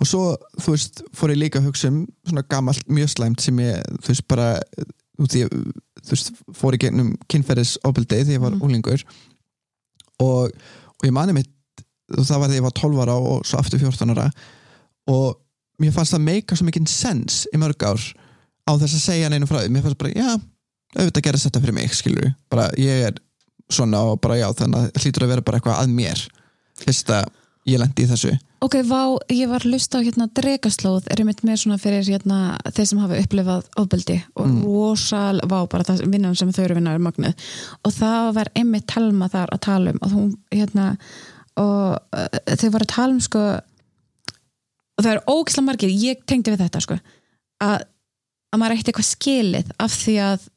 og 0.00 0.08
svo, 0.08 0.22
þú 0.60 0.72
veist, 0.74 1.02
fór 1.16 1.32
ég 1.34 1.40
líka 1.42 1.60
að 1.60 1.68
hugsa 1.70 1.90
um 1.92 2.02
svona 2.26 2.44
gamalt 2.48 2.86
mjög 2.88 3.10
slæmt 3.14 3.40
sem 3.44 3.58
ég, 3.60 3.82
þú 4.00 4.12
veist, 4.14 4.26
bara 4.30 4.46
ég, 5.36 5.50
þú 6.00 6.14
veist, 6.14 6.30
fór 6.56 6.76
í 6.76 6.80
gegnum 6.80 7.10
kynferðis 7.28 7.76
opildið 7.84 8.24
því 8.30 8.38
ég 8.38 8.40
var 8.46 8.54
Mhm. 8.56 8.62
úlingur 8.64 9.04
og, 10.20 10.50
og 10.50 11.04
ég 11.06 11.12
mani 11.12 11.32
mitt 11.36 11.50
það 12.10 12.40
var 12.42 12.48
því 12.50 12.58
ég 12.58 12.64
var 12.66 12.74
12 12.74 13.02
ára 13.04 13.14
og 13.20 13.44
svo 13.46 13.58
aftur 13.60 13.78
14 13.78 14.10
ára. 14.16 14.30
Og 15.06 15.36
mér 15.80 15.92
fannst 15.94 16.12
það 16.16 16.24
meika 16.26 16.56
svo 16.58 16.66
mikinn 16.66 16.88
sens 16.90 17.44
í 17.54 17.60
mörg 17.60 17.80
ár 17.86 18.00
á 18.66 18.72
þess 18.80 18.96
að 18.98 19.04
segja 19.04 19.28
neinu 19.30 19.46
frá 19.46 19.60
því, 19.62 19.70
mér 19.72 19.82
fannst 19.86 19.98
bara, 20.00 20.10
já 20.16 20.40
auðvitað 20.98 21.22
gerist 21.22 21.46
þetta 21.46 21.60
fyrir 21.62 21.74
mig, 21.76 21.92
skilur 21.94 22.32
bara 22.50 22.64
ég 22.76 23.06
er 23.10 23.14
svona 23.70 24.00
og 24.10 24.20
bara 24.20 24.40
já 24.40 24.48
þannig 24.58 24.80
að 24.90 25.04
hlýtur 25.04 25.22
að 25.22 25.28
vera 25.36 25.44
bara 25.46 25.60
eitthvað 25.60 25.78
að 25.84 25.92
mér. 25.94 26.24
Fyrst 26.80 27.12
að 27.14 27.28
ég 27.70 27.78
lendi 27.78 28.02
í 28.02 28.08
þessu 28.10 28.32
Ok, 28.60 28.74
vá, 28.84 29.16
ég 29.32 29.48
var 29.48 29.64
að 29.64 29.72
lusta 29.72 30.00
á 30.00 30.04
hérna 30.04 30.26
dregaslóð, 30.36 31.06
er 31.08 31.22
einmitt 31.22 31.40
með 31.48 31.62
svona 31.62 31.78
fyrir 31.80 32.04
hérna 32.04 32.58
þeir 32.68 32.88
sem 32.90 32.98
hafa 33.00 33.20
upplifað 33.22 33.68
ofbeldi 33.80 34.18
og 34.36 34.46
Mm. 34.50 34.58
rosal, 34.66 35.40
vá, 35.48 35.64
bara 35.64 35.86
það 35.88 36.02
vinnan 36.12 36.36
sem 36.36 36.52
þau 36.52 36.64
eru 36.64 36.76
vinnar 36.76 36.98
er 36.98 37.04
magnuð. 37.06 37.34
Og 37.84 37.92
það 37.96 38.34
var 38.36 38.50
einmitt 38.54 38.86
Telma 38.86 39.30
þar 39.32 39.48
að 39.54 39.60
tala 39.64 39.90
um 39.94 39.98
og 40.02 40.12
hún, 40.12 40.28
hérna 40.52 40.98
og 41.56 41.96
uh, 42.12 42.28
þau 42.56 42.70
var 42.70 42.84
að 42.84 42.92
tala 42.92 43.12
um 43.16 43.20
sko 43.20 43.40
og 45.00 45.04
það 45.04 45.12
eru 45.14 45.24
ógislega 45.32 45.66
margir, 45.66 45.96
ég 45.96 46.20
tengdi 46.28 46.52
við 46.52 46.60
þetta 46.66 46.80
sko 46.84 47.00
að, 47.64 47.82
að 48.52 48.60
maður 48.60 48.76
ætti 48.76 48.92
eitthvað 48.92 49.08
skilið 49.08 49.72
af 49.80 49.96
því 50.04 50.16
að 50.20 50.48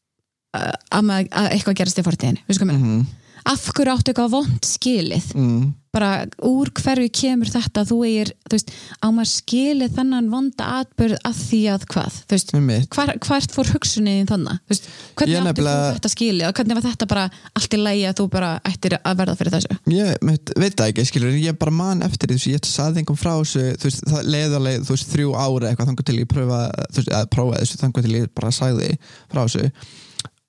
að, 0.54 1.02
maður, 1.08 1.30
að 1.32 1.52
eitthvað 1.56 1.78
gerast 1.80 2.00
í 2.00 2.04
fortíðinni, 2.06 2.44
við 2.48 2.60
sko 2.60 2.68
með 2.68 2.82
mm 2.84 3.04
af 3.46 3.70
hverju 3.74 3.94
áttu 3.94 4.12
eitthvað 4.14 4.32
vond 4.36 4.68
skilið? 4.68 5.32
Mm. 5.38 5.72
bara 5.94 6.24
úr 6.42 6.72
hverju 6.74 7.06
kemur 7.14 7.46
þetta? 7.54 7.84
Þú 7.86 7.98
er, 8.10 8.30
þú 8.50 8.56
veist, 8.56 8.72
á 8.98 9.08
maður 9.14 9.30
skilið 9.30 9.92
þennan 9.94 10.30
vonda 10.32 10.66
atbyrð 10.80 11.20
að 11.30 11.36
því 11.38 11.60
að 11.70 11.84
hvað, 11.92 12.14
þú 12.26 12.34
veist, 12.34 12.54
hvar, 12.96 13.12
hvert 13.22 13.54
fór 13.54 13.70
hugsunin 13.76 14.26
þannig, 14.26 14.58
þú 14.66 14.74
veist, 14.74 14.88
hvernig 15.14 15.36
Ég 15.36 15.44
áttu 15.44 15.50
nefnilega- 15.52 15.92
þetta 16.00 16.12
skilið? 16.16 16.48
Og 16.48 16.54
hvernig 16.58 16.74
var 16.80 16.86
þetta 16.88 17.08
bara 17.12 17.26
allt 17.54 17.74
í 17.78 17.78
lægi 17.78 18.08
að 18.10 18.18
þú 18.18 18.26
bara 18.34 18.50
ættir 18.66 18.98
að 18.98 19.18
verða 19.22 19.38
fyrir 19.38 19.54
þessu? 19.54 19.78
Ég 19.94 20.18
veit, 20.26 20.76
það 20.82 20.88
ekki, 20.88 21.06
skilur 21.12 21.38
ég 21.38 21.60
bara 21.60 21.72
man 21.72 22.02
eftir 22.02 22.28
þessu, 22.34 22.56
ég 22.56 22.66
saði 22.66 22.98
einhverjum 23.04 23.22
frá 23.22 23.34
þessu 23.38 23.78
þú 23.78 23.86
veist, 23.92 24.02
það 24.10 24.32
leiði 24.34 24.58
alveg, 24.58 24.82
þú 24.82 24.96
veist, 24.98 25.14
þrjú 25.14 25.30
ára 25.38 25.70
eitthvað 25.70 25.88
þangar 25.92 26.06
til 26.10 26.18
ég 26.18 26.26
pröfa, 26.34 26.60
þú 26.90 26.98
veist, 26.98 27.14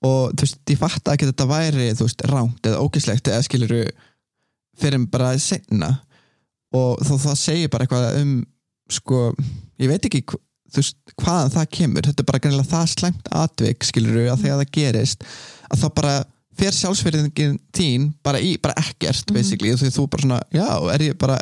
og 0.05 0.33
þú 0.35 0.45
veist, 0.45 0.59
ég 0.69 0.81
fatt 0.81 1.13
ekki 1.13 1.27
að 1.27 1.31
þetta 1.33 1.47
væri, 1.49 1.91
þú 1.97 2.07
veist, 2.07 2.25
ránt 2.31 2.69
eða 2.69 2.81
ógislegt 2.83 3.31
eða 3.31 3.45
skiluru 3.47 3.83
fyrir 4.79 5.05
bara 5.11 5.35
senna 5.39 5.91
og 6.75 6.99
þó 7.05 7.15
það 7.29 7.39
segir 7.39 7.71
bara 7.71 7.87
eitthvað 7.87 8.19
um 8.21 8.35
sko, 8.91 9.29
ég 9.81 9.89
veit 9.89 10.05
ekki 10.07 10.23
þú 10.75 10.81
veist, 10.81 10.97
hvaðan 11.21 11.53
það 11.53 11.67
kemur. 11.77 12.07
Þetta 12.07 12.23
er 12.23 12.29
bara 12.29 12.41
greinilega 12.43 12.71
það 12.71 12.87
slæmt 12.93 13.29
atvik 13.43 13.87
skiluru 13.87 14.25
að 14.31 14.45
þegar 14.45 14.61
það 14.61 14.73
gerist 14.77 15.27
að 15.69 15.83
þá 15.83 15.87
bara 15.99 16.15
fer 16.55 16.75
sjálfsverðingin 16.75 17.57
þín 17.75 18.09
bara 18.25 18.39
í, 18.39 18.55
bara 18.61 18.77
ekkert 18.79 19.31
basically. 19.35 19.73
Og 19.73 19.81
því 19.81 19.91
þú 19.95 20.07
bara 20.11 20.25
svona, 20.25 20.41
já, 20.55 20.67
er 20.93 21.05
ég 21.09 21.19
bara 21.21 21.39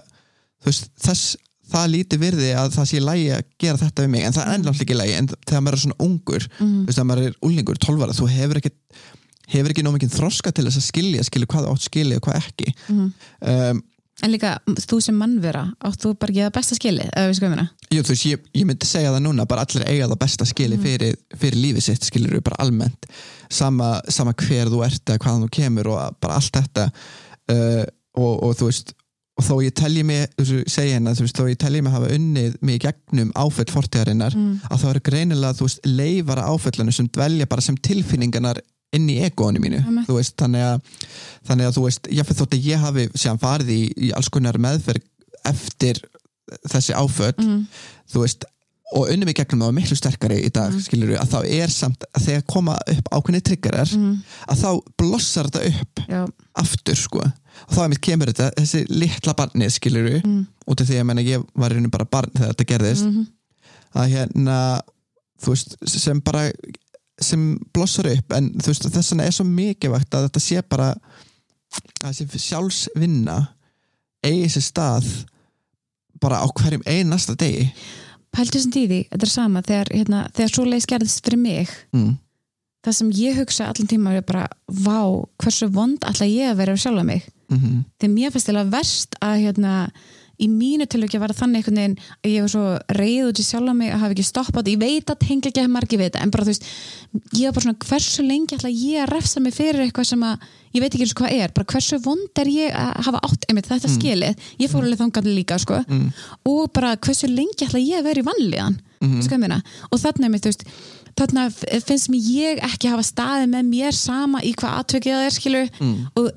þú 0.64 0.72
veist, 0.72 0.92
þess 1.04 1.36
það 1.74 1.88
líti 1.94 2.20
virði 2.22 2.52
að 2.60 2.76
það 2.78 2.90
sé 2.92 3.02
lægi 3.04 3.30
að 3.36 3.48
gera 3.64 3.82
þetta 3.82 4.06
við 4.06 4.12
mig 4.14 4.28
en 4.28 4.36
það 4.36 4.44
er 4.44 4.58
ennlega 4.58 4.86
ekki 4.86 5.00
lægi, 5.00 5.16
en 5.20 5.32
þegar 5.34 5.64
maður 5.66 5.78
er 5.78 5.84
svona 5.84 6.00
ungur 6.08 6.46
þú 6.50 6.68
veist, 6.88 6.98
þegar 6.98 7.10
maður 7.10 7.30
er 7.30 7.40
úlingur, 7.50 7.82
tólvara 7.82 8.18
þú 8.18 8.28
hefur 8.34 8.60
ekki, 8.60 8.74
hefur 9.54 9.74
ekki 9.74 9.86
nóg 9.86 9.98
mikið 9.98 10.20
þroska 10.20 10.54
til 10.54 10.68
þess 10.68 10.82
að 10.82 10.86
skilja, 10.90 11.26
skilja 11.30 11.50
hvað 11.54 11.72
átt 11.72 11.88
skilja 11.88 12.20
og 12.20 12.28
hvað 12.28 12.40
ekki. 12.44 12.76
Um, 12.94 13.84
en 14.24 14.32
líka, 14.32 14.54
þú 14.86 15.00
sem 15.04 15.18
mannvera 15.18 15.66
áttu 15.84 16.12
þú 16.12 16.14
bara 16.22 16.34
ekki 16.34 16.44
það 16.46 16.56
besta 16.58 16.78
skilið, 16.78 17.12
eða 17.12 17.30
við 17.30 17.38
sko 17.40 17.52
meina? 17.52 17.68
Jú, 17.90 18.04
þú 18.04 18.14
veist, 18.14 18.26
ég, 18.30 18.44
ég 18.56 18.68
myndi 18.70 18.90
segja 18.90 19.14
það 19.16 19.26
núna 19.26 19.48
bara 19.50 19.66
allir 19.66 19.88
eiga 19.90 20.10
það 20.12 20.22
besta 20.22 20.48
skili 20.48 20.78
fyrir, 20.82 21.18
fyrir 21.42 21.60
lífið 21.60 21.88
sitt 21.88 22.08
skilur 22.08 22.38
við 22.38 22.46
bara 22.46 22.62
almennt. 22.64 23.10
Sama, 23.54 23.96
sama 24.14 24.36
hver 24.38 24.72
þú 24.72 24.84
ert 24.86 25.04
eða 25.10 25.22
hvaðan 25.26 25.48
þú 25.48 25.52
kemur 25.58 25.90
og 25.94 26.20
bara 26.24 26.38
allt 26.40 26.62
þetta. 26.62 26.88
Uh, 27.52 27.84
og, 28.14 28.34
og 28.46 28.56
þú 28.60 28.70
veist 28.70 28.94
og 29.34 29.46
þó 29.48 29.54
ég 29.66 29.74
telji 29.74 30.04
mig, 30.06 30.28
hérna 30.38 31.16
þú 31.18 31.26
veist, 31.26 31.40
þó 31.40 31.48
ég 31.50 31.58
telji 31.62 31.82
mig 31.82 31.94
hafa 31.94 32.12
unnið 32.14 32.60
mig 32.62 32.76
í 32.78 32.84
gegnum 32.86 33.32
áföll 33.34 33.70
fortíðarinnar, 33.74 34.36
að 34.70 34.84
þá 34.84 34.88
eru 34.92 35.02
greinilega 35.10 35.58
þú 35.58 35.68
veist, 35.70 35.82
leifara 35.88 36.46
áföllinu 36.52 36.94
sem 36.94 37.10
dvelja 37.10 37.50
bara 37.50 37.62
sem 37.62 37.78
tilfinningarnar 37.78 38.62
inn 38.94 39.10
í 39.10 39.18
egóinu 39.26 39.60
mínu, 39.60 39.82
þú 40.06 40.20
veist, 40.20 40.36
þannig 40.38 40.62
að 40.62 40.82
þannig 41.50 41.66
að 41.66 41.78
þú 41.80 41.86
veist, 41.88 42.08
ég 42.14 42.28
fyrir 42.30 42.40
þótt 42.44 42.54
að 42.54 42.68
ég 42.70 42.84
hafi 42.86 43.08
séðan 43.16 43.42
farið 43.42 43.74
í, 43.74 43.82
í 43.98 44.12
alls 44.14 44.30
konar 44.30 44.60
meðferð 44.62 45.02
eftir 45.50 45.98
þessi 46.70 46.94
áföll 46.94 47.34
þú 48.14 48.22
veist 48.22 48.46
og 48.94 49.10
unnum 49.10 49.30
í 49.32 49.34
gegnum 49.38 49.64
það 49.64 49.70
var 49.72 49.76
miklu 49.80 49.96
sterkari 49.98 50.38
í 50.46 50.52
dag 50.54 50.74
mm. 50.74 51.14
að 51.22 51.32
þá 51.34 51.40
er 51.58 51.72
samt 51.74 52.06
að 52.14 52.26
þegar 52.28 52.44
koma 52.54 52.76
upp 52.94 53.08
ákveðni 53.18 53.42
triggerar 53.48 53.94
að 54.48 54.60
þá 54.64 54.70
blossar 55.02 55.50
þetta 55.50 55.64
upp 55.72 56.04
já, 56.10 56.22
aftur 56.64 57.00
sko 57.00 57.24
og 57.24 57.74
þá 57.76 57.80
er 57.84 57.90
mitt 57.94 58.02
kemur 58.06 58.32
þetta, 58.32 58.50
þessi 58.58 58.84
litla 58.90 59.34
barnið 59.38 59.74
skilur 59.76 60.08
við, 60.10 60.22
Mm. 60.26 60.46
út 60.68 60.82
af 60.82 60.88
því 60.88 60.94
að 60.96 61.00
ég 61.02 61.06
meina 61.10 61.22
ég 61.26 61.44
var 61.56 61.72
í 61.74 61.76
rauninu 61.78 61.92
bara 61.94 62.06
barn 62.10 62.32
þegar 62.34 62.54
þetta 62.54 62.70
gerðist 62.72 63.06
Mhm. 63.06 63.26
að 63.96 64.10
hérna 64.14 64.58
þú 65.44 65.50
veist, 65.54 65.76
sem 65.90 66.22
bara 66.22 66.52
sem 67.22 67.60
blossar 67.74 68.08
upp, 68.10 68.32
en 68.34 68.50
þú 68.58 68.72
veist 68.72 68.88
þess 68.90 69.12
vegna 69.14 69.26
er 69.28 69.32
svo 69.36 69.46
mikilvægt 69.46 70.16
að 70.18 70.30
þetta 70.30 70.42
sé 70.42 70.62
bara 70.70 70.96
að 72.04 72.14
þessi 72.22 72.40
sjálfsvinna 72.48 73.38
eigi 74.24 74.50
sér 74.56 74.66
stað 74.72 75.12
bara 76.22 76.42
á 76.42 76.48
hverjum 76.48 76.84
einasta 76.88 77.36
degi 77.36 77.68
pæltu 78.34 78.62
sem 78.62 78.74
tíði, 78.74 79.04
þetta 79.12 79.28
er 79.28 79.34
sama 79.34 79.64
þegar, 79.66 79.94
hérna, 79.94 80.26
þegar 80.36 80.54
svo 80.56 80.66
leið 80.68 80.86
skerðist 80.88 81.24
fyrir 81.26 81.42
mig 81.42 81.72
mm. 81.94 82.12
það 82.86 82.98
sem 83.00 83.14
ég 83.20 83.40
hugsa 83.42 83.70
allan 83.70 83.92
tíma 83.92 84.18
er 84.18 84.26
bara, 84.28 84.48
vá, 84.68 85.00
hversu 85.44 85.70
vond 85.74 86.10
ætla 86.10 86.30
ég 86.30 86.52
að 86.52 86.60
vera 86.64 86.78
sjálfa 86.78 87.08
mig 87.08 87.30
Mm 87.54 87.84
þegar 88.00 88.14
mér 88.14 88.32
finnst 88.34 88.50
að 88.50 88.72
verst 88.74 89.16
að 89.22 89.36
hérna, 89.44 89.74
í 90.42 90.48
mínu 90.50 90.88
tilöki 90.90 91.20
var 91.22 91.30
það 91.30 91.42
þannig 91.44 91.60
einhvern 91.62 91.78
veginn 91.78 91.98
að 92.26 92.32
ég 92.34 92.42
var 92.42 92.50
svo 92.50 92.64
reyð 92.98 93.28
út 93.30 93.40
í 93.40 93.46
sjálfa 93.46 93.74
mig 93.78 93.92
að 93.94 94.00
hafa 94.02 94.14
ekki 94.16 94.26
stoppað, 94.26 94.70
ég 94.74 94.80
veit 94.82 95.12
að 95.14 95.20
tengja 95.22 95.50
ekki 95.52 95.62
að 95.62 95.70
margi 95.76 95.98
við 96.00 96.08
þetta, 96.10 96.22
en 96.26 96.32
bara 96.34 96.44
þú 96.48 96.54
veist 96.54 96.66
ég 97.38 97.46
var 97.46 97.54
bara 97.54 97.66
svona, 97.68 97.78
hversu 97.86 98.26
lengi 98.26 98.58
ætla 98.58 98.72
ég 98.74 99.04
að 99.04 99.12
refsa 99.14 99.40
mig 99.46 99.54
fyrir 99.54 99.84
eitthvað 99.86 100.08
sem 100.10 100.24
að, 100.26 100.48
ég 100.74 100.82
veit 100.82 100.90
ekki 100.98 101.06
eins 101.06 101.14
og 101.14 101.22
hvað 101.22 101.36
er 101.38 101.54
bara 101.54 101.70
hversu 101.74 102.00
vond 102.02 102.42
er 102.42 102.50
ég 102.50 102.74
að 102.74 103.06
hafa 103.08 103.22
átt 103.30 103.46
einmitt 103.50 103.70
þetta 103.70 103.92
skilið, 103.94 104.42
ég 104.64 104.72
fór 104.74 104.84
alveg 104.88 105.02
þangað 105.04 105.30
líka 105.38 105.60
sko, 105.62 105.84
Mm. 105.88 106.10
og 106.50 106.74
bara 106.74 106.96
hversu 106.98 107.28
lengi 107.30 107.68
ætla 107.68 107.80
ég 107.84 108.00
að 108.02 108.04
vera 108.10 108.22
í 108.22 108.28
vanlíðan 108.32 108.80
Mhm. 109.04 109.22
sko 109.22 109.36
ég 109.36 109.40
meina, 109.40 109.62
og 109.92 110.00
þarna 110.00 110.26
einmitt, 110.26 110.42
þú 110.42 110.50
veist 110.50 110.66
þarna 111.16 111.44
finnst 111.86 112.10
mér 112.10 112.24
ég 112.26 112.60
ekki 112.64 112.90
hafa 112.90 113.04
staðið 113.06 113.50
með 113.54 113.70
mér 113.70 113.94
sama 113.94 114.40
í 114.42 114.54
hvað 114.56 114.80
atvikið 114.82 115.14
það 115.14 115.26
er 115.28 115.38
skilur, 115.38 115.70
Mm. 115.80 116.08
og 116.16 116.32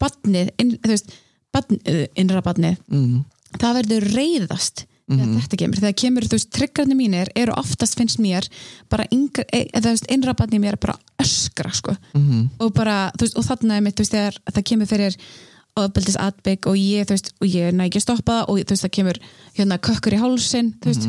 badnið, 0.00 0.50
in, 0.58 0.70
þú 0.82 0.88
veist 0.90 1.10
badn, 1.54 1.78
uh, 1.86 2.06
innra 2.16 2.42
badnið, 2.42 2.76
Mm. 2.90 3.24
Það 3.58 3.74
verður 3.82 4.08
reyðast 4.16 4.84
þegar 5.06 5.26
Mhm. 5.26 5.38
þetta 5.44 5.56
kemur, 5.56 5.76
þegar 5.78 5.94
kemur 6.02 6.22
þú 6.26 6.34
veist, 6.34 6.50
tryggarnir 6.50 6.96
mínir 6.98 7.28
eru 7.36 7.52
oftast 7.54 7.94
finnst 7.96 8.18
mér 8.18 8.48
bara 8.90 9.04
e, 9.04 9.68
eða 9.70 9.82
þú 9.84 9.90
veist, 9.92 10.06
innra 10.10 10.34
badnið 10.34 10.60
mér 10.64 10.76
bara 10.80 10.96
öskra 11.22 11.72
sko 11.72 11.96
Mm. 12.14 12.50
og 12.58 12.74
bara, 12.74 13.12
þú 13.16 13.20
veist, 13.22 13.36
og 13.38 13.44
þarna 13.44 13.76
er 13.76 13.80
mitt, 13.82 13.94
þú 13.94 14.02
veist, 14.02 14.12
þegar 14.12 14.34
það 14.52 14.64
kemur 14.64 14.86
fyrir 14.86 15.16
ofbeldis 15.76 16.16
atbygg 16.16 16.66
og 16.66 16.74
ég, 16.74 17.04
þú 17.06 17.14
veist, 17.14 17.32
og 17.40 17.46
ég 17.48 17.72
næ 17.72 17.84
ekki 17.86 18.00
að 18.00 18.02
stoppa 18.02 18.32
það 18.42 18.48
og 18.48 18.58
þú 18.58 18.68
veist, 18.74 18.82
það 18.84 18.94
kemur 18.98 19.18
hérna 19.56 19.78
kökkur 19.78 20.12
í 20.16 20.18
hálsin, 20.18 20.74
þú 20.80 20.86
veist, 20.90 21.08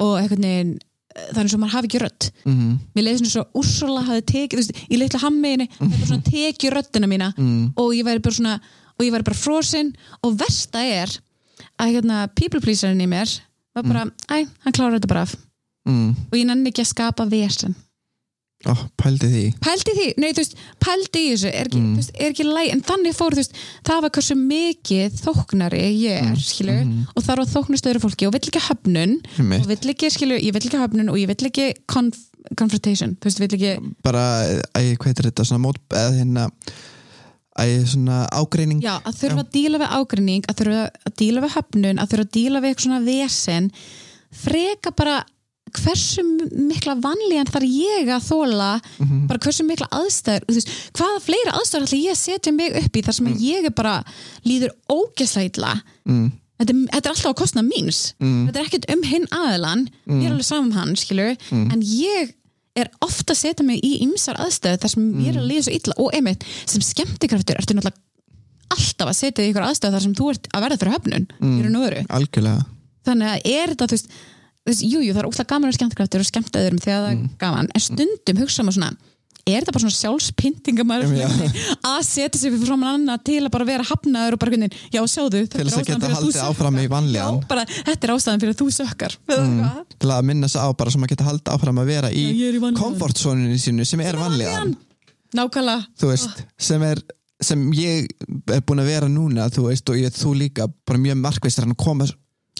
og 0.00 0.18
einhvern 0.20 0.42
veginn, 0.44 0.78
eh, 1.16 1.26
það 1.32 1.38
er 1.38 1.44
eins 1.44 1.54
og 1.54 1.60
maður 1.60 1.76
hafi 1.78 1.88
ekki 1.88 2.02
rödd 2.04 2.30
Mm. 2.44 2.78
mér 2.94 3.02
leiði 3.04 3.18
svona 3.22 3.32
svo 3.32 3.44
Úrsula 3.54 4.02
hafi 4.04 4.22
tekið, 4.28 4.58
þú 4.58 4.60
veist, 4.60 4.72
í 4.90 4.98
litla 4.98 5.20
hammiðinni 5.20 5.68
það 5.70 5.80
er 5.80 5.88
bara 5.88 6.06
svona 6.10 6.22
tekið 6.28 6.70
röddina 6.76 7.08
mína 7.08 7.32
Mm. 7.38 7.72
og 7.78 7.92
ég 7.94 8.04
væri 8.04 8.20
bara 8.22 8.34
svona, 8.34 8.60
og 9.00 9.06
ég 9.06 9.12
væri 9.12 9.24
bara 9.24 9.36
frosin 9.40 9.94
og 10.22 10.36
versta 10.36 10.80
er 10.84 11.08
að 11.78 11.92
hérna 11.96 12.22
people 12.34 12.60
pleaserinn 12.60 13.00
í 13.04 13.08
mér 13.10 13.40
var 13.74 13.82
bara, 13.84 14.04
æ, 14.30 14.46
hann 14.64 14.72
klárar 14.72 14.98
þetta 14.98 15.08
bara 15.14 15.22
af 15.28 15.36
Mm. 15.88 16.10
og 16.30 16.34
ég 16.36 16.44
nenni 16.44 16.68
ekki 16.70 16.82
að 16.84 16.90
skapa 16.94 17.24
vesen 17.30 17.74
Ó, 18.66 18.74
pældi 18.98 19.28
því 19.30 19.42
pældi 19.62 19.92
því, 19.94 20.06
nei 20.18 20.32
þú 20.34 20.42
veist, 20.42 20.54
pældi 20.82 21.20
í 21.22 21.28
þessu 21.32 21.48
er 21.54 21.68
ekki, 21.70 21.78
Mm. 21.78 21.94
veist, 21.96 22.10
er 22.18 22.32
ekki 22.32 22.44
læg, 22.44 22.72
en 22.72 22.82
þannig 22.82 23.14
fór 23.14 23.30
þú 23.32 23.38
veist, 23.38 23.52
það 23.86 24.00
var 24.02 24.10
hversu 24.10 24.34
mikið 24.34 25.20
þóknari 25.22 25.82
ég 26.02 26.22
Mm. 26.24 26.32
er, 26.32 26.36
skilu 26.42 27.06
og 27.16 27.22
þar 27.22 27.36
var 27.38 27.46
þóknust 27.46 27.86
öðru 27.86 28.02
fólki 28.02 28.26
og 28.26 28.32
vill 28.34 28.50
ekki 28.50 28.64
höfnun 28.66 29.14
Einmitt. 29.38 29.62
og 29.62 29.68
vill 29.68 29.92
ekki, 29.94 30.10
skilu, 30.10 30.34
ég 30.42 30.52
vill 30.52 30.66
ekki 30.66 30.82
höfnun 30.82 31.08
og 31.08 31.16
ég 31.16 31.26
vill 31.30 31.48
ekki 31.48 31.72
conf 31.86 32.18
confrontation, 32.56 33.14
þú 33.20 33.24
veist, 33.30 33.38
vill 33.38 33.54
ekki 33.56 33.94
bara, 34.02 34.26
æ, 34.74 34.96
hvað 34.96 35.06
heitir 35.14 35.30
þetta 35.30 35.44
svona 35.46 35.62
mót, 35.62 35.78
eða 35.90 36.18
hérna 36.18 36.50
ágreining. 37.58 38.82
Já, 38.84 38.94
að 39.02 39.18
þurfa 39.22 39.44
að 39.44 39.50
díla 39.56 39.80
við 39.82 39.96
ágrinning 39.98 40.46
að 40.48 40.60
þurfa 40.60 40.84
að 41.08 41.16
díla 41.22 41.42
við 41.44 41.56
höfnun, 41.56 41.98
að 41.98 42.12
þurfa 42.12 42.26
að 42.28 42.36
díla 42.36 42.62
við 42.62 42.70
eitthvað 42.70 42.86
svona 42.86 43.02
vesen. 43.08 43.70
Freka 44.38 44.92
bara 44.94 45.18
hversu 45.76 46.22
mikla 46.24 46.96
vanlíðan 47.02 47.50
þarf 47.52 47.68
ég 47.68 48.10
að 48.12 48.26
þóla 48.28 48.68
Mhm. 48.98 49.26
bara 49.28 49.38
hversu 49.38 49.64
mikla 49.66 49.88
aðstæður 49.92 50.46
veist, 50.48 50.70
hvaða 50.96 51.20
fleira 51.20 51.52
aðstæður 51.58 51.86
ætla 51.86 52.04
ég 52.04 52.12
að 52.14 52.22
setja 52.22 52.52
mig 52.52 52.76
upp 52.76 52.96
í 52.96 53.02
þar 53.02 53.14
sem 53.14 53.26
mm. 53.26 53.38
ég 53.38 53.64
er 53.64 53.70
bara 53.70 54.04
líður 54.44 54.72
illa. 54.88 55.82
Mm, 56.08 56.32
þetta, 56.58 56.72
þetta 56.92 57.06
er 57.08 57.12
alltaf 57.12 57.32
á 57.36 57.40
kostna 57.40 57.62
míns. 57.62 58.14
Mm. 58.20 58.48
þetta 58.48 58.58
er 58.58 58.66
ekkert 58.66 58.90
um 58.94 59.02
hinn 59.02 59.26
aðilan. 59.30 59.88
Ég 60.08 60.24
er 60.24 60.32
alveg 60.32 60.44
saman 60.44 60.72
hann, 60.72 60.96
skilur 60.96 61.36
en 61.52 61.82
ég 61.82 62.34
er 62.82 62.90
ofta 63.04 63.34
að 63.34 63.40
setja 63.42 63.64
mig 63.66 63.80
í 63.84 63.92
ymsar 64.06 64.38
aðstæður 64.42 64.80
þar 64.84 64.92
sem 64.94 65.06
ég 65.24 65.32
er 65.32 65.40
að 65.42 65.48
líða 65.50 65.64
svo 65.66 65.74
illa. 65.78 65.96
Og 66.04 66.14
einmitt, 66.18 66.46
sem 66.68 66.84
skemmtikraftur 66.84 67.58
ertu 67.60 67.76
náttúrulega 67.76 68.04
alltaf 68.74 69.08
að 69.12 69.16
setja 69.16 69.44
í 69.46 69.52
ykkur 69.52 69.64
aðstæður 69.64 69.96
þar 69.96 70.04
sem 70.04 70.16
þú 70.18 70.26
ert 70.34 70.48
að 70.52 70.64
verða 70.66 70.78
fyrir 70.82 70.94
höfnun 70.96 71.28
mm. 71.40 71.54
þannig 73.08 73.30
að 73.32 73.46
er 73.48 73.72
þetta, 73.72 73.86
þú 73.88 73.96
veist, 73.96 74.10
þú 74.60 74.72
veist 74.72 74.82
jú, 74.84 74.98
jú, 75.00 75.12
það 75.14 75.22
er 75.22 75.28
óslega 75.30 75.52
gaman 75.54 75.70
að 75.72 75.78
skemmtikraftur 75.78 76.24
og 76.24 76.28
skemmta 76.28 76.60
öðrum 76.60 76.82
þegar 76.84 76.98
það 77.00 77.08
er 77.08 77.16
Mm. 77.18 77.30
gaman, 77.40 77.70
en 77.72 77.80
stundum 77.80 78.42
hugsa 78.42 78.62
maður 78.66 78.76
svona 78.76 78.90
er 79.48 79.64
þetta 79.64 79.74
bara 79.74 79.84
svona 79.84 79.96
sjálfspynting 79.96 80.80
Já. 81.18 81.28
að 81.90 82.00
setja 82.06 82.40
sig 82.40 82.52
fyrir 82.52 82.68
fram 82.68 82.86
annað 82.88 83.24
til 83.28 83.40
að 83.42 83.50
bara 83.56 83.68
vera 83.68 83.86
hafnaður 83.88 84.36
og 84.36 84.42
bara 84.42 84.54
hvernig, 84.54 84.78
já, 84.94 85.00
sjáðu 85.08 85.42
til 85.48 85.64
þess 85.64 85.76
er 85.76 85.82
að 85.82 85.90
geta 85.90 86.10
að 86.10 86.16
haldið 86.18 86.40
áfram 86.44 86.80
í 86.80 86.86
vanlíðan. 86.92 87.40
Þetta 87.88 88.08
er 88.08 88.14
ástæðan 88.14 88.42
fyrir 88.44 88.54
að 88.54 88.62
þú 88.62 88.68
sökkar. 88.78 89.18
Mm. 89.32 89.62
til 89.98 90.12
að 90.14 90.26
minna 90.30 90.50
sig 90.52 90.62
á 90.62 90.68
bara 90.78 90.94
sem 90.94 91.06
að 91.06 91.14
geta 91.14 91.28
haldið 91.28 91.54
áfram 91.54 91.82
að 91.82 91.92
vera 91.94 92.12
í, 92.12 92.26
er 92.48 92.58
í 92.58 92.74
komfortzóninu 92.78 93.58
sínu 93.60 93.86
sem 93.88 94.04
er 94.04 94.18
vanlíðan. 94.20 94.76
nákvæmlega. 95.36 95.88
Veist, 96.04 96.44
sem 96.68 96.84
er 96.86 97.02
sem 97.44 97.60
ég 97.76 98.08
er 98.50 98.62
búin 98.66 98.82
að 98.82 98.90
vera 98.90 99.10
núna 99.10 99.46
þú 99.52 99.68
veist, 99.68 99.90
og 99.90 99.98
ég, 99.98 100.14
þú 100.14 100.34
líka, 100.40 100.66
bara 100.88 101.00
mjög 101.02 101.20
markvistur 101.22 101.68
að 101.68 101.76
koma 101.78 102.08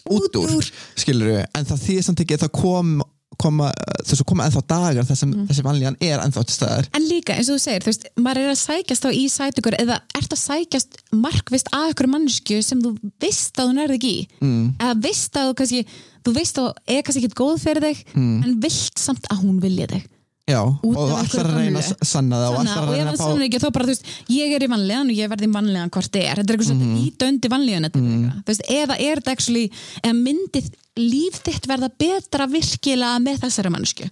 út 0.09 0.37
úr, 0.39 0.53
úr. 0.59 0.69
skilur 0.97 1.41
en 1.43 1.67
það 1.67 1.81
þýðir 1.83 2.05
samt 2.07 2.23
ekki 2.23 2.37
að 2.37 2.45
það 2.45 2.53
kom 2.55 2.93
koma, 3.39 3.69
þess 4.03 4.21
að 4.23 4.27
koma 4.31 4.45
ennþá 4.49 4.63
dagar 4.73 5.07
þar 5.09 5.19
sem 5.21 5.31
þessi 5.49 5.63
vanlíðan 5.65 5.97
er 6.09 6.23
ennþá 6.25 6.43
til 6.49 6.55
staðar 6.57 6.89
En 6.99 7.07
líka, 7.07 7.37
eins 7.37 7.49
og 7.49 7.57
þú 7.57 7.63
segir, 7.63 7.85
þú 7.85 7.91
veist, 7.93 8.05
maður 8.19 8.41
er 8.43 8.53
að 8.53 8.59
sækjast 8.65 9.05
þá 9.07 9.09
í 9.15 9.23
sætugur 9.33 9.77
eða 9.79 9.97
ert 10.19 10.35
að 10.35 10.41
sækjast 10.43 10.99
markvist 11.25 11.71
að 11.75 11.89
ykkur 11.93 12.11
mannsku 12.13 12.59
sem 12.65 12.83
þú 12.83 12.93
veist 13.23 13.59
að 13.59 13.71
þú 13.71 13.77
nærði 13.79 13.97
ekki 13.99 14.13
í 14.13 14.21
mm. 14.43 14.63
eða 14.79 14.93
veist 15.07 15.39
að 15.39 15.49
þú 15.51 15.57
kannski, 15.63 15.83
þú 16.27 16.35
veist 16.39 16.61
að 16.61 16.69
þú 16.69 16.95
er 16.97 17.03
kannski 17.07 17.23
ekkert 17.25 17.41
góð 17.41 17.59
fyrir 17.65 17.89
þig 17.89 18.05
Mm. 18.19 18.39
en 18.43 18.55
vilt 18.63 18.97
samt 18.99 19.27
að 19.31 19.43
hún 19.45 19.59
vilja 19.63 19.87
þig 19.91 20.07
já, 20.49 20.61
Út 20.65 20.97
og 20.97 21.11
af 21.13 21.27
ætlar 21.27 21.45
að 21.51 21.57
reyna 21.59 21.81
að 21.83 22.07
sanna 22.09 22.39
það 22.41 22.49
og 22.49 22.59
ætlar 22.63 22.79
og 22.81 22.89
að 22.89 22.99
það 22.99 23.09
að 23.11 23.19
sannur 23.19 23.39
fá 23.39 23.45
ekki 23.45 23.59
þá 23.61 23.67
bara, 23.75 23.85
þú 23.85 23.93
veist, 23.93 24.07
ég 24.33 24.53
er 24.55 24.65
í 24.65 24.69
vanlegan 24.71 25.11
og 25.13 25.19
ég 25.19 25.29
verði 25.29 25.45
í 25.49 25.51
vanlegan 25.53 25.91
hvort 25.93 26.11
þið 26.15 26.23
er, 26.25 26.39
þetta 26.41 26.49
er 26.49 26.55
eitthvað 26.55 26.69
svona 26.69 26.85
Mhm. 26.85 26.95
mm. 26.95 27.03
ídöndi 27.05 27.51
vanlegan 27.53 27.89
mm. 27.93 28.43
veist, 28.49 28.63
eða 28.65 28.97
er 28.97 29.21
þetta 29.21 29.35
actually 29.37 29.65
eða 30.01 30.15
myndið 30.17 30.71
líf 30.99 31.39
þitt 31.45 31.67
verða 31.69 31.89
betra 31.99 32.47
virkilega 32.51 33.19
með 33.23 33.41
þessari 33.45 33.71
mannsku 33.75 34.09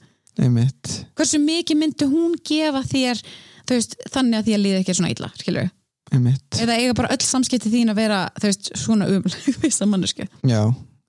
hversu 1.18 1.40
mikið 1.42 1.78
myndi 1.82 2.06
hún 2.10 2.36
gefa 2.46 2.84
þér 2.86 3.22
veist, 3.70 3.96
þannig 4.14 4.40
að 4.40 4.46
því 4.48 4.54
að 4.58 4.64
líða 4.66 4.82
ekki 4.84 4.94
svona 5.00 5.14
illa 5.16 5.32
skilur 5.36 5.70
eða 6.64 6.76
eiga 6.80 6.94
bara 6.96 7.10
öll 7.16 7.24
samskipti 7.26 7.70
þín 7.74 7.90
að 7.92 7.96
vera 8.04 8.20
veist, 8.44 8.70
svona 8.80 9.08
umlega 9.12 9.56
vissa 9.64 9.86
mannesku 9.86 10.28
já, 10.48 10.62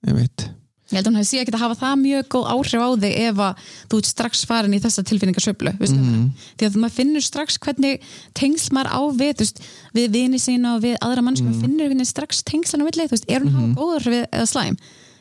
einmitt. 0.07 0.49
Ég 0.89 0.97
held 0.97 1.05
að 1.05 1.11
hún 1.11 1.17
hefði 1.19 1.29
síðan 1.29 1.43
ekki 1.45 1.53
að 1.53 1.61
hafa 1.61 1.75
það 1.77 1.97
mjög 2.01 2.27
góð 2.33 2.45
áhrif 2.49 2.81
á 2.81 2.89
þig 3.03 3.17
ef 3.21 3.41
að 3.45 3.59
þú 3.91 3.97
ert 3.99 4.07
strax 4.09 4.39
farin 4.49 4.73
í 4.73 4.79
þessa 4.81 5.03
tilfinningarsöflu 5.05 5.73
mm 5.77 5.99
Mhm. 5.99 6.23
því 6.57 6.65
að 6.65 6.77
maður 6.81 6.95
finnur 6.97 7.21
strax 7.21 7.59
hvernig 7.61 7.99
tengsl 8.33 8.73
maður 8.73 8.89
á 8.97 9.01
við 9.13 9.33
veist, 9.37 9.61
við 9.93 10.07
vini 10.17 10.39
sína 10.41 10.75
og 10.75 10.81
við 10.81 10.97
aðra 10.97 11.21
mannsku 11.21 11.45
Mhm. 11.45 11.53
maður 11.53 11.61
finnur 11.67 11.89
hvernig 11.93 12.09
strax 12.09 12.41
tengslan 12.43 12.81
á 12.81 12.85
milli 12.89 13.05
þú 13.05 13.13
veist, 13.13 13.29
er 13.29 13.39
hún 13.45 13.53
mm 13.53 13.61
-hmm. 13.61 13.75
góður 13.77 14.09
við 14.09 14.25
eða 14.33 14.47
slæm 14.49 14.77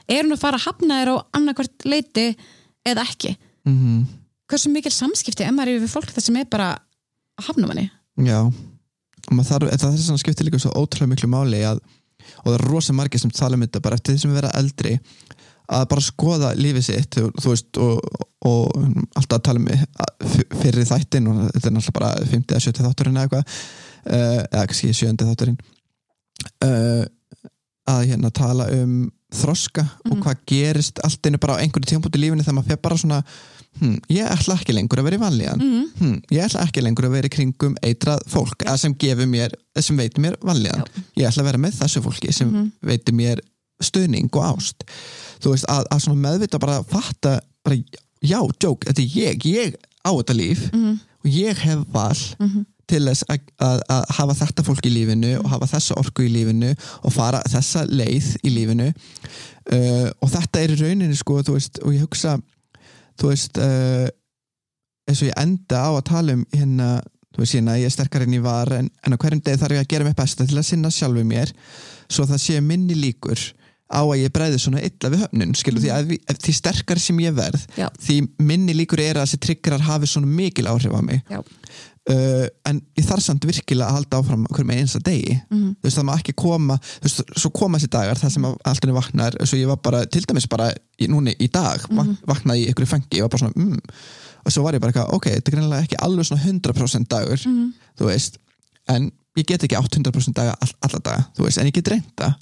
er 0.08 0.22
hún 0.24 0.34
að 0.36 0.40
fara 0.42 0.58
að 0.60 0.66
hafna 0.68 1.00
þér 1.02 1.10
á 1.12 1.16
annarkvart 1.38 1.84
leiti 1.88 2.28
eða 2.88 3.04
ekki? 3.08 3.34
Mm 3.68 4.06
hversu 4.48 4.70
mikil 4.72 4.88
samskipti 4.94 5.44
er 5.44 5.52
maður 5.52 5.74
yfir 5.76 5.90
fólk 5.92 6.08
það 6.08 6.24
sem 6.24 6.36
er 6.40 6.46
bara 6.48 6.68
að 7.36 7.48
hafna 7.50 7.66
manni? 7.68 7.82
Já, 8.24 8.38
og 8.48 9.42
þarf, 9.44 9.68
það 9.76 9.90
er 9.92 9.98
svona 10.00 10.22
skiptir 10.22 10.46
líka 10.48 10.56
svo 10.62 10.70
ótrúlega 10.72 11.10
miklu 11.12 11.28
máli 11.28 11.58
að, 11.68 11.82
og 12.40 12.46
það 12.46 12.56
er 12.56 12.64
rosa 12.70 12.94
margir 12.96 13.20
sem 13.20 13.34
tala 13.36 13.58
um 13.58 13.66
þetta 13.66 13.82
bara 13.84 13.98
eftir 14.00 14.16
því 14.16 14.22
sem 14.22 14.32
við 14.32 14.38
vera 14.40 14.52
eldri 14.56 14.94
að 15.68 15.84
bara 15.92 16.06
skoða 16.06 16.54
lífið 16.56 16.86
sitt 16.86 17.18
þú, 17.18 17.26
veist, 17.44 17.76
og, 17.84 18.24
og 18.48 18.78
alltaf 19.20 19.36
að 19.36 19.44
tala 19.50 19.60
um 19.60 19.68
að- 19.68 20.40
fyrir 20.62 20.88
þættin 20.94 21.28
og 21.28 21.42
þetta 21.52 21.68
er 21.68 21.76
náttúrulega 21.76 21.98
bara 22.00 22.10
50 22.32 22.56
eða 22.56 22.64
70 22.70 22.88
þátturinn 22.88 23.20
eða 23.20 23.28
eitthvað 23.28 23.44
uh, 23.44 24.40
eða 24.48 24.64
kannski 24.72 24.94
7 24.96 25.28
þátturinn 25.28 25.60
uh, 26.64 27.04
að 27.92 28.02
hérna 28.14 28.32
tala 28.32 28.70
um 28.80 28.96
þroska 29.34 29.84
og 30.08 30.18
hvað 30.22 30.42
gerist 30.48 31.00
allt 31.04 31.26
einu 31.26 31.40
bara 31.40 31.58
á 31.58 31.60
einhverju 31.60 31.90
tímpúti 31.90 32.16
í 32.16 32.24
lífinu 32.24 32.44
þegar 32.44 32.56
maður 32.56 32.72
fer 32.72 32.80
bara 32.86 32.98
svona 33.00 33.18
hm, 33.80 33.96
ég 34.14 34.30
ætla 34.32 34.56
ekki 34.56 34.76
lengur 34.76 35.02
að 35.02 35.08
vera 35.08 35.18
í 35.18 35.22
vanlíðan. 35.22 35.62
Mm. 35.64 35.84
hm, 35.98 36.16
ég 36.32 36.46
ætla 36.46 36.64
ekki 36.64 36.84
lengur 36.84 37.08
að 37.08 37.14
vera 37.18 37.28
í 37.28 37.34
kringum 37.34 37.76
eitrað 37.84 38.24
fólk 38.32 38.64
eða 38.64 38.78
sem 38.80 38.96
mér, 39.28 39.54
sem 39.76 40.00
veitir 40.00 40.24
mér 40.24 40.38
vanlíðan. 40.40 40.86
Ég 41.18 41.28
ætla 41.28 41.44
að 41.44 41.50
vera 41.50 41.62
með 41.66 41.78
þessu 41.82 42.04
fólki 42.04 42.32
sem 42.32 42.72
veitir 42.80 43.14
mér 43.14 43.44
stuðning 43.84 44.32
og 44.32 44.44
ást. 44.56 44.88
Þú 45.42 45.54
veist, 45.54 45.68
að, 45.70 45.84
að 45.92 46.02
svona 46.06 46.22
meðvita 46.24 46.58
bara 46.58 46.80
fatta, 46.82 47.38
bara, 47.64 47.78
já, 48.24 48.40
joke 48.62 48.88
þetta 48.88 49.04
er 49.04 49.14
ég, 49.14 49.46
ég 49.46 49.76
á 50.02 50.10
þetta 50.10 50.34
líf 50.38 50.64
og 50.72 51.28
ég 51.30 51.62
hef 51.62 51.84
val 51.92 52.16
til 52.88 53.02
þess 53.06 53.26
að, 53.28 53.48
að, 53.64 53.82
að 53.94 54.04
hafa 54.18 54.36
þetta 54.42 54.64
fólk 54.66 54.88
í 54.88 54.92
lífinu 54.92 55.32
og 55.42 55.50
hafa 55.52 55.68
þessa 55.74 55.98
orku 56.00 56.24
í 56.26 56.30
lífinu 56.32 56.72
og 57.02 57.14
fara 57.14 57.42
þessa 57.48 57.84
leið 57.88 58.30
í 58.42 58.54
lífinu 58.54 58.88
uh, 58.92 60.08
og 60.08 60.32
þetta 60.32 60.62
er 60.62 60.74
í 60.74 60.78
rauninni 60.82 61.18
sko, 61.18 61.42
veist, 61.50 61.82
og 61.84 61.94
ég 61.96 62.06
hugsa 62.06 62.38
þú 63.18 63.32
veist 63.32 63.60
uh, 63.62 64.08
eins 65.08 65.22
og 65.22 65.30
ég 65.30 65.38
enda 65.40 65.84
á 65.84 65.90
að 65.92 66.06
tala 66.10 66.36
um 66.38 66.42
hérna, 66.54 66.88
þú 67.34 67.44
veist, 67.44 67.58
hérna, 67.58 67.78
ég 67.80 67.88
er 67.90 67.94
sterkar 67.94 68.24
en 68.26 68.36
ég 68.36 68.44
var 68.44 68.72
en, 68.76 68.90
en 69.04 69.16
á 69.16 69.20
hverjum 69.20 69.44
degi 69.44 69.62
þarf 69.62 69.78
ég 69.78 69.86
að 69.86 69.92
gera 69.94 70.08
mig 70.08 70.18
besta 70.18 70.48
til 70.48 70.58
að 70.58 70.68
sinna 70.68 70.92
sjálfu 70.92 71.24
mér 71.28 71.52
svo 72.08 72.26
það 72.28 72.44
sé 72.44 72.60
minni 72.64 72.96
líkur 72.98 73.40
á 73.88 74.04
að 74.04 74.20
ég 74.20 74.32
bregði 74.32 74.60
svona 74.60 74.82
illa 74.84 75.10
við 75.12 75.22
höfnun 75.24 75.54
skilur 75.56 75.82
því 75.82 75.92
að 75.94 76.10
ef, 76.18 76.40
því 76.44 76.54
sterkar 76.58 77.00
sem 77.00 77.20
ég 77.24 77.36
verð 77.36 77.64
Já. 77.78 77.86
því 78.04 78.18
minni 78.44 78.76
líkur 78.76 79.00
er 79.00 79.16
að 79.16 79.28
þessi 79.28 79.40
triggerar 79.46 79.86
hafi 79.86 80.10
svona 80.10 80.28
mikil 80.28 80.68
áhrif 80.68 80.92
á 80.92 81.00
mig 81.04 81.22
Já. 81.28 81.40
Uh, 82.12 82.46
en 82.68 82.80
ég 82.98 83.06
þarf 83.06 83.24
samt 83.24 83.46
virkilega 83.48 83.88
að 83.88 83.98
halda 83.98 84.20
áfram 84.20 84.46
hverjum 84.50 84.72
einsta 84.74 85.00
degi. 85.04 85.36
Mhm. 85.50 85.74
þú 85.78 85.88
veist 85.88 86.00
það 86.00 86.08
má 86.08 86.14
ekki 86.16 86.34
koma 86.38 86.78
þú 86.84 87.08
veist, 87.08 87.34
svo 87.42 87.52
koma 87.54 87.78
þessi 87.78 87.92
dagar 87.96 88.22
þar 88.22 88.34
sem 88.34 88.48
allt 88.48 88.84
henni 88.84 88.96
vaknar 88.96 89.38
svo 89.44 89.60
ég 89.60 89.70
var 89.70 89.80
bara, 89.82 90.04
til 90.06 90.24
dæmis 90.24 90.48
bara 90.50 90.70
í, 90.98 91.08
núni 91.08 91.36
í 91.38 91.50
dag, 91.52 91.84
vak 91.90 92.14
vaknaði 92.28 92.66
í 92.66 92.72
ykkur 92.72 92.88
fengi 92.88 93.20
ég 93.20 93.26
var 93.26 93.32
bara 93.34 93.44
svona, 93.44 93.54
mm, 93.56 93.78
og 94.44 94.54
svo 94.54 94.64
var 94.64 94.76
ég 94.76 94.82
bara 94.82 94.94
eitthvað 94.94 95.14
ok, 95.16 95.30
þetta 95.36 95.52
er 95.52 95.56
greinilega 95.56 95.86
ekki 95.86 96.02
alveg 96.08 96.28
svona 96.28 96.44
100% 96.44 97.10
dagur 97.12 97.44
þú 97.98 98.10
veist, 98.10 98.38
en 98.88 99.10
ég 99.38 99.46
get 99.46 99.64
ekki 99.66 99.78
800% 99.78 100.36
daga 100.36 100.56
all, 100.58 100.74
alla 100.86 101.02
daga 101.04 101.28
þú 101.36 101.46
veist, 101.46 101.60
en 101.60 101.70
ég 101.70 101.76
get 101.76 101.92
reynda 101.92 102.32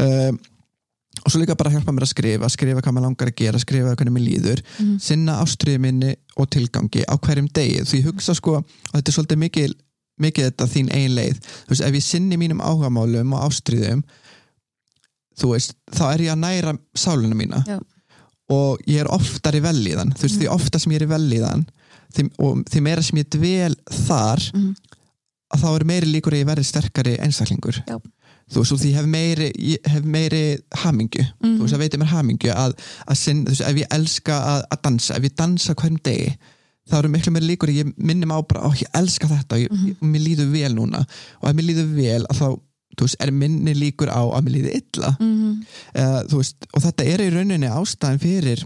um, 0.00 0.40
og 1.24 1.30
svo 1.32 1.40
líka 1.42 1.56
bara 1.58 1.70
hjálpa 1.74 1.92
mér 1.92 2.06
að 2.06 2.12
skrifa 2.14 2.48
skrifa 2.48 2.80
hvað 2.80 2.94
maður 2.96 3.06
langar 3.08 3.28
að 3.32 3.36
gera, 3.42 3.58
skrifa 3.60 3.94
hvernig 3.96 4.14
mér 4.16 4.24
líður 4.26 4.62
sinna 5.00 5.38
ástriði 5.42 5.78
minni 5.84 6.14
og 6.36 6.48
tilgangi 6.50 7.04
á 7.04 7.14
hverjum 7.20 7.48
degi, 7.52 7.82
því 7.84 8.00
ég 8.00 8.08
hugsa 8.10 8.34
sko 8.34 8.56
og 8.60 8.92
þetta 8.94 9.08
er 9.10 9.16
svolítið 9.18 9.40
mikil, 9.44 9.74
mikið 10.20 10.48
þetta 10.50 10.66
þín 10.74 10.90
ein 10.96 11.14
leið, 11.16 11.38
þú 11.66 11.74
veist, 11.74 11.84
ef 11.88 11.94
ég 12.00 12.04
sinni 12.06 12.36
mínum 12.40 12.60
áhugamálum 12.64 13.32
og 13.36 13.44
ástriðum 13.50 14.02
þú 15.40 15.52
veist, 15.54 15.74
þá 15.96 16.02
er 16.14 16.24
ég 16.26 16.32
að 16.34 16.42
næra 16.44 16.74
sáluna 16.98 17.36
mína. 17.38 17.62
Já. 17.68 17.78
og 18.50 18.80
ég 18.90 18.98
er 19.04 19.06
oftar 19.14 19.54
í 19.54 19.60
velíðan 19.62 20.10
þú 20.18 20.24
veist, 20.26 20.40
því 20.40 20.48
oftar 20.50 20.80
sem 20.82 20.92
ég 20.92 20.98
er 21.00 21.06
í 21.06 21.10
velíðan 21.12 21.60
því, 22.16 22.24
og 22.42 22.64
því 22.66 22.80
meira 22.82 23.02
sem 23.06 23.20
ég 23.20 23.28
dvel 23.30 23.76
þar 24.08 24.42
Mhm. 24.54 24.72
að 25.54 25.60
þá 25.62 25.68
er 25.76 25.84
meiri 25.86 26.06
líkur 26.10 26.34
að 26.34 26.40
ég 26.42 26.46
verði 26.48 26.64
sterkari 26.66 27.12
einstaklingur. 27.18 27.78
Já. 27.86 27.96
Þú 28.50 28.62
veist, 28.62 28.72
og 28.72 28.80
því 28.82 28.92
hef 28.98 29.06
meiri, 29.06 29.50
hef 29.86 30.04
meiri 30.04 30.42
hamingju, 30.82 31.24
Mhm. 31.42 31.56
þú 31.58 31.60
veist, 31.62 31.74
það 31.74 31.82
veitir 31.84 32.00
mér 32.02 32.10
hamingju 32.14 32.50
að, 32.54 32.72
að 33.08 33.16
sinn, 33.16 33.44
þú 33.44 33.50
veist, 33.54 33.60
ef 33.68 33.76
ég 33.76 33.86
elska 33.98 34.38
að, 34.52 34.64
að 34.72 34.82
dansa, 34.82 35.14
ef 35.16 35.22
ég 35.28 35.36
dansa 35.36 35.74
hverjum 35.74 36.00
degi 36.02 36.32
þá 36.90 36.96
eru 36.98 37.08
miklu 37.12 37.32
meiri 37.32 37.46
líkur 37.52 37.70
ég 37.70 37.92
minnum 37.96 38.32
á 38.34 38.38
bara, 38.48 38.64
ó, 38.66 38.70
ég 38.74 38.88
elska 38.98 39.28
þetta 39.28 39.54
og, 39.54 39.60
ég, 39.60 39.70
Mhm. 39.70 39.86
ég, 39.86 39.96
og 40.02 40.08
mér 40.08 40.24
líður 40.26 40.50
vel 40.52 40.74
núna 40.74 41.06
og 41.42 41.48
ef 41.50 41.54
mér 41.56 41.66
líður 41.70 41.94
vel, 41.94 42.26
að 42.26 42.36
þá 42.40 42.60
þú 42.98 43.06
veist, 43.06 43.16
er 43.20 43.30
minni 43.30 43.72
líkur 43.74 44.08
á 44.10 44.20
að 44.26 44.42
mér 44.44 44.52
líður 44.56 44.74
illa 44.80 45.16
Mm. 45.20 45.64
uh, 45.94 46.22
þú 46.26 46.36
veist, 46.42 46.56
og 46.74 46.82
þetta 46.82 47.04
er 47.06 47.18
í 47.20 47.30
rauninni 47.30 47.68
ástæðan 47.70 48.18
fyrir 48.20 48.64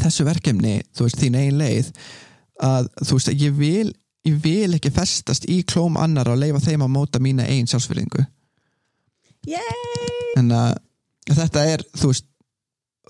þessu 0.00 0.24
verkefni, 0.26 0.82
þú 0.92 1.06
veist, 1.06 1.16
þín 1.16 1.36
eigin 1.38 1.58
leið 1.60 1.92
að 2.60 2.88
þú 3.04 3.12
veist, 3.12 3.28
ég 3.38 3.52
vil 3.56 3.92
ég 4.26 4.40
vil 4.42 4.74
ekki 4.74 4.90
festast 4.90 5.46
í 5.48 5.62
klóm 5.64 5.96
annar 5.96 6.26
og 6.28 6.38
leifa 6.40 6.58
þeim 6.58 6.82
að 6.82 6.90
móta 6.90 7.20
mína 7.22 7.46
einn 7.46 7.66
sjálfsfyrðingu 7.70 8.26
Yay! 8.26 8.26
En 10.40 10.50
að 10.54 10.72
þetta 11.32 11.66
er, 11.72 11.84
þú 11.96 12.10
veist 12.12 12.26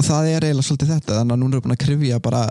það 0.07 0.29
er 0.31 0.45
eiginlega 0.47 0.67
svolítið 0.67 0.93
þetta 0.93 1.17
þannig 1.21 1.37
að 1.37 1.41
núna 1.41 1.57
erum 1.57 1.57
við 1.57 1.65
búin 1.67 1.77
að 1.77 1.83
krifja 1.85 2.21
bara, 2.25 2.43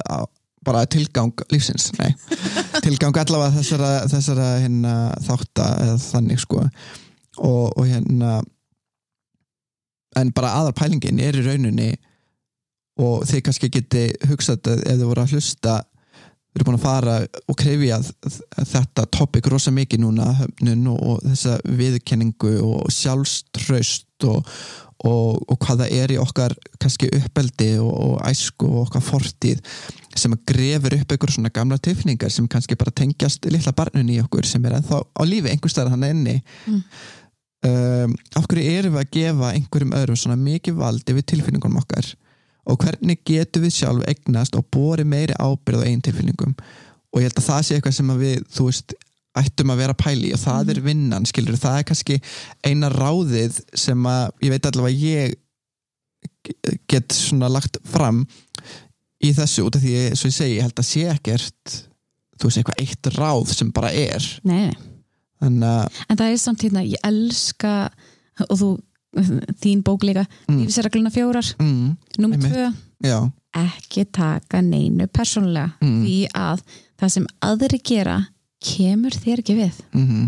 bara 0.66 0.86
tilgang 0.90 1.46
lífsins 1.54 1.92
Nei. 2.00 2.12
tilgang 2.86 3.18
allavega 3.22 3.54
þessara, 3.60 3.92
þessara 4.12 4.50
hérna, 4.64 4.96
þátta 5.26 5.70
eða 5.86 5.98
þannig 6.02 6.42
sko 6.42 6.64
og, 6.66 7.66
og 7.76 7.84
hérna 7.86 8.40
en 10.16 10.32
bara 10.36 10.56
aðal 10.62 10.76
pælingin 10.78 11.22
er 11.22 11.38
í 11.38 11.46
rauninni 11.46 11.92
og 13.02 13.26
þið 13.28 13.44
kannski 13.46 13.72
geti 13.74 14.06
hugsað 14.30 14.72
ef 14.78 14.96
þið 14.96 15.06
voru 15.10 15.26
að 15.26 15.36
hlusta 15.36 15.80
við 16.56 16.62
erum 16.62 16.70
búin 16.70 16.80
að 16.80 16.86
fara 16.86 17.16
og 17.52 17.58
krefja 17.60 18.00
þetta 18.56 19.04
topic 19.12 19.48
rosa 19.52 19.74
mikið 19.76 20.06
núna 20.06 20.30
höfnun 20.40 20.88
og, 20.94 21.02
og 21.04 21.26
þessa 21.26 21.58
viðkenningu 21.68 22.54
og 22.64 22.86
sjálfströst 22.96 24.28
og, 24.30 24.48
og, 25.04 25.42
og 25.52 25.60
hvað 25.60 25.84
það 25.84 25.98
er 25.98 26.14
í 26.16 26.20
okkar 26.22 26.56
kannski 26.80 27.12
uppeldi 27.20 27.74
og 27.84 28.22
æsku 28.24 28.70
og 28.70 28.86
okkar 28.86 29.04
fortíð 29.04 29.60
sem 30.16 30.32
að 30.32 30.46
grefur 30.54 30.96
upp 30.96 31.12
einhver 31.12 31.36
svona 31.36 31.52
gamla 31.52 31.78
tilfinningar 31.84 32.32
sem 32.32 32.48
kannski 32.48 32.80
bara 32.80 32.96
tengjast 32.96 33.50
lilla 33.52 33.76
barnun 33.76 34.14
í 34.16 34.22
okkur 34.24 34.48
sem 34.48 34.64
er 34.64 34.80
ennþá 34.80 35.02
á 35.04 35.22
lífi 35.28 35.52
einhverstaðar 35.52 35.98
hann 35.98 36.08
enni 36.08 36.38
mm. 36.40 36.84
um, 37.68 38.16
af 38.40 38.48
hverju 38.48 38.78
erum 38.80 38.96
við 38.96 39.04
að 39.04 39.16
gefa 39.18 39.52
einhverjum 39.58 39.98
öðrum 40.00 40.22
svona 40.24 40.40
mikið 40.40 40.80
valdi 40.80 41.18
við 41.20 41.28
tilfinningunum 41.34 41.84
okkar 41.84 42.16
og 42.66 42.82
hvernig 42.82 43.20
getur 43.28 43.66
við 43.66 43.76
sjálf 43.78 44.06
eignast 44.10 44.58
og 44.58 44.68
bori 44.74 45.06
meiri 45.08 45.36
ábyrð 45.38 45.86
á 45.86 45.88
einn 45.88 46.04
tilfinningum? 46.06 46.56
Og 47.14 47.22
ég 47.22 47.30
held 47.30 47.42
að 47.42 47.50
það 47.50 47.66
sé 47.66 47.78
eitthvað 47.78 47.98
sem 48.00 48.14
við, 48.20 48.38
þú 48.52 48.68
veist, 48.70 48.96
ættum 49.36 49.74
að 49.74 49.82
vera 49.84 49.98
pæli 50.00 50.32
og 50.36 50.42
það 50.42 50.72
er 50.74 50.82
vinnan, 50.86 51.28
skilur, 51.28 51.58
það 51.60 51.80
er 51.80 51.88
kannski 51.90 52.20
eina 52.66 52.90
ráðið 52.94 53.60
sem 53.76 54.08
að 54.08 54.46
ég 54.46 54.54
veit 54.56 54.70
allavega 54.70 55.10
ég 55.16 55.36
get 56.90 57.14
svona 57.14 57.50
lagt 57.52 57.78
fram 57.90 58.24
í 59.24 59.32
þessu 59.36 59.66
út 59.68 59.78
af 59.78 59.84
því, 59.84 59.96
svo 60.16 60.32
ég 60.32 60.38
segi, 60.38 60.58
ég 60.58 60.66
held 60.66 60.80
að 60.80 60.90
sé 60.90 61.06
ekkert 61.12 61.76
þú 62.36 62.50
veist, 62.50 62.60
eitthvað 62.60 62.82
eitt 62.84 63.12
ráð 63.16 63.54
sem 63.56 63.72
bara 63.76 63.92
er. 63.96 64.28
Nei, 64.48 64.72
en, 65.44 65.62
uh, 65.64 66.04
en 66.10 66.20
það 66.20 66.32
er 66.32 66.42
samt 66.42 66.66
hérna, 66.66 66.84
ég 66.88 67.08
elska 67.08 67.76
og 68.50 68.58
þú 68.60 68.70
þín 69.62 69.84
bók 69.86 70.06
líka 70.08 70.26
mm. 70.48 70.60
lífisregluna 70.60 71.12
fjórar 71.14 71.48
mm. 71.60 71.92
nummið 72.20 72.48
tvö 72.50 72.70
Já. 73.06 73.20
ekki 73.56 74.06
taka 74.12 74.62
neinu 74.66 75.08
persónulega 75.08 75.72
mm. 75.82 76.02
því 76.04 76.18
að 76.36 76.66
það 77.00 77.14
sem 77.18 77.30
aðri 77.50 77.82
gera 77.86 78.18
kemur 78.66 79.16
þér 79.16 79.44
ekki 79.44 79.58
við 79.60 79.80
-hmm. 79.94 80.28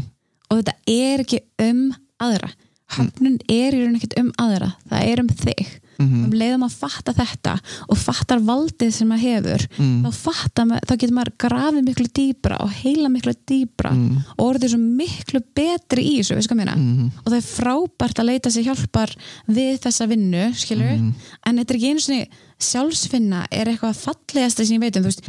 og 0.49 0.61
þetta 0.61 0.75
er 0.93 1.23
ekki 1.25 1.41
um 1.63 1.83
aðra 2.21 2.51
höfnun 2.97 3.39
er 3.51 3.75
í 3.75 3.83
raun 3.83 3.97
ekkert 3.97 4.17
um 4.21 4.31
aðra 4.39 4.71
það 4.87 5.11
er 5.11 5.23
um 5.23 5.31
þig 5.43 5.77
mm 5.97 6.07
-hmm. 6.07 6.23
um 6.25 6.33
leiðum 6.41 6.65
að 6.67 6.77
fatta 6.81 7.13
þetta 7.13 7.53
og 7.87 7.97
fattar 7.97 8.39
valdið 8.39 8.91
sem 8.93 9.07
maður 9.07 9.27
hefur 9.27 9.67
mm. 9.77 10.05
þá, 10.05 10.11
fattar, 10.13 10.65
þá 10.87 10.93
getur 10.95 11.15
maður 11.17 11.33
grafið 11.43 11.83
miklu 11.87 12.07
dýbra 12.19 12.57
og 12.63 12.71
heila 12.81 13.09
miklu 13.09 13.33
dýbra 13.51 13.91
mm. 13.91 14.17
og 14.37 14.43
orðið 14.47 14.73
svo 14.73 14.79
miklu 14.79 15.41
betri 15.55 16.03
í 16.03 16.17
þessu, 16.19 16.35
veist 16.35 16.51
hvað 16.51 16.61
mér 16.61 16.73
-hmm. 16.73 17.11
og 17.23 17.31
það 17.31 17.37
er 17.37 17.47
frábært 17.51 18.19
að 18.19 18.29
leita 18.31 18.49
sér 18.49 18.67
hjálpar 18.67 19.15
við 19.47 19.79
þessa 19.85 20.07
vinnu, 20.07 20.53
skilur 20.53 20.91
-hmm. 20.97 21.13
en 21.45 21.57
þetta 21.57 21.73
er 21.73 21.77
ekki 21.77 21.89
einu 21.89 21.99
svona 21.99 22.25
sjálfsfinna 22.57 23.45
er 23.51 23.69
eitthvað 23.69 23.95
fallegast 24.01 24.57
sem 24.57 24.75
ég 24.75 24.81
veit 24.81 24.97
um, 24.97 25.03
þú 25.03 25.09
veist, 25.11 25.27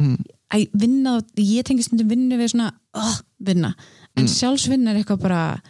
að 0.49 0.69
vinna 0.73 1.21
ég 1.37 1.63
tengist 1.63 1.93
um 1.93 2.09
vinnu 2.09 2.37
við 2.37 2.53
svona 2.53 2.71
oh, 2.93 3.19
vinna, 3.37 3.75
en 4.17 4.25
Mm. 4.25 4.33
sjálfsvinna 4.33 4.91
er 4.91 4.97
eitthvað 4.99 5.21
bara 5.21 5.61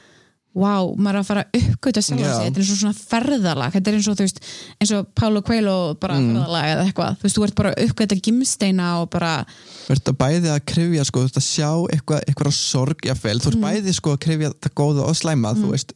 wow, 0.57 0.95
maður 0.97 1.15
er 1.15 1.19
að 1.21 1.27
fara 1.29 1.43
að 1.45 1.59
uppgöta 1.61 2.01
sjálf 2.03 2.19
Já. 2.23 2.29
sig, 2.33 2.45
þetta 2.49 2.57
er 2.59 2.63
eins 2.63 2.71
og 2.73 2.79
svona 2.81 2.99
ferðalag. 3.11 3.73
Þetta 3.75 3.87
er 3.91 3.97
eins 3.99 4.07
og, 4.09 4.15
þú 4.17 4.25
veist, 4.25 4.39
eins 4.81 4.91
og 4.97 5.07
Paulo 5.15 5.41
Coelho 5.45 5.75
bara 6.01 6.17
Mm. 6.19 6.31
ferðalag 6.33 6.65
eða 6.73 6.85
eitthvað. 6.89 7.17
Þú 7.19 7.27
veist, 7.27 7.37
þú 7.37 7.43
ert 7.47 7.55
bara 7.55 7.73
að 7.75 7.83
uppgöta 7.85 8.17
gimsteina 8.25 8.87
og 9.01 9.09
bara 9.13 9.45
Þú 9.87 9.91
ert 9.95 10.09
að 10.11 10.17
bæði 10.17 10.49
að 10.55 10.65
krifja 10.65 11.05
sko, 11.05 11.19
þú 11.19 11.29
ert 11.29 11.39
að 11.39 11.47
sjá 11.47 11.69
eitthvað, 11.93 12.23
eitthvað 12.27 12.53
sorg 12.57 12.97
jafnvel, 13.05 13.39
þú 13.39 13.47
ert 13.53 13.59
Mm. 13.59 13.67
bæði 13.69 13.93
sko 13.93 14.13
að 14.15 14.19
krifja 14.25 14.53
það 14.59 14.73
góða 14.81 15.07
og 15.07 15.15
slæma, 15.15 15.53
þú 15.55 15.71
veist. 15.71 15.93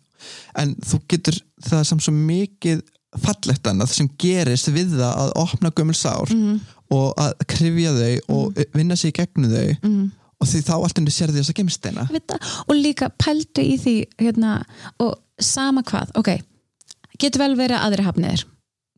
En 0.55 0.75
þú 0.75 1.01
getur 1.09 1.39
það 1.67 1.83
sem 1.85 1.99
svo 1.99 2.13
mikið 2.13 2.81
fallegt 3.19 3.63
annað 3.69 3.89
sem 3.89 4.07
gerist 4.17 4.67
við 4.73 4.95
það 4.97 5.17
að 5.17 5.31
opna 5.35 5.69
gömul 5.71 5.93
sár 5.97 6.29
mm, 6.33 6.59
og 6.91 7.13
að 7.17 7.33
krifja 7.47 7.91
þau 7.93 8.19
og 8.29 8.63
vinna 8.73 8.95
sig 8.95 9.11
í 9.13 9.17
gegnum 9.19 9.51
þau. 9.51 9.77
Mm, 9.83 10.11
og 10.43 10.49
því 10.49 10.61
þá 10.67 10.73
allt 10.75 10.99
henni 10.99 11.13
sér 11.13 11.31
því 11.31 11.41
þess 11.41 11.53
að 11.53 11.59
gemsteina 11.61 12.07
og 12.67 12.73
líka 12.75 13.09
pældu 13.21 13.63
í 13.63 13.77
því 13.81 13.95
hérna, 14.21 14.57
og 15.03 15.15
sama 15.39 15.83
hvað 15.87 16.13
ok, 16.19 16.31
getur 17.21 17.45
vel 17.45 17.53
verið 17.59 17.79
að 17.79 17.87
aðri 17.87 18.07
hafniðir 18.07 18.45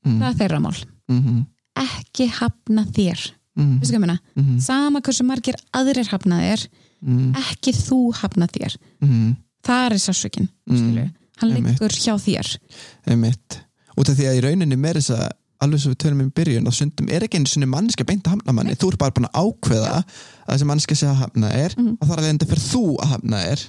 mm. 0.05 0.19
það 0.21 0.29
er 0.29 0.39
þeirra 0.41 0.61
mál. 0.63 0.77
Mm 1.11 1.21
-hmm. 1.21 1.43
ekki 1.85 2.29
hafna 2.39 2.85
þér. 2.95 3.25
Mm? 3.55 3.79
-hmm. 3.79 4.59
sama 4.59 4.99
hversu 5.01 5.23
margir 5.23 5.55
aðrir 5.71 6.09
hafna 6.11 6.41
þér 6.41 6.67
mm. 7.01 7.35
ekki 7.39 7.71
þú 7.71 7.99
hafna 8.19 8.47
þér. 8.47 8.77
-hmm. 9.01 9.35
það 9.63 9.85
er 9.85 9.99
sásökin 9.99 10.49
Mm. 10.65 11.13
hann 11.37 11.49
liggur 11.53 11.91
hjá 11.91 12.17
þér. 12.17 12.57
Einmitt. 13.05 13.61
Út 13.97 14.09
af 14.09 14.17
því 14.17 14.25
að 14.27 14.37
í 14.37 14.41
rauninni 14.41 14.75
meira 14.75 14.99
þess 14.99 15.11
að 15.11 15.29
alveg 15.59 15.79
svo 15.79 15.91
við 15.91 16.01
tölum 16.03 16.21
um 16.21 16.31
byrjun 16.31 16.67
og 16.67 16.73
sundum 16.73 17.09
er 17.09 17.23
ekki 17.23 17.37
einu 17.37 17.47
sinni 17.47 17.69
mannska 17.69 18.03
beint 18.03 18.27
að 18.27 18.35
hafna 18.35 18.55
manni. 18.55 18.75
Þú 18.75 18.91
er 18.91 18.97
bara 18.97 19.11
búin 19.15 19.29
að 19.29 19.39
ákveða 19.43 20.03
að 20.45 20.55
þessi 20.55 20.67
mannska 20.69 20.95
sé 20.95 21.07
að 21.09 21.21
hafna 21.23 21.51
er 21.53 21.73
Mhm. 21.77 21.97
og 22.01 22.07
þar 22.07 22.17
að 22.21 22.29
þetta 22.31 22.49
fyrir 22.51 22.65
þú 22.71 22.83
að 23.01 23.11
hafna 23.15 23.37
er. 23.51 23.59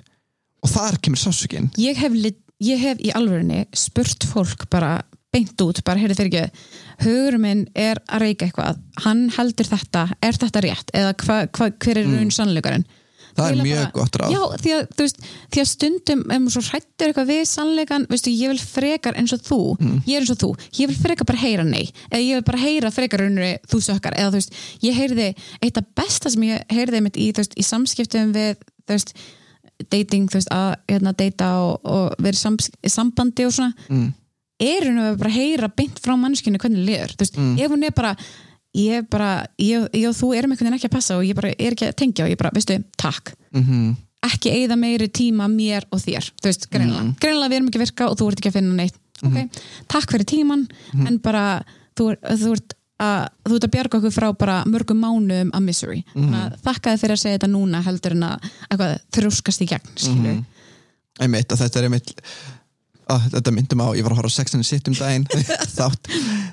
Og 0.63 0.71
þar 0.71 0.99
kemur 1.03 1.19
sásökin 1.19 1.71
ég 1.79 1.97
hef, 1.97 2.13
ég 2.63 2.79
hef 2.79 2.99
í 2.99 3.13
alvörunni 3.13 3.67
spurt 3.75 4.25
fólk 4.25 4.69
bara 4.71 5.03
beint 5.33 5.57
út, 5.61 5.83
bara 5.85 5.99
heyrðu 6.01 6.17
fyrir 6.17 6.33
ekki 6.33 6.51
hugur 7.05 7.39
minn 7.39 7.67
er 7.75 7.97
að 8.09 8.21
reyka 8.21 8.47
eitthvað. 8.47 8.79
Hann 9.05 9.29
heldur 9.31 9.67
þetta, 9.69 10.11
er 10.23 10.33
þetta 10.33 10.63
rétt? 10.65 10.91
Eða 10.95 11.13
hva, 11.25 11.47
hva, 11.53 11.71
hver 11.79 11.99
er 11.99 12.05
raun 12.07 12.31
sannleikarinn 12.31 12.85
Mm. 12.87 13.03
Það 13.37 13.51
er 13.53 13.61
mjög 13.63 13.81
bara- 13.83 13.93
gott 13.97 14.19
ráð 14.23 14.33
Já, 14.35 14.41
því 14.65 14.73
að, 14.77 14.83
veist, 15.01 15.21
því 15.53 15.61
að 15.63 15.69
stundum 15.71 16.21
ef 16.27 16.41
maður 16.43 16.55
svo 16.57 16.63
hrættur 16.71 17.07
eitthvað 17.13 17.31
við 17.33 17.43
sannleikan 17.53 18.07
veistu, 18.11 18.33
ég 18.33 18.53
vil 18.55 18.59
frekar 18.59 19.15
eins 19.21 19.33
og 19.37 19.41
þú 19.47 19.61
Mm. 19.79 20.03
ég 20.07 20.17
er 20.17 20.21
eins 20.25 20.31
og 20.35 20.39
þú, 20.43 20.51
ég 20.81 20.87
vil 20.89 20.97
frekar 20.97 21.27
bara 21.27 21.39
heyra 21.45 21.65
nei 21.65 21.85
eða 22.11 22.23
ég 22.25 22.35
vil 22.41 22.43
bara 22.49 22.59
heyra 22.65 22.91
frekar 22.91 23.21
raunri 23.21 23.53
þú 23.69 23.81
sökkar 23.85 24.17
eða 24.17 24.31
þú 24.33 24.39
veist, 24.41 24.53
ég 24.83 24.95
heyrði 24.95 25.29
eitt 25.63 25.77
af 25.79 25.85
besta 25.95 26.31
sem 26.31 26.43
ég 26.43 26.65
heyrði 26.73 27.03
mitt 27.03 27.17
í, 27.17 27.33
veist, 27.37 27.55
í 27.57 27.63
samskiptum 27.67 28.33
við, 28.33 28.57
þú 28.87 28.95
veist 28.97 29.13
dating, 29.93 30.29
þú 30.31 30.39
veist, 30.41 30.49
að 30.55 30.77
hérna, 30.89 31.13
deyta 31.17 31.51
og, 31.61 31.81
og 31.85 32.31
sams, 32.35 32.71
í 32.83 32.89
sambandi 32.89 33.45
og 33.45 33.53
svona 33.53 33.75
mm. 33.91 34.07
er 34.65 34.87
raunum 34.87 35.11
að 35.13 35.19
bara 35.21 35.31
heyra 35.35 35.69
beint 35.77 35.99
frá 36.01 36.15
mannskinu 36.17 36.57
hvernig 36.63 36.87
liður, 36.89 37.13
þú 37.13 37.25
veist, 37.27 37.37
Mm. 37.37 37.59
ef 37.61 37.71
hún 37.71 37.85
er 37.85 37.91
bara 37.93 38.17
ég 38.77 39.07
bara, 39.11 39.47
ég, 39.59 39.87
ég 39.97 40.09
og 40.11 40.17
þú 40.19 40.33
erum 40.37 40.53
einhvern 40.53 40.69
veginn 40.69 40.79
ekki 40.79 40.91
að 40.91 40.97
passa 40.99 41.17
og 41.17 41.25
ég 41.25 41.35
bara 41.39 41.53
er 41.57 41.73
ekki 41.77 41.89
að 41.89 41.97
tengja 42.03 42.27
og 42.27 42.33
ég 42.35 42.41
bara, 42.43 42.51
veistu, 42.57 42.81
takk 43.01 43.35
Mm 43.53 43.95
ekki 44.27 44.51
eigða 44.51 44.75
meiri 44.81 45.07
tíma 45.13 45.45
mér 45.47 45.85
og 45.95 46.01
þér 46.03 46.25
þú 46.43 46.49
veist, 46.49 46.65
greinlega, 46.73 47.03
Mhm. 47.05 47.13
greinlega 47.21 47.51
við 47.53 47.57
erum 47.61 47.67
ekki 47.69 47.79
að 47.79 47.85
virka 47.85 48.07
og 48.11 48.17
þú 48.19 48.27
ert 48.33 48.39
ekki 48.41 48.49
að 48.51 48.57
finna 48.57 48.75
neitt 48.75 48.97
ok, 49.23 49.37
takk 49.87 50.11
fyrir 50.11 50.25
tíman 50.27 50.65
Mhm. 50.95 51.07
en 51.07 51.19
bara, 51.19 51.63
þú, 51.95 52.17
þú 52.25 52.53
ert 52.57 52.75
að 52.99 53.29
þú 53.45 53.55
ert 53.55 53.67
að 53.69 53.71
bjarga 53.77 53.99
okkur 54.01 54.11
frá 54.17 54.33
bara 54.39 54.65
mörgum 54.67 54.99
mánuðum 54.99 55.51
að 55.53 55.63
misery, 55.63 56.05
Mhm. 56.17 56.35
að 56.35 56.59
þakka 56.65 56.91
þið 56.97 57.01
fyrir 57.05 57.15
að 57.15 57.23
segja 57.23 57.39
þetta 57.39 57.53
núna 57.53 57.83
heldur 57.85 58.13
en 58.13 58.23
að 58.23 58.41
eitthvað 58.71 58.99
þrjóskast 59.13 59.63
í 59.63 59.67
gegn, 59.69 59.95
skilur 59.95 60.35
Mhm. 60.35 60.45
einmitt 61.21 61.49
að 61.49 61.59
þetta 61.63 61.77
er 61.77 61.83
einmitt 61.85 62.13
að, 63.13 63.27
þetta 63.37 63.53
myndum 63.55 63.83
á, 63.85 63.89
ég 63.97 64.07
var 64.07 64.15
að 64.15 64.21
horfa 64.21 64.33
á 64.35 64.39
sexinu 64.39 64.67
sitt 64.67 64.89
um 64.91 64.97
daginn. 64.99 65.27
Þátt, 65.77 66.11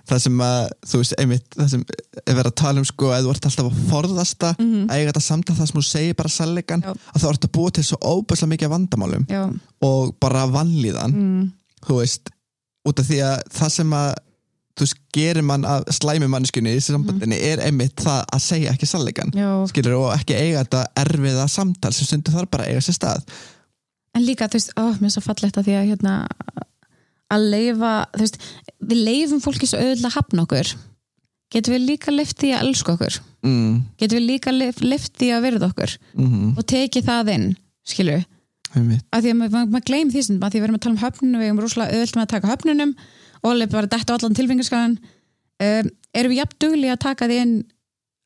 það 0.09 0.19
sem 0.25 0.43
að 0.45 0.59
þú 0.91 1.01
veist, 1.01 1.15
einmitt, 1.21 1.47
það 1.57 1.69
sem 1.73 1.85
er 2.23 2.37
verið 2.37 2.51
að 2.51 2.57
tala 2.63 2.83
um 2.83 2.87
sko, 2.89 3.09
að 3.15 3.25
þú 3.27 3.33
ert 3.35 3.47
alltaf 3.49 3.69
að 3.71 3.79
forðasta 3.91 4.51
Mhm. 4.59 4.83
að 4.89 4.97
eiga 4.99 5.11
þetta 5.13 5.23
samtal 5.27 5.55
það 5.57 5.69
sem 5.71 5.79
þú 5.79 5.85
segir 5.89 6.17
bara 6.19 6.33
sannleikan 6.35 6.83
að 6.91 7.23
þú 7.23 7.31
ert 7.33 7.47
að 7.47 7.53
búa 7.57 7.71
til 7.73 7.83
svo 7.87 7.97
óbærslega 8.03 8.51
mikið 8.53 8.73
vandamálum 8.75 9.25
já, 9.31 9.43
og 9.87 10.13
bara 10.21 10.45
vanlíðan 10.51 11.13
mm, 11.17 11.47
þú 11.87 11.97
veist, 12.01 12.29
út 12.87 12.99
af 13.01 13.07
því 13.09 13.19
að 13.23 13.41
það 13.57 13.73
sem 13.79 13.93
að 13.97 14.11
þú 14.73 14.85
veist, 14.87 14.97
gerir 15.13 15.45
mann 15.45 15.65
að 15.69 15.83
slæmi 15.93 16.27
mannskunni 16.33 16.71
í 16.73 16.77
þessu 16.79 16.95
sambandinni 16.95 17.37
er 17.45 17.59
einmitt 17.61 17.93
það 18.01 18.23
að 18.33 18.41
segja 18.41 18.71
ekki 18.73 18.87
sannleikan 18.89 19.33
skilur 19.69 19.97
og 19.99 20.07
ekki 20.15 20.33
eiga 20.37 20.63
þetta 20.63 20.85
erfiða 21.03 21.43
samtal 21.53 21.91
sem 21.93 22.07
stundur 22.09 22.33
þarf 22.39 22.49
bara 22.55 22.65
eiga 22.71 22.81
sér 22.81 22.97
stað 22.97 23.21
en 24.13 24.25
líka, 24.25 24.49
þú 24.49 24.59
veist, 24.59 24.73
ó, 24.77 24.85
mér 24.99 25.09
er 25.09 25.15
svo 25.15 25.23
fallegt 25.25 25.59
að 25.59 25.69
því 25.69 25.77
að 25.79 25.87
hérna 25.91 26.15
að 27.33 27.47
leifa, 27.53 27.93
þú 28.13 28.25
veist, 28.25 28.41
við 28.83 29.05
leifum 29.07 29.41
fólki 29.43 29.69
svo 29.69 29.79
auðvitað 29.81 30.09
að 30.09 30.17
hafna 30.17 30.45
okkur. 30.45 30.73
Getum 31.53 31.75
við 31.75 31.87
líka 31.87 32.13
leift 32.13 32.37
því 32.41 32.51
að 32.53 32.67
elska 32.67 32.93
okkur? 32.95 33.17
Mm, 33.45 33.73
getum 34.01 34.19
við 34.19 34.29
líka 34.29 34.53
leift 34.53 35.17
því 35.19 35.33
að 35.35 35.43
verða 35.47 35.69
okkur? 35.69 35.97
Mm, 36.17 36.53
og 36.57 36.69
tekið 36.69 37.09
það 37.09 37.33
inn, 37.33 37.49
skilju 37.89 38.21
að 38.73 39.25
því 39.25 39.31
að 39.31 39.37
maður, 39.37 39.67
maður 39.69 39.85
gleym 39.89 40.11
því 40.11 40.21
sem 40.25 40.37
að 40.39 40.53
því 40.53 40.57
að 40.57 40.63
við 40.63 40.67
erum 40.67 40.77
að 40.77 40.83
tala 40.83 40.93
um 40.93 41.01
höfnunum 41.03 41.41
við 41.41 41.49
erum 41.49 41.61
rosalega 41.61 41.97
auðvitað 41.97 42.17
með 42.17 42.23
að 42.23 42.31
taka 42.33 42.51
höfnunum. 42.51 42.93
Og 43.43 43.49
alveg 43.51 43.73
bara 43.73 43.91
detta 43.91 44.13
á 44.13 44.15
allan 44.17 44.37
tilfengarskalan 44.37 44.95
um, 44.97 45.91
erum 46.13 46.33
við 46.33 46.39
jafn 46.39 46.59
dugli 46.63 46.89
að 46.89 47.01
taka 47.03 47.29
því 47.29 47.39
inn 47.43 47.55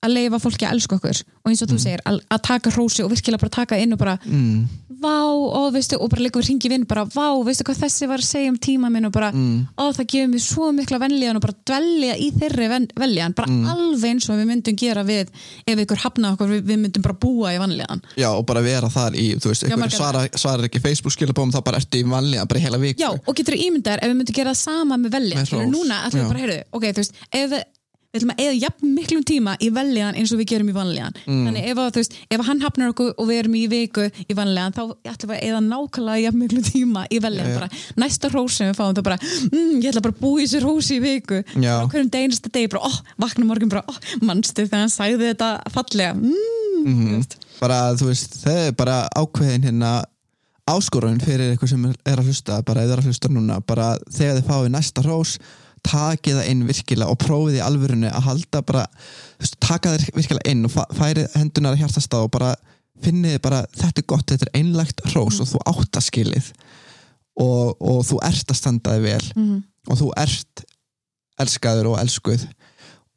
að 0.06 0.14
leifa 0.14 0.38
fólki 0.40 0.66
að 0.68 0.76
elska 0.78 0.98
okkur. 1.00 1.22
Og 1.44 1.50
eins 1.52 1.62
og 1.66 1.70
þú 1.72 1.78
segir, 1.82 2.02
að, 2.06 2.20
að 2.30 2.42
taka 2.46 2.70
hrósi 2.76 3.04
og 3.04 3.10
virkilega 3.14 3.42
bara 3.42 3.56
taka 3.56 3.78
inn 3.82 3.96
og 3.96 4.00
bara 4.02 4.18
mm, 4.26 4.68
vá, 5.02 5.14
og 5.30 5.72
veistu, 5.74 5.98
og 6.02 6.10
bara 6.12 6.22
líka 6.26 6.40
við 6.42 6.48
ringi 6.52 6.70
vinn 6.70 6.86
bara, 6.90 7.04
vá, 7.06 7.26
veistu 7.46 7.66
hvað 7.66 7.80
þessi 7.84 8.08
var 8.10 8.22
að 8.22 8.28
segja 8.30 8.52
um 8.54 8.58
tíma 8.62 8.90
minn? 8.94 9.06
Og 9.10 9.14
bara, 9.16 9.32
mm, 9.34 9.64
ó, 9.78 9.90
það 9.98 10.08
gefur 10.14 10.30
mér 10.34 10.44
svo 10.46 10.70
mikla 10.78 11.00
venlíðan 11.02 11.40
og 11.40 11.44
bara 11.48 11.56
dvelja 11.70 12.16
í 12.18 12.30
þeirri 12.38 12.70
ven, 12.74 12.88
veljan, 12.98 13.36
bara 13.38 13.48
Mm. 13.48 13.64
alveg 13.74 14.10
eins 14.12 14.28
og 14.30 14.38
við 14.38 14.48
myndum 14.52 14.76
gera 14.78 15.04
við, 15.08 15.30
ef 15.66 15.80
ykkur 15.86 16.02
hafnaði 16.04 16.36
okkur 16.38 16.50
við, 16.52 16.62
við 16.68 16.80
myndum 16.84 17.06
bara 17.06 17.18
búa 17.22 17.54
í 17.56 17.60
vanlíðan. 17.62 18.02
Já 18.20 18.28
og 18.36 18.46
bara 18.50 18.62
vera 18.66 18.90
þar 18.92 19.16
í 19.18 19.28
þú 19.40 19.50
veist, 19.54 19.64
ykkur 19.66 19.80
margar- 19.82 19.98
svara, 19.98 20.26
svarar 20.36 20.68
ekki 20.68 20.82
Facebook 20.84 21.14
skilabóðum 21.16 21.54
þá 21.56 21.62
bara 21.64 21.78
ertu 21.82 22.02
í 22.02 22.06
vanlega 22.10 22.46
bara 22.46 22.60
í 22.60 22.64
heila 22.68 22.78
viku. 22.82 23.00
Já, 23.02 23.10
og 23.16 23.34
getur 23.38 23.56
ímyndar 23.58 24.02
ef 24.02 24.10
við 24.12 24.18
myndum 24.20 24.36
gera 24.36 24.52
það 24.54 24.62
sama 24.66 24.98
með 24.98 25.16
veljan 25.18 25.46
Við 28.18 28.24
ætlum 28.24 28.34
að 28.34 28.44
eða 28.44 28.58
jafn 28.58 28.94
miklum 28.98 29.24
tíma 29.28 29.56
í 29.62 29.70
veljan 29.74 30.18
eins 30.18 30.34
og 30.34 30.42
við 30.42 30.50
gerum 30.54 30.72
í 30.72 30.76
vanlíðan. 30.76 31.18
Mm. 31.28 31.44
þannig 31.48 31.70
ef, 31.72 31.82
veist, 31.98 32.18
ef 32.34 32.46
hann 32.48 32.64
hafnar 32.66 32.94
okkur 32.94 33.14
og 33.14 33.30
við 33.30 33.42
erum 33.44 33.58
í 33.60 33.64
viku 33.72 34.08
í 34.26 34.38
vanlíðan 34.38 34.76
þá 34.76 34.84
ætlum 35.14 35.32
við 35.32 35.38
að 35.38 35.48
eða 35.48 35.64
nákvæmlega 35.68 36.24
jafn 36.26 36.42
miklum 36.42 36.68
tíma 36.68 37.06
í 37.14 37.22
veljan 37.24 37.52
já. 37.52 37.58
bara, 37.60 37.70
næsta 38.04 38.32
hrós 38.34 38.58
sem 38.58 38.72
við 38.72 38.80
fáum 38.80 38.98
þá 38.98 39.04
bara, 39.06 39.20
mm, 39.52 39.74
ég 39.84 39.90
ætla 39.92 40.06
bara 40.08 40.18
að 40.18 40.44
í 40.44 40.48
sér 40.50 40.66
hrós 40.66 40.92
í 40.94 41.00
viku. 41.04 41.42
Og 41.58 41.92
hverjum 41.94 42.14
deginasta 42.14 42.54
degi 42.54 42.72
bara, 42.74 42.90
oh, 42.90 43.02
vakna 43.22 43.48
morgun 43.48 43.72
bara, 43.72 43.86
oh, 43.88 44.00
manstu 44.26 44.66
þegar 44.66 44.86
hann 44.86 44.94
sagði 44.94 45.34
þetta 45.34 45.52
fallega? 45.74 46.16
Mm, 46.18 46.88
mm 46.88 47.28
bara 47.62 47.94
þú 47.98 48.12
veist, 48.12 48.38
það 48.44 48.60
er 48.68 48.76
bara 48.78 48.98
ákveðin 49.18 49.66
hérna 49.66 49.92
áskorun 50.68 51.22
fyrir 51.24 51.54
eitthvað 51.54 51.72
sem 51.72 51.86
er 51.88 52.20
að 52.20 52.28
hlusta 52.30 52.60
bara 52.68 52.84
eða 52.84 52.98
er 52.98 53.02
að 53.02 53.10
hlusta 53.12 53.32
núna, 53.32 53.62
bara 53.64 53.94
þegar 54.12 54.40
þið 54.40 54.50
fáið 54.50 54.70
næsta 54.74 55.04
hrós, 55.06 55.38
takið 55.88 56.40
það 56.40 56.50
inn 56.52 56.64
virkilega 56.68 57.14
og 57.14 57.20
prófið 57.24 57.60
í 57.60 57.64
alvörunni 57.66 58.10
að 58.12 58.28
halda 58.28 58.64
bara, 58.68 58.86
þú 59.38 59.46
veist, 59.46 59.60
taka 59.64 59.94
þér 59.96 60.06
virkilega 60.18 60.54
inn 60.54 60.68
og 60.68 60.76
færið 60.98 61.38
hendunar 61.38 61.76
að 61.76 61.84
hjartastað 61.84 62.28
og 62.28 62.34
bara 62.36 62.54
finnið 63.04 63.40
bara, 63.46 63.64
þetta 63.78 64.04
er 64.04 64.08
gott, 64.10 64.28
þetta 64.32 64.48
er 64.48 64.56
einlægt 64.60 65.04
hrós 65.12 65.42
og 65.44 65.52
þú 65.52 65.64
átt 65.72 66.00
að 66.00 66.08
skilið 66.08 66.52
og, 67.38 67.76
og 67.78 68.00
þú 68.08 68.22
ert 68.26 68.54
að 68.54 68.60
standa 68.60 68.96
þig 68.96 69.06
vel 69.06 69.28
-hmm. 69.36 69.60
og 69.88 70.00
þú 70.02 70.12
ert 70.18 70.66
elskaður 71.42 71.92
og 71.94 72.00
elskuð. 72.02 72.48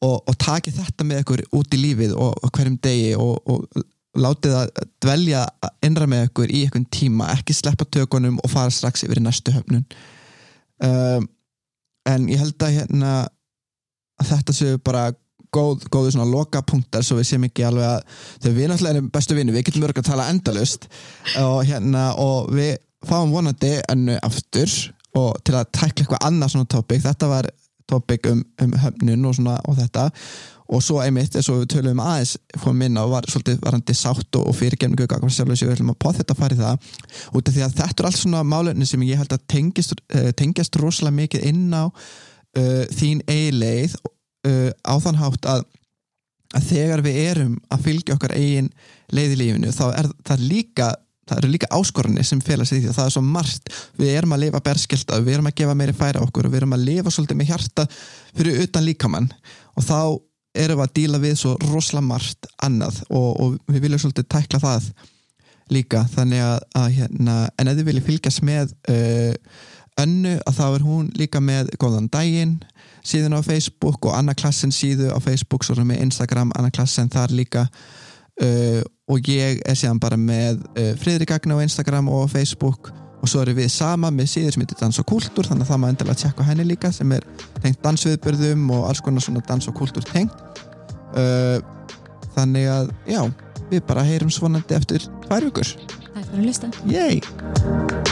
Og, 0.01 0.17
og 0.29 0.37
takið 0.41 0.79
þetta 0.81 1.05
með 1.05 1.23
ykkur 1.23 1.43
út 1.57 1.75
í 1.77 1.81
lífið 1.81 2.15
og, 2.17 2.37
og 2.41 2.53
hverjum 2.57 2.79
degi 2.81 3.15
og, 3.21 3.37
og 3.45 3.67
látið 4.17 4.55
að 4.57 4.71
dvelja 5.05 5.43
innra 5.87 6.07
með 6.09 6.25
ykkur 6.29 6.53
í 6.53 6.63
einhvern 6.65 6.87
tíma, 6.91 7.29
ekki 7.35 7.55
sleppa 7.55 7.85
tökunum 7.85 8.41
og 8.43 8.51
fara 8.51 8.73
strax 8.73 9.05
yfir 9.05 9.21
í 9.21 9.25
næstu 9.25 9.53
höfnun. 9.55 9.85
Um, 10.81 11.29
en 12.09 12.29
ég 12.31 12.41
held 12.41 12.65
að 12.65 12.77
hérna 12.79 13.13
að 14.21 14.31
þetta 14.31 14.57
séu 14.57 14.81
bara 14.85 15.09
góð, 15.55 15.87
góðu 15.91 16.15
svona 16.15 16.31
lokapunktar 16.31 17.05
svo 17.05 17.19
við 17.19 17.31
séum 17.31 17.47
ekki 17.49 17.65
alveg 17.67 17.89
að 17.89 18.01
þegar 18.43 18.57
við 18.57 18.71
náttúrulega 18.71 18.97
erum 18.97 19.11
bestu 19.15 19.37
vinni, 19.39 19.55
við 19.55 19.67
getum 19.69 19.87
örg 19.89 20.01
að 20.01 20.11
tala 20.11 20.29
endalust 20.33 20.87
og 21.43 21.61
hérna 21.69 22.05
og 22.23 22.51
við 22.55 22.77
fáum 23.09 23.33
vonandi 23.35 23.73
ennu 23.91 24.19
aftur 24.23 24.71
og 25.19 25.41
til 25.45 25.57
að 25.59 25.73
tækla 25.75 26.05
eitthvað 26.05 26.27
annað 26.29 26.55
svona 26.55 26.71
tópik, 26.71 27.03
þetta 27.03 27.31
var 27.31 27.49
tópik 27.91 28.29
um, 28.31 28.45
um 28.63 28.75
höfnun 28.79 29.27
og 29.27 29.37
svona 29.39 29.57
og 29.67 29.79
þetta 29.81 30.11
og 30.71 30.83
svo 30.85 31.01
einmitt, 31.03 31.35
eins 31.35 31.49
og 31.51 31.65
við 31.65 31.73
tölum 31.75 31.99
um 31.99 32.03
aðeins 32.05 32.37
fórum 32.61 32.79
minna 32.79 33.03
og 33.03 33.15
var 33.17 33.27
svolítið 33.31 33.59
varandi 33.65 33.97
sátt 33.99 34.39
og, 34.39 34.47
og 34.47 34.55
fyrirgefningu 34.55 35.09
gagvar 35.11 35.33
sjálf 35.35 35.57
við 35.57 35.75
ætlum 35.75 35.91
að 35.95 35.99
pá 36.05 36.09
þetta 36.15 36.37
að 36.37 36.43
fara 36.45 36.57
í 36.57 36.61
það. 36.61 36.87
Út 37.35 37.51
af 37.51 37.57
því 37.57 37.65
að 37.67 37.75
þetta 37.81 38.05
er 38.05 38.09
allt 38.11 38.21
svona 38.21 38.45
málefni 38.47 38.87
sem 38.87 39.05
ég 39.09 39.19
held 39.19 39.35
að 39.35 39.45
tengist, 39.51 39.97
uh, 40.15 40.31
tengist 40.39 40.79
rosalega 40.79 41.19
mikið 41.19 41.51
inn 41.51 41.75
á 41.75 41.85
uh, 41.91 42.87
þín 42.95 43.25
eigileið 43.27 43.99
uh, 43.99 44.71
á 44.87 44.95
þann 45.03 45.21
hátt 45.25 45.51
að, 45.57 45.67
að 46.55 46.71
þegar 46.71 47.05
við 47.09 47.21
erum 47.27 47.61
að 47.75 47.87
fylgja 47.89 48.17
okkar 48.19 48.37
eigin 48.39 48.73
leið 49.11 49.37
í 49.37 49.43
lífinu 49.43 49.75
þá 49.75 49.87
er 49.91 50.13
það 50.23 50.47
líka 50.47 50.93
það 51.31 51.43
eru 51.43 51.53
líka 51.53 51.69
áskorunni 51.75 52.25
sem 52.27 52.41
félast 52.43 52.75
í 52.75 52.81
því 52.81 52.91
að 52.91 52.97
það 52.97 53.09
er 53.09 53.13
svo 53.15 53.21
margt. 53.23 53.71
Við 54.01 54.17
erum 54.19 54.33
að 54.35 54.43
lifa 54.47 54.63
berskilta 54.67 55.21
við 55.23 55.37
erum 55.37 55.51
að 55.51 55.61
gefa 55.61 55.77
meiri 55.79 55.95
færa 55.95 56.23
okkur 56.25 56.49
og 56.49 56.55
við 56.55 56.63
erum 56.63 56.75
að 56.75 56.89
lifa 56.89 57.13
svolítið 57.15 57.39
með 57.39 57.53
hjarta 57.53 57.85
fyrir 58.35 58.65
utan 58.65 58.87
líkamann. 58.87 59.29
Og 59.79 59.87
þá 59.87 60.01
erum 60.57 60.83
að 60.83 60.95
díla 60.99 61.21
við 61.23 61.37
svo 61.39 61.55
rosalega 61.69 62.07
margt 62.09 62.49
annað 62.65 63.03
og, 63.09 63.29
og 63.41 63.59
við 63.71 63.85
viljum 63.87 64.03
svolítið 64.03 64.29
tækla 64.35 64.63
það 64.63 64.89
líka. 65.71 66.05
Þannig 66.11 66.45
að, 66.45 66.57
að 66.81 66.89
hérna, 66.99 67.37
en 67.57 67.71
ef 67.71 67.79
þið 67.79 67.91
viljið 67.91 68.09
fylgjast 68.09 68.45
með 68.47 68.75
uh, 68.91 69.35
önnu 70.01 70.37
að 70.49 70.59
þá 70.59 70.65
er 70.69 70.87
hún 70.87 71.11
líka 71.19 71.43
með 71.45 71.73
góðan 71.81 72.11
daginn 72.13 72.59
síðan 73.07 73.39
á 73.39 73.41
Facebook 73.45 74.05
og 74.07 74.17
Anna 74.17 74.35
Klassen 74.37 74.73
síðu 74.75 75.11
á 75.13 75.19
Facebook 75.23 75.65
svo 75.65 75.77
við 75.79 76.03
Instagram 76.03 76.53
Anna 76.59 76.73
Klassen 76.75 77.11
þar 77.13 77.35
líka. 77.35 77.67
Uh, 78.41 78.81
og 79.11 79.27
ég 79.29 79.61
er 79.69 79.77
síðan 79.77 80.01
bara 80.01 80.17
með 80.17 80.63
uh, 80.73 80.95
Friðrik 81.01 81.35
Agna 81.35 81.61
á 81.61 81.65
Instagram 81.65 82.09
og 82.09 82.25
á 82.25 82.33
Facebook 82.33 82.91
og 83.21 83.29
svo 83.29 83.43
erum 83.45 83.59
við 83.59 83.69
sama 83.73 84.11
með 84.15 84.31
síður 84.33 84.57
sem 84.57 84.65
heitir 84.65 84.81
Dans 84.81 85.01
og 85.03 85.09
Kultúr 85.09 85.49
þannig 85.51 85.67
að 85.67 85.73
það 85.73 85.81
má 85.83 85.89
endilega 85.91 86.21
tjekka 86.23 86.47
henni 86.49 86.67
líka 86.69 86.93
sem 86.95 87.13
er 87.17 87.27
tengt 87.61 87.83
dansviðbörðum 87.85 88.71
og 88.77 88.87
alls 88.89 89.03
konar 89.05 89.25
svona 89.25 89.45
dans 89.49 89.69
og 89.69 89.77
kultúr 89.77 90.07
tengt. 90.09 90.65
Uh, 91.13 91.59
þannig 92.37 92.71
að 92.71 92.95
já, 93.11 93.25
við 93.73 93.85
bara 93.89 94.07
heyrum 94.07 94.33
svonandi 94.33 94.79
eftir 94.79 95.05
tvær 95.27 95.51
vikur. 95.51 95.75
Er 96.15 96.25
fyrir 96.25 96.41
að 96.41 96.49
lusta 96.49 96.73
Yay! 96.89 98.10